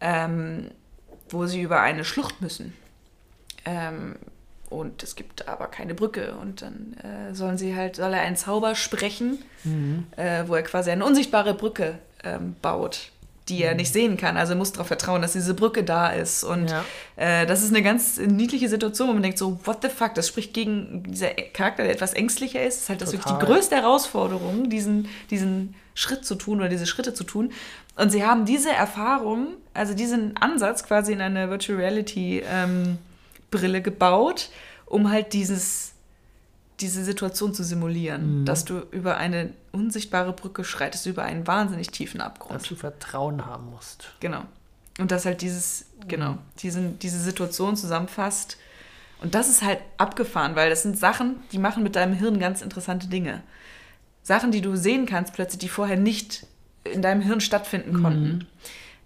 ähm, 0.00 0.70
wo 1.30 1.46
sie 1.46 1.62
über 1.62 1.80
eine 1.80 2.04
Schlucht 2.04 2.42
müssen. 2.42 2.74
Ähm, 3.64 4.16
und 4.68 5.02
es 5.02 5.16
gibt 5.16 5.48
aber 5.48 5.66
keine 5.66 5.94
Brücke. 5.94 6.34
Und 6.40 6.62
dann 6.62 6.94
äh, 7.02 7.34
sollen 7.34 7.58
sie 7.58 7.74
halt, 7.74 7.96
soll 7.96 8.14
er 8.14 8.20
einen 8.20 8.36
Zauber 8.36 8.74
sprechen, 8.76 9.42
äh, 10.16 10.44
wo 10.46 10.54
er 10.54 10.62
quasi 10.62 10.90
eine 10.90 11.04
unsichtbare 11.04 11.54
Brücke 11.54 11.98
ähm, 12.22 12.54
baut, 12.62 13.10
die 13.48 13.64
er 13.64 13.74
nicht 13.74 13.92
sehen 13.92 14.16
kann. 14.16 14.36
Also 14.36 14.52
er 14.52 14.56
muss 14.56 14.70
darauf 14.70 14.86
vertrauen, 14.86 15.22
dass 15.22 15.32
diese 15.32 15.54
Brücke 15.54 15.82
da 15.82 16.10
ist. 16.10 16.44
Und 16.44 16.70
Ja. 16.70 16.84
äh, 17.16 17.46
das 17.46 17.64
ist 17.64 17.70
eine 17.74 17.82
ganz 17.82 18.18
niedliche 18.18 18.68
Situation, 18.68 19.08
wo 19.08 19.12
man 19.12 19.22
denkt 19.24 19.38
so, 19.38 19.58
what 19.64 19.78
the 19.82 19.88
fuck, 19.88 20.14
das 20.14 20.28
spricht 20.28 20.54
gegen 20.54 21.02
dieser 21.02 21.30
Charakter, 21.30 21.82
der 21.82 21.92
etwas 21.92 22.14
ängstlicher 22.14 22.62
ist. 22.64 22.76
Das 22.76 22.82
ist 22.84 22.88
halt 22.90 23.02
das 23.02 23.12
wirklich 23.12 23.36
die 23.36 23.44
größte 23.44 23.74
Herausforderung, 23.74 24.70
diesen, 24.70 25.08
diesen 25.30 25.74
Schritt 25.94 26.24
zu 26.24 26.36
tun 26.36 26.60
oder 26.60 26.68
diese 26.68 26.86
Schritte 26.86 27.12
zu 27.12 27.24
tun. 27.24 27.50
Und 27.96 28.10
sie 28.10 28.24
haben 28.24 28.44
diese 28.44 28.70
Erfahrung, 28.70 29.48
also 29.74 29.94
diesen 29.94 30.36
Ansatz 30.36 30.84
quasi 30.84 31.12
in 31.12 31.20
eine 31.20 31.50
Virtual 31.50 31.76
Reality 31.76 32.44
ähm, 32.48 32.98
Brille 33.50 33.82
gebaut, 33.82 34.50
um 34.86 35.10
halt 35.10 35.32
dieses, 35.32 35.92
diese 36.80 37.04
Situation 37.04 37.54
zu 37.54 37.62
simulieren, 37.62 38.44
dass 38.44 38.64
du 38.64 38.80
über 38.90 39.16
eine 39.16 39.52
unsichtbare 39.72 40.32
Brücke 40.32 40.64
schreitest, 40.64 41.06
über 41.06 41.22
einen 41.24 41.46
wahnsinnig 41.46 41.90
tiefen 41.90 42.20
Abgrund. 42.20 42.60
Dass 42.60 42.68
du 42.68 42.74
Vertrauen 42.74 43.46
haben 43.46 43.70
musst. 43.70 44.12
Genau. 44.20 44.42
Und 44.98 45.10
dass 45.10 45.24
halt 45.24 45.42
dieses, 45.42 45.86
genau, 46.08 46.38
diesen, 46.58 46.98
diese 46.98 47.20
Situation 47.20 47.76
zusammenfasst. 47.76 48.56
Und 49.22 49.34
das 49.34 49.48
ist 49.48 49.62
halt 49.62 49.80
abgefahren, 49.98 50.56
weil 50.56 50.70
das 50.70 50.82
sind 50.82 50.98
Sachen, 50.98 51.36
die 51.52 51.58
machen 51.58 51.82
mit 51.82 51.96
deinem 51.96 52.14
Hirn 52.14 52.38
ganz 52.38 52.62
interessante 52.62 53.06
Dinge. 53.06 53.42
Sachen, 54.22 54.50
die 54.50 54.60
du 54.60 54.76
sehen 54.76 55.06
kannst, 55.06 55.32
plötzlich, 55.34 55.58
die 55.58 55.68
vorher 55.68 55.96
nicht 55.96 56.46
in 56.84 57.02
deinem 57.02 57.20
Hirn 57.20 57.40
stattfinden 57.40 58.02
konnten. 58.02 58.46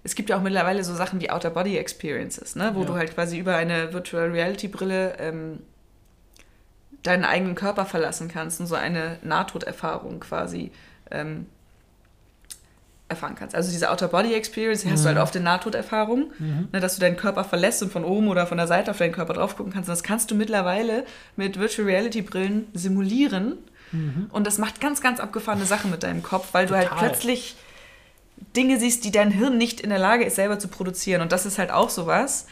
Es 0.04 0.14
gibt 0.14 0.28
ja 0.30 0.36
auch 0.36 0.42
mittlerweile 0.42 0.84
so 0.84 0.94
Sachen 0.94 1.20
wie 1.20 1.30
Outer-Body-Experiences, 1.30 2.56
ne? 2.56 2.72
wo 2.74 2.80
Ja. 2.80 2.86
du 2.86 2.94
halt 2.94 3.14
quasi 3.14 3.38
über 3.38 3.56
eine 3.56 3.92
Virtual 3.92 4.30
Reality-Brille 4.30 5.16
ähm, 5.18 5.60
deinen 7.02 7.24
eigenen 7.24 7.54
Körper 7.54 7.84
verlassen 7.86 8.28
kannst 8.28 8.60
und 8.60 8.66
so 8.66 8.74
eine 8.74 9.18
Nahtoderfahrung 9.22 10.20
quasi 10.20 10.70
ähm, 11.10 11.46
erfahren 13.08 13.34
kannst. 13.34 13.54
Also 13.54 13.70
diese 13.70 13.90
Outer-Body-Experience, 13.90 14.82
die 14.82 14.90
hast 14.90 15.04
du 15.04 15.08
halt 15.08 15.18
oft 15.18 15.36
in 15.36 15.42
Nahtoderfahrungen, 15.42 16.68
ne, 16.72 16.80
dass 16.80 16.94
du 16.94 17.00
deinen 17.00 17.16
Körper 17.16 17.44
verlässt 17.44 17.82
und 17.82 17.92
von 17.92 18.04
oben 18.04 18.28
oder 18.28 18.46
von 18.46 18.56
der 18.56 18.66
Seite 18.66 18.90
auf 18.90 18.98
deinen 18.98 19.12
Körper 19.12 19.34
drauf 19.34 19.56
gucken 19.56 19.72
kannst. 19.72 19.88
Und 19.88 19.92
das 19.92 20.02
kannst 20.02 20.30
du 20.30 20.34
mittlerweile 20.34 21.04
mit 21.36 21.58
Virtual 21.58 21.86
Reality-Brillen 21.86 22.66
simulieren. 22.72 23.58
Und 24.32 24.44
das 24.46 24.58
macht 24.58 24.80
ganz, 24.80 25.00
ganz 25.00 25.20
abgefahrene 25.20 25.66
Sachen 25.66 25.90
mit 25.92 26.02
deinem 26.02 26.22
Kopf, 26.24 26.48
weil 26.52 26.66
du 26.66 26.74
halt 26.74 26.88
Total. 26.88 27.10
plötzlich 27.10 27.54
Dinge 28.56 28.78
siehst, 28.78 29.04
die 29.04 29.10
dein 29.10 29.30
Hirn 29.30 29.58
nicht 29.58 29.80
in 29.80 29.90
der 29.90 29.98
Lage 29.98 30.24
ist, 30.24 30.36
selber 30.36 30.58
zu 30.58 30.68
produzieren. 30.68 31.22
Und 31.22 31.32
das 31.32 31.46
ist 31.46 31.58
halt 31.58 31.70
auch 31.70 31.90
sowas. 31.90 32.46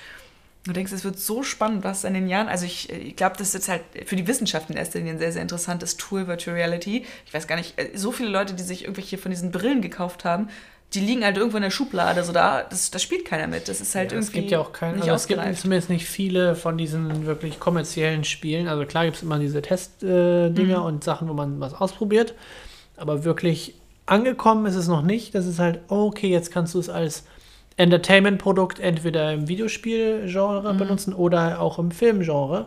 Du 0.64 0.72
denkst, 0.72 0.92
es 0.92 1.02
wird 1.04 1.18
so 1.18 1.42
spannend, 1.42 1.82
was 1.82 2.04
in 2.04 2.14
den 2.14 2.28
Jahren, 2.28 2.46
also 2.48 2.64
ich, 2.64 2.88
ich 2.90 3.16
glaube, 3.16 3.34
das 3.36 3.48
ist 3.48 3.54
jetzt 3.54 3.68
halt 3.68 3.82
für 4.06 4.14
die 4.14 4.28
Wissenschaft 4.28 4.70
in 4.70 4.76
erster 4.76 4.98
Linie 5.00 5.14
ein 5.14 5.18
sehr, 5.18 5.32
sehr 5.32 5.42
interessantes 5.42 5.96
Tool, 5.96 6.28
Virtual 6.28 6.56
Reality. 6.56 7.04
Ich 7.26 7.34
weiß 7.34 7.48
gar 7.48 7.56
nicht, 7.56 7.76
äh, 7.78 7.90
so 7.96 8.12
viele 8.12 8.28
Leute, 8.28 8.54
die 8.54 8.62
sich 8.62 8.82
irgendwelche 8.82 9.18
von 9.18 9.30
diesen 9.32 9.50
Brillen 9.50 9.82
gekauft 9.82 10.24
haben, 10.24 10.48
die 10.94 11.00
liegen 11.00 11.24
halt 11.24 11.36
irgendwo 11.36 11.56
in 11.56 11.62
der 11.64 11.70
Schublade, 11.70 12.22
so 12.22 12.32
da, 12.32 12.62
das, 12.62 12.90
das 12.92 13.02
spielt 13.02 13.24
keiner 13.24 13.48
mit. 13.48 13.66
Das 13.66 13.80
ist 13.80 13.94
halt 13.94 14.12
Ja, 14.12 14.18
irgendwie. 14.18 14.28
es 14.28 14.32
gibt 14.34 14.50
ja 14.52 14.60
auch 14.60 14.72
keine, 14.72 14.98
nicht 14.98 15.02
also 15.10 15.14
es 15.16 15.26
gibt 15.26 15.58
zumindest 15.58 15.88
nicht 15.90 16.06
viele 16.06 16.54
von 16.54 16.76
diesen 16.78 17.26
wirklich 17.26 17.58
kommerziellen 17.58 18.22
Spielen. 18.24 18.68
Also 18.68 18.84
klar 18.84 19.04
gibt 19.06 19.16
es 19.16 19.22
immer 19.22 19.38
diese 19.40 19.62
Testdinger 19.62 20.46
äh, 20.56 20.78
Mhm. 20.78 20.82
und 20.84 21.02
Sachen, 21.02 21.28
wo 21.28 21.32
man 21.32 21.58
was 21.60 21.74
ausprobiert. 21.74 22.34
Aber 22.96 23.24
wirklich 23.24 23.74
angekommen 24.06 24.66
ist 24.66 24.76
es 24.76 24.88
noch 24.88 25.02
nicht. 25.02 25.34
Das 25.34 25.46
ist 25.46 25.58
halt, 25.58 25.80
okay, 25.88 26.28
jetzt 26.28 26.50
kannst 26.50 26.74
du 26.74 26.78
es 26.78 26.88
als 26.88 27.24
Entertainment-Produkt 27.76 28.80
entweder 28.80 29.32
im 29.32 29.48
Videospielgenre 29.48 30.72
Mhm. 30.74 30.78
benutzen 30.78 31.14
oder 31.14 31.60
auch 31.60 31.78
im 31.78 31.90
Filmgenre. 31.90 32.66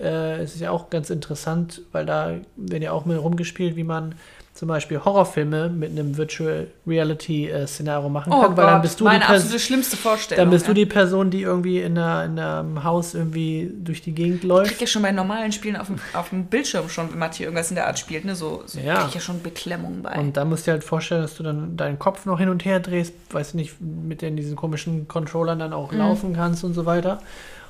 Äh, 0.00 0.40
es 0.42 0.54
ist 0.54 0.60
ja 0.60 0.70
auch 0.70 0.90
ganz 0.90 1.10
interessant, 1.10 1.82
weil 1.92 2.06
da 2.06 2.36
werden 2.56 2.82
ja 2.82 2.92
auch 2.92 3.04
mal 3.04 3.16
rumgespielt, 3.16 3.76
wie 3.76 3.84
man 3.84 4.14
zum 4.58 4.66
Beispiel 4.66 4.98
Horrorfilme 5.04 5.68
mit 5.68 5.92
einem 5.92 6.16
Virtual 6.16 6.66
Reality 6.84 7.48
äh, 7.48 7.64
Szenario 7.68 8.08
machen 8.08 8.32
Oh 8.32 8.40
kann, 8.42 8.56
weil 8.56 8.64
Gott, 8.64 8.74
dann 8.74 8.82
bist 8.82 8.98
du 8.98 9.04
meine 9.04 9.20
die 9.20 9.24
Pers- 9.26 9.34
absolute 9.36 9.58
schlimmste 9.60 9.96
Vorstellung. 9.96 10.42
dann 10.44 10.50
bist 10.50 10.66
du 10.66 10.70
ja. 10.70 10.74
die 10.74 10.86
Person, 10.86 11.30
die 11.30 11.42
irgendwie 11.42 11.80
in, 11.80 11.96
einer, 11.96 12.24
in 12.24 12.38
einem 12.40 12.82
Haus 12.82 13.14
irgendwie 13.14 13.70
durch 13.72 14.02
die 14.02 14.10
Gegend 14.10 14.34
Ich 14.36 14.40
krieg 14.40 14.48
läuft. 14.48 14.80
ja 14.80 14.86
schon 14.88 15.02
bei 15.02 15.12
normalen 15.12 15.52
Spielen 15.52 15.76
auf 15.76 15.86
dem, 15.86 16.00
auf 16.12 16.30
dem 16.30 16.46
Bildschirm 16.46 16.88
schon, 16.88 17.08
wenn 17.12 17.20
Mathieu 17.20 17.44
irgendwas 17.44 17.70
in 17.70 17.76
der 17.76 17.86
Art 17.86 18.00
spielt, 18.00 18.24
ne, 18.24 18.34
so, 18.34 18.64
so 18.66 18.80
Ja. 18.80 18.96
krieg 18.96 19.08
ich 19.10 19.14
ja 19.14 19.20
schon 19.20 19.40
Beklemmungen 19.42 20.02
bei. 20.02 20.18
Und 20.18 20.36
da 20.36 20.44
musst 20.44 20.66
du 20.66 20.70
dir 20.70 20.72
halt 20.72 20.82
vorstellen, 20.82 21.22
dass 21.22 21.36
du 21.36 21.44
dann 21.44 21.76
deinen 21.76 22.00
Kopf 22.00 22.26
noch 22.26 22.40
hin 22.40 22.48
und 22.48 22.64
her 22.64 22.80
drehst, 22.80 23.14
weißt 23.30 23.52
du 23.52 23.58
nicht, 23.58 23.80
mit 23.80 24.22
den, 24.22 24.36
diesen 24.36 24.56
komischen 24.56 25.06
Controllern 25.06 25.60
dann 25.60 25.70
Mhm. 25.70 25.76
auch 25.76 25.92
laufen 25.92 26.34
kannst 26.34 26.64
und 26.64 26.74
so 26.74 26.84
weiter. 26.84 27.20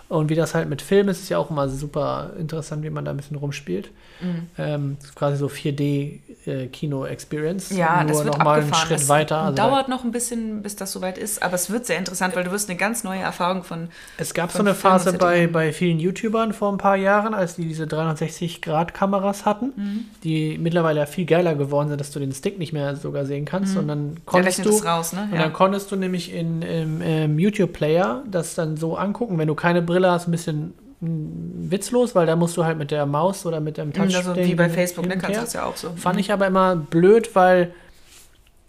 Und 0.09 0.31
wie 0.31 0.35
das 0.35 0.55
halt 0.55 0.69
mit 0.71 0.81
Film 0.81 1.09
ist, 1.09 1.21
ist 1.21 1.29
ja 1.29 1.37
auch 1.39 1.51
immer 1.51 1.69
super 1.69 2.31
interessant, 2.39 2.83
wie 2.83 2.91
man 2.91 3.05
da 3.05 3.11
ein 3.11 3.17
bisschen 3.19 3.37
rumspielt. 3.37 3.91
Mhm. 4.21 4.47
Ähm, 4.57 4.97
das 5.03 5.15
quasi 5.15 5.37
so 5.37 5.49
4D-Kino-Experience. 5.49 7.71
Ja, 7.77 8.03
das 8.05 8.17
nur 8.17 8.25
wird 8.25 8.39
noch 8.39 8.45
mal 8.45 8.55
einen 8.55 8.63
abgefahren. 8.65 8.87
Schritt 8.89 9.01
das 9.01 9.09
weiter. 9.09 9.39
Also 9.39 9.55
da- 9.55 9.69
dauert 9.69 9.89
noch 9.89 10.05
ein 10.05 10.13
bisschen, 10.13 10.63
bis 10.63 10.77
das 10.77 10.93
soweit 10.93 11.19
ist, 11.19 11.43
aber 11.43 11.55
es 11.55 11.71
wird 11.71 11.87
sehr 11.87 11.99
interessant, 11.99 12.35
weil 12.37 12.45
du 12.45 12.51
wirst 12.51 12.69
eine 12.71 12.79
ganz 12.79 13.05
neue 13.05 13.21
Erfahrung 13.21 13.63
von. 13.65 13.89
Es 14.17 14.35
gab 14.35 14.51
so 14.51 14.59
von 14.59 14.67
eine 14.67 14.75
Film 14.75 14.93
und 14.95 15.01
Phase 15.01 15.19
bei, 15.19 15.47
bei 15.47 15.73
vielen 15.73 15.99
YouTubern 15.99 16.53
vor 16.53 16.73
ein 16.73 16.79
paar 16.79 16.97
Jahren, 16.97 17.35
als 17.35 17.57
die 17.57 17.67
diese 17.67 17.85
360-Grad-Kameras 17.85 19.45
hatten, 19.45 19.73
Mhm. 19.77 20.05
die 20.25 20.59
mittlerweile 20.59 21.07
viel 21.07 21.27
geiler 21.27 21.55
geworden 21.55 21.89
sind, 21.89 22.01
dass 22.01 22.11
du 22.11 22.19
den 22.21 22.33
Stick 22.33 22.59
nicht 22.59 22.73
mehr 22.73 22.97
sogar 22.97 23.27
sehen 23.27 23.45
kannst, 23.45 23.77
Mhm. 23.77 23.87
Der 23.89 23.97
konntest 24.25 24.59
rechnet 24.61 24.67
du, 24.75 24.79
das 24.79 24.87
raus, 24.87 25.13
ne? 25.13 25.29
und 25.31 25.37
Ja. 25.37 25.43
dann 25.43 25.53
konntest 25.53 25.91
du 25.93 25.97
nämlich 25.97 26.33
in, 26.35 26.63
im, 26.63 27.03
im 27.03 27.39
YouTube-Player 27.39 28.23
das 28.31 28.55
dann 28.55 28.77
so 28.77 28.97
angucken, 28.97 29.39
wenn 29.39 29.49
du 29.49 29.55
keine 29.55 29.83
Brille 29.83 29.98
hast, 30.07 30.29
ein 30.29 30.33
bisschen 30.33 30.75
witzlos, 31.01 32.15
weil 32.15 32.27
da 32.27 32.35
musst 32.35 32.57
du 32.57 32.65
halt 32.65 32.77
mit 32.77 32.91
der 32.91 33.07
Maus 33.07 33.47
oder 33.47 33.61
mit 33.61 33.77
dem 33.77 33.93
Touch 33.93 34.17
Also 34.17 34.35
wie 34.35 34.55
bei 34.55 34.69
Facebook, 34.69 35.07
ne? 35.07 35.17
Kannst 35.17 35.37
du 35.37 35.41
das 35.43 35.53
ja 35.53 35.65
auch 35.65 35.77
so. 35.77 35.91
Fand 35.91 36.19
ich 36.19 36.33
aber 36.33 36.47
immer 36.47 36.75
blöd, 36.75 37.35
weil 37.35 37.73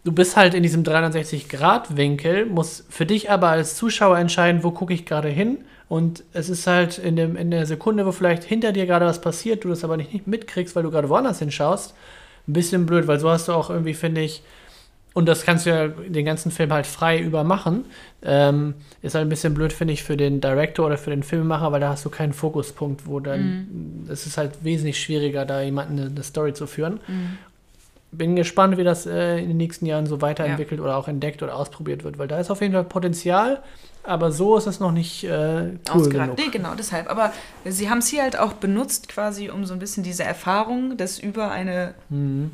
du 0.03 0.11
bist 0.11 0.38
halt 0.38 0.53
in 0.53 0.64
diesem 0.64 0.84
360-Grad-Winkel, 0.84 2.45
musst 2.45 2.85
für 2.89 3.06
dich 3.06 3.31
aber 3.31 3.49
als 3.49 3.76
Zuschauer 3.76 4.18
entscheiden, 4.18 4.64
wo 4.64 4.72
gucke 4.72 4.93
ich 4.93 5.06
gerade 5.06 5.30
hin. 5.30 5.60
Und 5.88 6.23
es 6.34 6.49
ist 6.49 6.68
halt 6.68 6.99
in, 6.99 7.15
dem, 7.15 7.35
in 7.35 7.49
der 7.49 7.65
Sekunde, 7.65 8.06
wo 8.06 8.11
vielleicht 8.11 8.43
hinter 8.43 8.72
dir 8.72 8.85
gerade 8.85 9.07
was 9.07 9.22
passiert, 9.22 9.64
du 9.64 9.69
das 9.69 9.84
aber 9.84 9.97
nicht 9.97 10.27
mitkriegst, 10.27 10.76
weil 10.76 10.84
du 10.84 10.91
gerade 10.91 11.10
woanders 11.10 11.39
hinschaust, 11.39 11.95
ein 12.47 12.53
bisschen 12.53 12.85
blöd, 12.85 13.07
weil 13.07 13.19
so 13.19 13.30
hast 13.30 13.47
du 13.47 13.53
auch 13.53 13.72
irgendwie, 13.72 13.95
finde 13.95 14.22
ich, 14.22 14.43
und 15.19 15.25
das 15.25 15.43
kannst 15.43 15.65
du 15.65 15.69
ja 15.69 15.89
den 15.89 16.23
ganzen 16.23 16.49
Film 16.49 16.71
halt 16.71 16.87
frei 16.87 17.19
über 17.19 17.43
machen. 17.43 17.83
Ähm, 18.23 18.73
ist 19.01 19.15
halt 19.15 19.25
ein 19.25 19.29
bisschen 19.29 19.53
blöd, 19.53 19.73
finde 19.73 19.93
ich, 19.93 20.01
für 20.01 20.15
den 20.15 20.39
Director 20.39 20.85
oder 20.85 20.97
für 20.97 21.09
den 21.09 21.23
Filmemacher, 21.23 21.73
weil 21.73 21.81
da 21.81 21.89
hast 21.89 22.05
du 22.05 22.09
keinen 22.09 22.31
Fokuspunkt, 22.31 23.05
wo 23.05 23.19
dann. 23.19 24.07
Es 24.09 24.25
ist 24.25 24.37
halt 24.37 24.63
wesentlich 24.63 24.97
schwieriger, 24.97 25.43
da 25.45 25.59
jemanden 25.59 25.99
eine, 25.99 26.09
eine 26.09 26.23
Story 26.23 26.53
zu 26.53 26.67
führen. 26.67 27.01
Bin 28.13 28.37
gespannt, 28.37 28.77
wie 28.77 28.85
das 28.85 29.05
äh, 29.05 29.39
in 29.39 29.49
den 29.49 29.57
nächsten 29.57 29.85
Jahren 29.85 30.05
so 30.05 30.21
weiterentwickelt 30.21 30.79
oder 30.79 30.95
auch 30.95 31.09
entdeckt 31.09 31.43
oder 31.43 31.53
ausprobiert 31.53 32.05
wird, 32.05 32.17
weil 32.17 32.29
da 32.29 32.39
ist 32.39 32.49
auf 32.49 32.61
jeden 32.61 32.73
Fall 32.73 32.85
Potenzial, 32.85 33.61
aber 34.03 34.31
so 34.31 34.55
ist 34.55 34.67
es 34.67 34.79
noch 34.79 34.93
nicht 34.93 35.25
äh, 35.25 35.71
cool 35.93 36.09
genug. 36.09 36.37
Nee, 36.37 36.47
genau, 36.49 36.75
deshalb. 36.77 37.09
Aber 37.11 37.33
sie 37.65 37.89
haben 37.89 37.97
es 37.97 38.07
hier 38.07 38.21
halt 38.23 38.39
auch 38.39 38.53
benutzt, 38.53 39.09
quasi, 39.09 39.49
um 39.49 39.65
so 39.65 39.73
ein 39.73 39.79
bisschen 39.79 40.01
diese 40.03 40.23
Erfahrung, 40.23 40.95
das 40.95 41.19
über 41.19 41.51
eine 41.51 41.93
Mhm. 42.09 42.51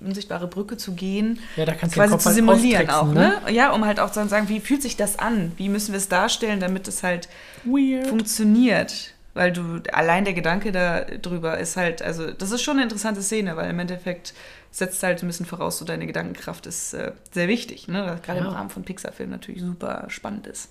Unsichtbare 0.00 0.46
Brücke 0.46 0.76
zu 0.76 0.94
gehen, 0.94 1.38
Ja, 1.56 1.64
da 1.64 1.72
kannst 1.74 1.96
du 1.96 2.00
den 2.00 2.08
quasi 2.08 2.12
Kopf 2.12 2.22
zu 2.22 2.26
halt 2.28 2.36
simulieren 2.36 2.88
austricksen, 2.90 3.18
auch, 3.18 3.44
ne? 3.46 3.52
Ja, 3.52 3.72
um 3.72 3.84
halt 3.84 4.00
auch 4.00 4.10
zu 4.10 4.26
sagen, 4.28 4.48
wie 4.48 4.60
fühlt 4.60 4.82
sich 4.82 4.96
das 4.96 5.18
an? 5.18 5.52
Wie 5.56 5.68
müssen 5.68 5.92
wir 5.92 5.98
es 5.98 6.08
darstellen, 6.08 6.60
damit 6.60 6.86
es 6.88 7.02
halt 7.02 7.28
Weird. 7.64 8.06
funktioniert? 8.08 9.12
Weil 9.34 9.52
du, 9.52 9.82
allein 9.92 10.24
der 10.24 10.32
Gedanke 10.32 10.72
da 10.72 11.02
drüber 11.02 11.58
ist 11.58 11.76
halt, 11.76 12.00
also 12.00 12.30
das 12.30 12.50
ist 12.52 12.62
schon 12.62 12.76
eine 12.76 12.84
interessante 12.84 13.22
Szene, 13.22 13.54
weil 13.56 13.68
im 13.68 13.78
Endeffekt 13.78 14.32
setzt 14.70 15.02
halt 15.02 15.22
ein 15.22 15.26
bisschen 15.26 15.44
voraus, 15.46 15.78
so 15.78 15.84
deine 15.84 16.06
Gedankenkraft 16.06 16.66
ist 16.66 16.94
äh, 16.94 17.12
sehr 17.32 17.46
wichtig, 17.48 17.86
ne? 17.88 18.06
Was 18.06 18.22
Gerade 18.22 18.38
im 18.40 18.46
Ja. 18.46 18.52
Rahmen 18.52 18.70
von 18.70 18.84
Pixar-Filmen 18.84 19.32
natürlich 19.32 19.60
super 19.62 20.04
spannend 20.08 20.46
ist. 20.46 20.70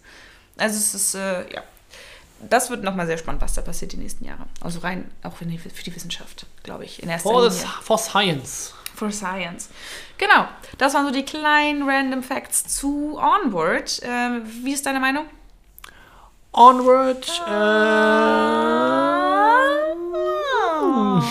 Also 0.57 0.77
es 0.77 0.95
ist, 0.95 1.13
äh, 1.15 1.41
ja, 1.53 1.61
das 2.49 2.69
wird 2.69 2.83
nochmal 2.83 3.05
sehr 3.07 3.17
spannend, 3.17 3.41
was 3.41 3.53
da 3.53 3.61
passiert 3.61 3.91
die 3.93 3.97
nächsten 3.97 4.25
Jahre. 4.25 4.45
Also 4.61 4.79
rein 4.79 5.05
auch 5.23 5.35
für 5.37 5.45
die, 5.45 5.57
für 5.57 5.83
die 5.83 5.95
Wissenschaft, 5.95 6.45
glaube 6.63 6.85
ich, 6.85 7.01
in 7.03 7.09
erster 7.09 7.29
For, 7.29 7.43
Linie. 7.49 7.65
for 7.81 7.97
Science. 7.97 8.73
For 8.95 9.11
Science. 9.11 9.69
Genau, 10.17 10.47
das 10.77 10.93
waren 10.93 11.05
so 11.05 11.11
die 11.11 11.25
kleinen 11.25 11.87
Random 11.87 12.23
Facts 12.23 12.63
zu 12.67 13.17
Onward. 13.17 14.01
Äh, 14.03 14.41
wie 14.63 14.73
ist 14.73 14.85
deine 14.85 14.99
Meinung? 14.99 15.25
Onward. 16.53 17.41
Ah. 17.45 18.41
Äh, 21.19 21.25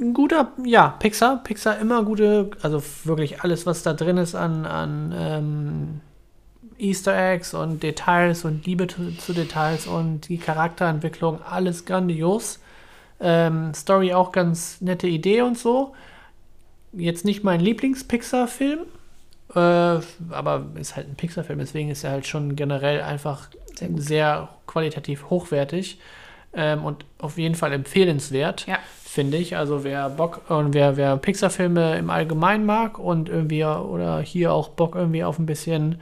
ein 0.00 0.14
guter, 0.14 0.52
ja, 0.64 0.88
Pixar. 0.98 1.42
Pixar 1.44 1.78
immer 1.78 2.02
gute, 2.02 2.50
also 2.62 2.82
wirklich 3.04 3.42
alles, 3.42 3.66
was 3.66 3.82
da 3.82 3.92
drin 3.92 4.16
ist 4.16 4.34
an, 4.34 4.64
an 4.66 5.14
ähm, 5.16 6.00
Easter 6.78 7.16
Eggs 7.16 7.54
und 7.54 7.82
Details 7.82 8.44
und 8.44 8.66
Liebe 8.66 8.86
zu, 8.86 9.16
zu 9.16 9.32
Details 9.32 9.86
und 9.86 10.28
die 10.28 10.38
Charakterentwicklung, 10.38 11.42
alles 11.42 11.84
grandios. 11.84 12.60
Ähm, 13.20 13.72
Story 13.74 14.12
auch 14.12 14.32
ganz 14.32 14.80
nette 14.80 15.06
Idee 15.06 15.42
und 15.42 15.56
so. 15.58 15.94
Jetzt 16.92 17.24
nicht 17.24 17.42
mein 17.44 17.60
Lieblings-Pixar-Film, 17.60 18.80
äh, 19.54 19.58
aber 19.58 20.66
ist 20.78 20.96
halt 20.96 21.08
ein 21.08 21.16
Pixar-Film, 21.16 21.58
deswegen 21.58 21.90
ist 21.90 22.04
er 22.04 22.10
halt 22.12 22.26
schon 22.26 22.54
generell 22.56 23.02
einfach 23.02 23.48
Sehr 23.76 23.88
sehr, 23.96 24.48
qualitativ 24.66 25.30
hochwertig 25.30 25.98
ähm, 26.54 26.84
und 26.84 27.04
auf 27.18 27.36
jeden 27.38 27.54
Fall 27.56 27.72
empfehlenswert, 27.72 28.66
Ja. 28.66 28.78
finde 29.04 29.36
ich. 29.38 29.56
Also 29.56 29.82
wer 29.84 30.08
Bock 30.10 30.48
und 30.50 30.72
wer, 30.74 30.96
wer 30.96 31.16
Pixar-Filme 31.16 31.96
im 31.96 32.10
Allgemeinen 32.10 32.64
mag 32.66 32.98
und 32.98 33.28
irgendwie 33.28 33.64
oder 33.64 34.20
hier 34.20 34.52
auch 34.52 34.68
Bock 34.68 34.94
irgendwie 34.94 35.24
auf 35.24 35.38
ein 35.40 35.46
bisschen 35.46 36.00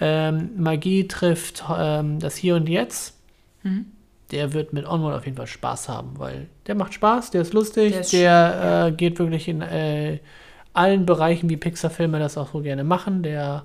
ähm, 0.00 0.50
Magie 0.56 1.06
trifft, 1.06 1.62
ähm, 1.76 2.18
das 2.18 2.36
Hier 2.36 2.56
und 2.56 2.68
Jetzt, 2.68 3.18
Mhm. 3.64 3.86
Der 4.32 4.52
wird 4.52 4.72
mit 4.72 4.86
Onward 4.86 5.14
auf 5.14 5.24
jeden 5.24 5.36
Fall 5.36 5.46
Spaß 5.46 5.88
haben, 5.88 6.18
weil 6.18 6.48
der 6.66 6.74
macht 6.74 6.94
Spaß, 6.94 7.30
der 7.30 7.42
ist 7.42 7.52
lustig, 7.52 7.92
Der 7.92 8.00
ist 8.00 8.12
der 8.12 8.86
äh, 8.88 8.92
geht 8.92 9.18
wirklich 9.18 9.46
in 9.46 9.60
äh, 9.60 10.18
allen 10.72 11.06
Bereichen, 11.06 11.50
wie 11.50 11.56
Pixar-Filme 11.56 12.18
das 12.18 12.38
auch 12.38 12.50
so 12.52 12.60
gerne 12.60 12.82
machen. 12.82 13.22
Der 13.22 13.64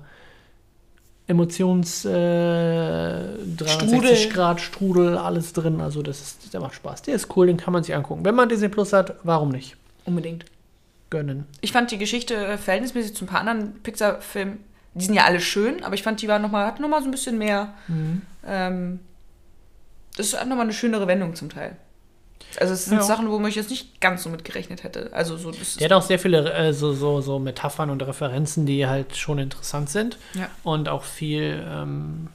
Emotions 1.26 2.04
äh, 2.04 2.10
360 2.10 3.68
Strudel. 3.70 4.28
Grad 4.32 4.60
Strudel, 4.60 5.18
alles 5.18 5.52
drin. 5.52 5.80
Also 5.80 6.02
das 6.02 6.20
ist, 6.20 6.54
der 6.54 6.60
macht 6.60 6.74
Spaß. 6.74 7.02
Der 7.02 7.14
ist 7.14 7.34
cool, 7.36 7.46
den 7.46 7.56
kann 7.56 7.72
man 7.72 7.82
sich 7.82 7.94
angucken. 7.94 8.24
Wenn 8.24 8.34
man 8.34 8.48
Disney 8.48 8.68
Plus 8.68 8.92
hat, 8.92 9.14
warum 9.24 9.48
nicht? 9.50 9.76
Unbedingt. 10.04 10.44
Gönnen. 11.10 11.46
Ich 11.62 11.72
fand 11.72 11.90
die 11.90 11.98
Geschichte 11.98 12.34
äh, 12.34 12.58
verhältnismäßig 12.58 13.14
zu 13.14 13.24
ein 13.24 13.28
paar 13.28 13.40
anderen 13.40 13.80
Pixar-Filmen, 13.82 14.58
die 14.94 15.04
sind 15.04 15.14
ja 15.14 15.24
alle 15.24 15.40
schön, 15.40 15.84
aber 15.84 15.94
ich 15.94 16.02
fand, 16.02 16.20
die 16.20 16.28
waren 16.28 16.42
noch 16.42 16.50
mal, 16.50 16.66
hatten 16.66 16.82
nochmal 16.82 17.00
so 17.00 17.08
ein 17.08 17.12
bisschen 17.12 17.38
mehr. 17.38 17.74
Ähm, 18.46 19.00
das 20.18 20.38
hat 20.38 20.48
nochmal 20.48 20.64
eine 20.64 20.72
schönere 20.72 21.06
Wendung 21.06 21.34
zum 21.34 21.48
Teil. 21.48 21.76
Also 22.58 22.72
es 22.74 22.86
sind 22.86 22.98
Ja. 22.98 23.02
Sachen, 23.02 23.30
wo 23.30 23.44
ich 23.46 23.54
jetzt 23.54 23.70
nicht 23.70 24.00
ganz 24.00 24.22
so 24.22 24.30
mit 24.30 24.44
gerechnet 24.44 24.82
hätte. 24.82 25.10
Also 25.12 25.36
so 25.36 25.50
das 25.50 25.76
Der 25.76 25.86
hat 25.86 25.92
auch 25.92 26.02
sehr 26.02 26.18
viele 26.18 26.50
äh, 26.52 26.72
so, 26.72 26.92
so, 26.92 27.20
so 27.20 27.38
Metaphern 27.38 27.90
und 27.90 28.02
Referenzen, 28.02 28.64
die 28.66 28.86
halt 28.86 29.16
schon 29.16 29.38
interessant 29.38 29.90
sind. 29.90 30.18
Ja. 30.34 30.48
Und 30.62 30.88
auch 30.88 31.04
viel 31.04 31.62
ähm, 31.68 32.28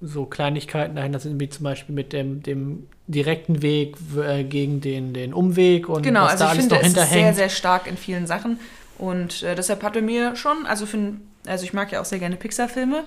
so 0.00 0.26
Kleinigkeiten 0.26 0.96
dahinter 0.96 1.18
sind, 1.20 1.40
wie 1.40 1.48
zum 1.48 1.64
Beispiel 1.64 1.94
mit 1.94 2.12
dem, 2.12 2.42
dem 2.42 2.88
direkten 3.08 3.62
Weg 3.62 3.96
äh, 4.16 4.44
gegen 4.44 4.80
den, 4.80 5.12
den 5.12 5.34
Umweg 5.34 5.88
und 5.88 6.02
Genau, 6.02 6.22
was 6.24 6.32
also 6.32 6.44
da 6.44 6.46
ich 6.46 6.50
alles 6.52 6.62
finde, 6.62 6.74
noch 6.76 6.82
es 6.82 6.88
ist 6.88 6.94
sehr, 6.94 7.04
hinterhängt. 7.04 7.36
sehr 7.36 7.48
stark 7.48 7.86
in 7.86 7.96
vielen 7.96 8.26
Sachen. 8.26 8.58
Und 8.98 9.42
äh, 9.42 9.54
deshalb 9.54 9.82
hat 9.82 9.96
er 9.96 10.02
mir 10.02 10.36
schon, 10.36 10.66
also, 10.66 10.86
für, 10.86 11.14
also 11.46 11.64
ich 11.64 11.72
mag 11.72 11.90
ja 11.90 12.00
auch 12.00 12.04
sehr 12.04 12.18
gerne 12.20 12.36
Pixar-Filme. 12.36 13.04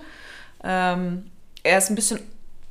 Ähm, 0.64 1.24
er 1.64 1.78
ist 1.78 1.90
ein 1.90 1.96
bisschen 1.96 2.20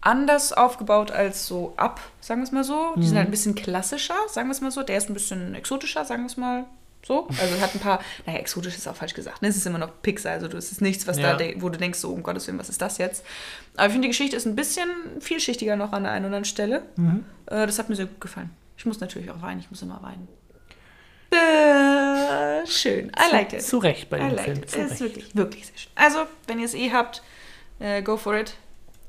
anders 0.05 0.53
aufgebaut 0.53 1.11
als 1.11 1.47
so 1.47 1.73
ab, 1.77 2.01
sagen 2.21 2.41
wir 2.41 2.45
es 2.45 2.53
mal 2.53 2.63
so. 2.65 2.93
Die 2.97 3.07
sind 3.07 3.17
halt 3.17 3.29
ein 3.29 3.31
bisschen 3.31 3.55
klassischer, 3.55 4.15
sagen 4.29 4.49
wir 4.49 4.53
es 4.53 4.61
mal 4.61 4.71
so. 4.71 4.83
Der 4.83 4.97
ist 4.99 5.09
ein 5.11 5.15
bisschen 5.15 5.55
exotischer, 5.55 6.05
sagen 6.05 6.23
wir 6.23 6.27
es 6.27 6.37
mal 6.37 6.65
so. 7.07 7.27
Also 7.41 7.61
hat 7.61 7.75
ein 7.75 7.81
paar, 7.81 8.01
naja, 8.27 8.39
exotisch 8.39 8.77
ist 8.77 8.87
auch 8.89 8.97
falsch 8.97 9.15
gesagt. 9.15 9.43
Ne? 9.43 9.49
Es 9.49 9.57
ist 9.57 9.67
immer 9.67 9.79
noch 9.79 9.91
Pixar, 10.03 10.33
also 10.33 10.49
das 10.49 10.73
ist 10.73 10.81
nichts, 10.81 11.07
was 11.07 11.19
Ja. 11.19 11.35
da, 11.37 11.45
wo 11.57 11.69
du 11.69 11.79
denkst, 11.79 11.99
so 11.99 12.11
um 12.13 12.23
Gottes 12.23 12.47
Willen, 12.47 12.59
was 12.59 12.69
ist 12.69 12.81
das 12.81 12.99
jetzt? 12.99 13.25
Aber 13.77 13.87
ich 13.87 13.93
finde, 13.93 14.07
die 14.07 14.11
Geschichte 14.13 14.37
ist 14.37 14.47
ein 14.47 14.57
bisschen 14.57 14.89
vielschichtiger 15.21 15.77
noch 15.77 15.93
an 15.93 16.05
der 16.05 16.13
einen 16.13 16.27
oder 16.27 16.37
anderen 16.37 16.45
Stelle. 16.45 16.83
Äh, 17.47 17.67
das 17.67 17.79
hat 17.79 17.89
mir 17.89 17.97
sehr 17.97 18.07
gut 18.07 18.21
gefallen. 18.21 18.51
Ich 18.77 18.87
muss 18.87 19.01
natürlich 19.01 19.31
auch 19.31 19.41
weinen, 19.43 19.61
ich 19.61 19.71
muss 19.71 19.83
immer 19.83 20.01
weinen. 20.03 20.29
Äh, 21.31 22.67
schön. 22.67 23.09
I 23.09 23.33
like 23.33 23.53
it. 23.53 23.63
Zu 23.63 23.79
Recht 23.79 24.09
bei 24.09 24.19
I 24.19 24.21
dem 24.21 24.31
like 24.37 24.45
Film. 24.45 24.59
it. 24.59 24.71
Zu 24.71 24.79
Es 24.81 24.93
ist 24.93 25.01
wirklich, 25.01 25.35
wirklich 25.37 25.67
sehr 25.67 25.77
schön. 25.79 25.93
Also, 25.95 26.19
wenn 26.47 26.59
ihr 26.59 26.65
es 26.67 26.75
eh 26.75 26.91
habt, 26.93 27.23
äh, 27.81 28.03
go 28.03 28.17
for 28.17 28.35
it. 28.37 28.55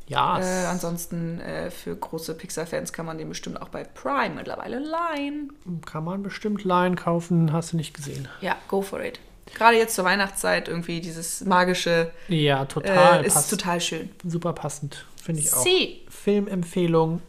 Ja, 0.07 0.39
Äh, 0.39 0.65
ansonsten 0.67 1.39
äh, 1.41 1.71
für 1.71 1.95
große 1.95 2.35
Pixar-Fans 2.35 2.93
kann 2.93 3.05
man 3.07 3.17
den 3.17 3.29
bestimmt 3.29 3.61
auch 3.61 3.69
bei 3.69 3.83
Prime 3.83 4.35
mittlerweile 4.35 4.79
leihen. 4.79 5.51
kann 5.85 6.03
man 6.03 6.21
bestimmt 6.21 6.63
Line 6.63 6.95
kaufen, 6.95 7.51
hast 7.51 7.73
du 7.73 7.77
nicht 7.77 7.93
gesehen. 7.95 8.27
Ja, 8.41 8.55
go 8.67 8.81
for 8.83 9.01
it. 9.03 9.19
Gerade 9.55 9.77
jetzt 9.77 9.95
zur 9.95 10.05
Weihnachtszeit 10.05 10.67
irgendwie 10.67 11.01
dieses 11.01 11.41
magische 11.45 12.11
Ja, 12.27 12.65
total. 12.65 13.23
äh, 13.23 13.27
ist 13.27 13.33
passt. 13.35 13.49
total 13.51 13.79
schön. 13.81 14.09
Super 14.23 14.53
passend, 14.53 15.05
finde 15.23 15.41
ich 15.41 15.53
auch. 15.53 15.63
Sie, 15.63 16.01
Filmempfehlung 16.09 17.21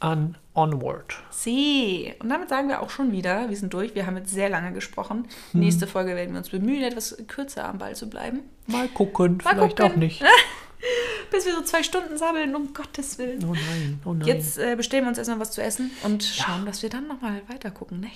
an 0.00 0.36
Onward. 0.54 1.16
sie. 1.30 2.14
Und 2.20 2.28
damit 2.28 2.48
sagen 2.48 2.68
wir 2.68 2.80
auch 2.82 2.90
schon 2.90 3.10
wieder, 3.12 3.48
wir 3.50 3.56
sind 3.56 3.72
durch. 3.74 3.94
Wir 3.96 4.06
haben 4.06 4.16
jetzt 4.16 4.30
sehr 4.32 4.48
lange 4.48 4.72
gesprochen. 4.72 5.26
Hm. 5.52 5.60
Nächste 5.60 5.86
Folge 5.88 6.14
werden 6.14 6.32
wir 6.32 6.38
uns 6.38 6.50
bemühen, 6.50 6.82
etwas 6.84 7.16
kürzer 7.26 7.68
am 7.68 7.78
Ball 7.78 7.96
zu 7.96 8.08
bleiben. 8.08 8.40
Mal 8.66 8.86
gucken, 8.88 9.38
Mal 9.44 9.54
vielleicht 9.54 9.76
gucken. 9.78 9.92
auch 9.92 9.96
nicht. 9.96 10.22
Bis 11.30 11.46
wir 11.46 11.54
so 11.54 11.62
zwei 11.62 11.82
Stunden 11.82 12.16
sabbeln, 12.18 12.54
um 12.54 12.72
Gottes 12.74 13.18
Willen. 13.18 13.44
Oh 13.44 13.54
nein, 13.54 14.00
oh 14.04 14.12
nein. 14.14 14.26
Jetzt 14.28 14.58
äh, 14.58 14.76
bestellen 14.76 15.04
wir 15.04 15.08
uns 15.08 15.18
erstmal 15.18 15.40
was 15.40 15.50
zu 15.52 15.62
essen 15.62 15.90
und 16.02 16.22
schauen, 16.24 16.66
dass 16.66 16.82
wir 16.82 16.90
dann 16.90 17.06
nochmal 17.08 17.42
weiter 17.48 17.70
gucken. 17.70 18.00
Ne? 18.00 18.08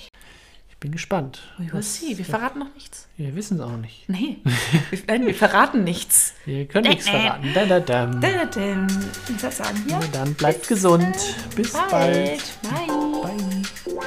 Ich 0.70 0.76
bin 0.80 0.92
gespannt. 0.92 1.40
We 1.58 1.72
will 1.72 1.82
see. 1.82 2.16
Wir 2.16 2.24
verraten 2.24 2.60
noch 2.60 2.72
nichts. 2.74 3.08
Wir 3.16 3.34
wissen 3.34 3.56
es 3.58 3.64
auch 3.64 3.76
nicht. 3.78 4.08
Nee, 4.08 4.38
wir, 4.90 4.98
nein, 5.08 5.26
wir 5.26 5.34
verraten 5.34 5.82
nichts. 5.82 6.34
Wir 6.44 6.66
können 6.68 6.88
nichts 6.88 7.06
Äh, 7.06 7.10
äh. 7.10 7.20
verraten. 7.20 7.50
Da, 7.52 7.66
da, 7.66 7.80
da. 7.80 8.06
Dadadam. 8.06 8.86
Ich 9.28 9.42
würde 9.42 9.56
sagen, 9.56 9.84
ja. 9.88 9.98
Na 10.00 10.06
dann 10.12 10.34
bleibt 10.34 10.68
gesund. 10.68 11.16
Bis 11.56 11.72
bald. 11.72 12.40
Bye. 12.62 12.86
Bye. 13.24 13.98